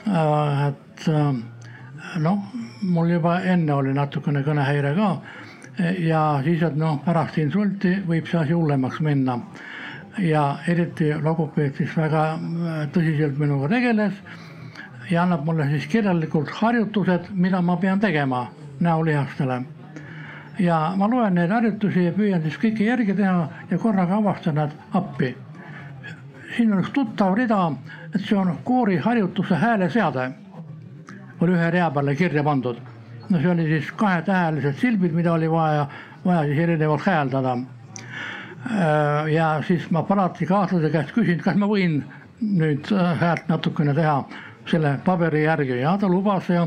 Äh, 0.07 0.69
et 0.69 1.09
äh, 1.09 1.33
noh, 2.23 2.47
mul 2.83 3.11
juba 3.11 3.41
enne 3.45 3.75
oli 3.75 3.93
natukene 3.95 4.45
kõnehäire 4.47 4.95
ka 4.97 5.11
ja 6.01 6.41
siis, 6.45 6.63
et 6.65 6.77
noh, 6.77 7.01
pärast 7.05 7.37
insulti 7.39 7.99
võib 8.07 8.29
see 8.31 8.39
asi 8.41 8.57
hullemaks 8.57 9.01
minna. 9.01 9.41
ja 10.17 10.59
eriti 10.69 11.11
logopeed 11.13 11.75
siis 11.77 11.91
väga 11.97 12.21
tõsiselt 12.95 13.37
minuga 13.37 13.69
tegeles 13.69 14.15
ja 15.11 15.23
annab 15.23 15.45
mulle 15.45 15.69
siis 15.69 15.87
kirjalikult 15.87 16.51
harjutused, 16.51 17.31
mida 17.33 17.63
ma 17.63 17.77
pean 17.77 18.01
tegema 18.01 18.47
näolihastele. 18.81 19.63
ja 20.59 20.93
ma 20.97 21.09
loen 21.11 21.35
neid 21.35 21.51
harjutusi 21.51 22.05
ja 22.05 22.13
püüan 22.13 22.43
siis 22.43 22.57
kõike 22.57 22.85
järgi 22.85 23.15
teha 23.15 23.49
ja 23.71 23.79
korraga 23.79 24.17
avastan 24.17 24.55
nad 24.55 24.71
appi. 24.93 25.37
siin 26.57 26.73
on 26.73 26.81
üks 26.81 26.91
tuttav 26.93 27.35
rida, 27.35 27.73
et 28.15 28.21
see 28.21 28.39
on 28.39 28.59
kooriharjutuse 28.65 29.55
hääleseade. 29.55 30.31
oli 31.41 31.53
ühe 31.53 31.71
rea 31.71 31.91
peale 31.91 32.15
kirja 32.15 32.45
pandud. 32.45 32.77
no 33.29 33.41
see 33.41 33.51
oli 33.51 33.67
siis 33.67 33.93
kahetähelised 33.93 34.75
silbid, 34.75 35.13
mida 35.13 35.33
oli 35.33 35.51
vaja, 35.51 35.87
vaja 36.25 36.45
siis 36.45 36.59
erinevalt 36.59 37.07
hääldada 37.07 37.57
Äh, 38.71 39.33
ja 39.33 39.63
siis 39.67 39.91
ma 39.91 40.03
palatikaaslase 40.03 40.91
käest 40.91 41.13
küsin, 41.15 41.39
kas 41.43 41.55
ma 41.61 41.69
võin 41.71 42.01
nüüd 42.43 42.89
äh, 42.91 43.13
häält 43.21 43.47
natukene 43.49 43.95
teha 43.95 44.17
selle 44.71 44.97
paberi 45.05 45.45
järgi 45.45 45.81
ja 45.81 45.97
ta 46.01 46.09
lubas 46.09 46.49
ja, 46.51 46.67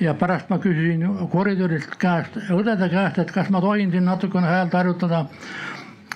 ja 0.00 0.14
pärast 0.14 0.50
ma 0.50 0.58
küsisin 0.62 1.04
koridorilt 1.32 1.96
käest, 1.98 2.38
õdede 2.52 2.88
käest, 2.92 3.18
et 3.18 3.32
kas 3.34 3.50
ma 3.50 3.60
tohin 3.60 3.90
siin 3.90 4.04
natukene 4.08 4.46
häält 4.46 4.74
harjutada. 4.76 5.26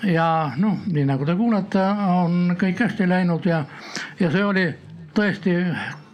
ja 0.04 0.52
noh, 0.56 0.76
nii 0.92 1.04
nagu 1.08 1.24
te 1.24 1.34
kuulete, 1.36 1.82
on 2.20 2.56
kõik 2.60 2.82
hästi 2.84 3.08
läinud 3.08 3.46
ja, 3.48 3.64
ja 4.20 4.30
see 4.30 4.44
oli 4.44 4.66
tõesti 5.16 5.54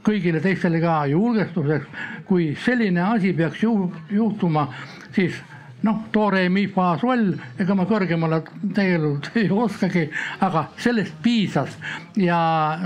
kõigile 0.07 0.41
teistele 0.43 0.81
ka 0.83 1.03
julgestuseks, 1.11 1.87
kui 2.27 2.53
selline 2.65 3.03
asi 3.03 3.33
peaks 3.33 3.62
juhtuma, 3.62 4.69
siis 5.15 5.35
noh, 5.83 5.99
tore 6.13 6.49
mi 6.49 6.67
fa 6.71 6.93
sol, 7.01 7.33
ega 7.61 7.75
ma 7.75 7.87
kõrgemale 7.91 8.43
tegelikult 8.75 9.31
ei 9.39 9.51
oskagi, 9.51 10.05
aga 10.45 10.67
sellest 10.81 11.19
piisas. 11.25 11.77
Ja 12.21 12.39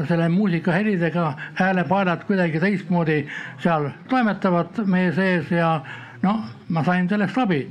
selle 0.08 0.28
muusikahelidega 0.32 1.26
häälepaelad 1.60 2.24
kuidagi 2.28 2.62
teistmoodi 2.62 3.22
seal 3.62 3.90
toimetavad 4.10 4.82
meie 4.88 5.12
sees 5.16 5.50
ja 5.52 5.76
noh, 6.22 6.46
ma 6.68 6.84
sain 6.86 7.08
sellest 7.08 7.38
abi. 7.38 7.66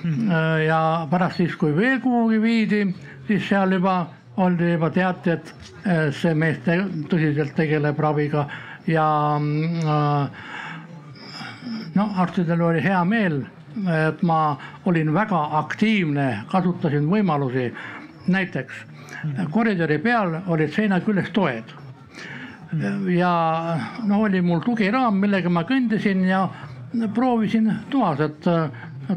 Mm. 0.00 0.30
ja 0.64 0.80
pärast 1.10 1.36
siis, 1.42 1.56
kui 1.60 1.74
veel 1.76 2.00
kuhugi 2.00 2.40
viidi, 2.42 2.86
siis 3.28 3.44
seal 3.48 3.76
juba 3.76 3.98
oldi 4.40 4.72
juba 4.72 4.88
teati, 4.94 5.34
et 5.34 5.54
äh, 5.84 6.08
see 6.16 6.32
mees 6.34 6.60
te 6.64 6.78
tõsiselt 7.10 7.52
tegeleb 7.58 7.98
raviga. 8.00 8.46
Ja 8.88 9.06
äh, 9.36 10.44
noh, 11.98 12.20
arstidel 12.22 12.62
oli 12.64 12.80
hea 12.84 13.02
meel 13.04 13.42
et 14.10 14.22
ma 14.22 14.56
olin 14.84 15.14
väga 15.14 15.40
aktiivne, 15.58 16.44
kasutasin 16.50 17.08
võimalusi. 17.10 17.72
näiteks 18.26 18.84
koridori 19.50 19.98
peal 19.98 20.34
olid 20.46 20.72
seina 20.72 21.00
küljes 21.00 21.30
toed. 21.30 21.64
ja 23.08 23.32
noh, 24.06 24.20
oli 24.20 24.40
mul 24.40 24.60
tugiraam, 24.60 25.16
millega 25.18 25.50
ma 25.50 25.64
kõndisin 25.66 26.24
ja 26.28 26.48
proovisin 27.14 27.72
toas, 27.90 28.20
et 28.20 28.46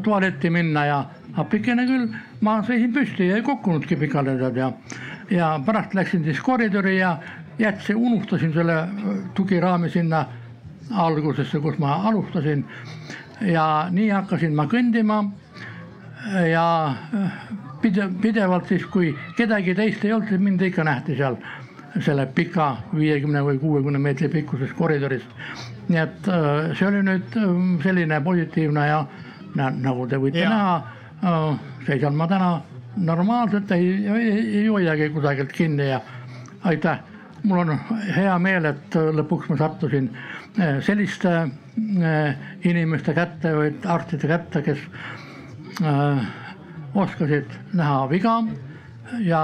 tualetti 0.02 0.50
minna 0.50 0.84
ja 0.86 1.04
appikene 1.36 1.86
küll, 1.86 2.08
ma 2.40 2.62
seisin 2.66 2.92
püsti 2.94 3.28
ja 3.28 3.36
ei 3.36 3.42
kukkunudki 3.42 3.96
pikali 3.96 4.36
tead 4.38 4.56
ja, 4.58 4.72
ja 5.30 5.50
pärast 5.66 5.94
läksin 5.94 6.24
siis 6.24 6.40
koridori 6.40 6.98
ja 6.98 7.16
jätsin, 7.58 7.96
unustasin 7.96 8.52
selle 8.52 8.88
tugiraami 9.34 9.90
sinna 9.90 10.24
algusesse, 10.90 11.60
kus 11.60 11.78
ma 11.78 11.94
alustasin 12.08 12.64
ja 13.40 13.88
nii 13.90 14.08
hakkasin 14.10 14.54
ma 14.54 14.66
kõndima 14.70 15.22
ja 16.50 16.66
pidev, 17.82 18.14
pidevalt 18.22 18.68
siis, 18.70 18.86
kui 18.86 19.12
kedagi 19.36 19.74
teist 19.74 20.04
ei 20.04 20.12
olnud, 20.12 20.28
siis 20.28 20.40
mind 20.40 20.62
ikka 20.64 20.84
nähti 20.86 21.16
seal 21.18 21.36
selle 22.02 22.26
pika 22.34 22.72
viiekümne 22.94 23.42
või 23.46 23.60
kuuekümne 23.62 24.00
meetri 24.02 24.28
pikkuses 24.28 24.72
koridoris. 24.78 25.22
nii 25.88 25.98
et 26.00 26.28
äh, 26.32 26.72
see 26.78 26.86
oli 26.88 27.02
nüüd 27.04 27.36
äh, 27.36 27.48
selline 27.84 28.20
positiivne 28.24 28.86
ja 28.88 29.04
nagu 29.54 30.06
te 30.08 30.18
võite 30.18 30.40
ja. 30.40 30.50
näha, 30.50 30.76
äh, 31.22 31.58
seisan 31.86 32.16
ma 32.16 32.26
täna 32.26 32.50
normaalselt, 32.96 33.70
ei, 33.70 34.06
ei, 34.06 34.30
ei 34.62 34.66
hoiagi 34.66 35.10
kusagilt 35.10 35.52
kinni 35.52 35.88
ja 35.90 36.00
aitäh. 36.64 37.13
Mul 37.44 37.58
on 37.58 37.78
hea 38.16 38.38
meel, 38.38 38.64
et 38.64 38.96
lõpuks 38.96 39.50
ma 39.50 39.56
sattusin 39.60 40.08
selliste 40.84 41.34
Äh, 41.74 42.34
inimeste 42.62 43.10
kätte 43.16 43.50
või 43.50 43.70
arstide 43.90 44.28
kätte, 44.30 44.60
kes 44.62 44.82
äh, 45.82 46.20
oskasid 46.94 47.50
näha 47.74 48.04
viga 48.12 48.34
ja 49.26 49.40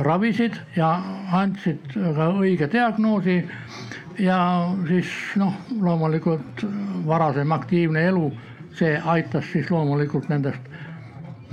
ravisid 0.00 0.56
ja 0.76 0.94
andsid 1.36 1.92
ka 1.92 2.30
õige 2.40 2.70
diagnoosi. 2.72 3.42
ja 4.18 4.38
siis 4.88 5.12
noh, 5.36 5.52
loomulikult 5.80 6.64
varasem 7.06 7.52
aktiivne 7.52 8.06
elu, 8.08 8.32
see 8.72 8.96
aitas 9.04 9.44
siis 9.52 9.70
loomulikult 9.70 10.28
nendest 10.32 10.72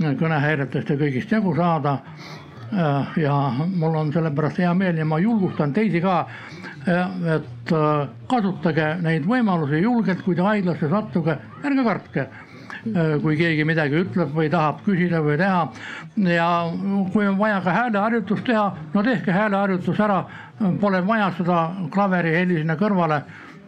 kõnehäiretest 0.00 0.88
ja 0.88 0.96
kõigist 0.96 1.32
jagu 1.32 1.54
saada. 1.56 1.98
Äh, 2.72 3.22
ja 3.22 3.34
mul 3.76 3.96
on 3.98 4.12
sellepärast 4.12 4.60
hea 4.62 4.74
meel 4.78 4.98
ja 4.98 5.04
ma 5.04 5.18
julgustan 5.18 5.72
teisi 5.74 6.00
ka 6.00 6.20
et 6.86 7.72
äh, 7.74 8.04
kasutage 8.30 8.86
neid 9.02 9.26
võimalusi 9.26 9.80
julgelt, 9.82 10.22
kui 10.22 10.36
te 10.38 10.44
haiglasse 10.46 10.86
sattuge, 10.88 11.34
ärge 11.66 11.84
kartke 11.84 12.22
äh, 12.22 13.16
kui 13.24 13.34
keegi 13.40 13.66
midagi 13.66 14.04
ütleb 14.04 14.30
või 14.36 14.52
tahab 14.52 14.84
küsida 14.86 15.18
või 15.24 15.36
teha. 15.40 15.66
ja 16.30 16.48
kui 17.12 17.26
on 17.26 17.38
vaja 17.42 17.58
ka 17.64 17.74
hääleharjutust 17.74 18.46
teha, 18.46 18.64
no 18.94 19.02
tehke 19.02 19.34
hääleharjutus 19.34 20.00
ära, 20.06 20.22
pole 20.80 21.02
vaja 21.06 21.32
seda 21.36 21.60
klaveriheli 21.90 22.62
sinna 22.62 22.78
kõrvale. 22.78 23.24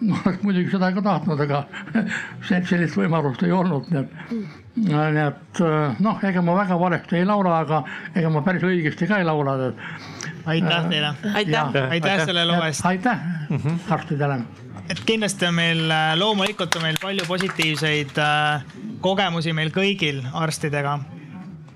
Ma 0.08 0.18
oleks 0.24 0.42
muidugi 0.42 0.70
seda 0.72 0.92
ka 0.94 1.04
tahtnud, 1.04 1.44
aga 1.46 1.64
sellist 2.48 2.98
võimalust 2.98 3.42
ei 3.46 3.52
olnud, 3.54 3.88
nii 3.92 4.02
et, 4.02 4.58
nii 4.76 5.24
et 5.26 5.62
äh, 5.66 6.02
noh, 6.02 6.22
ega 6.26 6.42
ma 6.42 6.56
väga 6.62 6.78
valesti 6.80 7.20
ei 7.20 7.28
laula, 7.28 7.60
aga 7.66 7.84
ega 8.14 8.32
ma 8.32 8.42
päris 8.46 8.66
õigesti 8.66 9.08
ka 9.10 9.22
ei 9.22 9.28
laula 9.28 9.58
aitäh 10.46 10.84
teile. 10.88 11.14
aitäh, 11.34 11.90
aitäh 11.90 12.26
selle 12.26 12.44
loo 12.44 12.62
eest. 12.64 12.86
aitäh 12.86 13.18
-hmm. 13.50 13.78
arstidele. 13.90 14.40
et 14.90 15.00
kindlasti 15.06 15.46
on 15.46 15.54
meil 15.54 15.90
äh, 15.90 16.18
loomulikult 16.18 16.76
on 16.76 16.82
meil 16.82 16.96
palju 17.02 17.24
positiivseid 17.26 18.18
äh, 18.18 18.62
kogemusi 19.00 19.52
meil 19.52 19.70
kõigil 19.70 20.22
arstidega. 20.32 20.98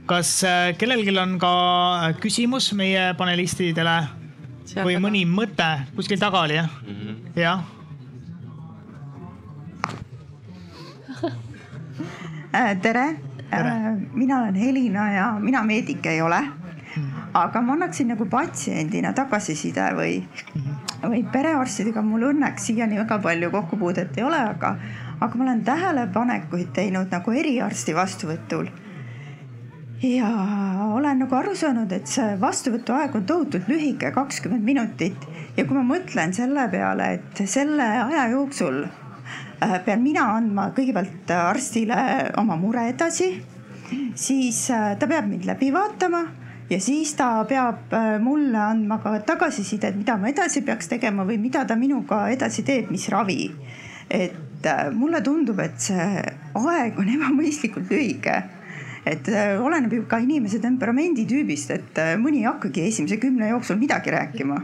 kas 0.06 0.44
äh, 0.44 0.76
kellelgi 0.78 1.18
on 1.18 1.38
ka 1.38 1.52
küsimus 2.20 2.72
meie 2.72 3.14
panelistidele 3.14 4.02
või 4.84 4.98
mõni 5.00 5.24
mõte 5.26 5.70
kuskil 5.96 6.18
taga 6.18 6.40
oli 6.40 6.54
jah 6.54 6.70
mm 6.82 6.94
-hmm.? 6.94 7.40
jah 7.40 7.75
tere, 12.82 13.16
tere., 13.50 13.72
mina 14.14 14.38
olen 14.38 14.54
Helina 14.54 15.10
ja 15.12 15.26
mina 15.40 15.62
meedik 15.62 16.06
ei 16.06 16.22
ole. 16.22 16.40
Aga 17.36 17.60
ma 17.60 17.74
annaksin 17.74 18.08
nagu 18.08 18.24
patsiendina 18.32 19.12
tagasiside 19.12 19.90
või, 19.98 20.14
või 21.02 21.20
perearstidega 21.32 22.00
mul 22.02 22.30
õnneks 22.30 22.70
siiani 22.70 22.96
väga 22.96 23.18
palju 23.20 23.50
kokkupuudet 23.52 24.16
ei 24.16 24.24
ole, 24.24 24.38
aga, 24.54 24.72
aga 25.20 25.36
ma 25.36 25.44
olen 25.44 25.62
tähelepanekuid 25.66 26.72
teinud 26.78 27.12
nagu 27.12 27.36
eriarsti 27.36 27.94
vastuvõtul. 27.94 28.70
ja 30.02 30.30
olen 30.94 31.18
nagu 31.24 31.36
aru 31.36 31.54
saanud, 31.56 31.92
et 31.92 32.08
see 32.08 32.36
vastuvõtuaeg 32.40 33.14
on 33.16 33.24
tohutult 33.28 33.68
lühike, 33.68 34.12
kakskümmend 34.12 34.64
minutit. 34.64 35.28
Ja 35.56 35.64
kui 35.64 35.76
ma 35.76 35.84
mõtlen 35.84 36.32
selle 36.36 36.68
peale, 36.72 37.12
et 37.18 37.48
selle 37.48 37.84
aja 37.84 38.28
jooksul 38.32 38.84
äh, 38.84 39.05
pean 39.60 40.02
mina 40.04 40.26
andma 40.36 40.70
kõigepealt 40.76 41.30
arstile 41.32 41.96
oma 42.40 42.56
mure 42.60 42.88
edasi, 42.90 43.30
siis 44.14 44.66
äh, 44.74 44.96
ta 44.98 45.08
peab 45.08 45.28
mind 45.30 45.46
läbi 45.48 45.70
vaatama 45.72 46.24
ja 46.70 46.80
siis 46.80 47.14
ta 47.18 47.44
peab 47.48 47.92
äh, 47.94 48.16
mulle 48.22 48.58
andma 48.58 48.98
ka 49.02 49.14
tagasisidet, 49.26 49.96
mida 49.96 50.16
ma 50.18 50.30
edasi 50.32 50.62
peaks 50.66 50.90
tegema 50.90 51.26
või 51.26 51.38
mida 51.40 51.64
ta 51.66 51.76
minuga 51.78 52.26
edasi 52.32 52.64
teeb, 52.66 52.90
mis 52.90 53.08
ravi. 53.12 53.50
et 54.10 54.66
äh, 54.66 54.90
mulle 54.94 55.22
tundub, 55.22 55.58
et 55.60 55.80
see 55.80 56.22
aeg 56.54 56.98
on 56.98 57.12
ebamõistlikult 57.16 57.90
lühike. 57.90 58.42
Et 59.06 59.28
äh, 59.30 59.54
oleneb 59.62 59.92
ju 59.92 60.06
ka 60.10 60.18
inimese 60.18 60.58
temperamenditüübist, 60.62 61.70
et 61.70 62.02
mõni 62.18 62.42
ei 62.42 62.50
hakkagi 62.50 62.88
esimese 62.88 63.20
kümne 63.22 63.52
jooksul 63.52 63.78
midagi 63.78 64.10
rääkima 64.10 64.58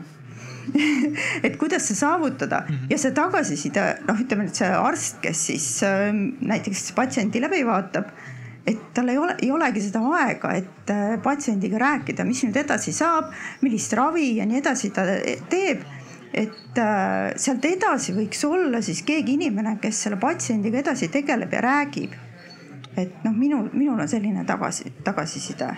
et 1.46 1.56
kuidas 1.60 1.86
see 1.88 1.98
saavutada 1.98 2.64
mhm. 2.66 2.90
ja 2.90 2.98
see 3.00 3.14
tagasiside, 3.16 3.88
noh, 4.08 4.20
ütleme 4.24 4.48
nüüd 4.48 4.58
see 4.58 4.70
arst, 4.70 5.18
kes 5.24 5.48
siis 5.50 5.72
näiteks 5.82 6.92
patsiendi 6.96 7.42
läbi 7.42 7.64
vaatab 7.66 8.12
et 8.66 8.78
tal 8.94 9.08
ei 9.08 9.18
ole, 9.18 9.34
ei 9.42 9.50
olegi 9.50 9.82
seda 9.82 10.02
aega, 10.16 10.52
et 10.58 10.90
äh, 10.92 11.16
patsiendiga 11.22 11.80
rääkida, 11.82 12.24
mis 12.26 12.44
nüüd 12.46 12.56
edasi 12.62 12.94
saab, 12.94 13.32
millist 13.62 13.94
ravi 13.98 14.36
ja 14.38 14.46
nii 14.46 14.60
edasi 14.62 14.92
ta 14.94 15.06
teeb. 15.50 15.82
et 16.32 16.78
äh, 16.80 17.34
sealt 17.36 17.64
edasi 17.68 18.14
võiks 18.16 18.40
olla 18.48 18.80
siis 18.80 19.02
keegi 19.04 19.34
inimene, 19.36 19.76
kes 19.82 19.98
selle 20.06 20.16
patsiendiga 20.16 20.78
edasi 20.80 21.10
tegeleb 21.12 21.52
ja 21.52 21.60
räägib. 21.60 22.14
et 22.96 23.24
noh, 23.24 23.34
minul, 23.34 23.68
minul 23.72 24.00
on 24.00 24.08
selline 24.08 24.44
tagasi, 24.44 24.92
tagasiside, 25.04 25.68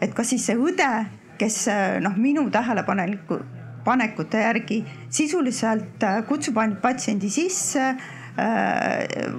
et 0.00 0.14
kas 0.14 0.32
siis 0.32 0.46
see 0.46 0.56
õde, 0.56 0.90
kes 1.38 1.66
noh, 2.00 2.16
minu 2.16 2.48
tähelepaneliku, 2.50 3.38
panekute 3.84 4.42
järgi 4.42 4.82
sisuliselt 5.10 6.04
kutsub 6.28 6.58
ainult 6.62 6.80
patsiendi 6.82 7.30
sisse, 7.30 7.94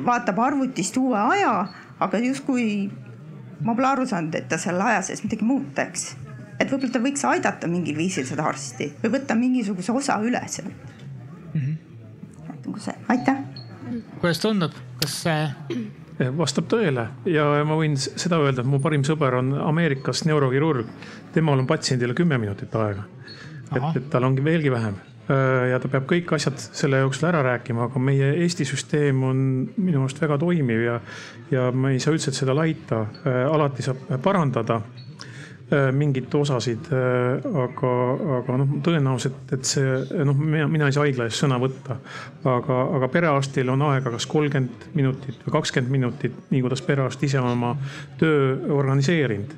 vaatab 0.06 0.40
arvutist 0.40 0.98
uue 1.02 1.18
aja, 1.18 1.53
aga 2.03 2.20
justkui 2.22 2.68
ma 3.64 3.76
pole 3.76 3.90
aru 3.90 4.06
saanud, 4.10 4.36
et 4.38 4.49
ta 4.52 4.60
selle 4.61 4.84
aja 4.86 5.02
sees 5.07 5.24
midagi 5.26 5.48
muud 5.48 5.72
teeks. 5.78 6.14
et 6.60 6.70
võib-olla 6.70 6.94
ta 6.94 7.02
võiks 7.02 7.24
aidata 7.28 7.68
mingil 7.68 7.98
viisil 7.98 8.28
seda 8.30 8.45
arsti 8.48 8.91
või 9.02 9.15
võtta 9.15 9.36
mingisuguse 9.36 9.91
osa 9.91 10.20
üle 10.22 10.41
sealt 10.48 10.94
mm. 11.53 11.60
-hmm. 11.60 12.53
nagu 12.65 12.80
see, 12.80 12.95
aitäh. 13.15 13.41
kuidas 14.22 14.40
tundub, 14.44 14.78
kas 15.02 15.18
see 15.24 16.32
vastab 16.38 16.68
tõele 16.70 17.07
ja 17.30 17.45
ma 17.65 17.78
võin 17.78 17.98
seda 17.98 18.38
öelda, 18.41 18.61
et 18.61 18.70
mu 18.70 18.80
parim 18.84 19.03
sõber 19.07 19.40
on 19.40 19.53
Ameerikas 19.61 20.26
neurokirurg. 20.30 20.88
temal 21.34 21.60
on 21.60 21.68
patsiendile 21.68 22.14
kümme 22.14 22.38
minutit 22.38 22.76
aega. 22.76 23.03
Et, 23.79 23.99
et 24.01 24.09
tal 24.13 24.27
ongi 24.29 24.43
veelgi 24.45 24.71
vähem 24.73 24.97
äh, 24.97 25.69
ja 25.71 25.79
ta 25.81 25.91
peab 25.91 26.07
kõik 26.09 26.33
asjad 26.37 26.59
selle 26.63 27.03
jooksul 27.03 27.29
ära 27.31 27.43
rääkima, 27.49 27.87
aga 27.89 28.01
meie 28.01 28.33
Eesti 28.43 28.67
süsteem 28.67 29.23
on 29.27 29.45
minu 29.77 30.03
arust 30.03 30.21
väga 30.23 30.39
toimiv 30.41 30.83
ja, 30.87 30.99
ja 31.51 31.69
ma 31.71 31.93
ei 31.93 32.01
saa 32.03 32.15
üldse 32.15 32.33
seda 32.35 32.55
laita. 32.57 33.05
Alati 33.23 33.85
saab 33.85 34.05
parandada 34.23 34.81
mingeid 35.95 36.33
osasid, 36.35 36.89
aga, 36.91 37.91
aga 38.37 38.57
noh, 38.61 38.75
tõenäoliselt, 38.83 39.53
et 39.55 39.67
see 39.67 40.23
noh, 40.27 40.37
mina, 40.37 40.67
mina 40.69 40.89
ei 40.89 40.95
saa 40.95 41.05
haigla 41.05 41.27
eest 41.29 41.43
sõna 41.43 41.57
võtta. 41.61 41.97
aga, 42.43 42.79
aga 42.97 43.09
perearstil 43.13 43.71
on 43.73 43.85
aega 43.87 44.11
kas 44.13 44.27
kolmkümmend 44.29 44.89
minutit 44.97 45.39
või 45.45 45.55
kakskümmend 45.57 45.95
minutit, 45.95 46.37
nii 46.51 46.61
kuidas 46.65 46.83
perearst 46.85 47.23
ise 47.23 47.39
on 47.41 47.53
oma 47.55 47.73
töö 48.19 48.57
organiseerinud. 48.75 49.55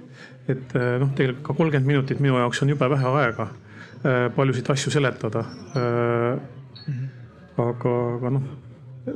et 0.48 0.76
noh, 1.02 1.12
tegelikult 1.18 1.46
ka 1.48 1.58
kolmkümmend 1.58 1.90
minutit 1.90 2.20
minu 2.22 2.38
jaoks 2.38 2.62
on 2.62 2.70
jube 2.70 2.90
vähe 2.90 3.14
aega 3.22 3.50
paljusid 4.36 4.70
asju 4.70 4.92
seletada. 4.94 5.42
aga, 7.58 7.94
aga 8.18 8.32
noh 8.36 8.46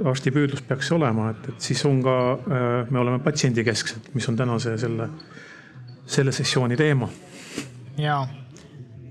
arsti 0.09 0.31
püüdlus 0.33 0.61
peaks 0.65 0.91
olema, 0.93 1.31
et, 1.33 1.47
et 1.49 1.69
siis 1.69 1.79
on 1.89 2.01
ka, 2.05 2.15
me 2.89 2.99
oleme 3.01 3.19
patsiendikesksed, 3.25 4.11
mis 4.13 4.27
on 4.29 4.37
tänase 4.37 4.75
selle 4.77 5.07
selle 6.09 6.33
sessiooni 6.33 6.77
teema. 6.77 7.09
ja, 7.99 8.21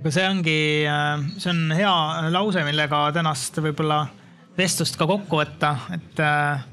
aga 0.00 0.12
see 0.14 0.26
ongi, 0.28 0.58
äh, 0.88 1.22
see 1.38 1.52
on 1.52 1.74
hea 1.76 1.94
lause, 2.34 2.64
millega 2.66 3.06
tänast 3.14 3.60
võib-olla 3.62 4.02
vestlust 4.58 4.98
ka 4.98 5.06
kokku 5.06 5.38
võtta, 5.38 5.74
et, 5.94 6.22
äh, 6.24 6.64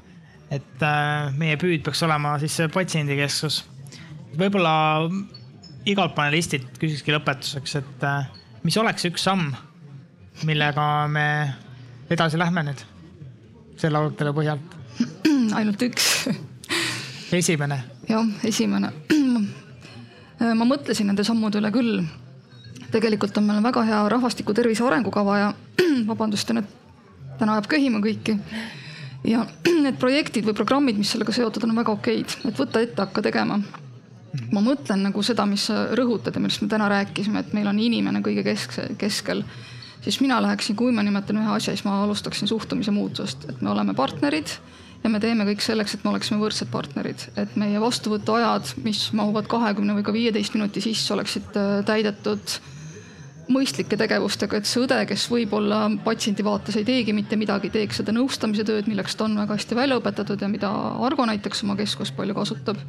et 0.58 0.82
äh, 0.86 1.28
meie 1.38 1.58
püüd 1.60 1.84
peaks 1.86 2.02
olema 2.06 2.36
siis 2.42 2.58
see 2.58 2.70
patsiendikesksus. 2.72 3.62
võib-olla 4.36 4.74
igalt 5.86 6.16
panelistilt 6.16 6.80
küsikski 6.82 7.14
lõpetuseks, 7.14 7.76
et 7.78 8.08
mis 8.66 8.76
oleks 8.82 9.06
üks 9.06 9.22
samm, 9.28 9.52
millega 10.46 11.06
me 11.10 11.26
edasi 12.10 12.38
lähme 12.40 12.64
nüüd 12.66 12.82
selle 13.78 14.00
arutelu 14.00 14.32
põhjalt? 14.34 14.74
ainult 15.58 15.82
üks 15.86 16.26
esimene. 17.36 17.78
jah, 18.08 18.26
esimene 18.48 18.90
ma 20.60 20.66
mõtlesin 20.68 21.06
nende 21.10 21.24
sammude 21.26 21.60
üle 21.60 21.70
küll. 21.74 22.02
tegelikult 22.90 23.38
on 23.38 23.46
meil 23.48 23.62
väga 23.64 23.84
hea 23.86 24.02
rahvastiku 24.12 24.54
tervise 24.56 24.84
arengukava 24.86 25.38
ja 25.38 25.52
vabandust, 26.10 26.50
et 26.50 26.74
täna 27.38 27.56
ajab 27.56 27.70
köhima 27.70 28.02
kõiki. 28.02 28.38
ja 29.30 29.46
need 29.66 29.98
projektid 30.02 30.46
või 30.48 30.58
programmid, 30.58 30.98
mis 30.98 31.14
sellega 31.14 31.32
seotud 31.32 31.64
on, 31.64 31.74
on 31.74 31.84
väga 31.84 31.94
okeid, 31.94 32.38
et 32.48 32.58
võtta 32.58 32.82
ette, 32.82 32.98
hakka 33.02 33.22
tegema. 33.30 33.60
Ma 34.52 34.62
mõtlen 34.64 35.02
nagu 35.08 35.22
seda, 35.26 35.46
mis 35.48 35.68
sa 35.70 35.86
rõhutad 35.96 36.36
ja 36.36 36.42
millest 36.42 36.62
me 36.64 36.70
täna 36.72 36.88
rääkisime, 36.92 37.42
et 37.42 37.54
meil 37.56 37.68
on 37.70 37.78
inimene 37.82 38.22
kõige 38.24 38.44
keskse, 38.46 38.88
keskel. 39.00 39.42
Siis 40.04 40.20
mina 40.22 40.38
läheksin, 40.42 40.76
kui 40.78 40.92
ma 40.94 41.02
nimetan 41.02 41.40
ühe 41.40 41.50
asja, 41.50 41.74
siis 41.74 41.86
ma 41.86 41.98
alustaksin 42.04 42.48
suhtumise 42.48 42.94
muutusest, 42.94 43.48
et 43.50 43.62
me 43.64 43.72
oleme 43.72 43.94
partnerid 43.96 44.52
ja 45.02 45.10
me 45.10 45.20
teeme 45.22 45.46
kõik 45.48 45.64
selleks, 45.64 45.96
et 45.96 46.04
me 46.04 46.12
oleksime 46.12 46.38
võrdsed 46.40 46.70
partnerid, 46.70 47.26
et 47.38 47.58
meie 47.58 47.80
vastuvõtuajad, 47.82 48.76
mis 48.86 49.08
mahuvad 49.16 49.50
kahekümne 49.50 49.96
või 49.98 50.06
ka 50.06 50.14
viieteist 50.14 50.56
minuti 50.56 50.82
sisse, 50.84 51.12
oleksid 51.14 51.58
äh, 51.58 51.82
täidetud 51.86 52.58
mõistlike 53.52 53.98
tegevustega, 53.98 54.58
et 54.58 54.66
see 54.66 54.82
õde, 54.82 54.98
kes 55.06 55.26
võib-olla 55.30 55.84
patsiendi 56.04 56.44
vaates 56.46 56.78
ei 56.80 56.86
teegi 56.86 57.14
mitte 57.14 57.38
midagi, 57.38 57.70
teeks 57.70 58.00
seda 58.00 58.14
nõustamise 58.14 58.66
tööd, 58.66 58.88
milleks 58.90 59.14
ta 59.14 59.26
on 59.28 59.36
väga 59.38 59.58
hästi 59.58 59.78
välja 59.78 59.98
õpetatud 60.00 60.42
ja 60.42 60.50
mida 60.50 60.70
Argo 61.06 61.26
näiteks 61.28 61.62
oma 61.66 61.76
keskus 61.78 62.10
palju 62.16 62.34
kasutab. 62.34 62.80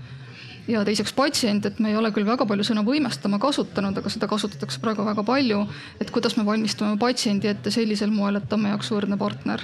Ja 0.68 0.84
teiseks 0.86 1.14
patsient, 1.16 1.66
et 1.66 1.80
me 1.80 1.92
ei 1.92 1.98
ole 1.98 2.12
küll 2.12 2.28
väga 2.28 2.46
palju 2.46 2.66
sõna 2.68 2.84
võimestama 2.88 3.40
kasutanud, 3.40 3.98
aga 3.98 4.10
seda 4.12 4.28
kasutatakse 4.28 4.82
praegu 4.84 5.06
väga 5.08 5.24
palju, 5.24 5.62
et 6.02 6.12
kuidas 6.12 6.38
me 6.38 6.46
valmistume 6.46 6.98
patsiendi 7.00 7.48
ette 7.48 7.72
sellisel 7.72 8.12
moel, 8.12 8.40
et 8.40 8.50
ta 8.50 8.58
on 8.58 8.66
meie 8.66 8.76
jaoks 8.76 8.92
võrdne 8.92 9.20
partner 9.20 9.64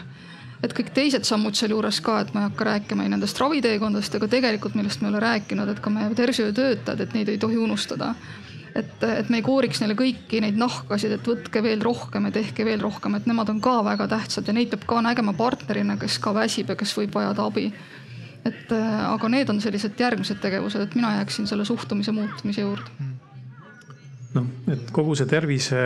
et 0.63 0.71
kõik 0.75 0.93
teised 0.95 1.27
sammud 1.27 1.57
sealjuures 1.57 1.99
ka, 2.03 2.21
et 2.23 2.31
ma 2.33 2.43
ei 2.43 2.49
hakka 2.49 2.67
rääkima 2.69 3.03
ei 3.03 3.11
nendest 3.11 3.39
raviteekondadest 3.41 4.15
ega 4.19 4.29
tegelikult, 4.31 4.77
millest 4.79 5.01
me 5.01 5.09
ei 5.09 5.13
ole 5.13 5.23
rääkinud, 5.23 5.69
et 5.69 5.81
ka 5.83 5.91
meie 5.91 6.13
tervishoiutöötajad, 6.15 7.03
et 7.03 7.15
neid 7.17 7.31
ei 7.33 7.41
tohi 7.41 7.59
unustada. 7.59 8.13
et, 8.73 9.03
et 9.05 9.27
me 9.29 9.37
ei 9.37 9.43
kooriks 9.45 9.83
neile 9.83 9.93
kõiki 9.93 10.39
neid 10.41 10.55
nahkasid, 10.57 11.11
et 11.13 11.27
võtke 11.29 11.61
veel 11.61 11.83
rohkem 11.85 12.25
ja 12.25 12.31
tehke 12.33 12.65
veel 12.65 12.81
rohkem, 12.81 13.19
et 13.19 13.27
nemad 13.29 13.51
on 13.51 13.59
ka 13.61 13.75
väga 13.85 14.07
tähtsad 14.09 14.47
ja 14.49 14.53
neid 14.55 14.71
peab 14.71 14.87
ka 14.89 15.01
nägema 15.05 15.35
partnerina, 15.37 15.97
kes 16.01 16.17
ka 16.23 16.33
väsib 16.33 16.71
ja 16.73 16.75
kes 16.79 16.95
võib 16.97 17.13
vajada 17.13 17.45
abi. 17.45 17.67
Et 18.45 18.73
aga 18.75 19.29
need 19.31 19.49
on 19.49 19.61
sellised 19.63 19.99
järgmised 19.99 20.41
tegevused, 20.43 20.81
et 20.81 20.95
mina 20.95 21.15
jääksin 21.17 21.47
selle 21.47 21.65
suhtumise 21.65 22.11
muutumise 22.11 22.61
juurde. 22.61 23.09
noh, 24.33 24.47
et 24.67 24.91
kogu 24.91 25.15
see 25.15 25.29
tervise 25.29 25.85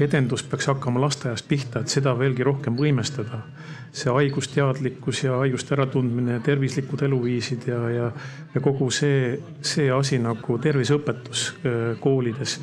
edendus 0.00 0.42
peaks 0.42 0.66
hakkama 0.66 1.00
lasteaiast 1.00 1.48
pihta, 1.48 1.82
et 1.82 1.92
seda 1.92 2.14
veelgi 2.18 2.44
rohkem 2.46 2.76
võimestada. 2.78 3.44
see 3.92 4.12
haigusteadlikkus 4.14 5.24
ja 5.24 5.40
haiguste 5.40 5.74
äratundmine, 5.74 6.36
tervislikud 6.46 7.00
eluviisid 7.02 7.64
ja, 7.66 7.78
ja, 7.90 8.12
ja 8.54 8.60
kogu 8.62 8.86
see, 8.94 9.40
see 9.66 9.88
asi 9.90 10.18
nagu 10.22 10.58
terviseõpetus 10.58 11.46
äh, 11.50 11.80
koolides. 12.00 12.60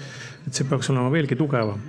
et 0.47 0.53
see 0.53 0.67
peaks 0.69 0.89
olema 0.89 1.11
veelgi 1.11 1.35
tugevam. 1.35 1.81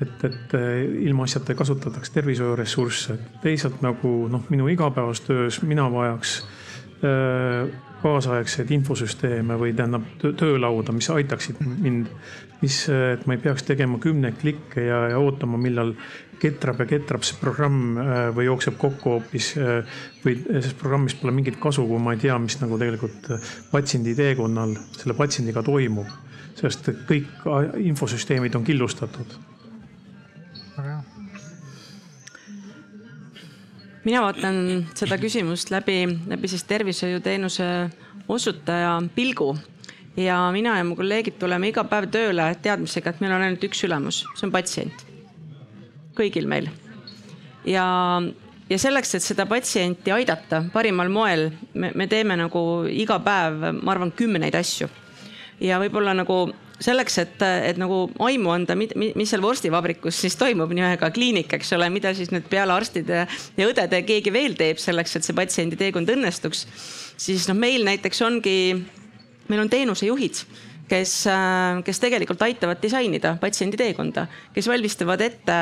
et, 0.00 0.24
et 0.24 0.54
äh, 0.54 0.84
ilmaasjata 1.08 1.52
ei 1.52 1.58
kasutataks 1.58 2.10
tervishoiuressursse, 2.10 3.18
teisalt 3.42 3.82
nagu 3.82 4.28
noh, 4.30 4.46
minu 4.48 4.68
igapäevastöös 4.68 5.62
mina 5.62 5.90
vajaks 5.92 6.38
äh, 6.40 6.55
kaasaegseid 8.02 8.70
infosüsteeme 8.76 9.56
või 9.60 9.72
tähendab 9.76 10.04
töölauda, 10.20 10.94
mis 10.94 11.08
aitaksid 11.12 11.58
mind, 11.64 12.10
mis, 12.62 12.78
et 12.92 13.26
ma 13.26 13.36
ei 13.36 13.42
peaks 13.42 13.66
tegema 13.68 13.98
kümneid 14.02 14.38
klikke 14.40 14.84
ja, 14.86 15.02
ja 15.12 15.20
ootama, 15.22 15.58
millal 15.60 15.94
ketrab 16.40 16.80
ja 16.82 16.86
ketrab 16.90 17.24
see 17.24 17.38
programm 17.40 17.96
äh, 18.00 18.14
või 18.36 18.48
jookseb 18.50 18.76
kokku 18.80 19.16
hoopis 19.16 19.52
äh, 19.60 19.98
või 20.24 20.36
sellest 20.44 20.78
programmist 20.80 21.20
pole 21.22 21.34
mingit 21.36 21.58
kasu, 21.62 21.86
kui 21.88 22.00
ma 22.02 22.14
ei 22.16 22.22
tea, 22.22 22.36
mis 22.42 22.58
nagu 22.60 22.78
tegelikult 22.80 23.30
äh, 23.32 23.50
patsiendi 23.72 24.14
teekonnal 24.18 24.76
selle 24.96 25.16
patsiendiga 25.18 25.64
toimub. 25.66 26.12
sest 26.56 26.88
kõik 27.08 27.44
infosüsteemid 27.84 28.54
on 28.56 28.64
killustatud 28.64 29.34
mina 34.06 34.22
vaatan 34.22 34.86
seda 34.94 35.18
küsimust 35.18 35.72
läbi, 35.74 36.04
läbi 36.30 36.48
siis 36.48 36.64
tervishoiuteenuse 36.68 37.66
osutaja 38.28 39.00
pilgu 39.14 39.56
ja 40.16 40.38
mina 40.52 40.76
ja 40.78 40.84
mu 40.84 40.96
kolleegid 40.96 41.38
tuleme 41.40 41.70
iga 41.72 41.84
päev 41.88 42.08
tööle 42.14 42.48
teadmisega, 42.62 43.12
et 43.12 43.22
meil 43.22 43.34
on 43.36 43.44
ainult 43.44 43.66
üks 43.66 43.82
ülemus, 43.86 44.22
see 44.38 44.46
on 44.48 44.54
patsient. 44.54 45.06
kõigil 46.16 46.46
meil. 46.48 46.70
ja, 47.66 47.86
ja 48.70 48.78
selleks, 48.78 49.14
et 49.14 49.22
seda 49.24 49.46
patsienti 49.46 50.14
aidata 50.14 50.62
parimal 50.72 51.10
moel, 51.12 51.50
me, 51.74 51.90
me 51.94 52.06
teeme 52.06 52.38
nagu 52.38 52.86
iga 52.88 53.18
päev, 53.20 53.72
ma 53.82 53.92
arvan, 53.92 54.12
kümneid 54.12 54.54
asju. 54.54 54.88
ja 55.60 55.80
võib-olla 55.82 56.14
nagu 56.14 56.46
selleks, 56.82 57.18
et, 57.22 57.42
et 57.70 57.78
nagu 57.80 58.02
aimu 58.26 58.52
anda, 58.52 58.76
mis 58.76 59.30
seal 59.30 59.44
vorstivabrikus 59.44 60.18
siis 60.24 60.36
toimub, 60.36 60.72
nimega 60.76 61.10
kliinik, 61.14 61.52
eks 61.56 61.72
ole, 61.76 61.88
mida 61.92 62.12
siis 62.16 62.32
nüüd 62.34 62.48
peale 62.52 62.74
arstide 62.76 63.24
ja 63.56 63.68
õdede 63.70 64.02
keegi 64.06 64.32
veel 64.34 64.56
teeb 64.58 64.80
selleks, 64.82 65.16
et 65.16 65.26
see 65.26 65.36
patsiendi 65.36 65.78
teekond 65.80 66.12
õnnestuks. 66.16 66.66
siis 67.16 67.48
noh, 67.48 67.56
meil 67.56 67.86
näiteks 67.86 68.22
ongi, 68.26 68.58
meil 69.48 69.64
on 69.64 69.72
teenusejuhid 69.72 70.44
kes, 70.88 71.12
äh, 71.26 71.82
kes 71.84 72.00
tegelikult 72.00 72.42
aitavad 72.46 72.80
disainida 72.82 73.36
patsiendi 73.40 73.78
teekonda, 73.80 74.26
kes 74.54 74.68
valmistavad 74.70 75.22
ette 75.24 75.58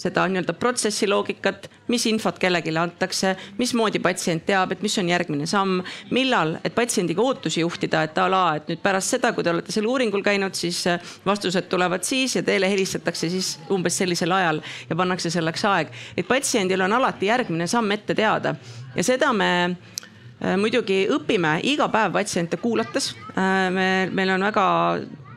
seda 0.00 0.26
nii-öelda 0.30 0.54
protsessi 0.58 1.08
loogikat, 1.10 1.68
mis 1.92 2.06
infot 2.10 2.38
kellelegi 2.40 2.74
antakse, 2.80 3.34
mismoodi 3.58 4.00
patsient 4.04 4.46
teab, 4.46 4.72
et 4.72 4.82
mis 4.84 4.96
on 5.00 5.08
järgmine 5.12 5.48
samm, 5.50 5.82
millal, 6.14 6.56
et 6.64 6.74
patsiendiga 6.74 7.22
ootusi 7.22 7.62
juhtida, 7.62 8.04
et 8.08 8.18
a 8.18 8.28
la, 8.30 8.44
et 8.58 8.70
nüüd 8.72 8.82
pärast 8.84 9.16
seda, 9.16 9.32
kui 9.36 9.44
te 9.44 9.52
olete 9.52 9.74
seal 9.74 9.88
uuringul 9.90 10.24
käinud, 10.24 10.56
siis 10.58 10.84
äh, 10.90 11.14
vastused 11.26 11.68
tulevad 11.72 12.06
siis 12.06 12.36
ja 12.38 12.44
teile 12.46 12.70
helistatakse 12.70 13.30
siis 13.32 13.54
umbes 13.72 13.98
sellisel 14.00 14.32
ajal 14.32 14.62
ja 14.88 14.96
pannakse 14.96 15.30
selleks 15.30 15.64
aeg. 15.70 15.92
et 16.16 16.28
patsiendil 16.28 16.80
on 16.80 16.92
alati 16.92 17.26
järgmine 17.26 17.66
samm 17.70 17.92
ette 17.92 18.14
teada 18.14 18.54
ja 18.94 19.04
seda 19.04 19.32
me 19.32 19.50
Äh, 19.64 19.93
muidugi 20.60 21.04
õpime 21.14 21.58
iga 21.66 21.88
päev 21.92 22.14
patsiente 22.16 22.58
kuulates. 22.60 23.12
Äh, 23.34 23.68
me, 23.74 23.86
meil 24.12 24.34
on 24.34 24.44
väga 24.46 24.64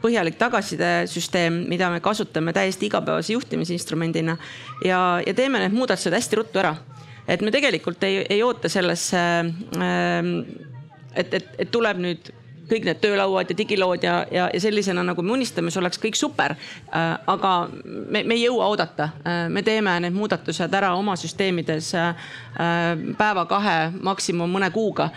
põhjalik 0.02 0.38
tagasisidesüsteem, 0.40 1.64
mida 1.72 1.90
me 1.94 2.02
kasutame 2.04 2.54
täiesti 2.54 2.88
igapäevase 2.90 3.34
juhtimisinstrumendina 3.34 4.38
ja, 4.86 5.00
ja 5.26 5.34
teeme 5.34 5.64
need 5.64 5.74
muudatused 5.76 6.14
hästi 6.14 6.40
ruttu 6.40 6.62
ära. 6.62 6.76
et 7.28 7.42
me 7.42 7.52
tegelikult 7.52 8.04
ei, 8.08 8.22
ei 8.30 8.44
oota 8.44 8.70
sellesse, 8.70 9.20
et, 11.16 11.34
et, 11.34 11.50
et 11.60 11.72
tuleb 11.72 12.00
nüüd 12.00 12.30
kõik 12.70 12.86
need 12.88 13.00
töölauad 13.02 13.52
ja 13.52 13.58
digilood 13.58 14.04
ja, 14.04 14.16
ja, 14.32 14.48
ja 14.54 14.62
sellisena 14.62 15.04
nagu 15.06 15.24
me 15.24 15.34
unistame, 15.38 15.72
see 15.72 15.82
oleks 15.82 16.00
kõik 16.02 16.18
super. 16.20 16.56
aga 16.92 17.54
me, 17.84 18.24
me 18.24 18.36
ei 18.36 18.44
jõua 18.44 18.68
oodata, 18.72 19.10
me 19.50 19.64
teeme 19.64 19.98
need 20.04 20.16
muudatused 20.16 20.74
ära 20.74 20.94
oma 20.96 21.16
süsteemides 21.20 21.94
päeva-kahe, 23.18 23.78
maksimum 24.04 24.52
mõne 24.52 24.70
kuuga, 24.76 25.10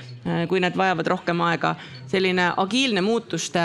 kui 0.48 0.62
need 0.62 0.76
vajavad 0.78 1.12
rohkem 1.16 1.40
aega. 1.48 1.74
selline 2.10 2.52
agiilne 2.56 3.00
muutuste 3.00 3.60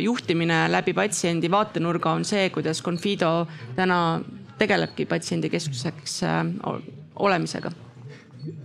juhtimine 0.00 0.66
läbi 0.68 0.92
patsiendi 0.92 1.50
vaatenurga 1.50 2.12
on 2.12 2.24
see, 2.24 2.50
kuidas 2.50 2.82
Confido 2.82 3.46
täna 3.76 4.20
tegelebki 4.58 5.06
patsiendikeskuseks 5.06 6.20
olemisega 7.16 7.85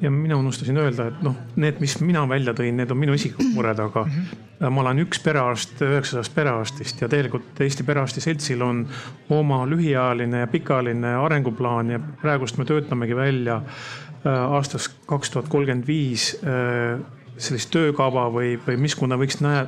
ja 0.02 0.12
mina 0.12 0.38
unustasin 0.38 0.78
öelda, 0.78 1.08
et 1.12 1.22
noh, 1.26 1.36
need, 1.62 1.80
mis 1.82 1.96
mina 2.04 2.24
välja 2.30 2.54
tõin, 2.58 2.76
need 2.78 2.92
on 2.92 3.00
minu 3.00 3.16
isiklikud 3.18 3.54
mured, 3.58 3.80
aga 3.80 4.04
mm 4.06 4.12
-hmm. 4.12 4.70
ma 4.70 4.82
olen 4.82 5.04
üks 5.06 5.22
perearst 5.24 5.82
üheksasajast 5.82 6.36
perearstist 6.36 7.02
ja 7.02 7.10
tegelikult 7.10 7.62
Eesti 7.62 7.84
Perearsti 7.84 8.22
Seltsil 8.22 8.62
on 8.62 8.86
oma 9.30 9.64
lühiajaline 9.70 10.40
ja 10.40 10.48
pikaajaline 10.48 11.16
arenguplaan 11.16 11.90
ja 11.90 12.00
praegust 12.22 12.58
me 12.58 12.66
töötamegi 12.66 13.16
välja 13.16 13.56
äh, 13.56 14.54
aastaks 14.54 14.90
kaks 15.06 15.30
tuhat 15.30 15.50
kolmkümmend 15.50 15.88
viis 15.88 16.38
äh, 16.44 17.00
sellist 17.38 17.72
töökava 17.72 18.30
või, 18.30 18.60
või 18.68 18.78
missugune 18.78 19.18
võiks 19.18 19.42
näe, 19.42 19.66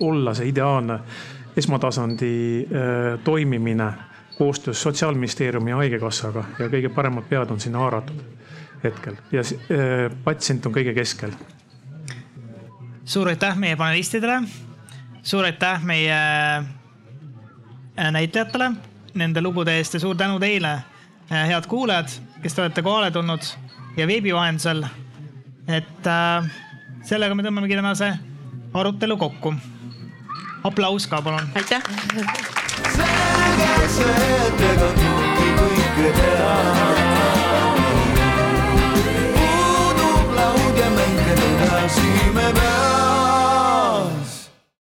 olla 0.00 0.34
see 0.34 0.48
ideaalne 0.48 0.98
esmatasandi 1.56 2.66
äh, 2.66 3.18
toimimine 3.24 3.92
koostöös 4.38 4.82
Sotsiaalministeeriumi 4.82 5.70
ja 5.70 5.76
Haigekassaga 5.76 6.44
ja 6.58 6.68
kõige 6.68 6.88
paremad 6.88 7.24
pead 7.28 7.50
on 7.50 7.60
sinna 7.60 7.78
haaratud 7.78 8.22
hetkel 8.84 9.18
ja 9.32 9.42
äh, 9.42 10.08
patsient 10.24 10.66
on 10.66 10.74
kõige 10.74 10.94
keskel. 10.96 11.34
suur 13.04 13.28
aitäh 13.28 13.56
meie 13.56 13.76
panelistidele, 13.76 14.42
suur 15.22 15.44
aitäh 15.44 15.82
meie 15.84 16.16
äh, 16.16 18.10
näitlejatele 18.10 18.72
nende 19.14 19.42
lugude 19.42 19.76
eest 19.78 19.94
ja 19.94 20.00
suur 20.00 20.16
tänu 20.16 20.38
teile, 20.42 20.72
äh, 21.30 21.46
head 21.48 21.66
kuulajad, 21.70 22.10
kes 22.42 22.54
te 22.54 22.62
olete 22.62 22.82
kohale 22.82 23.10
tulnud 23.10 23.46
ja 23.96 24.06
veebi 24.06 24.34
vahendusel. 24.34 24.84
et 25.68 26.06
äh, 26.06 26.50
sellega 27.04 27.34
me 27.34 27.42
tõmbamegi 27.42 27.78
tänase 27.78 28.12
arutelu 28.74 29.16
kokku. 29.16 29.54
aplaus 30.64 31.06
ka 31.06 31.22
palun. 31.22 31.48
aitäh. 31.54 31.82
selge 32.96 33.88
see, 33.88 34.30
et 34.46 34.68
ega 34.72 34.92
kõike 34.98 36.14
teha. 36.20 37.13
about 42.50 42.83